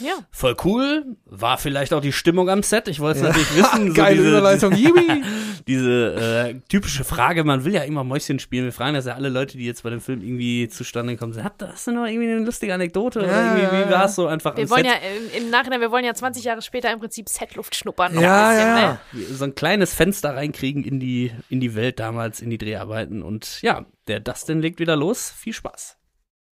Ja. 0.00 0.14
Voll 0.30 0.56
cool. 0.64 1.16
War 1.24 1.58
vielleicht 1.58 1.92
auch 1.92 2.00
die 2.00 2.12
Stimmung 2.12 2.48
am 2.50 2.62
Set. 2.62 2.88
Ich 2.88 3.00
wollte 3.00 3.20
es 3.20 3.22
ja. 3.24 3.28
natürlich 3.28 3.56
wissen. 3.56 3.86
So 3.86 3.94
Geile 3.94 4.16
diese, 4.16 4.28
Überleitung. 4.28 4.74
Diese, 4.76 5.24
diese 5.66 6.14
äh, 6.14 6.54
typische 6.68 7.04
Frage, 7.04 7.44
man 7.44 7.64
will 7.64 7.74
ja 7.74 7.82
immer 7.82 8.04
Mäuschen 8.04 8.38
spielen. 8.38 8.64
Wir 8.64 8.72
fragen 8.72 8.94
das 8.94 9.06
ja 9.06 9.14
alle 9.14 9.28
Leute, 9.28 9.58
die 9.58 9.64
jetzt 9.64 9.82
bei 9.82 9.90
dem 9.90 10.00
Film 10.00 10.22
irgendwie 10.22 10.68
zustande 10.68 11.14
gekommen 11.14 11.32
sind. 11.32 11.44
Habt, 11.44 11.62
hast 11.62 11.86
du 11.86 11.92
noch 11.92 12.06
irgendwie 12.06 12.30
eine 12.30 12.44
lustige 12.44 12.72
Anekdote? 12.72 13.20
Ja, 13.20 13.26
oder 13.26 13.62
irgendwie, 13.62 13.86
wie 13.86 13.90
war 13.92 14.04
es 14.04 14.14
so 14.14 14.26
einfach 14.26 14.56
Wir 14.56 14.70
wollen 14.70 14.84
Set? 14.84 14.94
ja 14.94 15.38
im 15.38 15.50
Nachhinein, 15.50 15.80
wir 15.80 15.90
wollen 15.90 16.04
ja 16.04 16.14
20 16.14 16.44
Jahre 16.44 16.62
später 16.62 16.92
im 16.92 17.00
Prinzip 17.00 17.28
Setluft 17.28 17.74
schnuppern. 17.74 18.18
Ja, 18.20 18.50
bisschen, 18.50 18.66
ja. 18.66 19.00
Ne? 19.12 19.34
So 19.34 19.44
ein 19.44 19.54
kleines 19.54 19.92
Fenster 19.92 20.36
reinkriegen 20.36 20.84
in 20.84 21.00
die, 21.00 21.32
in 21.48 21.60
die 21.60 21.74
Welt 21.74 21.98
damals, 21.98 22.40
in 22.40 22.50
die 22.50 22.58
Dreharbeiten. 22.58 23.22
Und 23.22 23.60
ja, 23.62 23.86
der 24.06 24.20
Dustin 24.20 24.60
legt 24.60 24.78
wieder 24.78 24.94
los. 24.94 25.32
Viel 25.36 25.52
Spaß. 25.52 25.96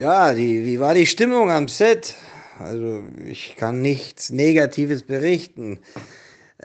Ja, 0.01 0.33
die, 0.33 0.65
wie 0.65 0.79
war 0.79 0.93
die 0.93 1.05
Stimmung 1.05 1.51
am 1.51 1.67
Set? 1.67 2.15
Also 2.59 3.03
ich 3.25 3.55
kann 3.57 3.81
nichts 3.81 4.29
Negatives 4.29 5.03
berichten. 5.03 5.79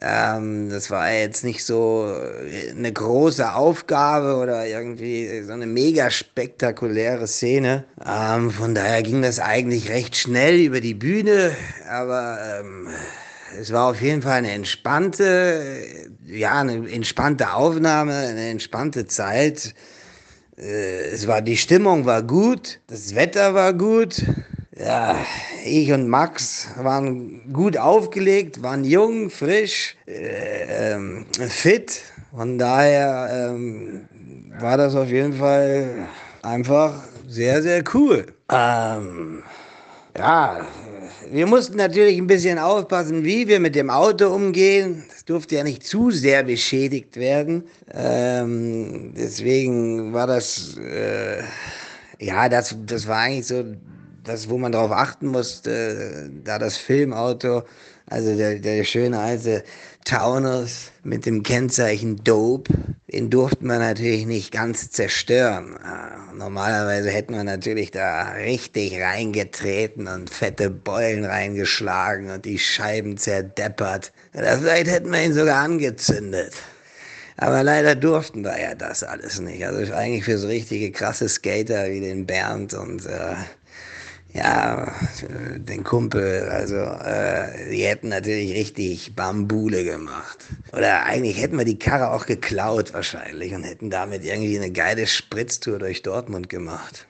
Ähm, 0.00 0.68
das 0.70 0.90
war 0.90 1.10
jetzt 1.12 1.44
nicht 1.44 1.64
so 1.64 2.06
äh, 2.06 2.70
eine 2.70 2.92
große 2.92 3.54
Aufgabe 3.54 4.36
oder 4.36 4.66
irgendwie 4.66 5.42
so 5.42 5.52
eine 5.52 5.66
mega 5.66 6.10
spektakuläre 6.10 7.26
Szene. 7.26 7.84
Ähm, 8.06 8.50
von 8.50 8.74
daher 8.74 9.02
ging 9.02 9.22
das 9.22 9.40
eigentlich 9.40 9.88
recht 9.90 10.16
schnell 10.16 10.60
über 10.60 10.80
die 10.80 10.94
Bühne, 10.94 11.52
aber 11.88 12.38
ähm, 12.60 12.88
es 13.58 13.72
war 13.72 13.90
auf 13.90 14.00
jeden 14.00 14.22
Fall 14.22 14.34
eine 14.34 14.52
entspannte, 14.52 15.62
ja, 16.26 16.60
eine 16.60 16.88
entspannte 16.88 17.54
Aufnahme, 17.54 18.14
eine 18.14 18.50
entspannte 18.50 19.06
Zeit. 19.06 19.74
Äh, 20.56 21.08
es 21.12 21.26
war, 21.26 21.42
die 21.42 21.56
Stimmung 21.56 22.04
war 22.04 22.22
gut, 22.22 22.78
das 22.86 23.16
Wetter 23.16 23.54
war 23.54 23.72
gut. 23.72 24.22
Ja, 24.78 25.16
ich 25.64 25.90
und 25.90 26.08
Max 26.08 26.68
waren 26.76 27.52
gut 27.52 27.76
aufgelegt, 27.76 28.62
waren 28.62 28.84
jung, 28.84 29.28
frisch, 29.28 29.96
äh, 30.06 30.92
ähm, 30.94 31.26
fit. 31.48 32.00
Von 32.34 32.58
daher 32.58 33.50
ähm, 33.50 34.06
war 34.60 34.76
das 34.76 34.94
auf 34.94 35.08
jeden 35.08 35.32
Fall 35.32 36.06
einfach 36.42 37.02
sehr, 37.26 37.60
sehr 37.60 37.82
cool. 37.92 38.26
Ähm, 38.52 39.42
ja, 40.16 40.60
wir 41.32 41.46
mussten 41.46 41.76
natürlich 41.76 42.16
ein 42.16 42.28
bisschen 42.28 42.58
aufpassen, 42.60 43.24
wie 43.24 43.48
wir 43.48 43.58
mit 43.58 43.74
dem 43.74 43.90
Auto 43.90 44.28
umgehen. 44.28 45.02
Es 45.12 45.24
durfte 45.24 45.56
ja 45.56 45.64
nicht 45.64 45.84
zu 45.84 46.12
sehr 46.12 46.44
beschädigt 46.44 47.16
werden. 47.16 47.64
Ähm, 47.92 49.12
deswegen 49.16 50.12
war 50.12 50.28
das, 50.28 50.76
äh, 50.78 51.42
ja, 52.20 52.48
das, 52.48 52.76
das 52.86 53.08
war 53.08 53.18
eigentlich 53.18 53.46
so 53.48 53.64
das, 54.28 54.48
wo 54.48 54.58
man 54.58 54.72
darauf 54.72 54.92
achten 54.92 55.28
muss, 55.28 55.62
da 55.62 56.58
das 56.58 56.76
Filmauto, 56.76 57.62
also 58.10 58.36
der, 58.36 58.58
der 58.58 58.84
schöne 58.84 59.18
alte 59.18 59.64
Taunus 60.04 60.90
mit 61.02 61.26
dem 61.26 61.42
Kennzeichen 61.42 62.16
Dope, 62.24 62.72
den 63.12 63.28
durfte 63.28 63.66
man 63.66 63.80
natürlich 63.80 64.24
nicht 64.24 64.52
ganz 64.52 64.90
zerstören. 64.90 65.76
Äh, 65.76 66.34
normalerweise 66.34 67.10
hätten 67.10 67.34
wir 67.34 67.44
natürlich 67.44 67.90
da 67.90 68.30
richtig 68.30 68.98
reingetreten 69.00 70.06
und 70.06 70.30
fette 70.30 70.70
Beulen 70.70 71.26
reingeschlagen 71.26 72.30
und 72.30 72.46
die 72.46 72.58
Scheiben 72.58 73.18
zerdeppert. 73.18 74.12
Oder 74.34 74.58
vielleicht 74.58 74.90
hätten 74.90 75.12
wir 75.12 75.22
ihn 75.22 75.34
sogar 75.34 75.62
angezündet. 75.62 76.54
Aber 77.36 77.62
leider 77.62 77.94
durften 77.94 78.42
wir 78.42 78.58
ja 78.58 78.74
das 78.74 79.04
alles 79.04 79.40
nicht. 79.40 79.64
Also 79.64 79.92
eigentlich 79.92 80.24
für 80.24 80.38
so 80.38 80.48
richtige 80.48 80.90
krasse 80.90 81.28
Skater 81.28 81.90
wie 81.90 82.00
den 82.00 82.26
Bernd 82.26 82.74
und 82.74 83.06
äh, 83.06 83.34
ja, 84.34 84.94
den 85.56 85.84
Kumpel, 85.84 86.48
also 86.50 86.76
äh, 86.76 87.70
die 87.70 87.84
hätten 87.84 88.08
natürlich 88.08 88.52
richtig 88.54 89.16
Bambule 89.16 89.84
gemacht. 89.84 90.38
Oder 90.72 91.04
eigentlich 91.04 91.40
hätten 91.40 91.56
wir 91.56 91.64
die 91.64 91.78
Karre 91.78 92.12
auch 92.12 92.26
geklaut 92.26 92.92
wahrscheinlich 92.92 93.54
und 93.54 93.64
hätten 93.64 93.90
damit 93.90 94.24
irgendwie 94.24 94.58
eine 94.58 94.70
geile 94.70 95.06
Spritztour 95.06 95.78
durch 95.78 96.02
Dortmund 96.02 96.48
gemacht. 96.48 97.07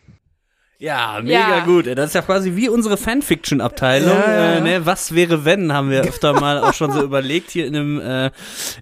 Ja, 0.81 1.19
mega 1.23 1.59
Ja. 1.59 1.65
gut. 1.65 1.89
Das 1.89 2.07
ist 2.07 2.15
ja 2.15 2.23
quasi 2.23 2.55
wie 2.55 2.69
unsere 2.69 2.97
Fanfiction-Abteilung. 2.97 4.17
Ja. 4.17 4.53
Äh, 4.55 4.61
ne? 4.61 4.87
Was 4.87 5.13
wäre, 5.13 5.45
wenn, 5.45 5.73
haben 5.73 5.91
wir 5.91 6.03
öfter 6.03 6.35
mal 6.39 6.59
auch 6.63 6.73
schon 6.73 6.93
so 6.93 7.03
überlegt 7.03 7.51
hier 7.51 7.67
in, 7.67 7.75
einem, 7.75 8.01
äh, 8.01 8.31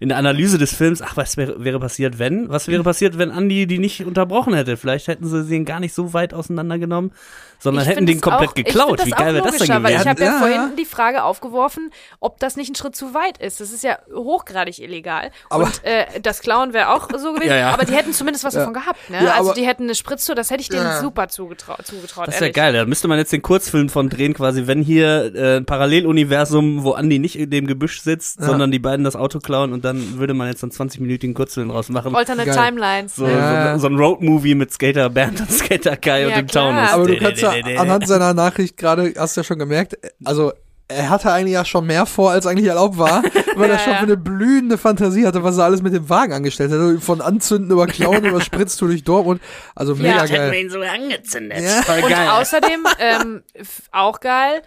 in 0.01 0.11
der 0.11 0.19
Analyse 0.19 0.59
des 0.59 0.75
Films. 0.75 1.01
Ach, 1.01 1.17
was 1.17 1.39
wäre, 1.39 1.65
wäre 1.65 1.81
passiert, 1.81 2.19
wenn? 2.19 2.51
Was 2.51 2.69
wäre 2.69 2.83
passiert, 2.83 3.17
wenn 3.17 3.31
Andi 3.31 3.67
die 3.67 3.79
nicht 3.79 4.05
unterbrochen 4.05 4.53
hätte? 4.53 4.77
Vielleicht 4.77 5.09
hätten 5.09 5.27
sie 5.27 5.45
den 5.47 5.65
gar 5.65 5.81
nicht 5.81 5.95
so 5.95 6.13
weit 6.13 6.35
auseinandergenommen, 6.35 7.13
sondern 7.59 7.85
Ich 7.85 7.89
hätten 7.91 8.05
den 8.05 8.21
komplett 8.21 8.51
auch, 8.51 8.55
geklaut. 8.55 9.01
Ich 9.01 9.07
Wie 9.07 9.11
geil 9.13 9.33
wäre 9.35 9.45
das 9.47 9.57
denn 9.57 9.67
logischer, 9.69 9.83
Weil 9.83 9.93
gewesen? 9.95 10.03
ich 10.03 10.09
habe 10.09 10.21
ja, 10.21 10.33
Ja, 10.33 10.39
vorhin 10.39 10.57
ja. 10.57 10.71
die 10.79 10.85
Frage 10.85 11.23
aufgeworfen, 11.25 11.91
ob 12.21 12.39
das 12.41 12.57
nicht 12.57 12.71
ein 12.71 12.75
Schritt 12.75 12.95
zu 12.95 13.15
weit 13.15 13.39
ist. 13.39 13.61
Das 13.63 13.71
ist 13.73 13.83
ja 13.83 13.97
hochgradig 14.15 14.81
illegal. 14.81 15.31
Aber- 15.49 15.65
und 15.65 15.83
äh, 15.83 16.05
das 16.21 16.41
Klauen 16.43 16.75
wäre 16.75 16.91
auch 16.93 17.09
so 17.17 17.33
gewesen. 17.33 17.49
Ja, 17.49 17.57
ja. 17.57 17.71
Aber 17.71 17.87
die 17.87 17.95
hätten 17.95 18.13
zumindest 18.13 18.45
was 18.45 18.53
davon 18.53 18.75
gehabt. 18.75 19.09
Ne? 19.09 19.25
Ja, 19.25 19.33
also 19.33 19.55
die 19.55 19.67
hätten 19.67 19.85
eine 19.85 19.95
Spritztour, 19.95 20.35
das 20.35 20.51
hätte 20.51 20.61
ich 20.61 20.69
denen 20.69 20.83
Ja. 20.85 21.01
super 21.01 21.29
zugetraut. 21.29 21.86
Zugetraut 21.87 22.27
Das 22.29 22.35
ist 22.35 22.41
ja 22.41 22.47
ehrlich. 22.47 22.57
geil, 22.57 22.73
da 22.73 22.85
müsste 22.85 23.09
man 23.09 23.19
jetzt 23.19 23.33
den 23.33 23.43
Kurzfilm 23.43 23.89
von 23.89 24.09
drehen, 24.09 24.35
quasi, 24.35 24.67
wenn 24.67 24.83
hier 24.83 25.33
äh, 25.35 25.57
ein 25.59 25.65
Paralleluniversum, 25.65 26.83
wo 26.85 26.93
Andi 26.93 27.19
nicht 27.19 27.39
in 27.39 27.51
dem 27.51 27.67
Gebüsch 27.67 28.01
sitzt, 28.03 28.41
Ja. 28.41 28.47
sondern 28.47 28.71
die 28.71 28.79
beiden 28.79 29.05
das 29.05 29.17
Auto 29.17 29.39
klauen 29.39 29.73
und 29.73 29.85
dann 29.85 30.19
würde 30.19 30.35
man 30.35 30.49
jetzt 30.49 30.63
einen 30.63 30.73
20-minütigen 30.73 31.35
Kurzfilm 31.35 31.69
draus 31.69 31.89
machen. 31.89 32.15
Alternate 32.15 32.51
Geil. 32.51 32.57
Timelines. 32.71 33.17
So? 33.17 33.27
Ja. 33.27 33.75
so, 33.75 33.81
so 33.81 33.87
ein 33.89 33.97
Roadmovie 33.97 34.55
mit 34.55 34.73
Skater 34.73 35.09
Bernd 35.11 35.41
und 35.41 35.51
Skater 35.53 35.97
Kai 35.97 36.23
Ja, 36.23 36.29
und 36.29 36.37
dem 36.37 36.47
klar. 36.47 36.73
Taunus. 36.75 36.91
Aber 36.93 37.07
du 37.07 37.17
kannst 37.21 37.43
ja 37.43 37.51
anhand 37.79 38.07
seiner 38.07 38.35
Nachricht 38.35 38.77
gerade, 38.77 39.13
hast 39.17 39.37
du 39.37 39.41
ja 39.41 39.45
schon 39.45 39.59
gemerkt, 39.59 39.97
also 40.25 40.53
er 40.89 41.11
hatte 41.11 41.33
eigentlich 41.33 41.55
ja 41.55 41.65
schon 41.65 41.85
mehr 41.87 42.07
vor, 42.07 42.31
als 42.31 42.47
eigentlich 42.47 42.69
erlaubt 42.69 42.97
war, 42.99 43.23
weil 43.57 43.71
er 43.71 43.77
Ja, 43.77 43.79
schon 43.83 43.93
ja. 43.93 43.99
für 43.99 44.05
eine 44.05 44.17
blühende 44.17 44.79
Fantasie 44.79 45.27
hatte, 45.27 45.43
was 45.43 45.59
er 45.59 45.65
alles 45.65 45.83
mit 45.83 45.93
dem 45.95 46.09
Wagen 46.09 46.33
angestellt 46.33 46.71
hat. 46.73 46.79
Also 46.79 47.01
Von 47.01 47.21
Anzünden 47.21 47.71
über 47.71 47.87
Klauen 47.87 48.25
über 48.25 48.41
Spritztour 48.41 48.89
durch 48.89 49.05
Dortmund. 49.05 49.41
Also 49.75 49.95
mega 49.95 50.25
Ja. 50.25 50.27
geil. 50.27 50.55
ihn 50.55 50.71
so 50.71 50.81
angezündet. 50.81 51.61
Ja. 51.61 51.83
Voll 51.83 52.03
Und 52.05 52.11
geil. 52.11 52.29
außerdem, 52.31 52.87
ähm, 52.99 53.43
auch 53.93 54.21
geil, 54.21 54.63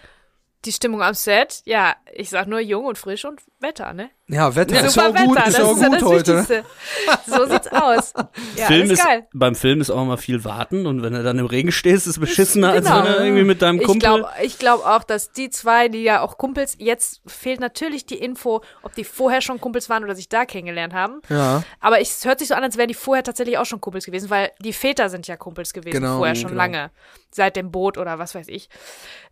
die 0.66 0.72
Stimmung 0.74 1.02
am 1.02 1.14
Set. 1.14 1.62
Ja, 1.66 1.96
ich 2.14 2.30
sag 2.30 2.48
nur 2.48 2.60
jung 2.60 2.86
und 2.86 2.98
frisch 2.98 3.24
und 3.26 3.42
Wetter, 3.60 3.94
ne? 3.94 4.10
Ja, 4.28 4.56
Wetter 4.56 4.76
ist 4.86 4.96
ja 4.96 5.04
Super 5.08 5.22
auch 5.22 5.26
gut, 5.26 5.38
Wetter, 5.38 5.48
ist 5.48 5.58
das 5.58 5.64
ja 5.66 5.66
auch 5.66 5.76
ist 5.76 5.82
ja 5.82 5.88
gut 5.88 6.02
das 6.02 6.04
heute. 6.10 6.38
Wichtigste. 6.38 6.66
So 7.26 7.46
sieht's 7.48 7.68
aus. 7.72 8.14
Ja, 8.58 8.66
Film 8.68 8.92
ist, 8.92 9.04
geil. 9.04 9.28
beim 9.34 9.56
Film 9.56 9.82
ist 9.82 9.90
auch 9.90 10.02
immer 10.04 10.18
viel 10.18 10.44
warten 10.44 10.86
und 10.86 11.02
wenn 11.02 11.14
du 11.14 11.24
dann 11.24 11.40
im 11.40 11.46
Regen 11.48 11.72
stehst, 11.72 12.06
ist 12.08 12.20
beschissener, 12.20 12.74
Genau. 12.74 12.90
als 12.98 13.06
wenn 13.08 13.14
du 13.14 13.20
irgendwie 13.24 13.44
mit 13.46 13.62
deinem 13.62 13.80
Ich 13.80 13.86
Kumpel. 13.88 14.00
glaube 14.08 14.30
ich 14.44 14.60
glaub 14.60 14.86
auch, 14.86 15.04
dass 15.04 15.32
die 15.32 15.50
zwei, 15.50 15.88
die 15.88 16.04
ja 16.04 16.22
auch 16.22 16.38
Kumpels, 16.38 16.76
jetzt 16.78 17.22
fehlt 17.26 17.60
natürlich 17.60 18.06
die 18.06 18.20
Info, 18.20 18.62
ob 18.84 18.94
die 18.94 19.04
vorher 19.06 19.42
schon 19.42 19.60
Kumpels 19.60 19.90
waren 19.90 20.04
oder 20.04 20.14
sich 20.16 20.30
da 20.30 20.46
kennengelernt 20.46 20.94
haben. 20.94 21.22
Ja, 21.30 21.64
Aber 21.80 22.00
ich- 22.02 22.10
es 22.12 22.24
hört 22.26 22.38
sich 22.40 22.50
so 22.50 22.54
an, 22.54 22.64
als 22.64 22.78
wären 22.78 22.88
die 22.90 22.94
vorher 22.94 23.24
tatsächlich 23.24 23.58
auch 23.58 23.66
schon 23.66 23.82
Kumpels 23.82 24.06
gewesen, 24.06 24.30
weil 24.30 24.52
die 24.60 24.74
Väter 24.74 25.10
sind 25.10 25.26
ja 25.28 25.38
Kumpels 25.38 25.74
gewesen, 25.74 26.02
Genau, 26.02 26.18
vorher 26.18 26.36
schon 26.36 26.50
genau. 26.50 26.62
lange. 26.62 26.92
Seit 27.32 27.56
dem 27.56 27.72
Boot 27.72 27.98
oder 27.98 28.20
was 28.20 28.36
weiß 28.36 28.48
ich. 28.50 28.70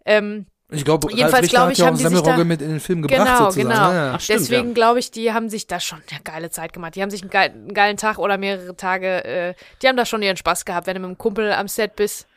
Ähm, 0.05 0.47
ich 0.69 0.83
glaube, 0.83 1.07
Jedenfalls 1.11 1.33
Ralf 1.33 1.43
Richter 1.43 1.55
glaub 1.57 1.65
hat 1.67 1.71
ich, 1.73 1.77
ja 1.79 1.83
auch 1.85 1.87
haben 1.87 1.97
die 1.97 2.03
sich 2.03 2.21
da- 2.21 2.43
mit 2.43 2.61
in 2.61 2.69
den 2.69 2.79
Film 2.79 3.01
gebracht 3.01 3.19
genau, 3.25 3.37
sozusagen. 3.51 3.69
genau. 3.69 3.91
Ja, 3.91 3.93
ja. 4.07 4.13
Ach, 4.15 4.19
stimmt, 4.19 4.39
Deswegen 4.41 4.67
ja. 4.69 4.73
glaube 4.73 4.99
ich, 4.99 5.11
die 5.11 5.31
haben 5.33 5.49
sich 5.49 5.67
da 5.67 5.79
schon 5.79 6.01
eine 6.11 6.19
geile 6.21 6.49
Zeit 6.49 6.73
gemacht. 6.73 6.95
Die 6.95 7.01
haben 7.01 7.09
sich 7.09 7.21
einen, 7.21 7.29
geil, 7.31 7.51
einen 7.53 7.73
geilen 7.73 7.97
Tag 7.97 8.17
oder 8.17 8.37
mehrere 8.37 8.75
Tage, 8.75 9.23
äh, 9.23 9.53
die 9.81 9.87
haben 9.87 9.95
da 9.97 10.05
schon 10.05 10.21
ihren 10.21 10.37
Spaß 10.37 10.65
gehabt, 10.65 10.87
wenn 10.87 10.95
du 10.95 10.99
mit 10.99 11.07
einem 11.07 11.17
Kumpel 11.17 11.51
am 11.53 11.67
Set 11.67 11.95
bist. 11.95 12.27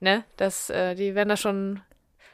Ne? 0.00 0.24
Das, 0.36 0.68
äh, 0.70 0.94
die 0.94 1.14
werden 1.14 1.28
da 1.28 1.36
schon 1.36 1.80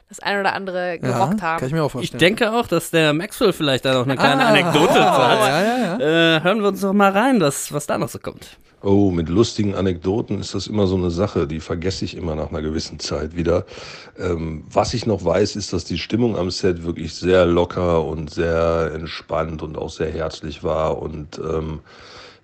das 0.09 0.19
ein 0.19 0.39
oder 0.39 0.53
andere 0.53 0.99
gerockt 0.99 1.39
ja, 1.39 1.47
haben. 1.47 1.59
kann 1.59 1.67
ich 1.67 1.73
mir 1.73 1.81
auch 1.83 1.87
Ich 1.87 1.91
vorstellen. 1.93 2.19
denke 2.19 2.51
auch, 2.51 2.67
dass 2.67 2.91
der 2.91 3.13
Maxwell 3.13 3.53
vielleicht 3.53 3.85
da 3.85 3.93
noch 3.93 4.03
eine 4.05 4.15
kleine 4.17 4.43
Ah. 4.45 4.49
Anekdote 4.49 4.93
zu 4.93 5.03
hat. 5.03 5.39
ja, 5.39 5.61
ja, 5.61 5.97
ja. 5.99 6.37
Äh, 6.37 6.43
hören 6.43 6.61
wir 6.61 6.67
uns 6.69 6.81
doch 6.81 6.93
mal 6.93 7.11
rein, 7.11 7.39
was, 7.41 7.71
was 7.71 7.87
da 7.87 7.97
noch 7.97 8.09
so 8.09 8.19
kommt. 8.19 8.57
Oh, 8.85 9.11
mit 9.11 9.29
lustigen 9.29 9.75
Anekdoten 9.75 10.41
ist 10.41 10.53
das 10.53 10.67
immer 10.67 10.87
so 10.87 10.97
eine 10.97 11.09
Sache, 11.09 11.47
die 11.47 11.61
vergesse 11.61 12.03
ich 12.03 12.17
immer 12.17 12.35
nach 12.35 12.49
einer 12.49 12.61
gewissen 12.61 12.99
Zeit 12.99 13.33
wieder. 13.33 13.65
Ähm, 14.19 14.65
was 14.69 14.93
ich 14.93 15.05
noch 15.05 15.23
weiß, 15.23 15.55
ist, 15.55 15.71
dass 15.71 15.85
die 15.85 15.97
Stimmung 15.97 16.35
am 16.35 16.51
Set 16.51 16.83
wirklich 16.83 17.13
sehr 17.15 17.45
locker 17.45 18.03
und 18.03 18.29
sehr 18.29 18.91
entspannt 18.93 19.63
und 19.63 19.77
auch 19.77 19.89
sehr 19.89 20.11
herzlich 20.11 20.65
war 20.65 21.01
und 21.01 21.39
ähm, 21.39 21.79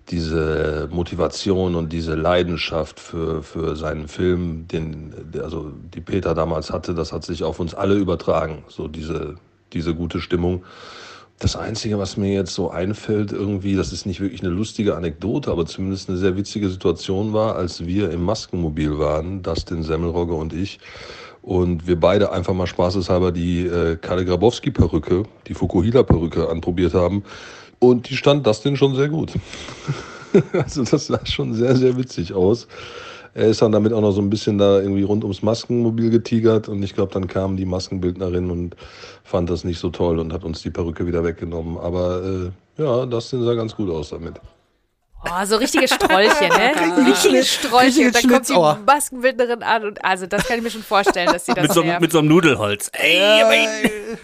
diese 0.08 0.88
Motivation 0.94 1.76
und 1.76 1.92
diese 1.92 2.16
Leidenschaft 2.16 3.02
für, 3.02 3.44
für 3.44 3.76
seinen 3.76 4.08
Film, 4.08 4.66
den, 4.70 5.14
also 5.44 5.74
die 5.94 6.00
Peter 6.00 6.34
damals 6.36 6.72
hatte, 6.72 6.94
das 6.94 7.12
hat 7.12 7.26
sich 7.26 7.44
auf 7.44 7.60
uns 7.60 7.76
alle 7.76 7.96
übertragen, 7.96 8.64
so 8.70 8.88
diese, 8.88 9.36
diese 9.74 9.94
gute 9.94 10.22
Stimmung. 10.22 10.64
Das 11.40 11.56
Einzige, 11.56 11.98
was 11.98 12.18
mir 12.18 12.34
jetzt 12.34 12.54
so 12.54 12.70
einfällt, 12.70 13.32
irgendwie, 13.32 13.78
das 13.78 13.94
ist 13.94 14.06
nicht 14.06 14.20
wirklich 14.20 14.42
eine 14.42 14.50
lustige 14.50 14.98
Anekdote, 14.98 15.50
aber 15.50 15.66
zumindest 15.66 16.10
eine 16.10 16.18
sehr 16.18 16.36
witzige 16.36 16.70
Situation 16.70 17.32
war, 17.32 17.56
als 17.56 17.86
wir 17.86 18.12
im 18.12 18.24
Maskenmobil 18.24 19.00
waren, 19.00 19.42
Dustin 19.42 19.84
Semmelrogge 19.84 20.34
und 20.34 20.52
ich, 20.52 20.80
und 21.42 21.88
wir 21.88 21.98
beide 21.98 22.34
einfach 22.34 22.54
mal 22.54 22.68
spaßeshalber 22.68 23.32
die 23.32 23.66
äh, 23.66 23.96
Kalle 23.96 24.26
Grabowski-Perücke, 24.26 25.24
die 25.48 25.54
Fukuhila-Perücke 25.54 26.50
anprobiert 26.50 26.94
haben. 26.94 27.24
Und 27.80 28.10
die 28.10 28.18
stand 28.18 28.46
Dustin 28.46 28.76
schon 28.76 28.96
sehr 28.96 29.08
gut. 29.08 29.32
also 30.52 30.84
das 30.84 31.08
sah 31.08 31.26
schon 31.26 31.54
sehr, 31.54 31.78
sehr 31.78 31.96
witzig 31.96 32.34
aus. 32.34 32.68
Er 33.40 33.48
ist 33.48 33.62
dann 33.62 33.72
damit 33.72 33.94
auch 33.94 34.02
noch 34.02 34.12
so 34.12 34.20
ein 34.20 34.30
bisschen 34.30 34.58
da 34.58 34.82
irgendwie 34.82 35.04
rund 35.04 35.24
ums 35.24 35.42
Maskenmobil 35.42 36.10
getigert 36.10 36.68
und 36.68 36.84
ich 36.84 36.94
glaube, 36.94 37.14
dann 37.14 37.26
kam 37.26 37.56
die 37.56 37.64
Maskenbildnerin 37.64 38.52
und 38.52 38.76
fand 39.24 39.50
das 39.50 39.64
nicht 39.64 39.80
so 39.80 39.90
toll 39.92 40.20
und 40.20 40.34
hat 40.34 40.44
uns 40.44 40.62
die 40.62 40.70
Perücke 40.70 41.08
wieder 41.08 41.24
weggenommen. 41.24 41.78
Aber 41.78 42.22
äh, 42.22 42.84
ja, 42.84 43.06
Dustin 43.06 43.42
sah 43.44 43.54
ganz 43.54 43.74
gut 43.74 43.90
aus 43.92 44.10
damit. 44.10 44.42
Oh, 45.26 45.46
so 45.46 45.58
richtige 45.58 45.88
Strolche, 45.88 46.48
ne? 46.48 47.06
Richtige 47.08 47.44
Strolche. 47.44 48.06
Und 48.08 48.16
dann 48.16 48.22
kommt 48.24 48.48
die 48.48 48.54
Schlitzohr. 48.54 48.80
Maskenbildnerin 48.86 49.64
an 49.64 49.84
und 49.86 50.04
also 50.06 50.26
das 50.28 50.46
kann 50.48 50.58
ich 50.58 50.64
mir 50.64 50.72
schon 50.72 50.82
vorstellen, 50.84 51.28
dass 51.32 51.46
sie 51.46 51.54
das 51.54 51.64
Mit 51.64 51.74
so, 51.74 51.84
nervt. 51.84 52.02
mit 52.02 52.12
so 52.12 52.20
einem 52.20 52.30
Nudelholz. 52.30 52.90
Ey, 52.94 53.42
aber 53.42 53.52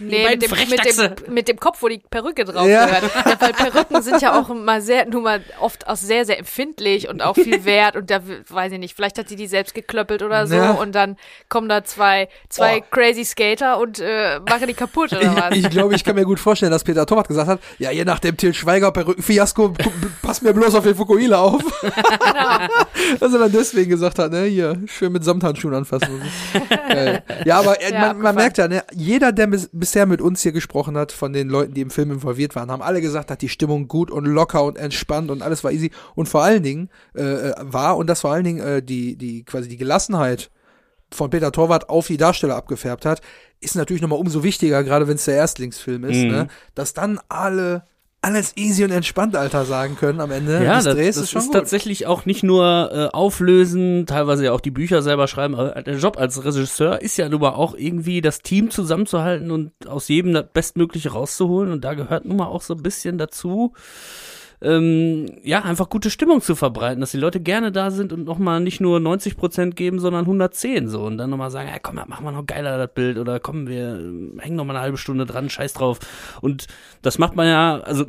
Nee, 0.00 0.26
mit 0.30 0.42
dem, 0.42 0.50
mit, 0.50 0.84
dem, 0.84 1.34
mit 1.34 1.48
dem 1.48 1.60
Kopf, 1.60 1.82
wo 1.82 1.88
die 1.88 1.98
Perücke 1.98 2.44
drauf 2.44 2.66
Ja. 2.66 2.86
gehört. 2.86 3.02
Ja, 3.14 3.36
weil 3.40 3.52
Perücken 3.52 4.02
sind 4.02 4.22
ja 4.22 4.40
auch 4.40 4.48
immer 4.50 4.80
sehr, 4.80 5.06
nun 5.06 5.22
mal 5.22 5.42
oft 5.60 5.86
auch 5.86 5.96
sehr, 5.96 6.24
sehr 6.24 6.38
empfindlich 6.38 7.08
und 7.08 7.20
auch 7.22 7.34
viel 7.34 7.64
wert. 7.66 7.96
Und 7.96 8.10
da 8.10 8.20
weiß 8.48 8.72
ich 8.72 8.78
nicht, 8.78 8.96
vielleicht 8.96 9.18
hat 9.18 9.28
sie 9.28 9.36
die 9.36 9.46
selbst 9.46 9.74
geklöppelt 9.74 10.22
oder 10.22 10.46
so 10.46 10.54
Ja. 10.56 10.70
und 10.72 10.94
dann 10.94 11.16
kommen 11.48 11.68
da 11.68 11.84
zwei, 11.84 12.28
zwei 12.48 12.78
Oh. 12.78 12.84
crazy 12.90 13.24
Skater 13.24 13.78
und 13.78 14.00
äh, 14.00 14.40
machen 14.48 14.66
die 14.66 14.74
kaputt 14.74 15.12
oder 15.12 15.36
was. 15.36 15.56
Ich, 15.56 15.64
ich 15.64 15.70
glaube, 15.70 15.94
ich 15.94 16.04
kann 16.04 16.14
mir 16.14 16.24
gut 16.24 16.40
vorstellen, 16.40 16.72
dass 16.72 16.84
Peter 16.84 17.04
Torwart 17.06 17.28
gesagt 17.28 17.48
hat, 17.48 17.60
ja, 17.78 17.90
je 17.90 18.04
nach 18.04 18.18
dem 18.18 18.36
Til 18.36 18.54
Schweiger 18.54 18.90
Perückenfiasko, 18.92 19.68
gu- 19.70 19.74
pass 20.22 20.42
mir 20.42 20.52
bloß 20.52 20.74
auf 20.74 20.85
den 20.90 20.96
Fukuhila 20.96 21.38
auf. 21.40 21.62
Dass 23.20 23.32
er 23.32 23.38
dann 23.38 23.52
deswegen 23.52 23.90
gesagt 23.90 24.18
hat, 24.18 24.32
ne, 24.32 24.44
hier, 24.44 24.80
schön 24.86 25.12
mit 25.12 25.24
Samthandschuhen 25.24 25.74
anfassen. 25.74 26.20
Ja, 27.44 27.58
aber 27.58 27.80
äh, 27.82 27.92
Ja, 27.92 28.00
man, 28.14 28.20
man 28.20 28.34
merkt 28.34 28.58
ja, 28.58 28.68
ne, 28.68 28.82
jeder, 28.92 29.32
der 29.32 29.46
bis, 29.46 29.68
bisher 29.72 30.06
mit 30.06 30.20
uns 30.20 30.42
hier 30.42 30.52
gesprochen 30.52 30.96
hat, 30.96 31.12
von 31.12 31.32
den 31.32 31.48
Leuten, 31.48 31.74
die 31.74 31.80
im 31.82 31.90
Film 31.90 32.10
involviert 32.10 32.54
waren, 32.56 32.70
haben 32.70 32.82
alle 32.82 33.00
gesagt, 33.00 33.30
dass 33.30 33.38
die 33.38 33.48
Stimmung 33.48 33.88
gut 33.88 34.10
und 34.10 34.24
locker 34.24 34.64
und 34.64 34.76
entspannt 34.78 35.30
und 35.30 35.42
alles 35.42 35.62
war 35.64 35.72
easy. 35.72 35.90
Und 36.14 36.28
vor 36.28 36.42
allen 36.42 36.62
Dingen 36.62 36.90
äh, 37.14 37.22
äh, 37.22 37.54
war, 37.60 37.96
und 37.96 38.08
das 38.08 38.20
vor 38.20 38.32
allen 38.32 38.44
Dingen 38.44 38.60
äh, 38.60 38.82
die, 38.82 39.16
die, 39.16 39.44
quasi 39.44 39.68
die 39.68 39.76
Gelassenheit 39.76 40.50
von 41.12 41.30
Peter 41.30 41.52
Torwart 41.52 41.88
auf 41.88 42.08
die 42.08 42.16
Darsteller 42.16 42.56
abgefärbt 42.56 43.06
hat, 43.06 43.20
ist 43.60 43.76
natürlich 43.76 44.02
nochmal 44.02 44.18
umso 44.18 44.42
wichtiger, 44.42 44.82
gerade 44.84 45.08
wenn 45.08 45.14
es 45.16 45.24
der 45.24 45.36
Erstlingsfilm 45.36 46.04
ist, 46.04 46.16
Mhm. 46.16 46.28
ne, 46.30 46.48
dass 46.74 46.94
dann 46.94 47.20
alle 47.28 47.84
alles 48.26 48.56
easy 48.56 48.82
und 48.84 48.90
entspannt, 48.90 49.36
Alter, 49.36 49.64
sagen 49.64 49.96
können 49.96 50.20
am 50.20 50.32
Ende 50.32 50.62
Ja, 50.64 50.76
des 50.76 50.84
das, 50.84 50.94
Drehs. 50.94 51.14
das 51.14 51.24
ist 51.24 51.30
schon 51.30 51.40
ist 51.42 51.46
gut. 51.46 51.54
tatsächlich 51.54 52.06
auch 52.06 52.26
nicht 52.26 52.42
nur 52.42 52.90
äh, 52.92 53.16
auflösen, 53.16 54.04
teilweise 54.06 54.44
ja 54.46 54.52
auch 54.52 54.60
die 54.60 54.72
Bücher 54.72 55.00
selber 55.02 55.28
schreiben, 55.28 55.54
aber 55.54 55.80
der 55.82 55.96
Job 55.98 56.18
als 56.18 56.44
Regisseur 56.44 57.00
ist 57.00 57.16
ja 57.16 57.28
nun 57.28 57.40
mal 57.40 57.50
auch 57.50 57.74
irgendwie 57.76 58.20
das 58.20 58.40
Team 58.42 58.70
zusammenzuhalten 58.70 59.50
und 59.52 59.70
aus 59.86 60.08
jedem 60.08 60.32
das 60.34 60.46
Bestmögliche 60.52 61.12
rauszuholen 61.12 61.70
und 61.70 61.84
da 61.84 61.94
gehört 61.94 62.24
nun 62.24 62.38
mal 62.38 62.46
auch 62.46 62.62
so 62.62 62.74
ein 62.74 62.82
bisschen 62.82 63.16
dazu, 63.16 63.72
ähm, 64.62 65.26
ja, 65.42 65.62
einfach 65.62 65.88
gute 65.88 66.10
Stimmung 66.10 66.40
zu 66.40 66.54
verbreiten, 66.54 67.00
dass 67.00 67.10
die 67.10 67.18
Leute 67.18 67.40
gerne 67.40 67.72
da 67.72 67.90
sind 67.90 68.12
und 68.12 68.24
nochmal 68.24 68.60
nicht 68.60 68.80
nur 68.80 69.00
90 69.00 69.36
Prozent 69.36 69.76
geben, 69.76 69.98
sondern 69.98 70.22
110 70.22 70.88
so 70.88 71.04
und 71.04 71.18
dann 71.18 71.30
nochmal 71.30 71.50
sagen, 71.50 71.68
ja, 71.68 71.78
komm, 71.78 71.96
machen 71.96 72.24
wir 72.24 72.32
noch 72.32 72.46
geiler 72.46 72.78
das 72.78 72.92
Bild 72.94 73.18
oder 73.18 73.40
komm, 73.40 73.68
wir 73.68 73.96
äh, 73.96 74.40
hängen 74.40 74.56
noch 74.56 74.64
mal 74.64 74.74
eine 74.74 74.82
halbe 74.82 74.98
Stunde 74.98 75.26
dran, 75.26 75.50
scheiß 75.50 75.74
drauf 75.74 75.98
und 76.40 76.66
das 77.02 77.18
macht 77.18 77.36
man 77.36 77.46
ja, 77.46 77.80
also 77.80 78.06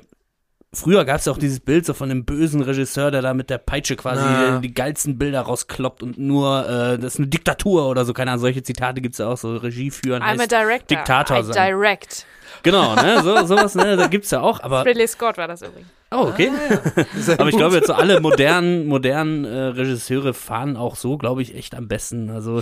Früher 0.73 1.05
gab 1.05 1.19
es 1.19 1.25
ja 1.25 1.31
auch 1.31 1.37
dieses 1.37 1.61
Bild 1.61 1.85
so 1.85 1.93
von 1.93 2.09
dem 2.09 2.25
bösen 2.25 2.61
Regisseur, 2.61 3.09
der 3.09 3.21
da 3.21 3.33
mit 3.33 3.49
der 3.49 3.57
Peitsche 3.57 3.95
quasi 3.95 4.21
Na. 4.23 4.59
die 4.59 4.73
geilsten 4.73 5.17
Bilder 5.17 5.41
rauskloppt 5.41 6.03
und 6.03 6.17
nur, 6.17 6.67
äh, 6.67 6.99
das 6.99 7.13
ist 7.13 7.19
eine 7.19 7.27
Diktatur 7.27 7.87
oder 7.87 8.03
so, 8.03 8.13
keine 8.13 8.31
Ahnung, 8.31 8.41
solche 8.41 8.61
Zitate 8.63 9.01
gibt's 9.01 9.17
ja 9.17 9.27
auch, 9.27 9.37
so 9.37 9.55
Regie 9.55 9.89
führen 9.91 10.21
I'm 10.21 10.35
a 10.35 10.39
heißt 10.39 10.51
director. 10.51 10.97
Diktator 10.97 11.39
I 11.39 11.43
sein. 11.43 11.71
direct. 11.71 12.25
Genau, 12.63 12.95
ne, 12.95 13.23
so, 13.23 13.45
sowas, 13.45 13.75
ne, 13.75 13.95
da 13.95 14.07
gibt's 14.07 14.29
ja 14.31 14.41
auch, 14.41 14.59
aber, 14.59 14.85
Ridley 14.85 15.07
Scott 15.07 15.37
war 15.37 15.47
das 15.47 15.61
übrigens. 15.61 15.89
Oh, 16.11 16.27
okay. 16.27 16.51
Sehr 17.15 17.39
Aber 17.39 17.49
ich 17.49 17.57
glaube 17.57 17.75
jetzt 17.75 17.87
so 17.87 17.93
alle 17.93 18.19
modernen, 18.21 18.87
modernen 18.87 19.45
äh, 19.45 19.57
Regisseure 19.57 20.33
fahren 20.33 20.77
auch 20.77 20.95
so, 20.95 21.17
glaube 21.17 21.41
ich, 21.41 21.55
echt 21.55 21.75
am 21.75 21.87
besten. 21.87 22.29
Also 22.29 22.61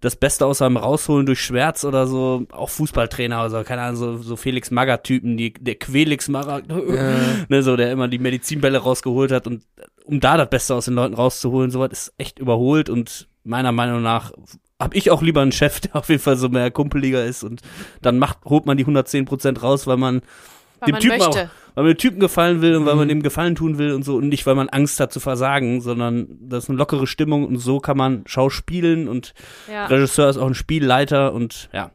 das 0.00 0.16
Beste 0.16 0.46
aus 0.46 0.62
einem 0.62 0.76
rausholen 0.76 1.26
durch 1.26 1.40
Schwärz 1.40 1.84
oder 1.84 2.06
so, 2.06 2.46
auch 2.50 2.70
Fußballtrainer 2.70 3.40
oder 3.40 3.50
so, 3.50 3.62
keine 3.64 3.82
Ahnung, 3.82 3.96
so, 3.96 4.16
so 4.18 4.36
Felix 4.36 4.70
Magath-Typen, 4.70 5.36
die, 5.36 5.52
der 5.52 5.76
Quelix 5.76 6.28
Magath, 6.28 6.68
ne, 7.48 7.62
so, 7.62 7.76
der 7.76 7.92
immer 7.92 8.08
die 8.08 8.18
Medizinbälle 8.18 8.78
rausgeholt 8.78 9.32
hat 9.32 9.46
und 9.46 9.64
um 10.04 10.20
da 10.20 10.36
das 10.36 10.48
Beste 10.48 10.74
aus 10.74 10.84
den 10.84 10.94
Leuten 10.94 11.14
rauszuholen, 11.14 11.70
sowas 11.70 11.90
ist 11.92 12.14
echt 12.18 12.38
überholt 12.38 12.88
und 12.88 13.28
meiner 13.44 13.72
Meinung 13.72 14.02
nach 14.02 14.32
habe 14.78 14.96
ich 14.96 15.10
auch 15.10 15.22
lieber 15.22 15.40
einen 15.40 15.52
Chef, 15.52 15.80
der 15.80 15.96
auf 15.96 16.08
jeden 16.08 16.22
Fall 16.22 16.36
so 16.36 16.48
mehr 16.48 16.70
kumpeliger 16.70 17.24
ist 17.24 17.42
und 17.42 17.62
dann 18.02 18.18
macht, 18.18 18.44
holt 18.44 18.66
man 18.66 18.76
die 18.76 18.86
110% 18.86 19.60
raus, 19.60 19.86
weil 19.86 19.96
man 19.96 20.22
Weil 20.80 20.86
dem 20.86 20.92
man 20.92 21.00
Typen 21.00 21.18
möchte. 21.18 21.42
auch, 21.44 21.74
weil 21.76 21.84
man 21.84 21.92
dem 21.94 21.98
Typen 21.98 22.20
gefallen 22.20 22.60
will 22.62 22.76
und 22.76 22.86
weil 22.86 22.94
Mhm. 22.94 22.98
man 23.00 23.08
dem 23.08 23.22
Gefallen 23.22 23.54
tun 23.54 23.78
will 23.78 23.92
und 23.92 24.04
so 24.04 24.16
und 24.16 24.28
nicht, 24.28 24.46
weil 24.46 24.54
man 24.54 24.68
Angst 24.68 24.98
hat 25.00 25.12
zu 25.12 25.20
versagen, 25.20 25.80
sondern 25.80 26.26
das 26.40 26.64
ist 26.64 26.70
eine 26.70 26.78
lockere 26.78 27.06
Stimmung 27.06 27.46
und 27.46 27.58
so 27.58 27.80
kann 27.80 27.96
man 27.96 28.22
Schauspielen 28.26 29.08
und 29.08 29.34
Ja. 29.70 29.86
Regisseur 29.86 30.28
ist 30.30 30.36
auch 30.38 30.46
ein 30.46 30.54
Spielleiter 30.54 31.32
und 31.32 31.68
ja. 31.72 31.90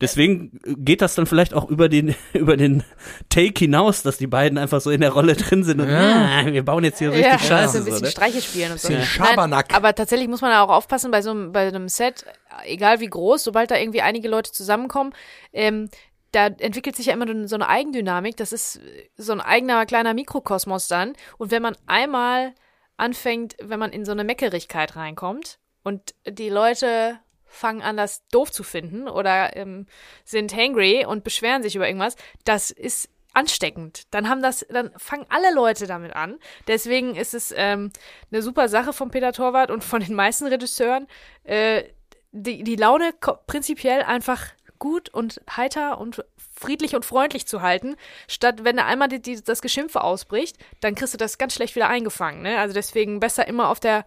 Deswegen 0.00 0.58
geht 0.64 1.00
das 1.00 1.14
dann 1.14 1.26
vielleicht 1.26 1.54
auch 1.54 1.70
über 1.70 1.88
den, 1.88 2.16
über 2.32 2.56
den 2.56 2.82
Take 3.28 3.56
hinaus, 3.56 4.02
dass 4.02 4.16
die 4.18 4.26
beiden 4.26 4.58
einfach 4.58 4.80
so 4.80 4.90
in 4.90 5.00
der 5.00 5.10
Rolle 5.12 5.36
drin 5.36 5.62
sind 5.62 5.80
und 5.80 5.88
Ja. 5.88 6.40
ah, 6.42 6.46
wir 6.46 6.64
bauen 6.64 6.82
jetzt 6.82 6.98
hier 6.98 7.12
richtig 7.12 7.30
ja, 7.30 7.38
Scheiße. 7.38 7.72
so 7.74 7.78
ein 7.78 7.84
bisschen 7.84 7.98
so, 7.98 8.04
ne? 8.06 8.10
Streiche 8.10 8.42
spielen 8.42 8.72
und 8.72 8.80
so. 8.80 8.88
Bisschen 8.88 8.98
Nein, 9.00 9.28
Schabernack. 9.28 9.72
aber 9.76 9.94
tatsächlich 9.94 10.28
muss 10.28 10.40
man 10.40 10.50
da 10.50 10.62
auch 10.62 10.70
aufpassen 10.70 11.12
bei 11.12 11.22
so 11.22 11.30
einem, 11.30 11.52
bei 11.52 11.68
einem 11.68 11.88
Set, 11.88 12.24
egal 12.66 12.98
wie 12.98 13.06
groß, 13.06 13.44
sobald 13.44 13.70
da 13.70 13.76
irgendwie 13.76 14.02
einige 14.02 14.28
Leute 14.28 14.50
zusammenkommen, 14.50 15.12
ähm, 15.52 15.88
da 16.32 16.46
entwickelt 16.46 16.96
sich 16.96 17.06
ja 17.06 17.12
immer 17.12 17.46
so 17.46 17.54
eine 17.54 17.68
Eigendynamik. 17.68 18.36
Das 18.36 18.52
ist 18.52 18.80
so 19.16 19.32
ein 19.32 19.40
eigener 19.40 19.86
kleiner 19.86 20.14
Mikrokosmos 20.14 20.88
dann. 20.88 21.12
Und 21.38 21.50
wenn 21.50 21.62
man 21.62 21.76
einmal 21.86 22.54
anfängt, 22.96 23.56
wenn 23.60 23.78
man 23.78 23.92
in 23.92 24.04
so 24.04 24.12
eine 24.12 24.24
Meckerigkeit 24.24 24.96
reinkommt 24.96 25.58
und 25.82 26.14
die 26.26 26.48
Leute 26.48 27.18
fangen 27.44 27.82
an, 27.82 27.96
das 27.96 28.26
doof 28.28 28.50
zu 28.50 28.62
finden 28.62 29.08
oder 29.08 29.56
ähm, 29.56 29.86
sind 30.24 30.56
hangry 30.56 31.04
und 31.04 31.22
beschweren 31.22 31.62
sich 31.62 31.76
über 31.76 31.86
irgendwas, 31.86 32.16
das 32.44 32.70
ist 32.70 33.10
ansteckend. 33.34 34.04
Dann 34.10 34.28
haben 34.28 34.42
das, 34.42 34.66
dann 34.70 34.90
fangen 34.96 35.26
alle 35.28 35.54
Leute 35.54 35.86
damit 35.86 36.14
an. 36.14 36.38
Deswegen 36.66 37.14
ist 37.14 37.34
es 37.34 37.52
ähm, 37.56 37.90
eine 38.30 38.42
super 38.42 38.68
Sache 38.68 38.92
von 38.92 39.10
Peter 39.10 39.32
Torwart 39.32 39.70
und 39.70 39.84
von 39.84 40.00
den 40.00 40.14
meisten 40.14 40.46
Regisseuren, 40.46 41.06
äh, 41.44 41.84
die, 42.30 42.64
die 42.64 42.76
Laune 42.76 43.12
prinzipiell 43.46 44.02
einfach 44.02 44.46
gut 44.82 45.08
und 45.10 45.40
heiter 45.56 45.98
und 46.00 46.24
friedlich 46.60 46.96
und 46.96 47.04
freundlich 47.04 47.46
zu 47.46 47.62
halten, 47.62 47.94
statt 48.26 48.64
wenn 48.64 48.76
da 48.76 48.84
einmal 48.84 49.06
die, 49.06 49.22
die, 49.22 49.40
das 49.40 49.62
Geschimpfe 49.62 50.02
ausbricht, 50.02 50.56
dann 50.80 50.96
kriegst 50.96 51.14
du 51.14 51.18
das 51.18 51.38
ganz 51.38 51.54
schlecht 51.54 51.76
wieder 51.76 51.86
eingefangen. 51.88 52.42
Ne? 52.42 52.58
Also 52.58 52.74
deswegen 52.74 53.20
besser 53.20 53.46
immer 53.46 53.68
auf 53.68 53.78
der 53.78 54.04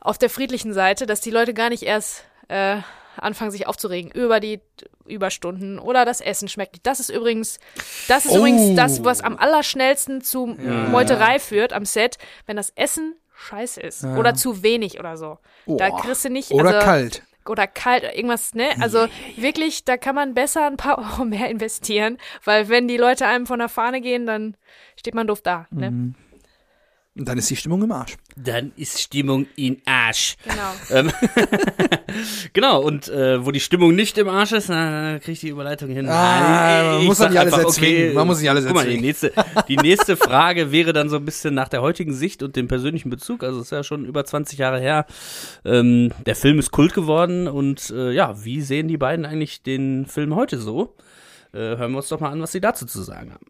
auf 0.00 0.18
der 0.18 0.28
friedlichen 0.30 0.74
Seite, 0.74 1.06
dass 1.06 1.20
die 1.22 1.30
Leute 1.30 1.54
gar 1.54 1.70
nicht 1.70 1.82
erst 1.84 2.24
äh, 2.48 2.76
anfangen, 3.16 3.52
sich 3.52 3.66
aufzuregen 3.66 4.10
über 4.10 4.38
die 4.40 4.60
Überstunden 5.06 5.78
oder 5.78 6.04
das 6.04 6.20
Essen 6.20 6.48
schmeckt 6.48 6.72
nicht. 6.74 6.86
Das 6.86 7.00
ist 7.00 7.08
übrigens, 7.08 7.58
das 8.08 8.26
ist 8.26 8.32
Oh. 8.32 8.38
übrigens 8.38 8.76
das, 8.76 9.02
was 9.04 9.20
am 9.22 9.36
allerschnellsten 9.38 10.20
zu 10.20 10.46
Meuterei 10.46 11.38
führt 11.38 11.72
am 11.72 11.86
Set, 11.86 12.18
wenn 12.46 12.56
das 12.56 12.70
Essen 12.74 13.14
scheiße 13.34 13.80
ist 13.80 14.04
oder 14.04 14.34
zu 14.34 14.62
wenig 14.62 14.98
oder 14.98 15.16
so. 15.16 15.38
Da 15.66 15.88
Boah. 15.88 16.00
kriegst 16.02 16.24
du 16.24 16.30
nicht 16.30 16.50
Oder 16.50 16.74
also, 16.74 16.86
kalt. 16.86 17.22
Oder 17.48 17.66
kalt, 17.66 18.04
irgendwas, 18.14 18.54
ne? 18.54 18.70
Also 18.80 19.06
wirklich, 19.36 19.84
da 19.84 19.96
kann 19.96 20.14
man 20.14 20.34
besser 20.34 20.66
ein 20.66 20.76
paar 20.76 20.98
Euro 21.12 21.24
mehr 21.24 21.48
investieren, 21.50 22.18
weil 22.44 22.68
wenn 22.68 22.88
die 22.88 22.96
Leute 22.96 23.26
einem 23.26 23.46
von 23.46 23.58
der 23.58 23.68
Fahne 23.68 24.00
gehen, 24.00 24.26
dann 24.26 24.56
steht 24.96 25.14
man 25.14 25.26
doof 25.26 25.42
da, 25.42 25.66
ne? 25.70 25.90
Mhm. 25.90 26.14
Und 27.14 27.28
dann 27.28 27.36
ist 27.36 27.50
die 27.50 27.56
Stimmung 27.56 27.82
im 27.82 27.92
Arsch. 27.92 28.16
Dann 28.36 28.72
ist 28.76 28.98
Stimmung 28.98 29.46
in 29.56 29.82
Arsch. 29.84 30.36
Genau. 30.44 30.72
Ähm, 30.90 31.12
genau, 32.54 32.80
und 32.80 33.08
äh, 33.08 33.44
wo 33.44 33.50
die 33.50 33.60
Stimmung 33.60 33.94
nicht 33.94 34.16
im 34.16 34.30
Arsch 34.30 34.52
ist, 34.52 34.70
na, 34.70 35.18
krieg 35.18 35.34
ich 35.34 35.40
die 35.40 35.50
Überleitung 35.50 35.90
hin. 35.90 36.08
Ah, 36.08 36.92
man 36.92 37.00
Ich 37.02 37.08
muss 37.08 37.18
nicht 37.18 37.38
alles 37.38 37.52
einfach, 37.52 37.66
erzwingen. 37.66 38.14
Man 38.14 38.26
muss 38.26 38.40
nicht 38.40 38.48
alles 38.48 38.64
Guck 38.64 38.76
mal, 38.76 38.88
die 38.88 38.98
nächste, 38.98 39.30
die 39.68 39.76
nächste 39.76 40.16
Frage 40.16 40.72
wäre 40.72 40.94
dann 40.94 41.10
so 41.10 41.16
ein 41.16 41.24
bisschen 41.26 41.52
nach 41.52 41.68
der 41.68 41.82
heutigen 41.82 42.14
Sicht 42.14 42.42
und 42.42 42.56
dem 42.56 42.66
persönlichen 42.66 43.10
Bezug. 43.10 43.44
Also 43.44 43.58
es 43.58 43.66
ist 43.66 43.72
ja 43.72 43.84
schon 43.84 44.06
über 44.06 44.24
20 44.24 44.58
Jahre 44.58 44.80
her. 44.80 45.04
Ähm, 45.66 46.12
der 46.24 46.34
Film 46.34 46.58
ist 46.58 46.70
Kult 46.70 46.94
geworden 46.94 47.46
und 47.46 47.90
äh, 47.90 48.10
ja, 48.12 48.42
wie 48.42 48.62
sehen 48.62 48.88
die 48.88 48.96
beiden 48.96 49.26
eigentlich 49.26 49.62
den 49.62 50.06
Film 50.06 50.34
heute 50.34 50.56
so? 50.56 50.96
Äh, 51.52 51.58
hören 51.58 51.92
wir 51.92 51.98
uns 51.98 52.08
doch 52.08 52.20
mal 52.20 52.30
an, 52.30 52.40
was 52.40 52.52
sie 52.52 52.62
dazu 52.62 52.86
zu 52.86 53.02
sagen 53.02 53.34
haben. 53.34 53.46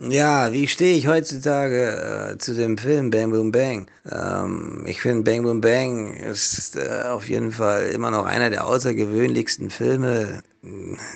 Ja, 0.00 0.52
wie 0.52 0.66
stehe 0.66 0.96
ich 0.96 1.06
heutzutage 1.06 2.32
äh, 2.34 2.38
zu 2.38 2.54
dem 2.54 2.76
Film 2.76 3.10
Bang 3.10 3.30
Boom 3.30 3.52
Bang? 3.52 3.86
Ähm, 4.10 4.84
ich 4.86 5.00
finde 5.00 5.22
Bang 5.22 5.44
Boom 5.44 5.60
Bang 5.60 6.14
ist 6.14 6.76
äh, 6.76 7.02
auf 7.08 7.28
jeden 7.28 7.52
Fall 7.52 7.86
immer 7.90 8.10
noch 8.10 8.26
einer 8.26 8.50
der 8.50 8.66
außergewöhnlichsten 8.66 9.70
Filme, 9.70 10.42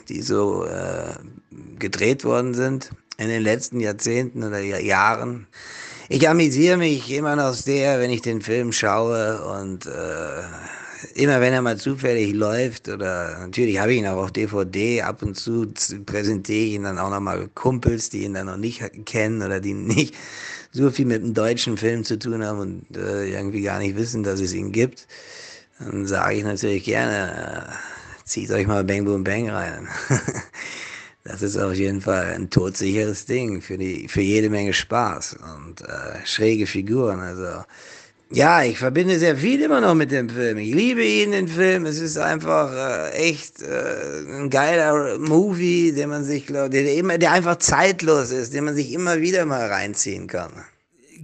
die 0.08 0.22
so 0.22 0.64
äh, 0.64 1.12
gedreht 1.78 2.24
worden 2.24 2.54
sind 2.54 2.90
in 3.18 3.28
den 3.28 3.42
letzten 3.42 3.80
Jahrzehnten 3.80 4.44
oder 4.44 4.60
Jahr- 4.60 4.80
Jahren. 4.80 5.48
Ich 6.08 6.28
amüsiere 6.28 6.76
mich 6.78 7.10
immer 7.12 7.36
noch 7.36 7.54
sehr, 7.54 8.00
wenn 8.00 8.10
ich 8.10 8.22
den 8.22 8.42
Film 8.42 8.72
schaue 8.72 9.42
und 9.60 9.86
äh, 9.86 10.42
immer 11.14 11.40
wenn 11.40 11.52
er 11.52 11.62
mal 11.62 11.76
zufällig 11.76 12.34
läuft 12.34 12.88
oder 12.88 13.38
natürlich 13.38 13.78
habe 13.78 13.92
ich 13.92 13.98
ihn 13.98 14.06
auch 14.06 14.24
auf 14.24 14.32
DVD, 14.32 15.02
ab 15.02 15.22
und 15.22 15.36
zu 15.36 15.72
präsentiere 16.06 16.66
ich 16.66 16.72
ihn 16.74 16.84
dann 16.84 16.98
auch 16.98 17.10
nochmal 17.10 17.48
Kumpels, 17.54 18.10
die 18.10 18.24
ihn 18.24 18.34
dann 18.34 18.46
noch 18.46 18.56
nicht 18.56 18.82
kennen 19.06 19.42
oder 19.42 19.60
die 19.60 19.74
nicht 19.74 20.14
so 20.72 20.90
viel 20.90 21.06
mit 21.06 21.22
dem 21.22 21.34
deutschen 21.34 21.76
Film 21.76 22.04
zu 22.04 22.18
tun 22.18 22.44
haben 22.44 22.60
und 22.60 22.96
äh, 22.96 23.30
irgendwie 23.30 23.62
gar 23.62 23.78
nicht 23.78 23.96
wissen, 23.96 24.22
dass 24.22 24.40
es 24.40 24.52
ihn 24.52 24.72
gibt. 24.72 25.06
Dann 25.78 26.06
sage 26.06 26.36
ich 26.36 26.44
natürlich 26.44 26.84
gerne, 26.84 27.68
äh, 27.68 28.24
zieht 28.24 28.50
euch 28.50 28.66
mal 28.66 28.84
Bang 28.84 29.04
Boom 29.04 29.24
Bang 29.24 29.50
rein. 29.50 29.88
Das 31.28 31.42
ist 31.42 31.58
auf 31.58 31.74
jeden 31.74 32.00
Fall 32.00 32.32
ein 32.32 32.48
todsicheres 32.48 33.26
Ding 33.26 33.60
für 33.60 33.76
die, 33.76 34.08
für 34.08 34.22
jede 34.22 34.48
Menge 34.48 34.72
Spaß 34.72 35.36
und 35.56 35.82
äh, 35.82 36.24
schräge 36.24 36.66
Figuren. 36.66 37.20
Also 37.20 37.64
ja, 38.30 38.62
ich 38.62 38.78
verbinde 38.78 39.18
sehr 39.18 39.36
viel 39.38 39.62
immer 39.62 39.80
noch 39.80 39.94
mit 39.94 40.10
dem 40.10 40.28
Film. 40.28 40.58
Ich 40.58 40.74
liebe 40.74 41.02
ihn, 41.02 41.30
den 41.32 41.48
Film. 41.48 41.86
Es 41.86 41.98
ist 41.98 42.18
einfach 42.18 42.72
äh, 42.72 43.10
echt 43.12 43.62
äh, 43.62 44.20
ein 44.28 44.50
geiler 44.50 45.18
Movie, 45.18 45.92
den 45.92 46.10
man 46.10 46.24
sich, 46.24 46.46
glaub, 46.46 46.70
der, 46.70 46.82
der 46.82 46.94
immer, 46.94 47.16
der 47.16 47.32
einfach 47.32 47.56
zeitlos 47.56 48.30
ist, 48.30 48.52
den 48.52 48.64
man 48.64 48.74
sich 48.74 48.92
immer 48.92 49.20
wieder 49.20 49.46
mal 49.46 49.66
reinziehen 49.68 50.26
kann. 50.26 50.52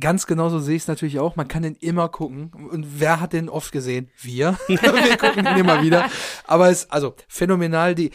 Ganz 0.05 0.27
genauso 0.27 0.59
sehe 0.59 0.77
ich 0.77 0.83
es 0.83 0.89
natürlich 0.89 1.19
auch. 1.19 1.35
Man 1.35 1.49
kann 1.49 1.63
den 1.63 1.77
immer 1.77 2.11
gucken. 2.11 2.53
Und 2.71 3.01
wer 3.01 3.23
hat 3.23 3.33
den 3.33 3.49
oft 3.49 3.73
gesehen? 3.73 4.11
Wir. 4.21 4.59
Wir 4.69 5.17
gucken 5.17 5.47
ihn 5.47 5.57
immer 5.57 5.83
wieder. 5.83 6.11
Aber 6.47 6.69
es, 6.69 6.91
also, 6.91 7.15
phänomenal, 7.27 7.95
die, 7.95 8.11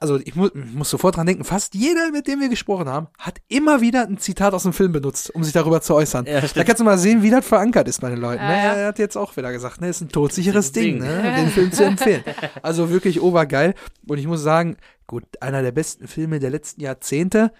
also, 0.00 0.18
ich 0.18 0.34
muss, 0.34 0.50
muss 0.52 0.90
sofort 0.90 1.14
dran 1.16 1.28
denken, 1.28 1.44
fast 1.44 1.76
jeder, 1.76 2.10
mit 2.10 2.26
dem 2.26 2.40
wir 2.40 2.48
gesprochen 2.48 2.88
haben, 2.88 3.06
hat 3.20 3.38
immer 3.46 3.80
wieder 3.80 4.02
ein 4.02 4.18
Zitat 4.18 4.52
aus 4.52 4.64
dem 4.64 4.72
Film 4.72 4.90
benutzt, 4.90 5.32
um 5.32 5.44
sich 5.44 5.52
darüber 5.52 5.80
zu 5.80 5.94
äußern. 5.94 6.26
Ja, 6.26 6.40
da 6.40 6.64
kannst 6.64 6.80
du 6.80 6.84
mal 6.84 6.98
sehen, 6.98 7.22
wie 7.22 7.30
das 7.30 7.46
verankert 7.46 7.86
ist 7.86 8.00
bei 8.00 8.10
den 8.10 8.18
Leuten. 8.18 8.42
Ja, 8.42 8.48
ne? 8.48 8.56
ja. 8.56 8.74
Er 8.74 8.86
hat 8.88 8.98
jetzt 8.98 9.16
auch 9.16 9.36
wieder 9.36 9.52
gesagt, 9.52 9.80
ne, 9.80 9.88
ist 9.88 10.00
ein 10.00 10.08
todsicheres 10.08 10.72
Ding, 10.72 10.98
Ding. 10.98 11.08
ne, 11.08 11.36
den 11.36 11.50
Film 11.50 11.70
zu 11.70 11.84
empfehlen. 11.84 12.24
Also 12.62 12.90
wirklich 12.90 13.20
obergeil. 13.20 13.74
Und 14.08 14.18
ich 14.18 14.26
muss 14.26 14.42
sagen, 14.42 14.76
gut, 15.06 15.22
einer 15.40 15.62
der 15.62 15.70
besten 15.70 16.08
Filme 16.08 16.40
der 16.40 16.50
letzten 16.50 16.80
Jahrzehnte. 16.80 17.52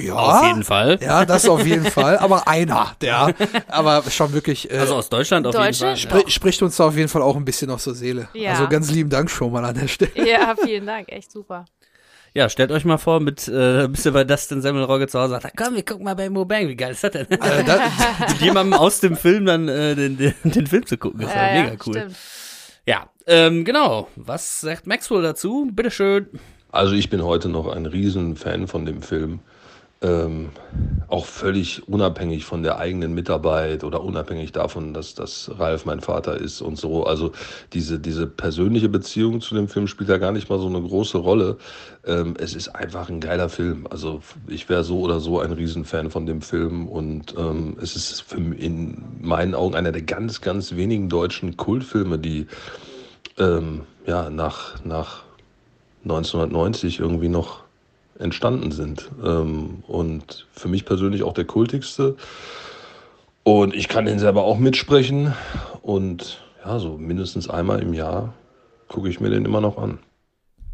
Ja. 0.00 0.14
Auf 0.14 0.46
jeden 0.46 0.64
Fall. 0.64 0.98
Ja, 1.00 1.24
das 1.24 1.48
auf 1.48 1.64
jeden 1.64 1.84
Fall. 1.84 2.18
Aber 2.18 2.48
einer, 2.48 2.92
der. 3.00 3.34
Aber 3.68 4.02
schon 4.10 4.32
wirklich. 4.32 4.70
Äh, 4.70 4.78
Also 4.78 4.96
aus 4.96 5.08
Deutschland 5.08 5.46
auf 5.46 5.54
Deutsche? 5.54 5.86
jeden 5.86 5.96
Fall. 6.10 6.20
spri 6.20 6.30
spricht 6.30 6.62
uns 6.62 6.76
da 6.76 6.86
auf 6.88 6.96
jeden 6.96 7.08
Fall 7.08 7.22
auch 7.22 7.36
ein 7.36 7.44
bisschen 7.44 7.70
aus 7.70 7.84
der 7.84 7.94
Seele. 7.94 8.28
Ja. 8.34 8.52
Also 8.52 8.68
ganz 8.68 8.90
lieben 8.90 9.10
Dank 9.10 9.30
schon 9.30 9.52
mal 9.52 9.64
an 9.64 9.74
der 9.74 9.88
Stelle. 9.88 10.10
Ja, 10.28 10.54
vielen 10.60 10.86
Dank, 10.86 11.10
echt 11.12 11.30
super. 11.30 11.64
Ja, 12.36 12.48
stellt 12.48 12.72
euch 12.72 12.84
mal 12.84 12.98
vor, 12.98 13.20
mit 13.20 13.46
äh, 13.46 13.86
bist 13.88 14.04
ihr 14.06 14.12
bei 14.12 14.24
Dustin 14.24 14.60
Semmelrogge 14.60 15.06
zu 15.06 15.20
Hause 15.20 15.38
sagt, 15.40 15.56
komm, 15.56 15.76
wir 15.76 15.84
gucken 15.84 16.04
mal 16.04 16.16
bei 16.16 16.28
Mo 16.28 16.44
Bang, 16.44 16.66
wie 16.66 16.74
geil 16.74 16.90
ist 16.90 17.04
das 17.04 17.12
denn? 17.12 17.28
Also 17.40 17.62
da, 17.64 17.78
mit 18.28 18.40
jemandem 18.40 18.74
aus 18.74 18.98
dem 18.98 19.16
Film 19.16 19.46
dann 19.46 19.68
äh, 19.68 19.94
den, 19.94 20.16
den, 20.16 20.34
den 20.42 20.66
Film 20.66 20.84
zu 20.84 20.98
gucken, 20.98 21.20
ist 21.20 21.32
ja, 21.32 21.54
ja, 21.54 21.62
mega 21.62 21.76
cool. 21.86 21.94
Stimmt. 21.94 22.16
Ja, 22.86 23.08
ähm, 23.28 23.64
genau. 23.64 24.08
Was 24.16 24.60
sagt 24.60 24.88
Maxwell 24.88 25.22
dazu? 25.22 25.68
Bitteschön. 25.72 26.26
Also 26.72 26.94
ich 26.94 27.08
bin 27.08 27.22
heute 27.22 27.48
noch 27.48 27.68
ein 27.68 27.86
Riesenfan 27.86 28.66
von 28.66 28.84
dem 28.84 29.00
Film. 29.02 29.38
Ähm, 30.04 30.50
auch 31.08 31.24
völlig 31.24 31.88
unabhängig 31.88 32.44
von 32.44 32.62
der 32.62 32.76
eigenen 32.78 33.14
Mitarbeit 33.14 33.84
oder 33.84 34.04
unabhängig 34.04 34.52
davon, 34.52 34.92
dass, 34.92 35.14
dass 35.14 35.50
Ralf 35.58 35.86
mein 35.86 36.00
Vater 36.00 36.36
ist 36.36 36.60
und 36.60 36.76
so. 36.76 37.06
Also 37.06 37.32
diese, 37.72 37.98
diese 37.98 38.26
persönliche 38.26 38.90
Beziehung 38.90 39.40
zu 39.40 39.54
dem 39.54 39.66
Film 39.66 39.86
spielt 39.86 40.10
da 40.10 40.18
gar 40.18 40.32
nicht 40.32 40.50
mal 40.50 40.58
so 40.58 40.66
eine 40.66 40.82
große 40.82 41.16
Rolle. 41.16 41.56
Ähm, 42.04 42.34
es 42.38 42.54
ist 42.54 42.68
einfach 42.68 43.08
ein 43.08 43.20
geiler 43.20 43.48
Film. 43.48 43.86
Also 43.88 44.20
ich 44.46 44.68
wäre 44.68 44.84
so 44.84 45.00
oder 45.00 45.20
so 45.20 45.40
ein 45.40 45.52
Riesenfan 45.52 46.10
von 46.10 46.26
dem 46.26 46.42
Film 46.42 46.86
und 46.86 47.34
ähm, 47.38 47.78
es 47.80 47.96
ist 47.96 48.20
für, 48.20 48.36
in 48.36 49.02
meinen 49.22 49.54
Augen 49.54 49.74
einer 49.74 49.92
der 49.92 50.02
ganz, 50.02 50.42
ganz 50.42 50.76
wenigen 50.76 51.08
deutschen 51.08 51.56
Kultfilme, 51.56 52.18
die 52.18 52.46
ähm, 53.38 53.82
ja, 54.06 54.28
nach, 54.28 54.84
nach 54.84 55.22
1990 56.04 57.00
irgendwie 57.00 57.30
noch 57.30 57.63
entstanden 58.18 58.72
sind. 58.72 59.10
Ähm, 59.24 59.84
und 59.86 60.46
für 60.52 60.68
mich 60.68 60.84
persönlich 60.84 61.22
auch 61.22 61.32
der 61.32 61.44
kultigste. 61.44 62.16
Und 63.42 63.74
ich 63.74 63.88
kann 63.88 64.06
den 64.06 64.18
selber 64.18 64.44
auch 64.44 64.58
mitsprechen. 64.58 65.34
Und 65.82 66.42
ja, 66.64 66.78
so 66.78 66.96
mindestens 66.96 67.48
einmal 67.50 67.80
im 67.80 67.94
Jahr 67.94 68.34
gucke 68.88 69.08
ich 69.08 69.20
mir 69.20 69.30
den 69.30 69.44
immer 69.44 69.60
noch 69.60 69.78
an. 69.78 69.98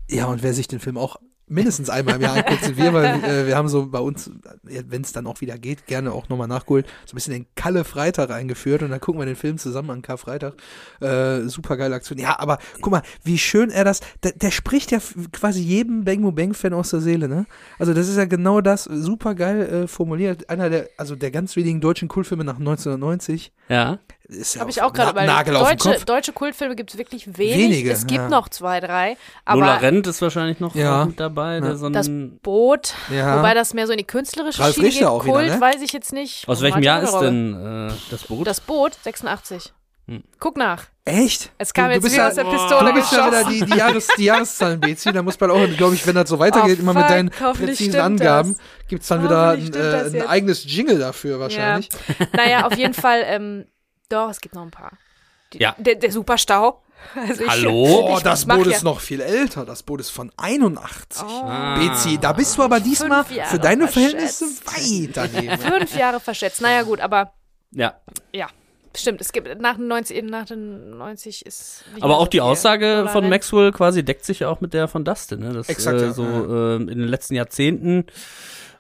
ja, 0.09 0.27
und 0.27 0.43
wer 0.43 0.53
sich 0.53 0.69
den 0.69 0.81
Film 0.81 0.99
auch 0.99 1.17
mindestens 1.51 1.91
einmal 1.91 2.17
im 2.17 2.23
Jahr 2.23 2.37
anguckt, 2.37 2.65
sind 2.65 2.77
wir, 2.77 2.93
weil 2.93 3.05
äh, 3.25 3.47
wir 3.47 3.57
haben 3.57 3.69
so 3.69 3.87
bei 3.87 3.99
uns, 3.99 4.31
wenn 4.63 5.03
es 5.03 5.13
dann 5.13 5.27
auch 5.27 5.41
wieder 5.41 5.59
geht, 5.59 5.87
gerne 5.87 6.13
auch 6.13 6.29
nochmal 6.29 6.49
nachgeholt, 6.49 6.87
so 7.05 7.13
ein 7.13 7.17
bisschen 7.17 7.35
den 7.35 7.47
Kalle 7.57 7.85
Freitag 7.85 8.31
eingeführt 8.31 8.83
und 8.83 8.91
dann 8.91 9.01
gucken 9.01 9.21
wir 9.21 9.27
den 9.27 9.37
Film 9.37 9.59
zusammen 9.59 9.91
an 9.91 10.03
Karfreitag. 10.03 10.55
Äh, 11.01 11.43
super 11.49 11.77
geile 11.77 11.95
Aktion. 11.95 12.19
Ja, 12.19 12.39
aber 12.39 12.59
guck 12.81 12.93
mal, 12.93 13.03
wie 13.25 13.39
schön 13.39 13.71
er 13.71 13.85
das, 13.85 14.01
der, 14.23 14.33
der 14.33 14.51
spricht 14.51 14.93
ja 14.93 14.99
quasi 15.33 15.61
jedem 15.61 16.05
Bang 16.05 16.35
Bang 16.35 16.55
Fan 16.55 16.73
aus 16.73 16.91
der 16.91 17.01
Seele, 17.01 17.29
ne? 17.29 17.47
Also 17.79 17.95
das 17.95 18.09
ist 18.09 18.17
ja 18.17 18.27
genau 18.27 18.61
das, 18.61 18.85
super 18.85 19.35
geil 19.35 19.61
äh, 19.61 19.87
formuliert. 19.89 20.49
Einer 20.49 20.71
der, 20.71 20.89
also 20.97 21.17
der 21.17 21.31
ganz 21.31 21.57
wenigen 21.57 21.81
deutschen 21.81 22.09
Kultfilme 22.09 22.45
nach 22.45 22.59
1990. 22.59 23.53
Ja. 23.69 23.99
Ist 24.31 24.55
ja 24.55 24.61
Habe 24.61 24.71
ich 24.71 24.81
auch 24.81 24.93
gerade 24.93 25.13
Na-. 25.15 25.27
Nagel 25.27 25.57
auf 25.57 25.69
den 25.69 25.79
Deutsche, 25.79 25.93
Kopf. 25.95 26.05
deutsche 26.05 26.33
Kultfilme 26.33 26.77
gibt 26.77 26.91
es 26.93 26.99
wirklich 26.99 27.27
wenig. 27.37 27.57
Wenige, 27.57 27.91
es 27.93 28.07
gibt 28.07 28.21
ja. 28.21 28.29
noch 28.29 28.49
zwei, 28.49 28.79
drei. 28.81 29.17
Aber 29.45 29.61
Lola 29.61 29.77
Rent 29.79 30.07
ist 30.07 30.23
wahrscheinlich 30.23 30.61
noch 30.61 30.75
Ja. 30.75 31.05
mit 31.07 31.19
dabei. 31.19 31.59
Der 31.61 31.77
so 31.77 31.87
ein, 31.87 31.93
das 31.93 32.09
Boot, 32.43 32.95
Ja. 33.13 33.39
wobei 33.39 33.55
das 33.55 33.75
mehr 33.75 33.87
so 33.87 33.93
in 33.93 33.99
die 33.99 34.05
künstlerische 34.07 34.61
Ralf 34.63 34.75
Schiene 34.75 34.87
Richter 34.87 35.01
geht. 35.01 35.09
auch 35.09 35.25
wieder, 35.25 35.35
Kult, 35.35 35.49
ne? 35.49 35.61
weiß 35.61 35.83
ich 35.83 35.93
jetzt 35.93 36.13
nicht. 36.13 36.49
aus 36.49 36.61
welchem 36.61 36.75
Martin 36.75 36.85
Jahr 36.85 37.03
ist 37.03 37.19
denn 37.19 37.89
äh, 37.89 37.93
das 38.11 38.23
Boot? 38.25 38.47
Das 38.47 38.61
Boot? 38.61 38.93
86. 39.03 39.73
Hm. 40.07 40.23
Guck 40.39 40.57
nach. 40.57 40.85
Echt? 41.05 41.51
Es 41.59 41.73
kam 41.75 41.85
du, 41.87 41.91
du 41.91 41.95
jetzt 41.95 42.03
bist 42.05 42.15
wie 42.15 42.19
ja, 42.19 42.29
aus 42.29 42.35
der 42.35 42.45
Du 42.45 42.51
Pistole 42.51 42.93
bist 42.93 43.13
ja 43.13 43.27
wieder 43.27 43.45
die, 43.45 43.65
die, 43.65 43.77
Jahres, 43.79 44.09
die 44.17 44.25
Jahreszahlen, 44.25 44.81
Bezi. 44.81 45.13
Da 45.13 45.23
muss 45.23 45.39
man 45.41 45.51
auch, 45.51 45.67
glaube 45.77 45.95
ich, 45.95 46.07
wenn 46.07 46.15
das 46.15 46.29
so 46.29 46.39
weitergeht, 46.39 46.79
Oh, 46.79 46.83
immer 46.83 46.95
mit 46.95 47.09
deinen 47.11 47.31
präzisen 47.31 48.01
Angaben, 48.01 48.55
das. 48.55 48.89
gibt's 48.89 49.09
dann 49.09 49.23
wieder 49.25 49.51
ein, 49.51 49.73
äh, 49.75 50.21
ein 50.21 50.27
eigenes 50.29 50.65
Jingle 50.73 50.99
dafür 50.99 51.41
wahrscheinlich. 51.41 51.89
Ja. 52.19 52.27
Naja, 52.33 52.67
auf 52.67 52.77
jeden 52.77 52.95
Fall, 52.95 53.23
ähm, 53.25 53.67
doch, 54.11 54.31
es 54.31 54.41
gibt 54.41 54.55
noch 54.55 54.63
ein 54.63 54.71
paar. 54.71 54.93
Die, 55.53 55.59
Ja. 55.59 55.75
Der, 55.79 55.95
der 55.97 56.13
Superstau. 56.13 56.83
Also 57.17 57.43
ich, 57.45 57.49
Hallo? 57.49 57.87
Oh, 58.11 58.17
ich, 58.19 58.23
das 58.23 58.43
ich 58.43 58.47
mach 58.47 58.57
Boot 58.57 58.67
ja- 58.67 58.77
ist 58.77 58.83
noch 58.83 59.01
viel 59.01 59.21
älter. 59.23 59.65
Das 59.65 59.83
Boot 59.83 60.01
ist 60.01 60.11
von 60.11 60.31
81. 60.37 61.23
Oh. 61.27 61.45
Bezi, 61.77 62.19
da 62.19 62.35
bist 62.35 62.59
du 62.59 62.63
aber 62.63 62.79
diesmal 62.79 63.25
für 63.25 63.59
deine 63.59 63.89
verschätzt. 63.89 64.45
Verhältnisse 64.45 65.07
weit 65.07 65.17
daneben. 65.17 65.59
Fünf 65.79 65.97
Jahre 65.97 66.21
verschätzt. 66.21 66.61
Naja, 66.61 66.83
gut, 66.83 67.01
aber 67.01 67.33
ja. 67.73 67.95
ja. 68.35 68.49
Stimmt, 68.95 69.21
es 69.21 69.33
gibt 69.33 69.61
nach 69.61 69.77
den 69.77 69.87
90, 69.87 70.17
eben 70.17 70.27
nach 70.27 70.47
den 70.47 70.99
90 70.99 71.47
ist. 71.47 71.85
Nicht 71.95 72.03
Aber 72.03 72.19
auch 72.19 72.25
so 72.25 72.31
die. 72.31 72.41
Aussage 72.41 73.09
von. 73.13 73.29
Maxwell 73.29 73.71
quasi 73.71 74.05
deckt 74.05 74.25
sich 74.25 74.41
ja 74.41 74.49
auch 74.49 74.61
mit 74.61 74.75
der 74.75 74.89
von 74.89 75.05
Dustin, 75.05 75.39
ne? 75.41 75.53
Dass 75.53 75.69
Exakt, 75.69 76.01
äh, 76.01 76.07
ja. 76.07 76.13
so 76.13 76.25
äh, 76.25 76.75
in 76.77 76.87
den 76.89 77.07
letzten 77.07 77.35
Jahrzehnten 77.37 78.07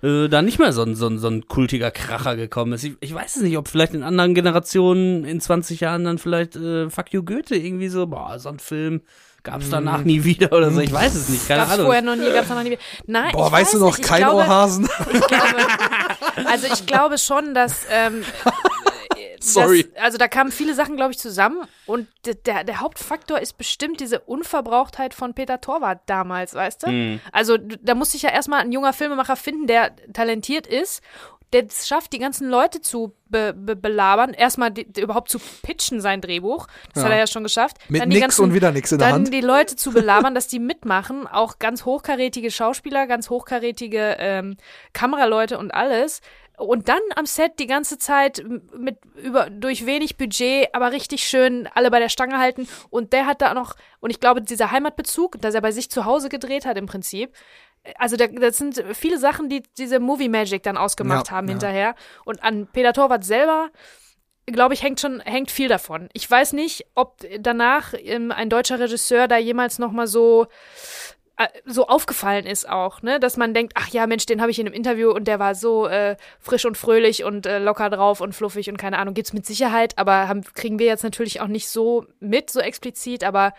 äh, 0.02 0.28
da 0.28 0.42
nicht 0.42 0.58
mehr 0.58 0.72
so 0.72 0.82
ein, 0.82 0.94
so, 0.94 1.06
ein, 1.06 1.18
so 1.18 1.28
ein 1.28 1.46
kultiger 1.46 1.90
Kracher 1.90 2.36
gekommen 2.36 2.72
ist. 2.72 2.84
Ich, 2.84 2.94
ich 3.00 3.14
weiß 3.14 3.36
es 3.36 3.42
nicht, 3.42 3.56
ob 3.58 3.68
vielleicht 3.68 3.94
in 3.94 4.02
anderen 4.02 4.34
Generationen 4.34 5.24
in 5.24 5.40
20 5.40 5.80
Jahren 5.80 6.04
dann 6.04 6.18
vielleicht 6.18 6.56
äh, 6.56 6.88
Fuck 6.90 7.12
You 7.12 7.22
Goethe 7.22 7.56
irgendwie 7.56 7.88
so, 7.88 8.06
boah, 8.06 8.38
so 8.38 8.48
ein 8.48 8.58
Film 8.58 9.02
gab's 9.42 9.70
danach 9.70 10.02
nie 10.04 10.24
wieder 10.24 10.52
oder 10.52 10.70
so. 10.70 10.80
Ich 10.80 10.92
weiß 10.92 11.14
es 11.14 11.28
nicht, 11.28 11.48
keine 11.48 11.60
Gab's 11.62 11.72
Ahnung. 11.72 11.86
vorher 11.86 12.02
noch 12.02 12.16
nie, 12.16 12.30
gab's 12.30 12.48
noch 12.50 12.62
nie. 12.62 12.78
Nein, 13.06 13.32
Boah, 13.32 13.46
ich 13.46 13.52
weißt 13.52 13.74
du 13.74 13.78
weiß 13.78 13.80
noch, 13.80 13.96
nicht. 13.96 14.00
Ich 14.00 14.06
kein 14.06 14.18
glaube, 14.22 14.36
Ohrhasen? 14.36 14.88
Ich 15.12 15.20
glaube, 15.26 16.46
also 16.46 16.66
ich 16.72 16.86
glaube 16.86 17.18
schon, 17.18 17.54
dass, 17.54 17.86
ähm, 17.90 18.22
Sorry. 19.40 19.84
Das, 19.94 20.02
also 20.04 20.18
da 20.18 20.28
kamen 20.28 20.52
viele 20.52 20.74
Sachen, 20.74 20.96
glaube 20.96 21.12
ich, 21.12 21.18
zusammen 21.18 21.66
und 21.86 22.06
der, 22.46 22.64
der 22.64 22.80
Hauptfaktor 22.80 23.38
ist 23.40 23.58
bestimmt 23.58 24.00
diese 24.00 24.20
Unverbrauchtheit 24.20 25.14
von 25.14 25.34
Peter 25.34 25.60
Torwart 25.60 26.00
damals, 26.06 26.54
weißt 26.54 26.84
du? 26.84 26.90
Mhm. 26.90 27.20
Also 27.32 27.56
da 27.58 27.94
muss 27.94 28.12
sich 28.12 28.22
ja 28.22 28.30
erstmal 28.30 28.60
ein 28.60 28.72
junger 28.72 28.92
Filmemacher 28.92 29.36
finden, 29.36 29.66
der 29.66 29.92
talentiert 30.12 30.66
ist, 30.66 31.02
der 31.52 31.66
es 31.66 31.88
schafft, 31.88 32.12
die 32.12 32.20
ganzen 32.20 32.48
Leute 32.48 32.80
zu 32.80 33.12
be 33.28 33.52
be 33.52 33.74
belabern, 33.74 34.34
erstmal 34.34 34.70
die, 34.70 34.86
überhaupt 35.00 35.30
zu 35.30 35.40
pitchen, 35.62 36.00
sein 36.00 36.20
Drehbuch. 36.20 36.68
Das 36.94 37.02
Ja. 37.02 37.08
hat 37.08 37.12
er 37.12 37.18
ja 37.18 37.26
schon 37.26 37.42
geschafft. 37.42 37.76
Mit 37.88 38.00
Dann 38.02 38.10
die 38.10 38.16
nix 38.16 38.22
ganzen- 38.26 38.42
und 38.44 38.54
wieder 38.54 38.70
nix 38.70 38.92
in 38.92 38.98
der 38.98 39.08
dann 39.08 39.14
Hand. 39.16 39.34
die 39.34 39.40
Leute 39.40 39.74
zu 39.74 39.90
belabern, 39.92 40.34
dass 40.36 40.46
die 40.46 40.60
mitmachen, 40.60 41.26
auch 41.26 41.58
ganz 41.58 41.84
hochkarätige 41.84 42.52
Schauspieler, 42.52 43.08
ganz 43.08 43.30
hochkarätige 43.30 44.16
ähm, 44.20 44.58
Kameraleute 44.92 45.58
und 45.58 45.72
alles. 45.72 46.20
Und 46.60 46.88
dann 46.88 47.00
am 47.16 47.26
Set 47.26 47.58
die 47.58 47.66
ganze 47.66 47.98
Zeit 47.98 48.44
mit 48.76 48.98
über 49.16 49.48
durch 49.48 49.86
wenig 49.86 50.18
Budget, 50.18 50.68
aber 50.74 50.92
richtig 50.92 51.24
schön 51.24 51.68
alle 51.74 51.90
bei 51.90 51.98
der 51.98 52.10
Stange 52.10 52.38
halten. 52.38 52.68
Und 52.90 53.12
der 53.12 53.26
hat 53.26 53.40
da 53.40 53.54
noch, 53.54 53.76
und 54.00 54.10
ich 54.10 54.20
glaube, 54.20 54.42
dieser 54.42 54.70
Heimatbezug, 54.70 55.40
dass 55.40 55.54
er 55.54 55.62
bei 55.62 55.72
sich 55.72 55.90
zu 55.90 56.04
Hause 56.04 56.28
gedreht 56.28 56.66
hat 56.66 56.76
im 56.76 56.86
Prinzip. 56.86 57.34
Also 57.96 58.16
da, 58.16 58.26
das 58.26 58.58
sind 58.58 58.84
viele 58.92 59.18
Sachen, 59.18 59.48
die 59.48 59.62
diese 59.78 60.00
Movie 60.00 60.28
Magic 60.28 60.62
dann 60.62 60.76
ausgemacht 60.76 61.28
Ja, 61.28 61.32
haben 61.32 61.46
ja. 61.46 61.52
hinterher. 61.52 61.94
Und 62.26 62.42
an 62.42 62.68
Peter 62.70 62.92
Torwart 62.92 63.24
selber 63.24 63.70
glaube 64.46 64.74
ich, 64.74 64.82
hängt 64.82 65.00
schon 65.00 65.20
hängt 65.20 65.50
viel 65.50 65.68
davon. 65.68 66.08
Ich 66.12 66.28
weiß 66.28 66.54
nicht, 66.54 66.86
ob 66.94 67.24
danach 67.38 67.94
ähm, 67.96 68.32
ein 68.32 68.50
deutscher 68.50 68.80
Regisseur 68.80 69.28
da 69.28 69.36
jemals 69.36 69.78
noch 69.78 69.92
mal 69.92 70.06
so 70.06 70.46
so 71.64 71.86
aufgefallen 71.86 72.46
ist 72.46 72.68
auch, 72.68 73.02
ne, 73.02 73.20
dass 73.20 73.36
man 73.36 73.54
denkt, 73.54 73.74
ach 73.76 73.88
ja, 73.88 74.06
Mensch, 74.06 74.26
den 74.26 74.40
habe 74.40 74.50
ich 74.50 74.58
in 74.58 74.66
einem 74.66 74.74
Interview 74.74 75.10
und 75.10 75.26
der 75.28 75.38
war 75.38 75.54
so 75.54 75.86
äh, 75.86 76.16
frisch 76.38 76.64
und 76.64 76.76
fröhlich 76.76 77.24
und 77.24 77.46
äh, 77.46 77.58
locker 77.58 77.90
drauf 77.90 78.20
und 78.20 78.34
fluffig 78.34 78.68
und 78.68 78.76
keine 78.76 78.98
Ahnung, 78.98 79.14
gibt's 79.14 79.32
mit 79.32 79.46
Sicherheit, 79.46 79.96
aber 79.98 80.28
haben, 80.28 80.42
kriegen 80.54 80.78
wir 80.78 80.86
jetzt 80.86 81.04
natürlich 81.04 81.40
auch 81.40 81.46
nicht 81.46 81.68
so 81.68 82.06
mit, 82.18 82.50
so 82.50 82.60
explizit, 82.60 83.24
aber 83.24 83.52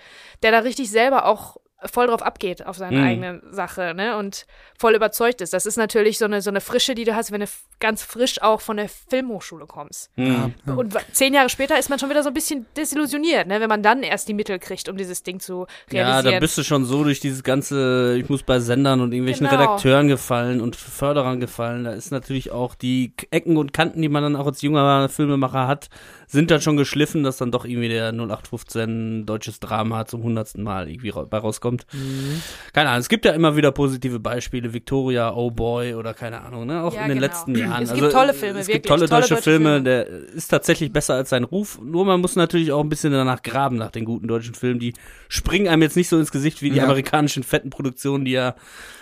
der 0.44 0.52
da 0.52 0.60
richtig 0.60 0.92
selber 0.92 1.26
auch 1.26 1.58
voll 1.86 2.08
drauf 2.08 2.22
abgeht 2.22 2.66
auf 2.66 2.78
seine 2.78 2.98
Mhm. 2.98 3.04
eigene 3.04 3.42
Sache, 3.52 3.94
ne, 3.96 4.18
und 4.18 4.46
voll 4.78 4.94
überzeugt 4.96 5.42
ist. 5.42 5.54
Das 5.54 5.66
ist 5.66 5.78
natürlich 5.78 6.18
so 6.18 6.26
eine 6.26 6.42
so 6.42 6.50
eine 6.50 6.62
Frische, 6.62 6.94
die 6.96 7.04
du 7.06 7.16
hast, 7.16 7.32
wenn 7.32 7.42
du 7.42 7.48
ganz 7.80 8.04
frisch 8.04 8.42
auch 8.42 8.62
von 8.62 8.78
der 8.78 8.88
Filmhochschule 8.90 9.66
kommst. 9.66 10.10
Mhm. 10.16 10.54
Und 10.66 10.96
zehn 11.14 11.34
Jahre 11.34 11.50
später 11.50 11.80
ist 11.80 11.90
man 11.90 11.98
schon 12.00 12.10
wieder 12.10 12.22
so 12.24 12.30
ein 12.30 12.34
bisschen 12.36 12.66
desillusioniert, 12.78 13.48
ne? 13.48 13.60
wenn 13.60 13.70
man 13.70 13.82
dann 13.82 14.04
erst 14.04 14.28
die 14.28 14.34
Mittel 14.34 14.60
kriegt, 14.60 14.90
um 14.90 14.98
dieses 14.98 15.24
Ding 15.24 15.40
zu 15.40 15.66
Ja, 15.92 16.04
realisieren. 16.04 16.34
da 16.36 16.40
bist 16.40 16.58
du 16.58 16.64
schon 16.64 16.86
so 16.86 17.04
durch 17.04 17.20
dieses 17.20 17.44
ganze, 17.44 18.16
ich 18.18 18.30
muss 18.30 18.44
bei 18.44 18.60
Sendern 18.60 19.02
und 19.02 19.12
irgendwelchen 19.14 19.48
Genau. 19.48 19.60
Redakteuren 19.62 20.08
gefallen 20.08 20.62
und 20.62 20.76
Förderern 20.76 21.40
gefallen. 21.40 21.84
Da 21.86 21.94
ist 21.94 22.12
natürlich 22.12 22.52
auch 22.52 22.76
die 22.76 23.14
Ecken 23.32 23.58
und 23.58 23.74
Kanten, 23.74 24.02
die 24.02 24.10
man 24.10 24.22
dann 24.24 24.36
auch 24.36 24.46
als 24.46 24.62
junger 24.62 25.10
Filmemacher 25.10 25.68
hat, 25.68 25.90
sind 26.28 26.52
dann 26.52 26.62
schon 26.62 26.78
geschliffen, 26.78 27.24
dass 27.24 27.38
dann 27.38 27.52
doch 27.52 27.66
irgendwie 27.66 27.90
der 27.90 28.12
0815 28.12 29.26
deutsches 29.26 29.60
Drama 29.60 30.06
zum 30.06 30.24
hundertsten 30.24 30.64
Mal 30.64 30.90
irgendwie 30.90 31.12
bei 31.12 31.38
rauskommt. 31.38 31.71
Mhm. 31.94 32.42
Keine 32.74 32.90
Ahnung, 32.90 33.02
es 33.02 33.10
gibt 33.10 33.26
ja 33.26 33.32
immer 33.34 33.56
wieder 33.56 33.72
positive 33.72 34.20
Beispiele, 34.20 34.74
Victoria, 34.74 35.34
Oh 35.34 35.52
Boy 35.52 35.96
oder 35.96 36.14
keine 36.14 36.42
Ahnung, 36.42 36.66
ne? 36.66 36.82
Auch 36.84 36.94
Ja, 36.94 37.02
in 37.04 37.10
den 37.10 37.18
genau. 37.20 37.28
letzten 37.28 37.56
Jahren. 37.56 37.84
Es 37.84 37.92
gibt 37.94 38.04
also, 38.04 38.18
tolle 38.18 38.34
Filme, 38.34 38.60
Es 38.60 38.68
gibt 38.68 38.86
wirklich, 38.86 38.90
tolle, 38.90 39.08
tolle 39.08 39.22
deutsche, 39.22 39.34
deutsche 39.36 39.44
Filme, 39.44 39.70
Filme. 39.70 39.84
der 39.84 40.08
ist 40.08 40.48
tatsächlich 40.48 40.92
besser 40.92 41.16
als 41.16 41.30
sein 41.30 41.44
Ruf. 41.44 41.80
Nur 41.84 42.06
man 42.06 42.22
muss 42.22 42.36
natürlich 42.36 42.72
auch 42.72 42.82
ein 42.82 42.90
bisschen 42.90 43.12
danach 43.12 43.42
graben 43.42 43.78
nach 43.78 43.92
den 43.92 44.06
guten 44.06 44.28
deutschen 44.28 44.54
Filmen. 44.56 44.80
Die 44.80 44.94
springen 45.30 45.68
einem 45.68 45.82
jetzt 45.82 45.98
nicht 45.98 46.10
so 46.10 46.18
ins 46.20 46.32
Gesicht 46.32 46.62
wie 46.62 46.70
die 46.70 46.78
Ja. 46.78 46.84
amerikanischen 46.86 47.44
fetten 47.44 47.70
Produktionen, 47.70 48.26
die 48.26 48.32
ja 48.32 48.56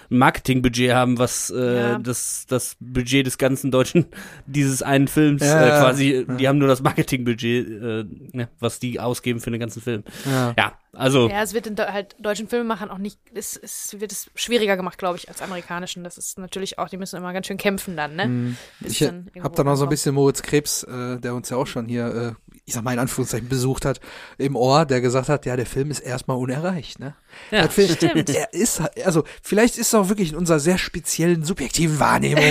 Marketingbudget 0.10 0.94
haben, 0.94 1.18
was 1.18 1.50
äh, 1.50 1.76
Ja. 1.76 2.00
das, 2.00 2.46
das 2.48 2.76
Budget 2.80 3.26
des 3.26 3.38
ganzen 3.38 3.72
deutschen, 3.72 4.06
dieses 4.46 4.82
einen 4.82 5.08
Films 5.08 5.42
Ja, 5.44 5.62
äh, 5.62 5.68
ja, 5.70 5.80
quasi, 5.80 6.26
die 6.40 6.48
haben 6.48 6.58
nur 6.58 6.68
das 6.68 6.82
Marketingbudget, 6.82 7.68
äh, 7.68 8.06
ne, 8.36 8.50
was 8.60 8.80
die 8.80 9.00
ausgeben 9.00 9.40
für 9.40 9.52
den 9.52 9.60
ganzen 9.60 9.82
Film. 9.82 10.04
Ja. 10.26 10.54
Ja, 10.58 10.74
also 10.94 11.30
ja, 11.30 11.44
es 11.44 11.54
wird 11.54 11.68
in 11.68 11.76
de 11.76 11.86
halt 11.86 12.16
deutschen 12.20 12.48
Filmemachern 12.48 12.90
auch 12.90 12.98
nicht, 12.98 13.20
es, 13.34 13.56
es 13.56 13.96
wird 14.00 14.12
es 14.12 14.32
schwieriger 14.36 14.76
gemacht, 14.76 14.98
glaube 14.98 15.18
ich, 15.18 15.30
als 15.30 15.42
amerikanischen. 15.42 16.04
Das 16.04 16.18
ist 16.18 16.40
natürlich 16.40 16.80
auch, 16.80 16.90
die 16.90 16.98
müssen 16.98 17.16
immer 17.18 17.32
ganz 17.32 17.46
schön 17.48 17.58
kämpfen 17.58 17.96
dann, 17.96 18.16
ne? 18.16 18.56
Bis 18.80 18.94
Ich 18.94 19.02
irgendwo 19.04 19.50
da 19.50 19.64
noch 19.64 19.76
so 19.76 19.84
ein 19.84 19.90
bisschen 19.90 20.16
Moritz 20.16 20.42
Krebs, 20.42 20.84
äh, 20.84 21.20
der 21.20 21.36
uns 21.36 21.50
ja 21.50 21.58
auch 21.58 21.68
schon 21.68 21.88
hier, 21.88 22.36
äh, 22.36 22.54
ich 22.66 22.74
sag 22.74 22.84
mal 22.84 22.94
in 22.94 23.00
Anführungszeichen, 23.00 23.48
besucht 23.50 23.86
hat, 23.86 24.00
im 24.40 24.56
Ohr, 24.56 24.86
der 24.86 25.02
gesagt 25.02 25.30
hat, 25.30 25.46
ja, 25.46 25.56
der 25.56 25.66
Film 25.68 25.92
ist 25.92 26.00
erstmal 26.00 26.38
unerreicht, 26.38 27.00
ne? 27.00 27.16
Ja, 27.52 27.68
Film, 27.68 27.90
stimmt. 27.90 28.30
Er 28.30 28.54
ist, 28.54 28.82
also 29.04 29.24
vielleicht 29.42 29.78
ist 29.78 29.88
es 29.88 29.96
auch 29.96 30.10
wirklich 30.10 30.32
in 30.32 30.38
unserer 30.38 30.60
sehr 30.60 30.78
speziellen, 30.78 31.44
subjektiven 31.44 32.00
Wahrnehmung 32.00 32.44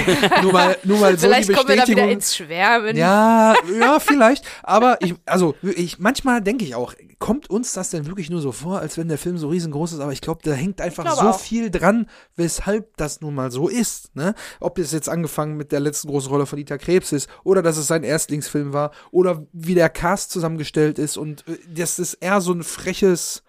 nur 0.43 0.53
mal, 0.53 0.77
nur 0.85 0.99
mal 0.99 1.19
so 1.19 1.27
Vielleicht 1.27 1.49
die 1.49 1.53
kommen 1.53 1.69
wir 1.69 1.77
da 1.77 1.87
wieder 1.87 2.09
ins 2.09 2.37
Schwärmen. 2.37 2.97
Ja, 2.97 3.55
ja, 3.79 4.01
vielleicht. 4.01 4.45
Aber 4.63 4.99
ich, 5.01 5.15
also 5.27 5.55
ich, 5.63 5.99
manchmal 5.99 6.41
denke 6.43 6.65
ich 6.65 6.75
auch, 6.75 6.95
kommt 7.19 7.51
uns 7.51 7.73
das 7.73 7.91
denn 7.91 8.07
wirklich 8.07 8.31
nur 8.31 8.41
so 8.41 8.53
vor, 8.53 8.79
als 8.81 8.97
wenn 8.97 9.09
der 9.09 9.19
Film 9.19 9.39
so 9.39 9.49
riesengroß 9.49 9.93
ist? 9.93 10.01
Aber 10.01 10.13
ich 10.13 10.21
glaube, 10.21 10.41
da 10.45 10.53
hängt 10.53 10.81
einfach 10.81 11.11
so 11.17 11.31
auch. 11.31 11.41
viel 11.41 11.71
dran, 11.71 12.07
weshalb 12.37 12.97
das 12.97 13.21
nun 13.21 13.35
mal 13.35 13.51
so 13.51 13.69
ist. 13.69 14.15
Ne? 14.15 14.35
Ob 14.61 14.79
es 14.79 14.93
jetzt 14.93 15.09
angefangen 15.09 15.57
mit 15.57 15.73
der 15.73 15.81
letzten 15.81 16.09
großen 16.09 16.31
Rolle 16.31 16.47
von 16.47 16.57
Dieter 16.57 16.79
Krebs 16.79 17.13
ist 17.13 17.29
oder 17.45 17.63
dass 17.63 17.77
es 17.77 17.87
sein 17.87 18.05
Erstlingsfilm 18.05 18.73
war 18.73 18.93
oder 19.11 19.47
wie 19.53 19.75
der 19.75 19.89
Cast 19.89 20.31
zusammengestellt 20.31 20.99
ist 20.99 21.17
und 21.17 21.47
äh, 21.49 21.59
das 21.69 21.99
ist 21.99 22.15
eher 22.15 22.41
so 22.41 22.53
ein 22.53 22.63
freches. 22.63 23.43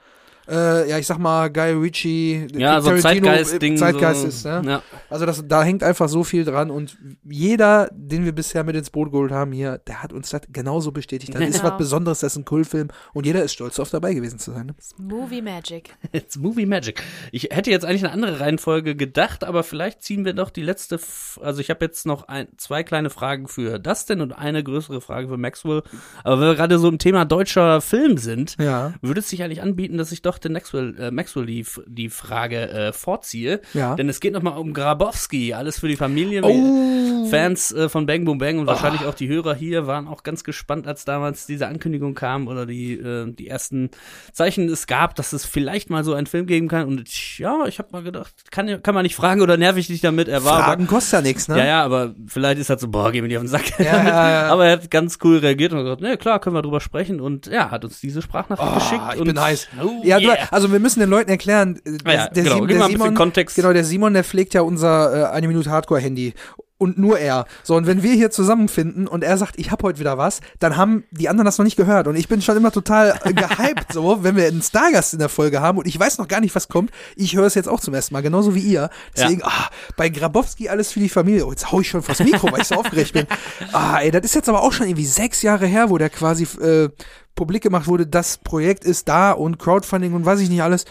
Äh, 0.50 0.90
ja, 0.90 0.98
ich 0.98 1.06
sag 1.08 1.20
mal, 1.20 1.50
Guy 1.52 1.72
Ritchie, 1.74 2.48
ja, 2.56 2.82
so 2.82 2.90
ein 2.90 3.02
Tarantino, 3.02 3.28
äh, 3.28 3.32
Zeitgeist-Ding. 3.44 3.78
Zeitgeist 3.78 4.22
so, 4.22 4.28
ist, 4.28 4.46
ja. 4.46 4.62
ja. 4.62 4.84
Also 5.10 5.26
das, 5.26 5.48
da 5.48 5.64
hängt 5.64 5.84
einfach 5.84 6.10
so 6.10 6.24
viel 6.24 6.44
dran 6.46 6.72
und 6.72 6.98
jeder, 7.24 7.90
den 7.94 8.26
wir 8.26 8.32
bisher 8.32 8.64
mit 8.64 8.76
ins 8.76 8.90
Boot 8.90 9.12
geholt 9.12 9.32
haben 9.32 9.52
hier, 9.52 9.78
der 9.80 10.02
hat 10.02 10.12
uns 10.14 10.30
das 10.30 10.42
genauso 10.52 10.92
bestätigt. 10.92 11.34
Das 11.36 11.42
ist 11.48 11.60
Genau. 11.60 11.72
was 11.72 11.78
Besonderes, 11.78 12.20
das 12.20 12.34
ist 12.34 12.38
ein 12.38 12.46
Kultfilm 12.46 12.88
und 13.14 13.26
jeder 13.26 13.44
ist 13.44 13.54
stolz 13.54 13.76
darauf 13.76 13.90
dabei 13.90 14.14
gewesen 14.14 14.40
zu 14.40 14.52
sein. 14.52 14.68
Ne? 14.68 14.76
Movie 14.98 15.42
Magic. 15.42 15.96
It's 16.12 16.38
Movie 16.38 16.66
Magic. 16.66 17.04
Ich 17.32 17.50
hätte 17.52 17.70
jetzt 17.70 17.86
eigentlich 17.86 18.04
eine 18.04 18.14
andere 18.14 18.40
Reihenfolge 18.40 18.96
gedacht, 18.96 19.44
aber 19.44 19.64
vielleicht 19.64 20.02
ziehen 20.02 20.26
wir 20.26 20.34
doch 20.34 20.50
die 20.50 20.62
letzte. 20.64 20.96
F 20.96 21.40
also 21.44 21.62
ich 21.62 21.70
habe 21.70 21.86
jetzt 21.86 22.06
noch 22.06 22.28
ein, 22.28 22.48
zwei 22.58 22.84
kleine 22.84 23.10
Fragen 23.10 23.48
für 23.48 23.78
Dustin 23.80 24.22
und 24.22 24.34
eine 24.34 24.64
größere 24.64 25.02
Frage 25.02 25.28
für 25.28 25.38
Maxwell. 25.38 25.84
Aber 26.24 26.40
wenn 26.42 26.48
wir 26.48 26.56
gerade 26.56 26.80
so 26.80 26.88
im 26.90 26.98
Thema 26.98 27.26
deutscher 27.26 27.82
Film 27.82 28.18
sind, 28.18 28.56
Ja. 28.60 28.94
würde 29.02 29.20
es 29.20 29.30
sich 29.30 29.44
eigentlich 29.44 29.62
anbieten, 29.62 29.98
dass 29.98 30.12
ich 30.12 30.22
doch 30.22 30.39
den 30.40 30.54
Maxwell, 30.54 30.96
äh, 31.00 31.12
Maxwell 31.12 31.46
die, 31.46 31.66
die 31.88 32.10
Frage 32.10 32.70
äh, 32.70 32.94
vorziehe. 32.94 33.62
Ja. 33.74 33.96
Denn 33.96 34.10
es 34.10 34.20
geht 34.20 34.34
nochmal 34.34 34.58
um 34.58 34.74
Grabowski, 34.74 35.54
alles 35.54 35.80
für 35.80 35.88
die 35.88 35.96
Familie. 35.96 36.42
Oh. 36.44 37.26
Fans 37.30 37.72
äh, 37.72 37.90
von 37.90 38.06
Bang 38.06 38.26
Boom 38.26 38.38
Bang 38.38 38.60
und 38.60 38.68
wahrscheinlich 38.68 39.06
auch 39.06 39.14
die 39.14 39.28
Hörer 39.28 39.54
hier 39.54 39.88
waren 39.88 40.08
auch 40.08 40.24
ganz 40.24 40.44
gespannt, 40.44 40.88
als 40.88 41.06
damals 41.06 41.46
diese 41.46 41.68
Ankündigung 41.68 42.16
kam 42.16 42.48
oder 42.48 42.66
die, 42.66 42.94
äh, 42.94 43.32
die 43.32 43.48
ersten 43.48 43.92
Zeichen 44.32 44.68
es 44.70 44.88
gab, 44.88 45.16
dass 45.16 45.34
es 45.34 45.46
vielleicht 45.46 45.90
mal 45.90 46.04
so 46.04 46.14
einen 46.14 46.28
Film 46.28 46.46
geben 46.46 46.68
kann. 46.68 46.88
Und 46.88 47.38
ja, 47.38 47.66
ich 47.68 47.80
habe 47.80 47.90
mal 47.92 48.04
gedacht, 48.04 48.34
kann, 48.52 48.82
kann 48.82 48.96
man 48.96 49.04
nicht 49.04 49.16
fragen 49.16 49.42
oder 49.42 49.58
nerv 49.58 49.78
ich 49.78 49.88
dich 49.88 50.02
damit? 50.02 50.28
Er 50.28 50.44
war 50.44 50.64
Fragen 50.64 50.88
kostet 50.88 51.14
ja 51.14 51.22
nichts, 51.22 51.48
ne? 51.48 51.58
ja, 51.58 51.66
ja, 51.66 51.84
aber 51.84 52.16
vielleicht 52.28 52.60
ist 52.60 52.70
er 52.70 52.80
so, 52.80 52.88
boah, 52.88 53.12
geh 53.12 53.22
mir 53.22 53.28
nicht 53.28 53.38
auf 53.38 53.44
den 53.44 53.50
Sack. 53.50 53.80
Ja, 53.80 54.04
ja. 54.04 54.40
Aber 54.50 54.66
er 54.66 54.74
hat 54.74 54.92
ganz 54.92 55.18
cool 55.24 55.38
reagiert 55.38 55.74
und 55.74 55.84
gesagt, 55.84 56.02
nee, 56.02 56.18
klar, 56.18 56.40
können 56.40 56.56
wir 56.56 56.62
drüber 56.62 56.82
sprechen. 56.82 57.20
Und 57.22 57.48
ja, 57.48 57.72
hat 57.72 57.86
uns 57.86 58.00
diese 58.00 58.22
Sprachnachricht 58.22 58.74
geschickt. 58.74 59.02
Ah, 59.04 59.14
ich 59.14 59.22
und, 59.22 59.28
bin 59.28 59.40
heiß. 59.40 59.68
Oh, 59.82 60.02
ja, 60.04 60.18
yeah. 60.18 60.29
Du, 60.36 60.54
also 60.54 60.72
wir 60.72 60.80
müssen 60.80 61.00
den 61.00 61.10
Leuten 61.10 61.30
erklären, 61.30 61.80
äh, 61.86 61.98
Ah 62.04 62.14
ja, 62.14 62.28
der, 62.30 62.44
genau, 62.44 62.66
der 62.66 62.84
Simon, 62.86 63.16
genau, 63.56 63.74
der 63.74 63.84
Simon, 63.84 64.14
der 64.14 64.24
pflegt 64.24 64.54
ja 64.54 64.62
unser 64.62 65.32
äh, 65.32 65.36
eine 65.36 65.48
Minute 65.48 65.70
Hardcore-Handy. 65.70 66.34
Und 66.80 66.98
nur 66.98 67.20
er. 67.20 67.46
So, 67.62 67.76
und 67.76 67.88
wenn 67.88 68.04
wir 68.04 68.14
hier 68.14 68.32
zusammenfinden 68.32 69.08
und 69.08 69.22
er 69.22 69.38
sagt, 69.38 69.60
ich 69.60 69.70
hab 69.70 69.84
heute 69.84 70.00
wieder 70.00 70.18
was, 70.18 70.40
dann 70.60 70.78
haben 70.78 71.04
die 71.12 71.28
anderen 71.28 71.46
das 71.46 71.58
noch 71.58 71.66
nicht 71.66 71.76
gehört. 71.76 72.08
Und 72.08 72.16
ich 72.16 72.28
bin 72.30 72.42
schon 72.42 72.56
immer 72.56 72.72
total 72.72 73.20
gehypt, 73.26 73.94
so, 73.94 74.24
wenn 74.24 74.38
wir 74.38 74.48
einen 74.48 74.62
Stargast 74.62 75.12
in 75.12 75.20
der 75.20 75.28
Folge 75.30 75.60
haben 75.60 75.78
und 75.78 75.88
ich 75.88 76.00
weiß 76.00 76.18
noch 76.18 76.28
gar 76.30 76.40
nicht, 76.40 76.56
was 76.56 76.70
kommt. 76.70 76.92
Ich 77.18 77.36
höre 77.36 77.46
es 77.46 77.54
jetzt 77.54 77.68
auch 77.68 77.82
zum 77.82 77.94
ersten 77.94 78.14
Mal, 78.14 78.22
genauso 78.22 78.56
wie 78.56 78.62
ihr. 78.62 78.90
Deswegen, 79.16 79.44
ah, 79.44 79.70
bei 79.98 80.08
Grabowski 80.08 80.70
alles 80.70 80.94
für 80.94 81.02
die 81.02 81.10
Familie. 81.10 81.46
Oh, 81.46 81.52
jetzt 81.52 81.70
hau 81.70 81.82
ich 81.82 81.90
schon 81.90 82.02
vors 82.02 82.20
Mikro, 82.20 82.50
weil 82.52 82.62
ich 82.62 82.68
so 82.68 82.76
aufgeregt 82.76 83.14
bin. 83.14 83.28
Ah, 83.74 84.00
ey, 84.00 84.10
das 84.10 84.24
ist 84.24 84.36
jetzt 84.36 84.50
aber 84.50 84.64
auch 84.64 84.72
schon 84.72 84.88
irgendwie 84.88 85.06
sechs 85.06 85.42
Jahre 85.42 85.68
her, 85.68 85.90
wo 85.90 85.98
der 85.98 86.10
quasi 86.10 86.48
äh, 86.62 86.90
publik 87.36 87.64
gemacht 87.64 87.88
wurde, 87.88 88.08
das 88.08 88.38
Projekt 88.38 88.84
ist 88.84 89.08
da 89.08 89.32
und 89.32 89.60
Crowdfunding 89.60 90.14
und 90.14 90.26
weiß 90.26 90.40
ich 90.40 90.50
nicht 90.50 90.62
alles. 90.62 90.86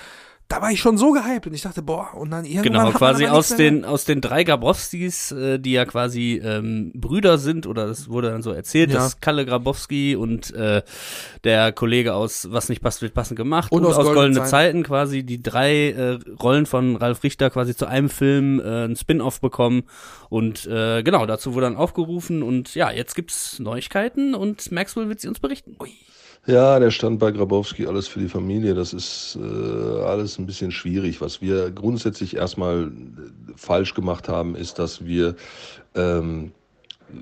Da 0.50 0.62
war 0.62 0.70
ich 0.72 0.80
schon 0.80 0.96
so 0.96 1.12
gehypt 1.12 1.46
und 1.46 1.52
ich 1.52 1.60
dachte, 1.60 1.82
boah, 1.82 2.14
und 2.14 2.30
dann 2.30 2.46
irgendwann 2.46 2.86
Genau, 2.86 2.90
quasi 2.92 3.26
aus 3.26 3.48
den, 3.54 3.84
aus 3.84 4.06
den 4.06 4.22
drei 4.22 4.44
Grabowskis, 4.44 5.30
äh, 5.32 5.58
die 5.58 5.72
ja 5.72 5.84
quasi 5.84 6.40
ähm, 6.42 6.90
Brüder 6.94 7.36
sind, 7.36 7.66
oder 7.66 7.86
das 7.86 8.08
wurde 8.08 8.30
dann 8.30 8.40
so 8.40 8.52
erzählt, 8.52 8.88
Ja. 8.90 8.96
dass 9.00 9.20
Kalle 9.20 9.44
Grabowski 9.44 10.16
und 10.16 10.50
äh, 10.54 10.80
der 11.44 11.72
Kollege 11.72 12.14
aus 12.14 12.48
Was 12.50 12.70
nicht 12.70 12.80
passt, 12.80 13.02
wird 13.02 13.12
passend 13.12 13.36
gemacht 13.36 13.70
Und 13.70 13.84
aus 13.84 13.96
Goldene 13.96 14.14
Goldene 14.14 14.36
Zeiten. 14.38 14.48
Zeiten 14.50 14.82
quasi 14.84 15.22
die 15.22 15.42
drei 15.42 15.90
äh, 15.90 16.18
Rollen 16.42 16.64
von 16.64 16.96
Ralf 16.96 17.22
Richter 17.24 17.50
quasi 17.50 17.76
zu 17.76 17.84
einem 17.84 18.08
Film 18.08 18.58
äh, 18.58 18.86
ein 18.86 18.96
Spin-off 18.96 19.42
bekommen. 19.42 19.82
Und 20.30 20.64
äh, 20.66 21.02
genau, 21.02 21.26
dazu 21.26 21.52
wurde 21.52 21.66
dann 21.66 21.76
aufgerufen 21.76 22.42
und 22.42 22.74
ja, 22.74 22.90
jetzt 22.90 23.14
gibt's 23.14 23.58
Neuigkeiten 23.58 24.34
und 24.34 24.72
Maxwell 24.72 25.10
wird 25.10 25.20
sie 25.20 25.28
uns 25.28 25.40
berichten. 25.40 25.76
Ja, 26.48 26.78
der 26.78 26.90
stand 26.90 27.18
bei 27.18 27.30
Grabowski 27.30 27.86
alles 27.86 28.08
für 28.08 28.20
die 28.20 28.28
Familie. 28.28 28.74
Das 28.74 28.94
ist 28.94 29.38
äh, 29.38 30.02
alles 30.02 30.38
ein 30.38 30.46
bisschen 30.46 30.70
schwierig. 30.70 31.20
Was 31.20 31.42
wir 31.42 31.70
grundsätzlich 31.70 32.36
erstmal 32.36 32.84
äh, 32.84 33.52
falsch 33.54 33.92
gemacht 33.92 34.30
haben, 34.30 34.56
ist, 34.56 34.78
dass 34.78 35.04
wir 35.04 35.36
ähm, 35.94 36.52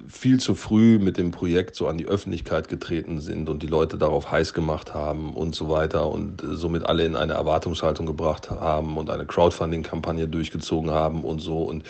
viel 0.07 0.39
zu 0.39 0.55
früh 0.55 1.01
mit 1.01 1.19
dem 1.19 1.33
Projekt 1.33 1.75
so 1.75 1.89
an 1.89 1.99
die 1.99 2.07
Öffentlichkeit 2.07 2.69
getreten 2.69 3.21
sind 3.21 3.49
und 3.49 3.65
die 3.65 3.67
Leute 3.67 3.99
darauf 3.99 4.31
heiß 4.31 4.55
gemacht 4.55 4.95
haben 4.95 5.35
und 5.35 5.57
so 5.57 5.69
weiter 5.69 6.09
und 6.09 6.45
äh, 6.45 6.55
somit 6.55 6.87
alle 6.87 7.05
in 7.05 7.17
eine 7.17 7.33
Erwartungshaltung 7.33 8.07
gebracht 8.07 8.49
haben 8.49 8.97
und 8.97 9.11
eine 9.11 9.27
Crowdfunding-Kampagne 9.27 10.29
durchgezogen 10.29 10.93
haben 10.93 11.25
und 11.25 11.41
so. 11.41 11.65
Und 11.65 11.83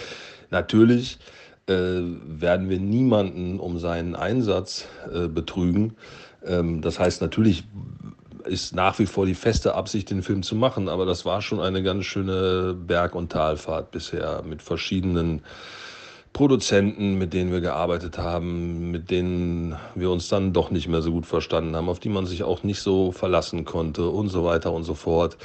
natürlich 0.51 1.19
äh, 1.67 1.75
werden 1.75 2.71
wir 2.71 2.81
niemanden 2.81 3.61
um 3.61 3.79
seinen 3.79 4.17
Einsatz 4.17 4.87
äh, 5.13 5.29
betrügen. 5.29 5.97
Ähm, 6.47 6.81
das 6.81 6.99
heißt, 6.99 7.21
natürlich 7.21 7.65
ist 8.45 8.75
nach 8.75 8.99
wie 8.99 9.07
vor 9.07 9.27
die 9.27 9.35
feste 9.35 9.75
Absicht, 9.75 10.11
den 10.11 10.23
Film 10.23 10.43
zu 10.43 10.55
machen, 10.55 10.89
aber 10.89 11.05
das 11.05 11.25
war 11.25 11.43
schon 11.43 11.61
eine 11.61 11.83
ganz 11.83 12.05
schöne 12.05 12.75
Berg- 12.75 13.15
und 13.15 13.33
Talfahrt 13.33 13.91
bisher 13.91 14.43
mit 14.43 14.63
verschiedenen 14.63 15.43
Produzenten, 16.33 17.17
mit 17.17 17.33
denen 17.33 17.51
wir 17.51 17.61
gearbeitet 17.61 18.19
haben, 18.19 18.91
mit 18.91 19.11
denen 19.11 19.75
wir 19.95 20.11
uns 20.11 20.29
dann 20.29 20.53
doch 20.53 20.71
nicht 20.71 20.87
mehr 20.87 21.03
so 21.03 21.11
gut 21.11 21.27
verstanden 21.27 21.75
haben, 21.75 21.89
auf 21.89 21.99
die 21.99 22.11
man 22.11 22.27
sich 22.27 22.43
auch 22.45 22.63
nicht 22.63 22.81
so 22.81 23.11
verlassen 23.11 23.65
konnte 23.65 24.09
und 24.09 24.29
so 24.29 24.45
weiter 24.45 24.73
und 24.73 24.85
so 24.85 24.95
fort. 24.95 25.39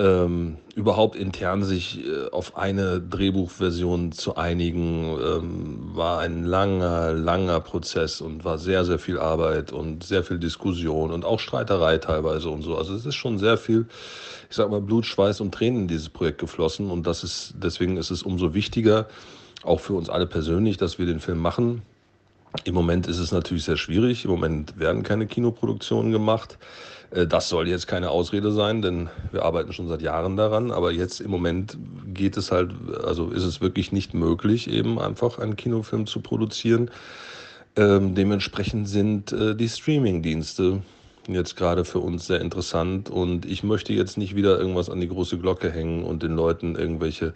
Ähm, 0.00 0.56
überhaupt 0.74 1.14
intern 1.14 1.62
sich 1.62 2.06
äh, 2.06 2.30
auf 2.30 2.56
eine 2.56 3.02
Drehbuchversion 3.02 4.12
zu 4.12 4.34
einigen, 4.34 5.14
ähm, 5.20 5.90
war 5.92 6.20
ein 6.20 6.44
langer, 6.44 7.12
langer 7.12 7.60
Prozess 7.60 8.22
und 8.22 8.42
war 8.42 8.56
sehr, 8.56 8.86
sehr 8.86 8.98
viel 8.98 9.18
Arbeit 9.18 9.72
und 9.72 10.02
sehr 10.02 10.24
viel 10.24 10.38
Diskussion 10.38 11.10
und 11.10 11.26
auch 11.26 11.38
Streiterei 11.38 11.98
teilweise 11.98 12.48
und 12.48 12.62
so. 12.62 12.78
Also 12.78 12.94
es 12.94 13.04
ist 13.04 13.16
schon 13.16 13.38
sehr 13.38 13.58
viel, 13.58 13.88
ich 14.48 14.56
sag 14.56 14.70
mal, 14.70 14.80
Blut, 14.80 15.04
Schweiß 15.04 15.42
und 15.42 15.52
Tränen 15.52 15.82
in 15.82 15.88
dieses 15.88 16.08
Projekt 16.08 16.38
geflossen 16.38 16.90
und 16.90 17.06
das 17.06 17.22
ist, 17.22 17.56
deswegen 17.62 17.98
ist 17.98 18.10
es 18.10 18.22
umso 18.22 18.54
wichtiger, 18.54 19.06
auch 19.64 19.80
für 19.80 19.92
uns 19.92 20.08
alle 20.08 20.26
persönlich, 20.26 20.78
dass 20.78 20.98
wir 20.98 21.04
den 21.04 21.20
Film 21.20 21.40
machen. 21.40 21.82
Im 22.64 22.74
Moment 22.74 23.06
ist 23.06 23.18
es 23.18 23.32
natürlich 23.32 23.64
sehr 23.64 23.76
schwierig. 23.76 24.24
Im 24.24 24.30
Moment 24.30 24.78
werden 24.78 25.02
keine 25.02 25.26
Kinoproduktionen 25.26 26.10
gemacht. 26.10 26.58
Äh, 27.10 27.26
Das 27.26 27.48
soll 27.48 27.68
jetzt 27.68 27.86
keine 27.86 28.10
Ausrede 28.10 28.52
sein, 28.52 28.82
denn 28.82 29.08
wir 29.32 29.44
arbeiten 29.44 29.72
schon 29.72 29.88
seit 29.88 30.02
Jahren 30.02 30.36
daran. 30.36 30.70
Aber 30.70 30.92
jetzt 30.92 31.20
im 31.20 31.30
Moment 31.30 31.76
geht 32.06 32.36
es 32.36 32.50
halt, 32.52 32.72
also 33.04 33.30
ist 33.30 33.44
es 33.44 33.60
wirklich 33.60 33.92
nicht 33.92 34.14
möglich, 34.14 34.68
eben 34.70 34.98
einfach 34.98 35.38
einen 35.38 35.56
Kinofilm 35.56 36.06
zu 36.06 36.20
produzieren. 36.20 36.90
Ähm, 37.76 38.14
dementsprechend 38.14 38.88
sind 38.88 39.32
äh, 39.32 39.54
die 39.54 39.68
Streaming-Dienste 39.68 40.82
jetzt 41.28 41.56
gerade 41.56 41.84
für 41.84 41.98
uns 41.98 42.26
sehr 42.26 42.40
interessant 42.40 43.10
und 43.10 43.46
ich 43.46 43.62
möchte 43.62 43.92
jetzt 43.92 44.16
nicht 44.16 44.34
wieder 44.34 44.58
irgendwas 44.58 44.90
an 44.90 45.00
die 45.00 45.08
große 45.08 45.38
Glocke 45.38 45.70
hängen 45.70 46.04
und 46.04 46.22
den 46.22 46.34
Leuten 46.34 46.76
irgendwelche 46.76 47.34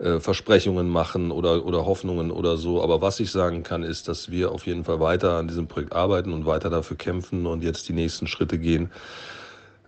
äh, 0.00 0.18
Versprechungen 0.18 0.88
machen 0.88 1.30
oder, 1.30 1.64
oder 1.64 1.84
Hoffnungen 1.84 2.30
oder 2.30 2.56
so. 2.56 2.82
Aber 2.82 3.02
was 3.02 3.20
ich 3.20 3.30
sagen 3.30 3.62
kann, 3.62 3.82
ist, 3.82 4.08
dass 4.08 4.30
wir 4.30 4.50
auf 4.52 4.66
jeden 4.66 4.84
Fall 4.84 5.00
weiter 5.00 5.36
an 5.36 5.48
diesem 5.48 5.66
Projekt 5.66 5.92
arbeiten 5.94 6.32
und 6.32 6.46
weiter 6.46 6.70
dafür 6.70 6.96
kämpfen 6.96 7.46
und 7.46 7.62
jetzt 7.62 7.88
die 7.88 7.92
nächsten 7.92 8.26
Schritte 8.26 8.58
gehen, 8.58 8.90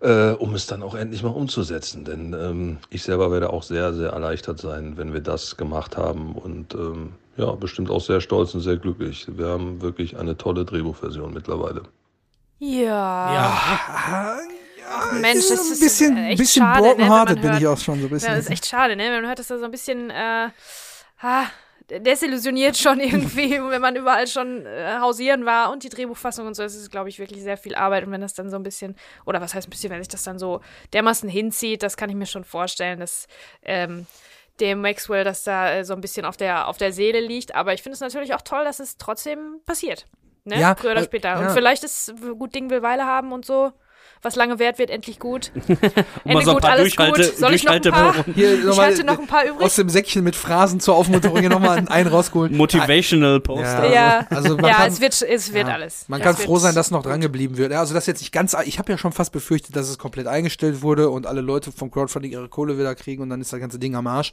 äh, 0.01 0.33
um 0.33 0.55
es 0.55 0.67
dann 0.67 0.83
auch 0.83 0.95
endlich 0.95 1.23
mal 1.23 1.31
umzusetzen. 1.31 2.05
Denn 2.05 2.35
ähm, 2.35 2.79
ich 2.91 3.03
selber 3.03 3.31
werde 3.31 3.51
auch 3.51 3.63
sehr, 3.63 3.95
sehr 3.95 4.11
erleichtert 4.11 4.61
sein, 4.61 4.97
wenn 4.97 5.15
wir 5.15 5.21
das 5.21 5.57
gemacht 5.57 5.97
haben 5.97 6.35
und 6.35 6.75
ähm, 6.75 7.15
ja, 7.37 7.51
bestimmt 7.53 7.91
auch 7.91 8.03
sehr 8.03 8.21
stolz 8.21 8.55
und 8.55 8.61
sehr 8.61 8.77
glücklich. 8.77 9.27
Wir 9.35 9.47
haben 9.47 9.81
wirklich 9.81 10.19
eine 10.19 10.37
tolle 10.37 10.67
Drehbuchversion 10.67 11.33
mittlerweile. 11.33 11.83
Ja. 12.65 12.95
Ah, 12.95 14.39
ja, 14.79 15.13
Mensch, 15.15 15.39
ist 15.41 15.51
das 15.51 15.67
ein 15.67 15.73
ist 15.73 15.81
bisschen, 15.81 16.17
echt 16.17 16.39
bisschen 16.39 16.63
schade, 16.63 16.83
ne, 16.83 16.89
wenn 16.91 16.97
broken-hearted 17.09 17.35
man 17.37 17.43
bin 17.43 17.57
ich 17.59 17.63
hört- 17.65 17.79
auch 17.79 17.83
schon 17.83 18.01
so 18.01 18.07
ein 18.07 18.11
bisschen. 18.11 18.29
Ja, 18.31 18.37
das 18.37 18.45
ist 18.47 18.51
echt 18.53 18.67
schade, 18.67 18.95
ne? 18.95 19.11
Man 19.11 19.27
hört 19.27 19.39
das 19.41 19.49
da 19.49 19.59
so 19.59 19.65
ein 19.65 19.71
bisschen 19.73 20.11
äh, 20.11 20.49
ha, 21.23 21.47
desillusioniert 21.91 22.77
schon 22.79 23.01
irgendwie, 23.01 23.51
wenn 23.71 23.81
man 23.81 23.97
überall 23.97 24.29
schon 24.29 24.65
äh, 24.65 24.99
hausieren 25.01 25.45
war 25.45 25.73
und 25.73 25.83
die 25.83 25.89
Drehbuchfassung 25.89 26.47
und 26.47 26.55
so. 26.55 26.63
Das 26.63 26.77
ist, 26.77 26.91
glaube 26.91 27.09
ich, 27.09 27.19
wirklich 27.19 27.43
sehr 27.43 27.57
viel 27.57 27.75
Arbeit. 27.75 28.05
Und 28.07 28.13
wenn 28.13 28.21
das 28.21 28.35
dann 28.35 28.49
so 28.49 28.57
ein 28.57 28.63
bisschen, 28.63 28.95
oder 29.25 29.41
was 29.41 29.55
heißt 29.55 29.67
ein 29.67 29.71
bisschen, 29.71 29.91
wenn 29.91 29.99
sich 30.01 30.09
das 30.09 30.23
dann 30.23 30.39
so 30.39 30.61
dermaßen 30.93 31.29
hinzieht, 31.29 31.83
das 31.83 31.97
kann 31.97 32.11
ich 32.11 32.17
mir 32.17 32.27
schon 32.27 32.45
vorstellen, 32.45 33.01
dass 33.01 33.27
ähm, 33.63 34.07
dem 34.61 34.81
Maxwell 34.83 35.25
das 35.25 35.43
da 35.43 35.73
äh, 35.75 35.85
so 35.85 35.95
ein 35.95 36.01
bisschen 36.01 36.25
auf 36.25 36.37
der, 36.37 36.69
auf 36.69 36.77
der 36.77 36.93
Seele 36.93 37.19
liegt. 37.21 37.57
Aber 37.57 37.75
ich 37.75 37.83
finde 37.83 37.95
es 37.95 38.01
natürlich 38.01 38.35
auch 38.35 38.43
toll, 38.43 38.65
dass 38.65 38.79
es 38.79 38.99
trotzdem 38.99 39.61
passiert. 39.67 40.07
Ne? 40.45 40.59
Ja, 40.61 40.75
Früher 40.75 40.93
oder 40.93 41.01
äh, 41.03 41.05
später. 41.05 41.29
ja. 41.29 41.39
Und 41.41 41.51
vielleicht 41.53 41.85
ist 41.85 42.15
gut 42.39 42.55
Ding 42.55 42.69
will 42.71 42.83
Weile 42.83 43.05
haben 43.07 43.33
und 43.33 43.45
so. 43.45 43.73
Was 44.25 44.37
lange 44.37 44.61
währt, 44.61 44.79
wird 44.79 44.91
endlich 44.91 45.19
gut. 45.19 45.51
Ende 46.25 46.45
so 46.45 46.51
ein 46.51 46.55
gut, 46.55 46.63
paar 46.63 46.71
alles 46.73 46.95
gut. 46.95 47.25
Soll 47.37 47.55
ich 47.55 47.65
noch 47.65 47.73
ein 47.73 47.83
paar? 47.83 48.15
Hier 48.35 48.55
Ich 48.55 48.65
nochmal 48.65 48.93
hatte 48.93 49.03
noch 49.05 49.19
ein 49.19 49.27
paar 49.27 49.45
übrig. 49.45 49.63
aus 49.63 49.75
dem 49.75 49.89
Säckchen 49.89 50.23
mit 50.23 50.37
Phrasen 50.37 50.79
zur 50.79 50.95
Aufmunterung 50.95 51.41
hier 51.41 51.49
nochmal 51.49 51.85
einen 51.89 52.07
rausgeholen. 52.07 52.57
Motivational 52.57 53.41
Poster. 53.41 53.93
Ja, 53.93 54.25
Also 54.31 54.55
man 54.57 54.67
ja 54.67 54.75
kann- 54.77 54.89
es 54.93 55.01
wird, 55.01 55.21
es 55.23 55.53
wird 55.53 55.67
Ja. 55.67 55.75
alles. 55.75 56.05
Man 56.09 56.21
kann 56.21 56.37
froh 56.37 56.59
sein, 56.59 56.73
dass 56.77 56.93
noch 56.93 57.03
dran 57.03 57.21
geblieben 57.21 57.57
wird. 57.57 57.73
Ja, 57.73 57.81
Also 57.81 57.95
das 57.95 58.07
jetzt 58.07 58.21
nicht 58.21 58.31
ganz, 58.33 58.55
ich 58.65 58.79
habe 58.79 58.93
ja 58.93 58.99
schon 58.99 59.11
fast 59.13 59.33
befürchtet, 59.33 59.75
dass 59.75 59.89
es 59.89 59.99
komplett 59.99 60.29
eingestellt 60.29 60.83
wurde 60.83 61.11
und 61.11 61.27
alle 61.27 61.41
Leute 61.41 61.73
vom 61.73 61.91
Crowdfunding 61.91 62.31
ihre 62.31 62.49
Kohle 62.49 62.79
wieder 62.79 62.95
kriegen 62.95 63.23
und 63.23 63.31
dann 63.31 63.41
ist 63.41 63.53
das 63.53 63.59
ganze 63.59 63.81
Ding 63.81 63.97
am 63.97 64.07
Arsch. 64.07 64.33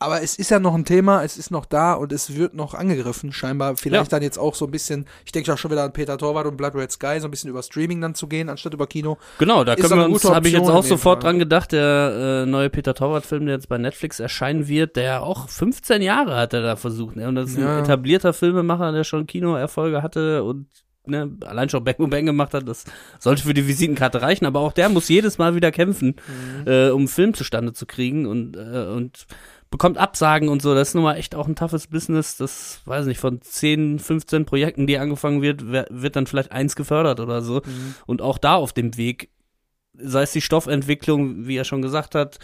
Aber 0.00 0.22
es 0.22 0.36
ist 0.36 0.50
ja 0.50 0.60
noch 0.60 0.74
ein 0.76 0.84
Thema, 0.84 1.24
es 1.24 1.36
ist 1.36 1.50
noch 1.50 1.64
da 1.66 1.94
und 1.94 2.12
es 2.12 2.36
wird 2.36 2.54
noch 2.54 2.74
angegriffen, 2.74 3.32
scheinbar. 3.32 3.76
Vielleicht 3.76 4.12
Ja. 4.12 4.16
dann 4.18 4.22
jetzt 4.22 4.38
auch 4.38 4.54
so 4.54 4.66
ein 4.66 4.70
bisschen, 4.70 5.06
ich 5.24 5.32
denke 5.32 5.52
auch 5.52 5.58
schon 5.58 5.72
wieder 5.72 5.82
an 5.82 5.92
Peter 5.92 6.16
Torwart 6.16 6.46
und 6.46 6.56
Blood 6.56 6.76
Red 6.76 6.92
Sky, 6.92 7.18
so 7.18 7.26
ein 7.26 7.32
bisschen 7.32 7.50
über 7.50 7.64
Streaming 7.64 8.00
dann 8.00 8.14
zu 8.14 8.28
gehen, 8.28 8.48
anstatt 8.48 8.74
über 8.74 8.86
Kino. 8.86 9.18
Genau, 9.38 9.64
da 9.64 9.74
können 9.74 9.96
wir 9.98 10.08
uns, 10.08 10.24
habe 10.24 10.46
ich 10.46 10.54
jetzt 10.54 10.70
auch 10.70 10.84
sofort 10.84 11.22
Fall. 11.22 11.30
dran 11.32 11.38
gedacht, 11.40 11.72
der 11.72 12.44
äh, 12.44 12.48
neue 12.48 12.70
Peter 12.70 12.94
Torwart-Film, 12.94 13.46
der 13.46 13.56
jetzt 13.56 13.68
bei 13.68 13.78
Netflix 13.78 14.20
erscheinen 14.20 14.68
wird, 14.68 14.94
der 14.94 15.24
auch 15.24 15.48
15 15.48 16.00
Jahre 16.00 16.36
hat 16.36 16.52
er 16.52 16.62
da 16.62 16.76
versucht. 16.76 17.16
Ne? 17.16 17.26
Und 17.26 17.34
das 17.34 17.50
ist 17.50 17.58
Ja. 17.58 17.78
ein 17.78 17.82
etablierter 17.82 18.32
Filmemacher, 18.32 18.92
der 18.92 19.02
schon 19.02 19.26
Kinoerfolge 19.26 20.00
hatte 20.02 20.44
und 20.44 20.66
ne, 21.06 21.28
allein 21.46 21.70
schon 21.70 21.82
Bang 21.84 21.96
Bang 22.10 22.26
gemacht 22.26 22.52
hat, 22.54 22.68
das 22.68 22.84
sollte 23.18 23.42
für 23.42 23.54
die 23.54 23.66
Visitenkarte 23.66 24.20
reichen, 24.20 24.44
aber 24.46 24.60
auch 24.60 24.72
der 24.74 24.90
muss 24.90 25.08
jedes 25.08 25.38
Mal 25.38 25.54
wieder 25.54 25.72
kämpfen, 25.72 26.16
Mhm. 26.64 26.68
äh, 26.70 26.90
um 26.90 26.98
einen 27.00 27.08
Film 27.08 27.32
zustande 27.34 27.72
zu 27.72 27.86
kriegen 27.86 28.26
und, 28.26 28.56
äh, 28.56 28.86
und 28.94 29.26
bekommt 29.70 29.98
Absagen 29.98 30.48
und 30.48 30.62
so. 30.62 30.74
Das 30.74 30.88
ist 30.88 30.94
nun 30.94 31.04
mal 31.04 31.16
echt 31.16 31.34
auch 31.34 31.46
ein 31.46 31.56
toughes 31.56 31.86
Business. 31.86 32.36
Das, 32.36 32.80
weiß 32.84 33.06
nicht, 33.06 33.20
von 33.20 33.40
10, 33.40 33.98
15 33.98 34.44
Projekten, 34.44 34.86
die 34.86 34.98
angefangen 34.98 35.42
wird, 35.42 35.64
wird 35.66 36.16
dann 36.16 36.26
vielleicht 36.26 36.52
eins 36.52 36.76
gefördert 36.76 37.20
oder 37.20 37.42
so. 37.42 37.56
Mhm. 37.64 37.94
Und 38.06 38.22
auch 38.22 38.38
da 38.38 38.54
auf 38.54 38.72
dem 38.72 38.96
Weg 38.96 39.30
sei 40.00 40.22
es 40.22 40.32
die 40.32 40.40
Stoffentwicklung, 40.40 41.46
wie 41.46 41.56
er 41.56 41.64
schon 41.64 41.82
gesagt 41.82 42.14
hat, 42.14 42.38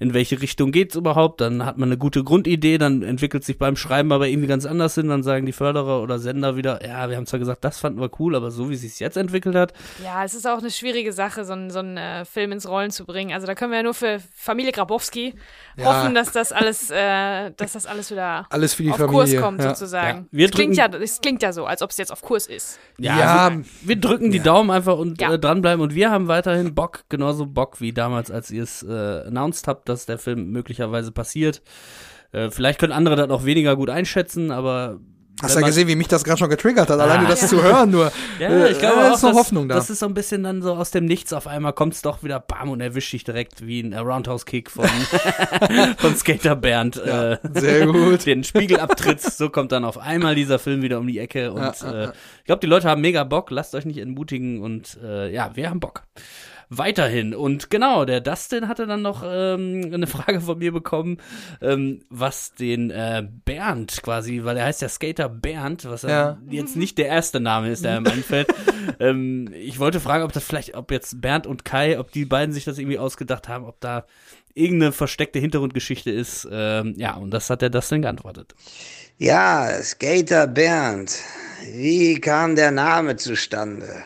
in 0.00 0.12
welche 0.14 0.40
Richtung 0.42 0.72
geht's 0.72 0.96
überhaupt, 0.96 1.40
dann 1.40 1.64
hat 1.64 1.78
man 1.78 1.88
eine 1.90 1.98
gute 1.98 2.24
Grundidee, 2.24 2.78
dann 2.78 3.02
entwickelt 3.02 3.44
sich 3.44 3.58
beim 3.58 3.76
Schreiben 3.76 4.10
aber 4.10 4.26
irgendwie 4.26 4.48
ganz 4.48 4.66
anders 4.66 4.96
hin, 4.96 5.08
dann 5.08 5.22
sagen 5.22 5.46
die 5.46 5.52
Förderer 5.52 6.02
oder 6.02 6.18
Sender 6.18 6.56
wieder, 6.56 6.84
ja, 6.84 7.08
wir 7.08 7.16
haben 7.16 7.26
zwar 7.26 7.38
gesagt, 7.38 7.62
das 7.64 7.78
fanden 7.78 8.00
wir 8.00 8.10
cool, 8.18 8.34
aber 8.34 8.50
so 8.50 8.68
wie 8.70 8.74
es 8.74 8.80
sich 8.80 8.98
jetzt 8.98 9.16
entwickelt 9.16 9.54
hat. 9.54 9.72
Ja, 10.02 10.24
es 10.24 10.34
ist 10.34 10.46
auch 10.48 10.58
eine 10.58 10.70
schwierige 10.70 11.12
Sache, 11.12 11.44
so, 11.44 11.52
einen, 11.52 11.70
so 11.70 11.78
einen 11.78 11.96
äh, 11.98 12.24
Film 12.24 12.50
ins 12.50 12.66
Rollen 12.68 12.90
zu 12.90 13.04
bringen. 13.04 13.32
Also 13.32 13.46
da 13.46 13.54
können 13.54 13.70
wir 13.72 13.76
ja 13.76 13.82
nur 13.84 13.94
für 13.94 14.18
Familie 14.34 14.72
Grabowski 14.72 15.34
Ja. 15.76 15.84
hoffen, 15.84 16.14
dass 16.14 16.32
das 16.32 16.50
alles, 16.50 16.90
äh, 16.90 17.50
dass 17.56 17.74
das 17.74 17.86
alles 17.86 18.10
wieder 18.10 18.46
Alles 18.50 18.74
für 18.74 18.82
die 18.82 18.90
auf 18.90 18.96
Familie. 18.96 19.16
Kurs 19.18 19.36
kommt 19.36 19.60
ja. 19.62 19.74
sozusagen. 19.74 20.18
Ja, 20.32 20.38
wir 20.38 20.46
es 20.46 20.50
klingt 20.52 20.76
ja, 20.76 20.86
es 20.86 21.20
klingt 21.20 21.42
ja 21.42 21.52
so, 21.52 21.66
als 21.66 21.82
ob 21.82 21.90
es 21.90 21.98
jetzt 21.98 22.10
auf 22.10 22.22
Kurs 22.22 22.46
ist. 22.46 22.78
Ja, 22.98 23.18
Ja, 23.18 23.50
wir, 23.54 23.64
wir 23.82 23.96
drücken 24.00 24.30
die. 24.30 24.40
Daumen 24.40 24.70
einfach 24.70 24.96
und 24.96 25.20
Ja. 25.20 25.34
äh, 25.34 25.38
dranbleiben 25.38 25.82
und 25.82 25.94
wir 25.94 26.10
haben 26.10 26.26
weiterhin 26.26 26.74
Bock, 26.74 27.04
genauso 27.10 27.44
Bock 27.44 27.82
wie 27.82 27.92
damals, 27.92 28.30
als 28.30 28.50
ihr 28.50 28.62
es 28.62 28.82
äh, 28.82 28.88
announced 29.26 29.68
habt, 29.68 29.89
dass 29.90 30.06
der 30.06 30.18
Film 30.18 30.50
möglicherweise 30.50 31.12
passiert. 31.12 31.62
Äh, 32.32 32.50
vielleicht 32.50 32.78
können 32.78 32.92
andere 32.92 33.16
das 33.16 33.28
auch 33.30 33.44
weniger 33.44 33.76
gut 33.76 33.90
einschätzen, 33.90 34.50
aber 34.50 34.98
Hast 35.42 35.54
du 35.56 35.60
man- 35.60 35.70
gesehen, 35.70 35.88
wie 35.88 35.96
mich 35.96 36.06
das 36.08 36.22
gerade 36.22 36.38
schon 36.38 36.50
getriggert 36.50 36.90
hat, 36.90 37.00
alleine 37.00 37.24
Ah. 37.26 37.30
das 37.30 37.48
zu 37.48 37.62
hören 37.62 37.90
nur. 37.90 38.12
Ja, 38.38 38.66
ich 38.66 38.78
glaube 38.78 39.00
äh, 39.00 39.08
auch, 39.08 39.14
ist 39.14 39.22
noch 39.22 39.32
Hoffnung 39.32 39.68
da. 39.70 39.74
Das 39.76 39.88
ist 39.88 40.00
so 40.00 40.06
ein 40.06 40.12
bisschen 40.12 40.42
dann 40.42 40.60
so 40.60 40.74
aus 40.74 40.90
dem 40.90 41.06
Nichts 41.06 41.32
auf 41.32 41.46
einmal 41.46 41.72
kommt 41.72 41.94
es 41.94 42.02
doch 42.02 42.22
wieder 42.22 42.38
bam 42.40 42.68
und 42.68 42.82
erwischt 42.82 43.12
dich 43.14 43.24
direkt 43.24 43.66
wie 43.66 43.80
ein 43.80 43.94
Roundhouse-Kick 43.94 44.70
von, 44.70 44.84
von 45.98 46.14
Skater 46.16 46.56
Bernd. 46.56 47.00
Ja, 47.04 47.32
äh, 47.32 47.38
sehr 47.54 47.86
gut. 47.86 48.26
Den 48.26 48.44
Spiegel 48.44 48.80
abtritt, 48.80 49.22
so 49.22 49.48
kommt 49.48 49.72
dann 49.72 49.84
auf 49.86 49.96
einmal 49.98 50.34
dieser 50.34 50.58
Film 50.58 50.82
wieder 50.82 50.98
um 50.98 51.06
die 51.06 51.18
Ecke 51.18 51.52
und 51.52 51.62
Ja, 51.62 51.72
ja, 51.82 51.92
äh, 51.92 52.02
ja. 52.04 52.12
ich 52.40 52.44
glaube, 52.44 52.60
die 52.60 52.66
Leute 52.66 52.88
haben 52.88 53.00
mega 53.00 53.24
Bock, 53.24 53.50
lasst 53.50 53.74
euch 53.74 53.86
nicht 53.86 53.98
entmutigen 53.98 54.60
und 54.60 54.98
äh, 55.02 55.32
ja, 55.32 55.50
wir 55.54 55.70
haben 55.70 55.80
Bock. 55.80 56.02
Weiterhin. 56.72 57.34
Und 57.34 57.68
genau, 57.68 58.04
der 58.04 58.20
Dustin 58.20 58.68
hatte 58.68 58.86
dann 58.86 59.02
noch 59.02 59.24
ähm, 59.26 59.90
eine 59.92 60.06
Frage 60.06 60.40
von 60.40 60.58
mir 60.58 60.70
bekommen, 60.70 61.18
ähm, 61.60 62.04
was 62.10 62.54
den 62.54 62.92
äh, 62.92 63.26
Bernd 63.44 64.00
quasi, 64.04 64.44
weil 64.44 64.56
er 64.56 64.66
heißt 64.66 64.80
ja 64.80 64.88
Skater 64.88 65.28
Bernd, 65.28 65.84
was 65.86 66.02
ja. 66.02 66.38
Jetzt 66.48 66.76
nicht 66.76 66.96
der 66.96 67.06
erste 67.06 67.40
Name 67.40 67.70
ist, 67.70 67.84
der 67.84 67.98
ihm 67.98 68.06
einfällt. 68.06 68.54
ähm, 69.00 69.52
ich 69.52 69.80
wollte 69.80 69.98
fragen, 69.98 70.22
ob 70.22 70.32
das 70.32 70.44
vielleicht, 70.44 70.76
ob 70.76 70.92
jetzt 70.92 71.20
Bernd 71.20 71.48
und 71.48 71.64
Kai, 71.64 71.98
ob 71.98 72.12
die 72.12 72.24
beiden 72.24 72.54
sich 72.54 72.64
das 72.64 72.78
irgendwie 72.78 73.00
ausgedacht 73.00 73.48
haben, 73.48 73.64
ob 73.64 73.80
da 73.80 74.06
irgendeine 74.54 74.92
versteckte 74.92 75.40
Hintergrundgeschichte 75.40 76.12
ist. 76.12 76.46
Ähm, 76.52 76.94
ja, 76.96 77.14
und 77.16 77.32
das 77.32 77.50
hat 77.50 77.62
der 77.62 77.70
Dustin 77.70 78.02
geantwortet. 78.02 78.54
Ja, 79.18 79.68
Skater 79.82 80.46
Bernd. 80.46 81.18
Wie 81.72 82.20
kam 82.20 82.54
der 82.54 82.70
Name 82.70 83.16
zustande? 83.16 84.04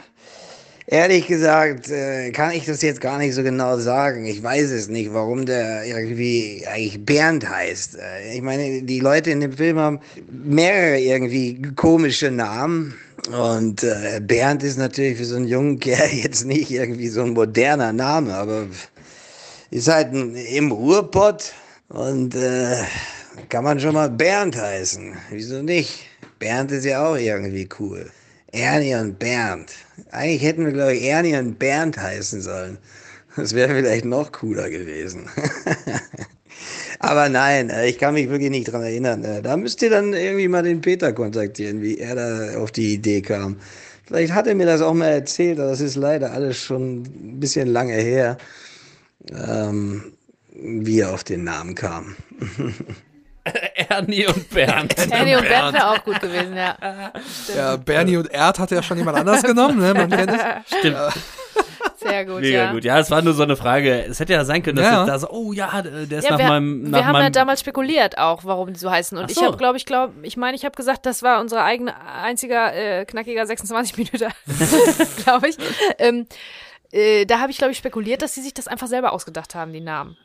Ehrlich 0.86 1.26
gesagt, 1.26 1.88
äh, 1.88 2.30
kann 2.30 2.52
ich 2.52 2.66
das 2.66 2.82
jetzt 2.82 3.00
gar 3.00 3.16
nicht 3.16 3.34
so 3.34 3.42
genau 3.42 3.78
sagen. 3.78 4.26
Ich 4.26 4.42
weiß 4.42 4.70
es 4.70 4.88
nicht, 4.88 5.14
warum 5.14 5.46
der 5.46 5.84
irgendwie 5.86 6.62
eigentlich 6.66 7.02
Bernd 7.06 7.48
heißt. 7.48 7.96
Äh, 7.96 8.34
ich 8.34 8.42
meine, 8.42 8.82
die 8.82 9.00
Leute 9.00 9.30
in 9.30 9.40
dem 9.40 9.54
Film 9.54 9.78
haben 9.78 10.00
mehrere 10.28 11.00
irgendwie 11.00 11.62
komische 11.74 12.30
Namen. 12.30 12.94
Und 13.32 13.82
äh, 13.82 14.20
Bernd 14.22 14.62
ist 14.62 14.76
natürlich 14.76 15.16
für 15.16 15.24
so 15.24 15.36
einen 15.36 15.48
jungen 15.48 15.80
Kerl 15.80 16.08
jetzt 16.12 16.44
nicht 16.44 16.70
irgendwie 16.70 17.08
so 17.08 17.22
ein 17.22 17.30
moderner 17.30 17.94
Name, 17.94 18.34
aber 18.34 18.66
ist 19.70 19.88
halt 19.88 20.12
ein, 20.12 20.34
im 20.36 20.70
Ruhrpott 20.70 21.54
und 21.88 22.34
äh, 22.34 22.76
kann 23.48 23.64
man 23.64 23.80
schon 23.80 23.94
mal 23.94 24.10
Bernd 24.10 24.54
heißen. 24.54 25.16
Wieso 25.30 25.62
nicht? 25.62 26.06
Bernd 26.38 26.72
ist 26.72 26.84
ja 26.84 27.06
auch 27.06 27.16
irgendwie 27.16 27.68
cool. 27.78 28.10
Ernie 28.52 28.96
und 28.96 29.18
Bernd. 29.18 29.72
Eigentlich 30.10 30.42
hätten 30.42 30.64
wir, 30.64 30.72
glaube 30.72 30.94
ich, 30.94 31.02
Ernie 31.04 31.36
und 31.36 31.58
Bernd 31.58 31.98
heißen 31.98 32.40
sollen. 32.42 32.78
Das 33.36 33.54
wäre 33.54 33.74
vielleicht 33.74 34.04
noch 34.04 34.32
cooler 34.32 34.70
gewesen. 34.70 35.28
Aber 37.00 37.28
nein, 37.28 37.70
äh, 37.70 37.88
ich 37.88 37.98
kann 37.98 38.14
mich 38.14 38.28
wirklich 38.30 38.50
nicht 38.50 38.72
dran 38.72 38.82
erinnern. 38.82 39.24
Äh, 39.24 39.42
Da 39.42 39.56
müsst 39.56 39.82
ihr 39.82 39.90
dann 39.90 40.12
irgendwie 40.12 40.48
mal 40.48 40.62
den 40.62 40.80
Peter 40.80 41.12
kontaktieren, 41.12 41.82
wie 41.82 41.98
er 41.98 42.14
da 42.14 42.58
auf 42.58 42.70
die 42.72 42.94
Idee 42.94 43.22
kam. 43.22 43.56
Vielleicht 44.06 44.32
hat 44.32 44.46
er 44.46 44.54
mir 44.54 44.66
das 44.66 44.80
auch 44.82 44.94
mal 44.94 45.08
erzählt, 45.08 45.58
aber 45.58 45.70
das 45.70 45.80
ist 45.80 45.96
leider 45.96 46.32
alles 46.32 46.58
schon 46.58 47.02
ein 47.02 47.40
bisschen 47.40 47.68
lange 47.68 47.94
her, 47.94 48.36
ähm, 49.32 50.12
wie 50.52 51.00
er 51.00 51.12
auf 51.12 51.24
den 51.24 51.44
Namen 51.44 51.74
kam. 51.74 52.16
Ernie 53.88 54.26
und 54.26 54.48
Bernd. 54.50 54.94
Ernie 55.10 55.36
und 55.36 55.46
Bernd 55.48 55.74
wäre 55.74 55.90
auch 55.90 56.02
gut 56.04 56.20
gewesen, 56.20 56.56
ja. 56.56 56.76
Ja, 57.54 57.76
Bernie 57.76 58.16
und 58.16 58.30
Erd 58.30 58.58
hat 58.58 58.70
ja 58.70 58.82
schon 58.82 58.96
jemand 58.98 59.18
anders 59.18 59.42
genommen, 59.42 59.78
ne? 59.78 59.92
Man 59.94 60.10
kennt 60.10 60.32
es. 60.32 60.40
Stimmt. 60.78 60.96
Sehr 61.96 62.24
gut, 62.26 62.40
Mega 62.40 62.58
ja. 62.64 62.72
gut. 62.72 62.84
Ja, 62.84 62.98
es 62.98 63.10
war 63.10 63.22
nur 63.22 63.32
so 63.34 63.42
eine 63.42 63.56
Frage. 63.56 64.04
Es 64.04 64.20
hätte 64.20 64.32
ja 64.32 64.44
sein 64.44 64.62
können, 64.62 64.76
dass 64.76 64.86
Ja. 64.86 65.06
da 65.06 65.18
so, 65.18 65.30
oh 65.30 65.52
ja, 65.52 65.82
der 65.82 66.18
ist 66.18 66.24
Ja, 66.24 66.32
nach 66.32 66.38
wir, 66.38 66.48
meinem, 66.48 66.82
nach 66.82 66.98
wir 67.00 67.06
haben 67.06 67.14
ja 67.14 67.20
meinem 67.22 67.32
damals 67.32 67.60
spekuliert 67.60 68.18
auch, 68.18 68.44
warum 68.44 68.72
die 68.72 68.78
so 68.78 68.90
heißen. 68.90 69.16
Und 69.16 69.24
Ach 69.24 69.28
ich 69.30 69.36
so. 69.36 69.44
habe, 69.44 69.56
glaube 69.56 69.76
ich, 69.76 69.86
glaube, 69.86 70.12
ich 70.22 70.36
meine, 70.36 70.56
ich 70.56 70.64
habe 70.64 70.74
gesagt, 70.74 71.06
das 71.06 71.22
war 71.22 71.40
unsere 71.40 71.62
eigene 71.62 71.94
einziger 72.00 72.74
äh, 72.74 73.04
knackiger 73.04 73.46
26 73.46 73.96
Minuten, 73.96 74.32
glaube 75.24 75.48
ich. 75.48 75.56
Ähm, 75.98 76.26
äh, 76.92 77.24
da 77.26 77.40
habe 77.40 77.50
ich, 77.52 77.58
glaube 77.58 77.72
ich, 77.72 77.78
spekuliert, 77.78 78.22
dass 78.22 78.34
sie 78.34 78.42
sich 78.42 78.54
das 78.54 78.68
einfach 78.68 78.86
selber 78.86 79.12
ausgedacht 79.12 79.54
haben, 79.54 79.72
die 79.72 79.80
Namen. 79.80 80.16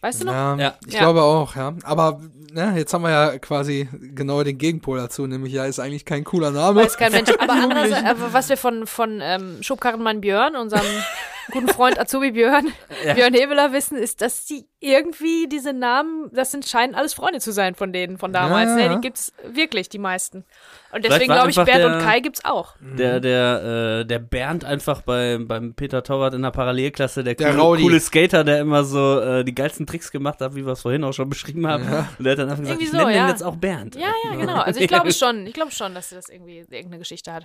Weißt 0.00 0.20
du 0.20 0.26
noch? 0.26 0.32
Ja, 0.32 0.56
Ja. 0.56 0.74
ich 0.86 0.94
Ja. 0.94 1.00
glaube 1.00 1.22
auch, 1.22 1.56
ja. 1.56 1.74
Aber 1.82 2.20
ne, 2.52 2.74
jetzt 2.76 2.94
haben 2.94 3.02
wir 3.02 3.10
ja 3.10 3.38
quasi 3.38 3.88
genau 4.14 4.42
den 4.44 4.56
Gegenpol 4.58 4.98
dazu, 4.98 5.26
nämlich 5.26 5.52
ja, 5.52 5.64
ist 5.64 5.80
eigentlich 5.80 6.04
kein 6.04 6.24
cooler 6.24 6.50
Name. 6.52 6.82
Weiß 6.82 6.96
kein 6.96 7.12
Mensch. 7.12 7.30
Aber 7.38 7.52
andererseits, 7.52 8.04
aber 8.08 8.32
was 8.32 8.48
wir 8.48 8.56
von, 8.56 8.86
von 8.86 9.20
ähm, 9.22 9.58
Schubkarrenmann 9.62 10.20
Björn, 10.20 10.54
unserem 10.56 10.82
guten 11.50 11.68
Freund 11.68 11.98
Azubi 11.98 12.32
Björn, 12.32 12.66
Ja. 13.04 13.14
Björn 13.14 13.34
Hebeler 13.34 13.72
wissen, 13.72 13.96
ist, 13.98 14.20
dass 14.20 14.44
die 14.46 14.66
irgendwie 14.80 15.48
diese 15.48 15.72
Namen, 15.72 16.30
das 16.32 16.52
sind, 16.52 16.64
scheinen 16.66 16.94
alles 16.94 17.12
Freunde 17.12 17.40
zu 17.40 17.50
sein 17.52 17.74
von 17.74 17.92
denen 17.92 18.16
von 18.18 18.32
damals. 18.32 18.70
Ja, 18.70 18.76
Ne? 18.76 18.84
ja. 18.84 18.94
Die 18.94 19.00
gibt's 19.00 19.32
wirklich, 19.44 19.88
die 19.88 19.98
meisten. 19.98 20.44
Und 20.92 21.04
deswegen 21.04 21.32
glaube 21.32 21.50
ich, 21.50 21.56
Bernd 21.56 21.68
der- 21.68 21.96
und 21.96 22.02
Kai 22.02 22.20
gibt's 22.20 22.44
auch. 22.44 22.74
der, 22.80 23.18
der, 23.20 24.00
äh, 24.02 24.04
der 24.06 24.18
Bernd 24.20 24.64
einfach 24.64 25.02
bei, 25.02 25.36
beim 25.40 25.74
Peter 25.74 26.02
Torwart 26.04 26.34
in 26.34 26.42
der 26.42 26.50
Parallelklasse, 26.52 27.24
der, 27.24 27.34
Der 27.34 27.54
coole, 27.56 27.82
coole 27.82 27.98
Skater, 28.00 28.44
der 28.44 28.60
immer 28.60 28.84
so 28.84 29.20
äh, 29.20 29.44
die 29.44 29.54
geilsten 29.54 29.86
Tricks 29.86 30.12
gemacht 30.12 30.40
hat, 30.40 30.54
wie 30.54 30.64
wir 30.64 30.72
es 30.74 30.82
vorhin 30.82 31.02
auch 31.02 31.12
schon 31.12 31.28
beschrieben 31.28 31.66
haben. 31.66 31.82
Und 32.18 32.24
der 32.24 32.32
hat 32.32 32.38
dann 32.38 32.48
einfach 32.50 32.62
gesagt, 32.62 32.80
Irgendwie 32.80 32.84
ich 32.84 32.90
so, 32.90 32.96
nenne 32.98 33.10
den 33.10 33.16
ja. 33.18 33.28
jetzt 33.28 33.42
auch 33.42 33.56
Bernd. 33.56 33.96
Ja, 33.96 34.12
ja, 34.30 34.36
genau. 34.36 34.60
Also 34.60 34.78
ich 34.80 34.86
glaube 34.88 35.12
schon, 35.12 35.46
ich 35.46 35.54
glaube 35.54 35.72
schon, 35.72 35.92
dass 35.94 36.10
sie 36.10 36.14
das 36.14 36.28
irgendwie 36.28 36.58
irgendeine 36.58 36.98
Geschichte 36.98 37.32
hat. 37.32 37.44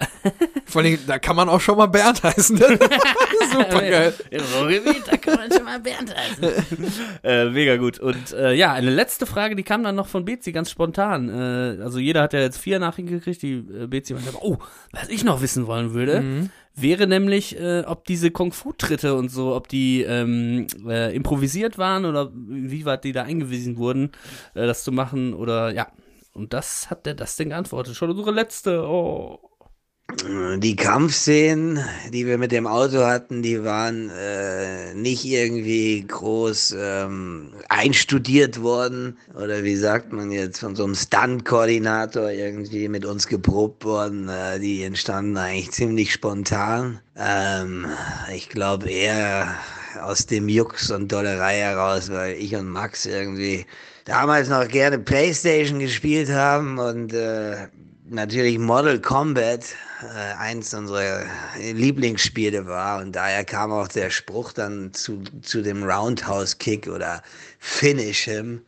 Vor 0.65 0.81
allem, 0.83 0.99
da 1.07 1.17
kann 1.19 1.35
man 1.35 1.49
auch 1.49 1.59
schon 1.61 1.77
mal 1.77 1.87
Bernd 1.87 2.21
heißen. 2.23 2.53
Ne? 2.63 2.77
Super 3.51 3.83
geil. 3.93 4.13
Im 4.29 4.41
Ruhrgebiet, 4.57 5.03
da 5.09 5.17
kann 5.17 5.35
man 5.35 5.51
schon 5.51 5.63
mal 5.63 5.79
Bernd 5.79 6.13
heißen. 6.15 6.43
äh, 7.23 7.45
mega 7.49 7.77
gut. 7.77 7.99
Und 7.99 8.33
äh, 8.33 8.53
ja, 8.53 8.73
eine 8.73 8.89
letzte 8.89 9.25
Frage, 9.25 9.55
die 9.55 9.63
kam 9.63 9.83
dann 9.83 9.95
noch 9.95 10.07
von 10.07 10.25
Bezi 10.25 10.51
ganz 10.51 10.69
spontan. 10.69 11.29
Äh, 11.29 11.81
also 11.81 11.99
jeder 11.99 12.21
hat 12.23 12.33
ja 12.33 12.39
jetzt 12.41 12.57
vier 12.57 12.79
Nachrichten 12.79 13.11
gekriegt, 13.11 13.41
die 13.41 13.53
äh, 13.53 13.87
Bezi 13.87 14.13
meinte, 14.13 14.31
oh, 14.41 14.57
was 14.91 15.09
ich 15.09 15.23
noch 15.23 15.41
wissen 15.41 15.67
wollen 15.67 15.93
würde, 15.93 16.21
Mhm. 16.21 16.49
wäre 16.75 17.07
nämlich, 17.07 17.59
äh, 17.59 17.83
ob 17.85 18.05
diese 18.05 18.31
Kung-Fu-Tritte 18.31 19.15
und 19.15 19.29
so, 19.29 19.55
ob 19.55 19.67
die 19.67 20.01
ähm, 20.03 20.67
äh, 20.87 21.15
improvisiert 21.15 21.77
waren 21.77 22.05
oder 22.05 22.31
wie 22.33 22.85
weit 22.85 23.03
die 23.03 23.11
da 23.11 23.23
eingewiesen 23.23 23.77
wurden, 23.77 24.11
äh, 24.53 24.65
das 24.67 24.83
zu 24.83 24.91
machen 24.91 25.33
oder 25.33 25.71
ja. 25.73 25.87
Und 26.35 26.53
das 26.53 26.89
hat 26.89 27.05
der 27.05 27.13
das 27.13 27.35
denn 27.35 27.49
geantwortet. 27.49 27.95
Schon 27.95 28.09
unsere 28.09 28.31
letzte. 28.31 28.81
Oh. 28.87 29.39
Die 30.57 30.75
Kampfszenen, 30.75 31.83
die 32.11 32.25
wir 32.25 32.37
mit 32.37 32.51
dem 32.51 32.67
Auto 32.67 33.03
hatten, 33.03 33.41
die 33.41 33.63
waren 33.63 34.09
äh, 34.11 34.93
nicht 34.93 35.25
irgendwie 35.25 36.05
groß 36.07 36.75
ähm, 36.79 37.51
einstudiert 37.69 38.61
worden 38.61 39.17
oder 39.33 39.63
wie 39.63 39.75
sagt 39.75 40.13
man 40.13 40.31
jetzt 40.31 40.59
von 40.59 40.75
so 40.75 40.83
einem 40.83 40.95
Stunt-Koordinator 40.95 42.29
irgendwie 42.29 42.87
mit 42.87 43.05
uns 43.05 43.27
geprobt 43.27 43.83
worden. 43.85 44.29
Äh, 44.29 44.59
die 44.59 44.83
entstanden 44.83 45.37
eigentlich 45.37 45.71
ziemlich 45.71 46.13
spontan. 46.13 46.99
Ähm, 47.17 47.87
ich 48.33 48.49
glaube 48.49 48.89
eher 48.89 49.55
aus 50.01 50.25
dem 50.25 50.47
Jux 50.47 50.91
und 50.91 51.11
Dollerei 51.11 51.57
heraus, 51.57 52.11
weil 52.11 52.35
ich 52.35 52.55
und 52.55 52.67
Max 52.67 53.05
irgendwie 53.05 53.65
damals 54.05 54.49
noch 54.49 54.67
gerne 54.67 54.99
Playstation 54.99 55.79
gespielt 55.79 56.29
haben 56.29 56.77
und 56.77 57.13
äh, 57.13 57.67
natürlich 58.09 58.59
Model 58.59 58.99
Combat 58.99 59.63
äh, 60.03 60.33
eins 60.37 60.73
unserer 60.73 61.23
Lieblingsspiele 61.59 62.65
war 62.65 63.01
und 63.01 63.13
daher 63.13 63.43
kam 63.43 63.71
auch 63.71 63.87
der 63.87 64.09
Spruch 64.09 64.53
dann 64.53 64.93
zu, 64.93 65.23
zu 65.41 65.61
dem 65.61 65.83
Roundhouse 65.83 66.57
Kick 66.57 66.87
oder 66.87 67.21
Finish 67.59 68.23
him. 68.23 68.61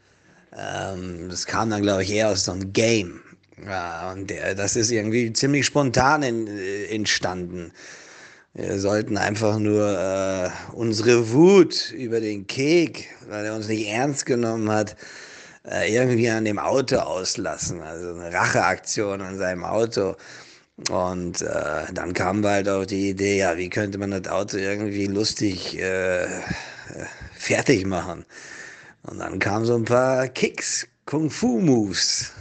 Ähm, 0.58 1.30
das 1.30 1.46
kam 1.46 1.70
dann 1.70 1.82
glaube 1.82 2.04
ich 2.04 2.12
eher 2.12 2.30
aus 2.30 2.46
so 2.46 2.52
einem 2.54 2.72
Game. 2.74 3.22
Ja, 3.66 4.12
und 4.12 4.30
der, 4.30 4.56
das 4.56 4.76
ist 4.76 4.92
irgendwie 4.92 5.32
ziemlich 5.34 5.66
spontan 5.66 6.24
in, 6.24 6.48
äh, 6.48 6.86
entstanden. 6.86 7.72
Wir 8.54 8.80
sollten 8.80 9.18
einfach 9.18 9.60
nur 9.60 10.00
äh, 10.00 10.50
unsere 10.74 11.32
Wut 11.34 11.92
über 11.92 12.22
den 12.22 12.48
Kek, 12.48 13.10
weil 13.28 13.46
er 13.46 13.56
uns 13.56 13.68
nicht 13.68 13.88
ernst 13.88 14.26
genommen 14.26 14.70
hat, 14.72 14.96
äh, 15.70 15.94
irgendwie 15.94 16.30
an 16.30 16.46
dem 16.46 16.60
Auto 16.60 16.98
auslassen. 16.98 17.82
Also 17.82 18.14
eine 18.14 18.34
Racheaktion 18.34 19.22
an 19.22 19.38
seinem 19.38 19.66
Auto. 19.66 20.16
Und 20.90 21.42
äh, 21.42 21.86
dann 21.94 22.14
wir 22.42 22.50
halt 22.52 22.68
auf 22.70 22.86
die 22.86 23.10
Idee, 23.10 23.38
ja, 23.38 23.58
wie 23.58 23.70
könnte 23.70 23.98
man 23.98 24.12
das 24.12 24.28
Auto 24.28 24.58
irgendwie 24.58 25.08
lustig 25.08 25.80
äh, 25.80 26.28
fertig 27.34 27.86
machen? 27.86 28.26
Und 29.04 29.20
dann 29.20 29.40
kamen 29.40 29.66
so 29.66 29.76
ein 29.76 29.86
paar 29.86 30.28
Kicks, 30.28 30.88
Kung-Fu-Moves 31.06 32.32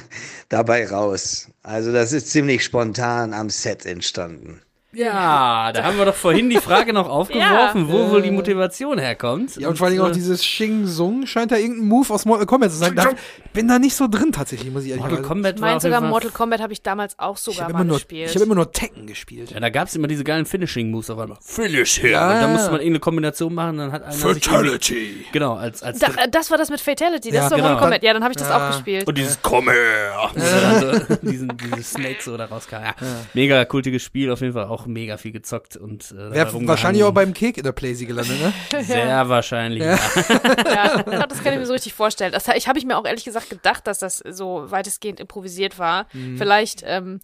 dabei 0.48 0.88
raus. 0.88 1.48
Also 1.62 1.92
das 1.92 2.12
ist 2.12 2.30
ziemlich 2.30 2.64
spontan 2.64 3.32
am 3.32 3.48
Set 3.48 3.86
entstanden. 3.86 4.60
Ja, 4.96 5.72
da 5.72 5.84
haben 5.84 5.98
wir 5.98 6.04
doch 6.04 6.14
vorhin 6.14 6.50
die 6.50 6.58
Frage 6.58 6.92
noch 6.92 7.08
aufgeworfen, 7.10 7.88
Ja. 7.88 7.92
wo 7.92 8.10
wohl 8.10 8.22
die 8.22 8.30
Motivation 8.30 8.98
herkommt. 8.98 9.56
Ja, 9.56 9.68
und 9.68 9.78
vor 9.78 9.86
allem 9.88 10.00
auch 10.00 10.08
äh, 10.08 10.12
dieses 10.12 10.40
Xing 10.40 10.86
Sung 10.86 11.26
scheint 11.26 11.52
da 11.52 11.56
irgendein 11.56 11.86
Move 11.88 12.12
aus 12.12 12.24
Mortal 12.24 12.46
Kombat 12.46 12.70
zu 12.70 12.76
sein. 12.78 12.94
Da, 12.94 13.10
bin 13.52 13.68
da 13.68 13.78
nicht 13.78 13.94
so 13.94 14.08
drin 14.08 14.32
tatsächlich, 14.32 14.72
muss 14.72 14.84
ich 14.84 14.90
ehrlich 14.90 15.02
Mortal 15.02 15.16
sagen. 15.18 15.28
Kombat 15.28 15.54
Ich 15.56 15.60
war 15.62 15.68
meine 15.68 15.80
sogar 15.80 16.00
Mortal 16.00 16.30
Kombat 16.30 16.60
habe 16.60 16.72
ich 16.72 16.82
damals 16.82 17.18
auch 17.18 17.36
Ich 17.36 17.42
sogar 17.42 17.64
habe 17.64 17.72
mal 17.74 17.80
immer, 17.80 17.84
nur, 17.88 17.96
gespielt. 17.98 18.30
ich 18.30 18.36
hab 18.36 18.42
immer 18.42 18.54
nur 18.54 18.72
Tekken 18.72 19.06
gespielt. 19.06 19.50
Ja, 19.50 19.60
da 19.60 19.70
gab 19.70 19.88
es 19.88 19.96
immer 19.96 20.08
diese 20.08 20.24
geilen 20.24 20.46
Finishing-Moves 20.46 21.10
auf 21.10 21.18
einmal. 21.18 21.38
Finish 21.42 22.02
her. 22.02 22.10
Ja, 22.10 22.32
und 22.34 22.40
dann 22.42 22.52
musste 22.52 22.70
man 22.70 22.80
irgendeine 22.80 23.00
Kombination 23.00 23.54
machen, 23.54 23.78
dann 23.78 23.92
hat 23.92 24.02
einer 24.04 24.12
sich 24.12 24.46
irgendwie- 24.46 25.24
Genau, 25.32 25.54
als, 25.54 25.82
als 25.82 25.98
da, 25.98 26.08
äh, 26.08 26.28
das 26.30 26.50
war 26.50 26.58
das 26.58 26.70
mit 26.70 26.80
Fatality, 26.80 27.28
das 27.30 27.36
Ja, 27.36 27.42
ist 27.44 27.50
doch 27.50 27.56
genau. 27.56 27.68
Mortal 27.70 27.82
Kombat. 27.84 28.02
Ja, 28.02 28.12
dann 28.12 28.22
habe 28.22 28.32
ich 28.32 28.38
das 28.38 28.50
auch 28.50 28.68
gespielt. 28.68 29.06
Und 29.06 29.18
dieses 29.18 29.38
Komm 29.42 29.68
her! 29.68 30.30
Und 30.34 30.42
dann 30.42 30.80
so, 31.08 31.16
diesen, 31.22 31.52
dieses 31.56 31.90
Snake 31.92 32.18
so 32.20 32.36
da 32.36 32.46
rauskam. 32.46 32.76
Ja, 32.82 32.94
Mega 33.34 33.64
kultiges 33.64 34.02
Spiel, 34.02 34.30
auf 34.30 34.40
jeden 34.40 34.52
Fall 34.52 34.64
auch 34.64 34.83
mega 34.86 35.16
viel 35.16 35.32
gezockt 35.32 35.76
und 35.76 36.10
äh, 36.12 36.32
Wäre 36.32 36.66
wahrscheinlich 36.66 37.04
auch 37.04 37.12
beim 37.12 37.32
Cake 37.34 37.58
in 37.58 37.64
der 37.64 37.72
Playsee 37.72 38.06
gelandet, 38.06 38.36
ne? 38.40 38.82
Sehr 38.82 39.28
wahrscheinlich, 39.28 39.82
ja. 39.82 39.98
Ja, 41.06 41.26
das 41.26 41.42
kann 41.42 41.52
ich 41.52 41.58
mir 41.58 41.66
so 41.66 41.72
richtig 41.72 41.94
vorstellen. 41.94 42.32
Das 42.32 42.48
ich 42.48 42.68
habe 42.68 42.78
ich 42.78 42.84
mir 42.84 42.98
auch 42.98 43.04
ehrlich 43.04 43.24
gesagt 43.24 43.50
gedacht, 43.50 43.86
dass 43.86 43.98
das 43.98 44.18
so 44.18 44.64
weitestgehend 44.70 45.20
improvisiert 45.20 45.78
war. 45.78 46.06
Mhm. 46.12 46.38
Vielleicht 46.38 46.82
ähm, 46.86 47.20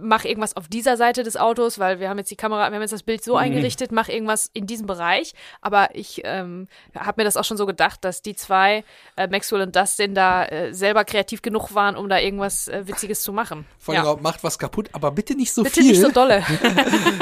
mach 0.00 0.24
irgendwas 0.24 0.56
auf 0.56 0.68
dieser 0.68 0.96
Seite 0.96 1.22
des 1.22 1.36
Autos, 1.36 1.78
weil 1.78 2.00
wir 2.00 2.08
haben 2.08 2.18
jetzt 2.18 2.30
die 2.30 2.36
Kamera, 2.36 2.68
wir 2.70 2.74
haben 2.74 2.82
jetzt 2.82 2.92
das 2.92 3.02
Bild 3.02 3.20
Mhm. 3.20 3.24
so 3.24 3.36
eingerichtet, 3.36 3.92
mach 3.92 4.08
irgendwas 4.08 4.50
in 4.52 4.66
diesem 4.66 4.86
Bereich. 4.86 5.32
Aber 5.60 5.94
ich 5.94 6.22
ähm, 6.24 6.66
habe 6.98 7.20
mir 7.20 7.24
das 7.24 7.36
auch 7.36 7.44
schon 7.44 7.56
so 7.56 7.66
gedacht, 7.66 8.04
dass 8.04 8.22
die 8.22 8.34
zwei, 8.34 8.84
äh, 9.16 9.28
Maxwell 9.28 9.62
und 9.62 9.76
Dustin, 9.76 10.14
da 10.14 10.44
äh, 10.46 10.72
selber 10.74 11.04
kreativ 11.04 11.42
genug 11.42 11.74
waren, 11.74 11.96
um 11.96 12.08
da 12.08 12.18
irgendwas 12.18 12.68
äh, 12.68 12.86
Witziges 12.86 13.22
zu 13.22 13.32
machen. 13.32 13.66
Vor 13.78 13.94
allem 13.94 14.04
ja. 14.04 14.10
auch, 14.10 14.20
macht 14.20 14.42
was 14.44 14.58
kaputt, 14.58 14.88
aber 14.92 15.10
bitte 15.12 15.34
nicht 15.34 15.52
so 15.52 15.62
Bitte 15.62 15.80
viel. 15.80 15.90
nicht 15.90 16.00
so 16.00 16.10
dolle. 16.10 16.42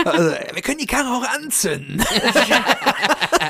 Also, 0.04 0.30
wir 0.54 0.62
können 0.62 0.78
die 0.78 0.86
Karre 0.86 1.08
auch 1.08 1.26
anzünden. 1.36 2.02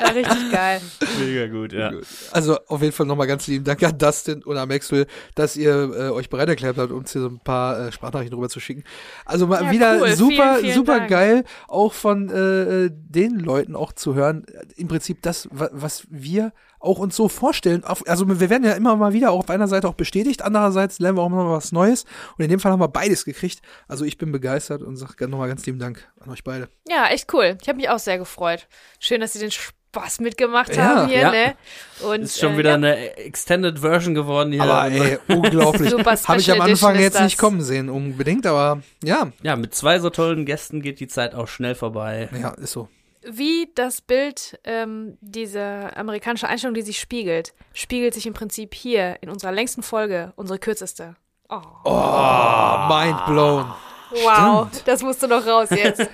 Ja, 0.03 0.09
richtig 0.13 0.51
geil. 0.53 0.81
Mega 1.19 1.47
gut, 1.49 1.73
ja. 1.73 1.91
Also 2.33 2.59
auf 2.69 2.81
jeden 2.81 2.93
Fall 2.93 3.07
nochmal 3.07 3.27
ganz 3.27 3.47
lieben 3.49 3.65
Dank 3.65 3.83
an 3.83 3.99
Dustin 3.99 4.43
oder 4.45 4.65
Maxwell, 4.67 5.07
dass 5.35 5.57
ihr 5.57 5.73
äh, 5.95 6.09
euch 6.11 6.31
bereit 6.31 6.49
erklärt 6.49 6.79
habt, 6.79 6.91
uns 6.93 7.13
hier 7.13 7.23
so 7.23 7.29
ein 7.29 7.41
paar 7.41 7.79
äh, 7.89 7.93
Sprachnachrichten 7.93 8.35
rüber 8.37 8.49
zu 8.49 8.61
schicken. 8.61 8.85
Also 9.25 9.47
mal 9.47 9.65
Ja, 9.65 9.71
wieder 9.73 9.99
cool. 10.01 10.13
super, 10.17 10.33
Vielen, 10.55 10.61
vielen 10.61 10.75
super 10.75 10.99
Dank. 10.99 11.11
geil, 11.11 11.45
auch 11.69 11.93
von 11.93 12.31
äh, 12.31 12.85
äh, 12.87 12.91
den 12.93 13.39
Leuten 13.41 13.75
auch 13.77 13.93
zu 13.93 14.15
hören. 14.15 14.47
Im 14.77 14.89
Prinzip 14.89 15.23
das, 15.23 15.49
wa- 15.51 15.71
was 15.73 16.07
wir 16.09 16.53
auch 16.81 16.99
uns 16.99 17.15
so 17.15 17.29
vorstellen. 17.29 17.85
Also 17.85 18.27
wir 18.29 18.51
werden 18.51 18.65
ja 18.65 18.73
immer 18.73 18.97
mal 18.97 19.13
wieder 19.13 19.31
auch 19.31 19.41
auf 19.41 19.51
einer 19.51 19.69
Seite 19.69 19.89
auch 19.89 19.95
bestätigt, 19.95 20.43
andererseits 20.43 20.99
lernen 20.99 21.19
wir 21.19 21.23
auch 21.23 21.29
noch 21.29 21.37
mal 21.37 21.53
was 21.53 21.73
Neues. 21.73 22.05
Und 22.37 22.45
in 22.45 22.51
dem 22.51 22.59
Fall 22.59 22.73
haben 22.73 22.81
wir 22.81 22.89
beides 22.89 23.25
gekriegt. 23.25 23.61
Also 23.87 24.05
ich 24.05 24.19
bin 24.19 24.33
begeistert 24.33 24.83
und 24.83 24.97
sage 24.97 25.29
nochmal 25.29 25.49
ganz 25.49 25.65
lieben 25.67 25.79
Dank 25.79 26.11
an 26.21 26.31
euch 26.31 26.43
beide. 26.43 26.69
Ja, 26.89 27.09
echt 27.09 27.33
cool. 27.35 27.57
Ich 27.61 27.69
habe 27.69 27.77
mich 27.77 27.89
auch 27.91 27.99
sehr 27.99 28.19
gefreut. 28.19 28.67
Schön, 28.99 29.21
dass 29.21 29.35
Sie 29.35 29.39
den 29.39 29.51
Spaß 29.51 30.21
mitgemacht 30.21 30.75
Ja, 30.75 30.83
haben 30.85 31.09
hier, 31.09 31.21
ja. 31.21 31.31
ne? 31.31 31.55
Und, 32.03 32.23
Ist 32.23 32.39
schon 32.41 32.55
äh, 32.55 32.59
wieder 32.59 32.71
ja. 32.71 32.77
eine 32.77 33.17
Extended 33.17 33.81
Version 33.81 34.15
geworden 34.15 34.53
hier. 34.53 34.63
Aber 34.63 34.91
ey, 34.91 35.19
unglaublich. 35.29 35.93
Habe 35.93 36.41
ich 36.41 36.51
am 36.51 36.61
Anfang 36.61 36.99
jetzt 36.99 37.17
ist 37.17 37.23
nicht 37.23 37.35
das. 37.35 37.41
kommen 37.41 37.61
sehen, 37.61 37.91
unbedingt, 37.91 38.47
aber 38.47 38.83
ja, 39.05 39.33
ja, 39.43 39.57
mit 39.57 39.75
zwei 39.75 39.99
so 39.99 40.09
tollen 40.11 40.47
Gästen 40.47 40.81
geht 40.81 41.01
die 41.01 41.09
Zeit 41.09 41.35
auch 41.35 41.49
schnell 41.49 41.75
vorbei. 41.75 42.29
ja, 42.41 42.51
ist 42.51 42.73
so. 42.73 42.89
Wie 43.23 43.71
das 43.75 44.01
Bild, 44.01 44.59
ähm, 44.65 45.19
diese 45.21 45.95
amerikanische 45.97 46.49
Einstellung, 46.49 46.75
die 46.75 46.83
sich 46.83 46.99
spiegelt, 46.99 47.53
spiegelt 47.75 48.15
sich 48.15 48.27
im 48.27 48.33
Prinzip 48.35 48.75
hier 48.75 49.19
in 49.21 49.29
unserer 49.29 49.53
längsten 49.53 49.83
Folge, 49.83 50.33
unsere 50.37 50.59
kürzeste. 50.59 51.17
Oh. 51.51 51.61
Oh, 51.85 52.87
mind 52.89 53.27
blown. 53.27 53.67
wow, 54.25 54.69
stimmt. 54.69 54.89
das 54.89 55.03
musste 55.03 55.29
noch 55.29 55.47
raus 55.47 55.69
jetzt. 55.71 56.01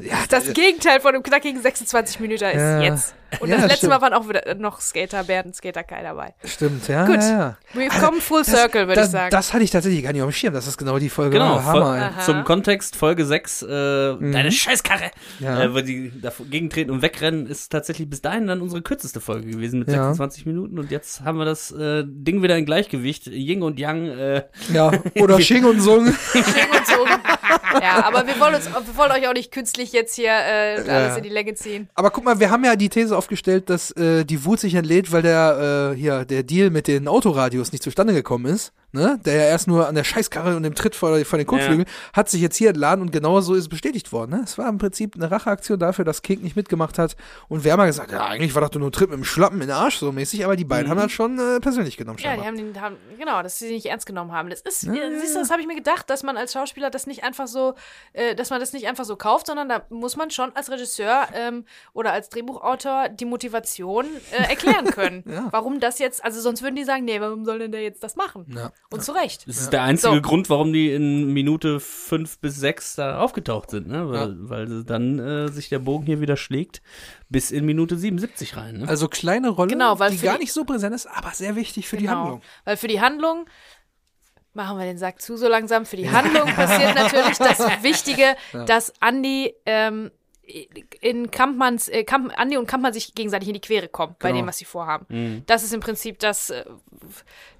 Ja, 0.00 0.18
Das 0.28 0.52
Gegenteil 0.52 1.00
von 1.00 1.14
einem 1.14 1.22
knackigen 1.22 1.60
26 1.60 2.20
Minuten 2.20 2.44
ist 2.44 2.54
Ja. 2.54 2.80
jetzt. 2.82 3.14
Und 3.40 3.48
Ja, 3.48 3.56
das 3.56 3.62
letzte 3.64 3.76
stimmt. 3.78 3.92
Mal 3.94 4.00
waren 4.02 4.12
auch 4.14 4.28
wieder 4.28 4.54
noch 4.54 4.80
Skater, 4.80 5.24
Bernd 5.24 5.46
und 5.46 5.56
Skater 5.56 5.82
Kai 5.82 6.02
dabei. 6.02 6.34
Stimmt, 6.44 6.86
ja. 6.88 7.06
Gut. 7.06 7.16
Ja, 7.16 7.28
ja. 7.30 7.56
Wir 7.72 7.88
kommen 7.88 8.20
full 8.20 8.44
circle, 8.44 8.86
würde 8.88 9.00
ich 9.02 9.06
sagen. 9.08 9.30
Das 9.30 9.52
hatte 9.52 9.64
ich 9.64 9.70
tatsächlich 9.70 10.02
gar 10.02 10.12
nicht 10.12 10.22
auf 10.22 10.28
dem 10.30 10.32
Schirm, 10.32 10.54
dass 10.54 10.64
das 10.66 10.78
genau 10.78 10.98
die 10.98 11.08
Folge 11.08 11.32
Genau, 11.32 11.56
war. 11.56 11.64
Hammer. 11.64 12.12
Aha. 12.16 12.20
Zum 12.20 12.44
Kontext, 12.44 12.94
Folge 12.96 13.24
6, 13.26 13.62
äh, 13.62 13.66
deine 13.66 14.52
Scheißkarre, 14.52 15.10
Mhm. 15.40 15.44
Ja. 15.44 15.62
äh, 15.62 15.74
wo 15.74 15.80
die 15.80 16.12
dagegen 16.20 16.70
treten 16.70 16.90
und 16.90 17.02
wegrennen, 17.02 17.46
ist 17.46 17.70
tatsächlich 17.72 18.08
bis 18.08 18.22
dahin 18.22 18.46
dann 18.46 18.60
unsere 18.60 18.82
kürzeste 18.82 19.20
Folge 19.20 19.48
gewesen 19.50 19.80
mit 19.80 19.88
Ja. 19.88 20.04
26 20.14 20.46
Minuten 20.46 20.78
und 20.78 20.90
jetzt 20.90 21.22
haben 21.22 21.38
wir 21.38 21.44
das 21.44 21.72
äh, 21.72 22.04
Ding 22.06 22.42
wieder 22.42 22.56
in 22.56 22.64
Gleichgewicht, 22.64 23.26
Ying 23.26 23.62
und 23.62 23.78
Yang, 23.78 24.06
äh, 24.06 24.42
Ja, 24.72 24.92
oder 25.16 25.36
Xing 25.38 25.64
und 25.64 25.80
Sung. 25.80 26.06
Schwing 26.06 26.70
und 26.70 26.86
so. 26.86 27.06
Ja, 27.82 28.04
aber 28.04 28.26
wir 28.26 28.38
wollen, 28.40 28.54
uns, 28.54 28.66
wir 28.66 28.96
wollen 28.96 29.12
euch 29.12 29.28
auch 29.28 29.32
nicht 29.32 29.52
künstlich 29.52 29.92
jetzt 29.92 30.14
hier 30.14 30.30
äh, 30.30 30.74
alles 30.76 30.86
Ja. 30.86 31.16
in 31.16 31.22
die 31.22 31.28
Länge 31.28 31.54
ziehen. 31.54 31.88
Aber 31.94 32.10
guck 32.10 32.24
mal, 32.24 32.40
wir 32.40 32.50
haben 32.50 32.64
ja 32.64 32.76
die 32.76 32.88
These 32.88 33.16
aufgestellt, 33.16 33.68
dass 33.70 33.90
äh, 33.92 34.24
die 34.24 34.44
Wut 34.44 34.60
sich 34.60 34.74
entlädt, 34.74 35.12
weil 35.12 35.22
der 35.22 35.92
äh, 35.92 35.96
hier 35.96 36.24
der 36.24 36.42
Deal 36.42 36.70
mit 36.70 36.88
den 36.88 37.08
Autoradios 37.08 37.72
nicht 37.72 37.82
zustande 37.82 38.12
gekommen 38.14 38.46
ist. 38.46 38.72
Ne? 38.92 39.20
Der 39.24 39.34
ja 39.34 39.42
erst 39.42 39.68
nur 39.68 39.86
an 39.86 39.94
der 39.94 40.04
Scheißkarre 40.04 40.56
und 40.56 40.62
dem 40.62 40.74
Tritt 40.74 40.94
vor, 40.94 41.22
vor 41.24 41.38
den 41.38 41.46
Kotflügeln 41.46 41.84
hat 42.14 42.30
sich 42.30 42.40
jetzt 42.40 42.56
hier 42.56 42.70
entladen 42.70 43.02
und 43.02 43.12
genau 43.12 43.40
so 43.40 43.54
ist 43.54 43.62
es 43.62 43.68
bestätigt 43.68 44.10
worden. 44.10 44.30
Ne? 44.30 44.42
Es 44.44 44.56
war 44.56 44.68
im 44.68 44.78
Prinzip 44.78 45.16
eine 45.16 45.30
Racheaktion 45.30 45.78
dafür, 45.78 46.04
dass 46.04 46.22
Kek 46.22 46.42
nicht 46.42 46.56
mitgemacht 46.56 46.98
hat. 46.98 47.14
Und 47.48 47.64
wir 47.64 47.72
haben 47.72 47.80
ja 47.80 47.86
gesagt, 47.86 48.12
ja, 48.12 48.24
eigentlich 48.24 48.54
war 48.54 48.62
das 48.62 48.70
doch 48.70 48.80
nur 48.80 48.88
ein 48.88 48.92
Trip 48.92 49.10
mit 49.10 49.18
dem 49.18 49.24
Schlappen 49.24 49.60
in 49.60 49.68
den 49.68 49.76
Arsch 49.76 49.98
so 49.98 50.12
mäßig, 50.12 50.44
aber 50.44 50.56
die 50.56 50.64
beiden 50.64 50.90
haben 50.90 50.98
das 50.98 51.12
schon 51.12 51.38
äh, 51.38 51.60
persönlich 51.60 51.96
genommen. 51.96 52.18
Ja, 52.20 52.36
die 52.36 52.42
haben 52.42 52.56
den, 52.56 52.80
haben, 52.80 52.96
genau, 53.18 53.42
dass 53.42 53.58
sie 53.58 53.70
nicht 53.70 53.86
ernst 53.86 54.06
genommen 54.06 54.32
haben. 54.32 54.48
Das 54.48 54.62
ist, 54.62 54.84
äh, 54.84 55.18
siehst 55.20 55.34
du, 55.34 55.40
das 55.40 55.50
habe 55.50 55.60
ich 55.60 55.66
mir 55.66 55.76
gedacht, 55.76 56.08
dass 56.08 56.22
man 56.22 56.36
als 56.38 56.54
Schauspieler 56.54 56.88
das 56.88 57.06
nicht 57.06 57.22
einfach 57.22 57.48
so, 57.48 57.74
äh, 58.14 58.34
dass 58.34 58.50
man 58.50 58.60
das 58.60 58.72
nicht 58.72 58.86
einfach 58.86 59.04
so 59.04 59.16
kauft, 59.16 59.48
sondern 59.48 59.68
da 59.68 59.82
muss 59.90 60.16
man 60.16 60.30
schon 60.30 60.54
als 60.56 60.70
Regisseur 60.70 61.26
ähm, 61.34 61.64
oder 61.92 62.12
als 62.12 62.30
Drehbuchautor 62.30 63.10
die 63.10 63.26
Motivation 63.26 64.06
äh, 64.30 64.48
erklären 64.48 64.86
können. 64.90 65.24
Ja. 65.26 65.48
Warum 65.50 65.80
das 65.80 65.98
jetzt, 65.98 66.24
also 66.24 66.40
sonst 66.40 66.62
würden 66.62 66.76
die 66.76 66.84
sagen, 66.84 67.04
nee, 67.04 67.20
warum 67.20 67.44
soll 67.44 67.58
denn 67.58 67.72
der 67.72 67.82
jetzt 67.82 68.02
das 68.02 68.16
machen? 68.16 68.46
Ja. 68.54 68.72
Und 68.88 69.02
zu 69.02 69.10
Recht. 69.12 69.48
Das 69.48 69.56
ist 69.60 69.72
der 69.72 69.82
einzige 69.82 70.14
So. 70.14 70.22
Grund, 70.22 70.48
warum 70.48 70.72
die 70.72 70.92
in 70.92 71.32
Minute 71.32 71.80
fünf 71.80 72.38
bis 72.38 72.54
sechs 72.56 72.94
da 72.94 73.18
aufgetaucht 73.18 73.70
sind, 73.70 73.88
ne? 73.88 74.08
Weil, 74.08 74.36
weil 74.48 74.84
dann 74.84 75.18
äh, 75.18 75.48
sich 75.48 75.68
der 75.68 75.80
Bogen 75.80 76.06
hier 76.06 76.20
wieder 76.20 76.36
schlägt 76.36 76.82
bis 77.28 77.50
in 77.50 77.66
Minute 77.66 77.98
77 77.98 78.56
rein. 78.56 78.78
Ne? 78.78 78.88
Also 78.88 79.08
kleine 79.08 79.48
Rolle, 79.48 79.70
Genau, 79.70 79.98
weil 79.98 80.12
die 80.12 80.18
gar 80.18 80.34
die- 80.36 80.42
nicht 80.42 80.52
so 80.52 80.64
präsent 80.64 80.94
ist, 80.94 81.06
aber 81.06 81.30
sehr 81.32 81.56
wichtig 81.56 81.88
für 81.88 81.96
die 81.96 82.04
Genau. 82.04 82.16
Handlung. 82.16 82.42
Weil 82.64 82.76
für 82.76 82.86
die 82.88 83.00
Handlung 83.00 83.46
machen 84.54 84.78
wir 84.78 84.84
den 84.86 84.98
Sack 84.98 85.20
zu 85.20 85.36
so 85.36 85.48
langsam. 85.48 85.84
Für 85.84 85.96
die 85.96 86.08
Handlung 86.10 86.46
passiert 86.54 86.94
natürlich 86.94 87.38
das 87.38 87.58
Wichtige, 87.82 88.36
dass 88.66 88.92
Andi 89.00 89.52
ähm, 89.66 90.10
in 91.00 91.30
Kampmanns, 91.30 91.88
äh, 91.88 92.04
Kamp, 92.04 92.32
Andi 92.36 92.56
und 92.56 92.66
Kampmann 92.66 92.92
sich 92.92 93.14
gegenseitig 93.14 93.48
in 93.48 93.54
die 93.54 93.60
Quere 93.60 93.88
kommen 93.88 94.14
bei 94.18 94.28
Genau. 94.30 94.42
dem, 94.42 94.48
was 94.48 94.58
sie 94.58 94.64
vorhaben. 94.64 95.42
Das 95.46 95.62
ist 95.64 95.74
im 95.74 95.80
Prinzip 95.80 96.18
das, 96.20 96.50
äh, 96.50 96.64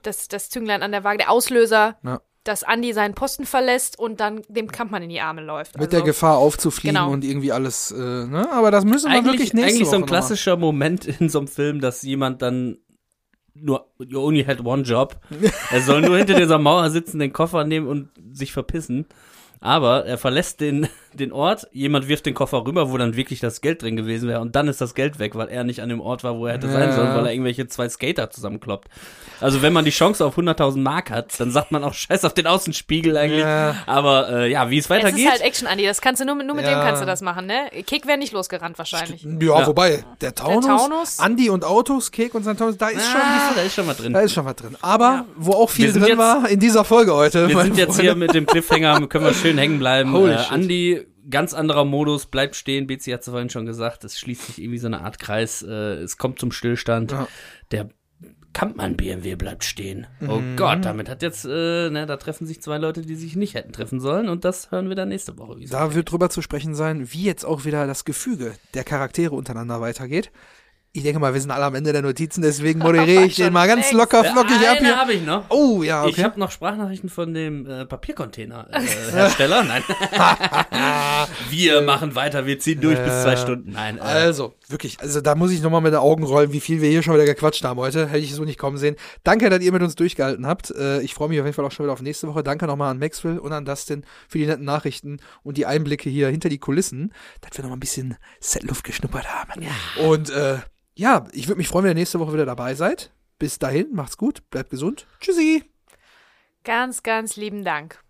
das, 0.02 0.28
das 0.28 0.48
Zünglein 0.50 0.82
an 0.82 0.92
der 0.92 1.02
Waage, 1.04 1.18
der 1.18 1.30
Auslöser, 1.30 1.96
Ja. 2.04 2.20
dass 2.44 2.62
Andi 2.62 2.92
seinen 2.92 3.14
Posten 3.14 3.44
verlässt 3.44 3.98
und 3.98 4.20
dann 4.20 4.42
dem 4.48 4.70
Kampmann 4.70 5.02
in 5.02 5.08
die 5.08 5.20
Arme 5.20 5.42
läuft. 5.42 5.74
Mit 5.74 5.80
Also, 5.86 5.90
der 5.90 6.02
Gefahr 6.02 6.36
aufzufliegen 6.38 6.94
genau. 6.96 7.10
und 7.10 7.24
irgendwie 7.24 7.50
alles, 7.50 7.90
äh, 7.90 7.96
ne? 7.96 8.48
Aber 8.52 8.70
das 8.70 8.84
müssen 8.84 9.10
wir 9.10 9.24
wirklich 9.24 9.50
eigentlich 9.50 9.54
nächste 9.54 9.70
eigentlich 9.78 9.88
so 9.88 9.96
ein 9.96 10.02
Woche 10.02 10.06
noch 10.06 10.06
machen. 10.06 10.06
klassischer 10.28 10.56
Moment 10.56 11.06
in 11.06 11.28
so 11.28 11.38
einem 11.40 11.48
Film, 11.48 11.80
dass 11.80 12.02
jemand 12.02 12.42
dann 12.42 12.78
nur, 13.54 13.90
you 13.98 14.20
only 14.20 14.44
had 14.44 14.64
one 14.64 14.82
job. 14.82 15.16
er 15.72 15.80
soll 15.80 16.02
nur 16.02 16.18
hinter 16.18 16.34
dieser 16.34 16.58
Mauer 16.58 16.90
sitzen, 16.90 17.18
den 17.18 17.32
Koffer 17.32 17.64
nehmen 17.64 17.88
und 17.88 18.10
sich 18.32 18.52
verpissen. 18.52 19.06
Aber 19.60 20.04
er 20.06 20.18
verlässt 20.18 20.60
den, 20.60 20.88
den 21.14 21.32
Ort, 21.32 21.66
jemand 21.72 22.08
wirft 22.08 22.26
den 22.26 22.34
Koffer 22.34 22.64
rüber, 22.66 22.90
wo 22.90 22.98
dann 22.98 23.16
wirklich 23.16 23.40
das 23.40 23.60
Geld 23.60 23.82
drin 23.82 23.96
gewesen 23.96 24.28
wäre 24.28 24.40
und 24.40 24.54
dann 24.54 24.68
ist 24.68 24.80
das 24.80 24.94
Geld 24.94 25.18
weg, 25.18 25.34
weil 25.34 25.48
er 25.48 25.64
nicht 25.64 25.80
an 25.80 25.88
dem 25.88 26.00
Ort 26.00 26.24
war, 26.24 26.36
wo 26.36 26.46
er 26.46 26.54
hätte 26.54 26.68
sein 26.70 26.90
Ja. 26.90 26.92
sollen, 26.94 27.14
weil 27.16 27.26
er 27.26 27.32
irgendwelche 27.32 27.66
zwei 27.68 27.88
Skater 27.88 28.30
zusammenkloppt. 28.30 28.88
Also 29.40 29.60
wenn 29.62 29.72
man 29.72 29.84
die 29.84 29.90
Chance 29.90 30.24
auf 30.24 30.38
100.000 30.38 30.78
Mark 30.78 31.10
hat, 31.10 31.38
dann 31.40 31.50
sagt 31.50 31.72
man 31.72 31.84
auch 31.84 31.94
Scheiß 31.94 32.24
auf 32.24 32.34
den 32.34 32.46
Außenspiegel 32.46 33.16
eigentlich. 33.16 33.40
Ja. 33.40 33.76
Aber 33.86 34.28
äh, 34.30 34.50
ja, 34.50 34.70
wie 34.70 34.78
es 34.78 34.88
weitergeht. 34.90 35.24
ist 35.24 35.30
halt 35.30 35.40
Action, 35.42 35.66
Andi. 35.68 35.84
Das 35.84 36.00
kannst 36.00 36.20
du 36.20 36.26
nur, 36.26 36.34
mit- 36.34 36.46
nur 36.46 36.56
mit 36.56 36.64
Ja. 36.64 36.70
dem 36.78 36.86
kannst 36.86 37.02
du 37.02 37.06
das 37.06 37.20
machen, 37.22 37.46
ne? 37.46 37.68
Kick 37.86 38.06
wäre 38.06 38.18
nicht 38.18 38.32
losgerannt 38.32 38.78
wahrscheinlich. 38.78 39.22
Ja, 39.24 39.60
Ja. 39.60 39.66
wobei, 39.66 40.04
der 40.20 40.34
Taunus, 40.34 40.66
Taunus- 40.66 41.18
Andi 41.18 41.50
und 41.50 41.64
Autos, 41.64 42.10
Kek 42.12 42.34
und 42.34 42.44
sein 42.44 42.56
Taunus, 42.56 42.76
da 42.78 42.88
ist 42.88 43.06
schon 43.10 43.20
ah, 43.20 43.52
da 43.54 43.62
ist 43.62 43.74
schon 43.74 43.86
mal 43.86 43.94
drin. 43.94 44.12
Da 44.12 44.20
ist 44.20 44.32
schon 44.32 44.44
was 44.44 44.56
drin. 44.56 44.76
Aber 44.82 45.24
wo 45.36 45.52
auch 45.52 45.70
viel 45.70 45.92
drin 45.92 46.04
jetzt- 46.06 46.18
war, 46.18 46.48
in 46.48 46.60
dieser 46.60 46.84
Folge 46.84 47.14
heute. 47.14 47.48
Wir 47.48 47.60
sind 47.62 47.76
jetzt 47.78 47.94
Freunde. 47.96 48.02
hier 48.02 48.14
mit 48.14 48.34
dem 48.34 48.46
Cliffhanger, 48.46 49.06
können 49.06 49.24
wir 49.24 49.34
schön 49.34 49.55
hängen 49.58 49.78
bleiben. 49.78 50.12
Holy 50.12 50.32
Äh. 50.32 50.48
Andi, 50.50 51.06
ganz 51.28 51.54
anderer 51.54 51.84
Modus, 51.84 52.26
bleibt 52.26 52.56
stehen. 52.56 52.86
Bezi 52.86 53.10
hat 53.10 53.20
es 53.20 53.28
vorhin 53.28 53.50
schon 53.50 53.66
gesagt, 53.66 54.04
es 54.04 54.18
schließt 54.18 54.46
sich 54.46 54.60
irgendwie 54.60 54.78
so 54.78 54.86
eine 54.86 55.00
Art 55.00 55.18
Kreis. 55.18 55.62
Äh, 55.62 55.96
es 56.02 56.18
kommt 56.18 56.38
zum 56.38 56.52
Stillstand. 56.52 57.12
Ja. 57.12 57.28
Der 57.70 57.88
Kampmann 58.56 58.96
BMW 58.96 59.34
bleibt 59.34 59.64
stehen. 59.64 60.06
Oh 60.26 60.40
Gott, 60.56 60.82
damit 60.86 61.10
hat 61.10 61.20
jetzt, 61.20 61.44
äh, 61.44 61.90
ne, 61.90 62.06
da 62.06 62.16
treffen 62.16 62.46
sich 62.46 62.62
zwei 62.62 62.78
Leute, 62.78 63.02
die 63.02 63.14
sich 63.14 63.36
nicht 63.36 63.52
hätten 63.52 63.72
treffen 63.72 64.00
sollen 64.00 64.30
und 64.30 64.46
das 64.46 64.70
hören 64.70 64.88
wir 64.88 64.96
dann 64.96 65.10
nächste 65.10 65.36
Woche. 65.36 65.60
Da 65.68 65.94
wird 65.94 66.10
drüber 66.10 66.30
zu 66.30 66.40
sprechen 66.40 66.74
sein, 66.74 67.12
wie 67.12 67.24
jetzt 67.24 67.44
auch 67.44 67.66
wieder 67.66 67.86
das 67.86 68.06
Gefüge 68.06 68.54
der 68.72 68.82
Charaktere 68.84 69.34
untereinander 69.34 69.82
weitergeht. 69.82 70.30
Ich 70.96 71.02
denke 71.02 71.18
mal, 71.18 71.34
wir 71.34 71.40
sind 71.42 71.50
alle 71.50 71.66
am 71.66 71.74
Ende 71.74 71.92
der 71.92 72.00
Notizen, 72.00 72.40
deswegen 72.40 72.78
moderiere 72.78 73.24
ich 73.26 73.36
den 73.36 73.52
mal 73.52 73.68
ganz 73.68 73.92
locker 73.92 74.24
flockig 74.24 74.66
ab 74.66 74.78
hier. 74.78 74.96
habe 74.96 75.12
ich 75.12 75.22
noch. 75.26 75.44
Oh, 75.50 75.82
ja, 75.82 76.06
Ich 76.06 76.14
okay. 76.14 76.24
habe 76.24 76.40
noch 76.40 76.50
Sprachnachrichten 76.50 77.10
von 77.10 77.34
dem 77.34 77.66
äh, 77.66 77.84
Papiercontainer-Hersteller. 77.84 79.64
Nein. 79.68 79.82
wir 81.50 81.82
machen 81.82 82.14
weiter, 82.14 82.46
wir 82.46 82.58
ziehen 82.58 82.80
durch 82.80 82.98
bis 82.98 83.22
zwei 83.22 83.36
Stunden. 83.36 83.72
Nein. 83.72 83.98
Äh, 83.98 84.00
Also, 84.00 84.54
wirklich, 84.68 84.98
also 85.00 85.20
da 85.20 85.34
muss 85.34 85.50
ich 85.50 85.60
nochmal 85.60 85.82
mit 85.82 85.92
den 85.92 85.98
Augen 86.00 86.24
rollen, 86.24 86.52
wie 86.52 86.60
viel 86.60 86.80
wir 86.80 86.88
hier 86.88 87.02
schon 87.02 87.12
wieder 87.14 87.26
gequatscht 87.26 87.62
haben 87.64 87.78
heute. 87.78 88.06
Hätte 88.08 88.18
ich 88.24 88.34
so 88.34 88.44
nicht 88.44 88.58
kommen 88.58 88.78
sehen. 88.78 88.96
Danke, 89.22 89.50
dass 89.50 89.60
ihr 89.60 89.72
mit 89.72 89.82
uns 89.82 89.96
durchgehalten 89.96 90.46
habt. 90.46 90.70
Äh, 90.70 91.02
ich 91.02 91.12
freue 91.12 91.28
mich 91.28 91.38
auf 91.38 91.44
jeden 91.44 91.54
Fall 91.54 91.66
auch 91.66 91.72
schon 91.72 91.84
wieder 91.84 91.92
auf 91.92 92.00
nächste 92.00 92.26
Woche. 92.26 92.42
Danke 92.42 92.66
nochmal 92.66 92.90
an 92.90 92.98
Maxwell 92.98 93.38
und 93.38 93.52
an 93.52 93.66
Dustin 93.66 94.04
für 94.28 94.38
die 94.38 94.46
netten 94.46 94.64
Nachrichten 94.64 95.18
und 95.42 95.58
die 95.58 95.66
Einblicke 95.66 96.08
hier 96.08 96.28
hinter 96.28 96.48
die 96.48 96.58
Kulissen, 96.58 97.12
dass 97.42 97.58
wir 97.58 97.64
nochmal 97.64 97.76
ein 97.76 97.80
bisschen 97.80 98.16
Setluft 98.40 98.82
geschnuppert 98.84 99.26
haben. 99.28 99.66
Und 100.02 100.30
äh, 100.30 100.56
ja, 100.96 101.26
ich 101.32 101.46
würde 101.48 101.58
mich 101.58 101.68
freuen, 101.68 101.84
wenn 101.84 101.90
ihr 101.92 102.00
nächste 102.00 102.18
Woche 102.20 102.32
wieder 102.32 102.46
dabei 102.46 102.74
seid. 102.74 103.10
Bis 103.38 103.58
dahin, 103.58 103.88
macht's 103.92 104.16
gut, 104.16 104.48
bleibt 104.50 104.70
gesund. 104.70 105.06
Tschüssi. 105.20 105.62
Ganz, 106.64 107.02
ganz 107.02 107.36
lieben 107.36 107.64
Dank. 107.64 108.00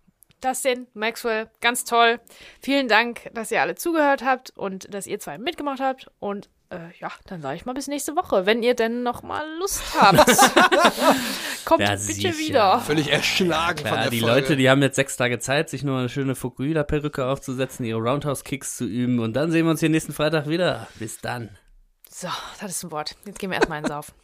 Dustin, 0.41 0.87
Maxwell, 0.93 1.49
ganz 1.61 1.83
toll. 1.83 2.19
Vielen 2.61 2.87
Dank, 2.87 3.29
dass 3.33 3.51
ihr 3.51 3.61
alle 3.61 3.75
zugehört 3.75 4.23
habt 4.23 4.51
und 4.51 4.93
dass 4.93 5.07
ihr 5.07 5.19
zwei 5.19 5.37
mitgemacht 5.37 5.79
habt. 5.79 6.07
Und 6.19 6.47
äh, 6.69 6.77
ja, 6.99 7.11
dann 7.25 7.41
sage 7.41 7.55
ich 7.55 7.65
mal 7.65 7.73
bis 7.73 7.87
nächste 7.87 8.15
Woche, 8.15 8.45
wenn 8.45 8.61
ihr 8.61 8.75
denn 8.75 9.01
noch 9.03 9.23
mal 9.23 9.43
Lust 9.59 9.81
habt. 9.99 10.17
Kommt 11.65 11.81
Ja, 11.81 11.89
bitte 11.91 11.97
sicher. 12.03 12.37
wieder. 12.37 12.79
Völlig 12.81 13.11
erschlagen 13.11 13.79
von 13.79 13.87
Klar, 13.87 14.01
der 14.03 14.09
die 14.11 14.19
Folge. 14.19 14.35
Leute, 14.41 14.55
die 14.57 14.69
haben 14.69 14.81
jetzt 14.81 14.95
sechs 14.95 15.17
Tage 15.17 15.39
Zeit, 15.39 15.69
sich 15.69 15.83
nur 15.83 15.97
eine 15.97 16.09
schöne 16.09 16.35
Fukuhila-Perücke 16.35 17.25
aufzusetzen, 17.25 17.85
ihre 17.85 17.99
Roundhouse-Kicks 17.99 18.77
zu 18.77 18.85
üben 18.85 19.19
und 19.19 19.33
dann 19.33 19.51
sehen 19.51 19.65
wir 19.65 19.71
uns 19.71 19.79
hier 19.79 19.89
nächsten 19.89 20.13
Freitag 20.13 20.47
wieder. 20.47 20.87
Bis 20.99 21.19
dann. 21.19 21.49
So, 22.19 22.29
das 22.59 22.71
ist 22.71 22.83
ein 22.83 22.89
Wort. 22.89 23.15
Jetzt 23.27 23.37
gehen 23.37 23.51
wir 23.51 23.57
erstmal 23.57 23.77
ins 23.77 23.89
Saufen. 23.89 24.15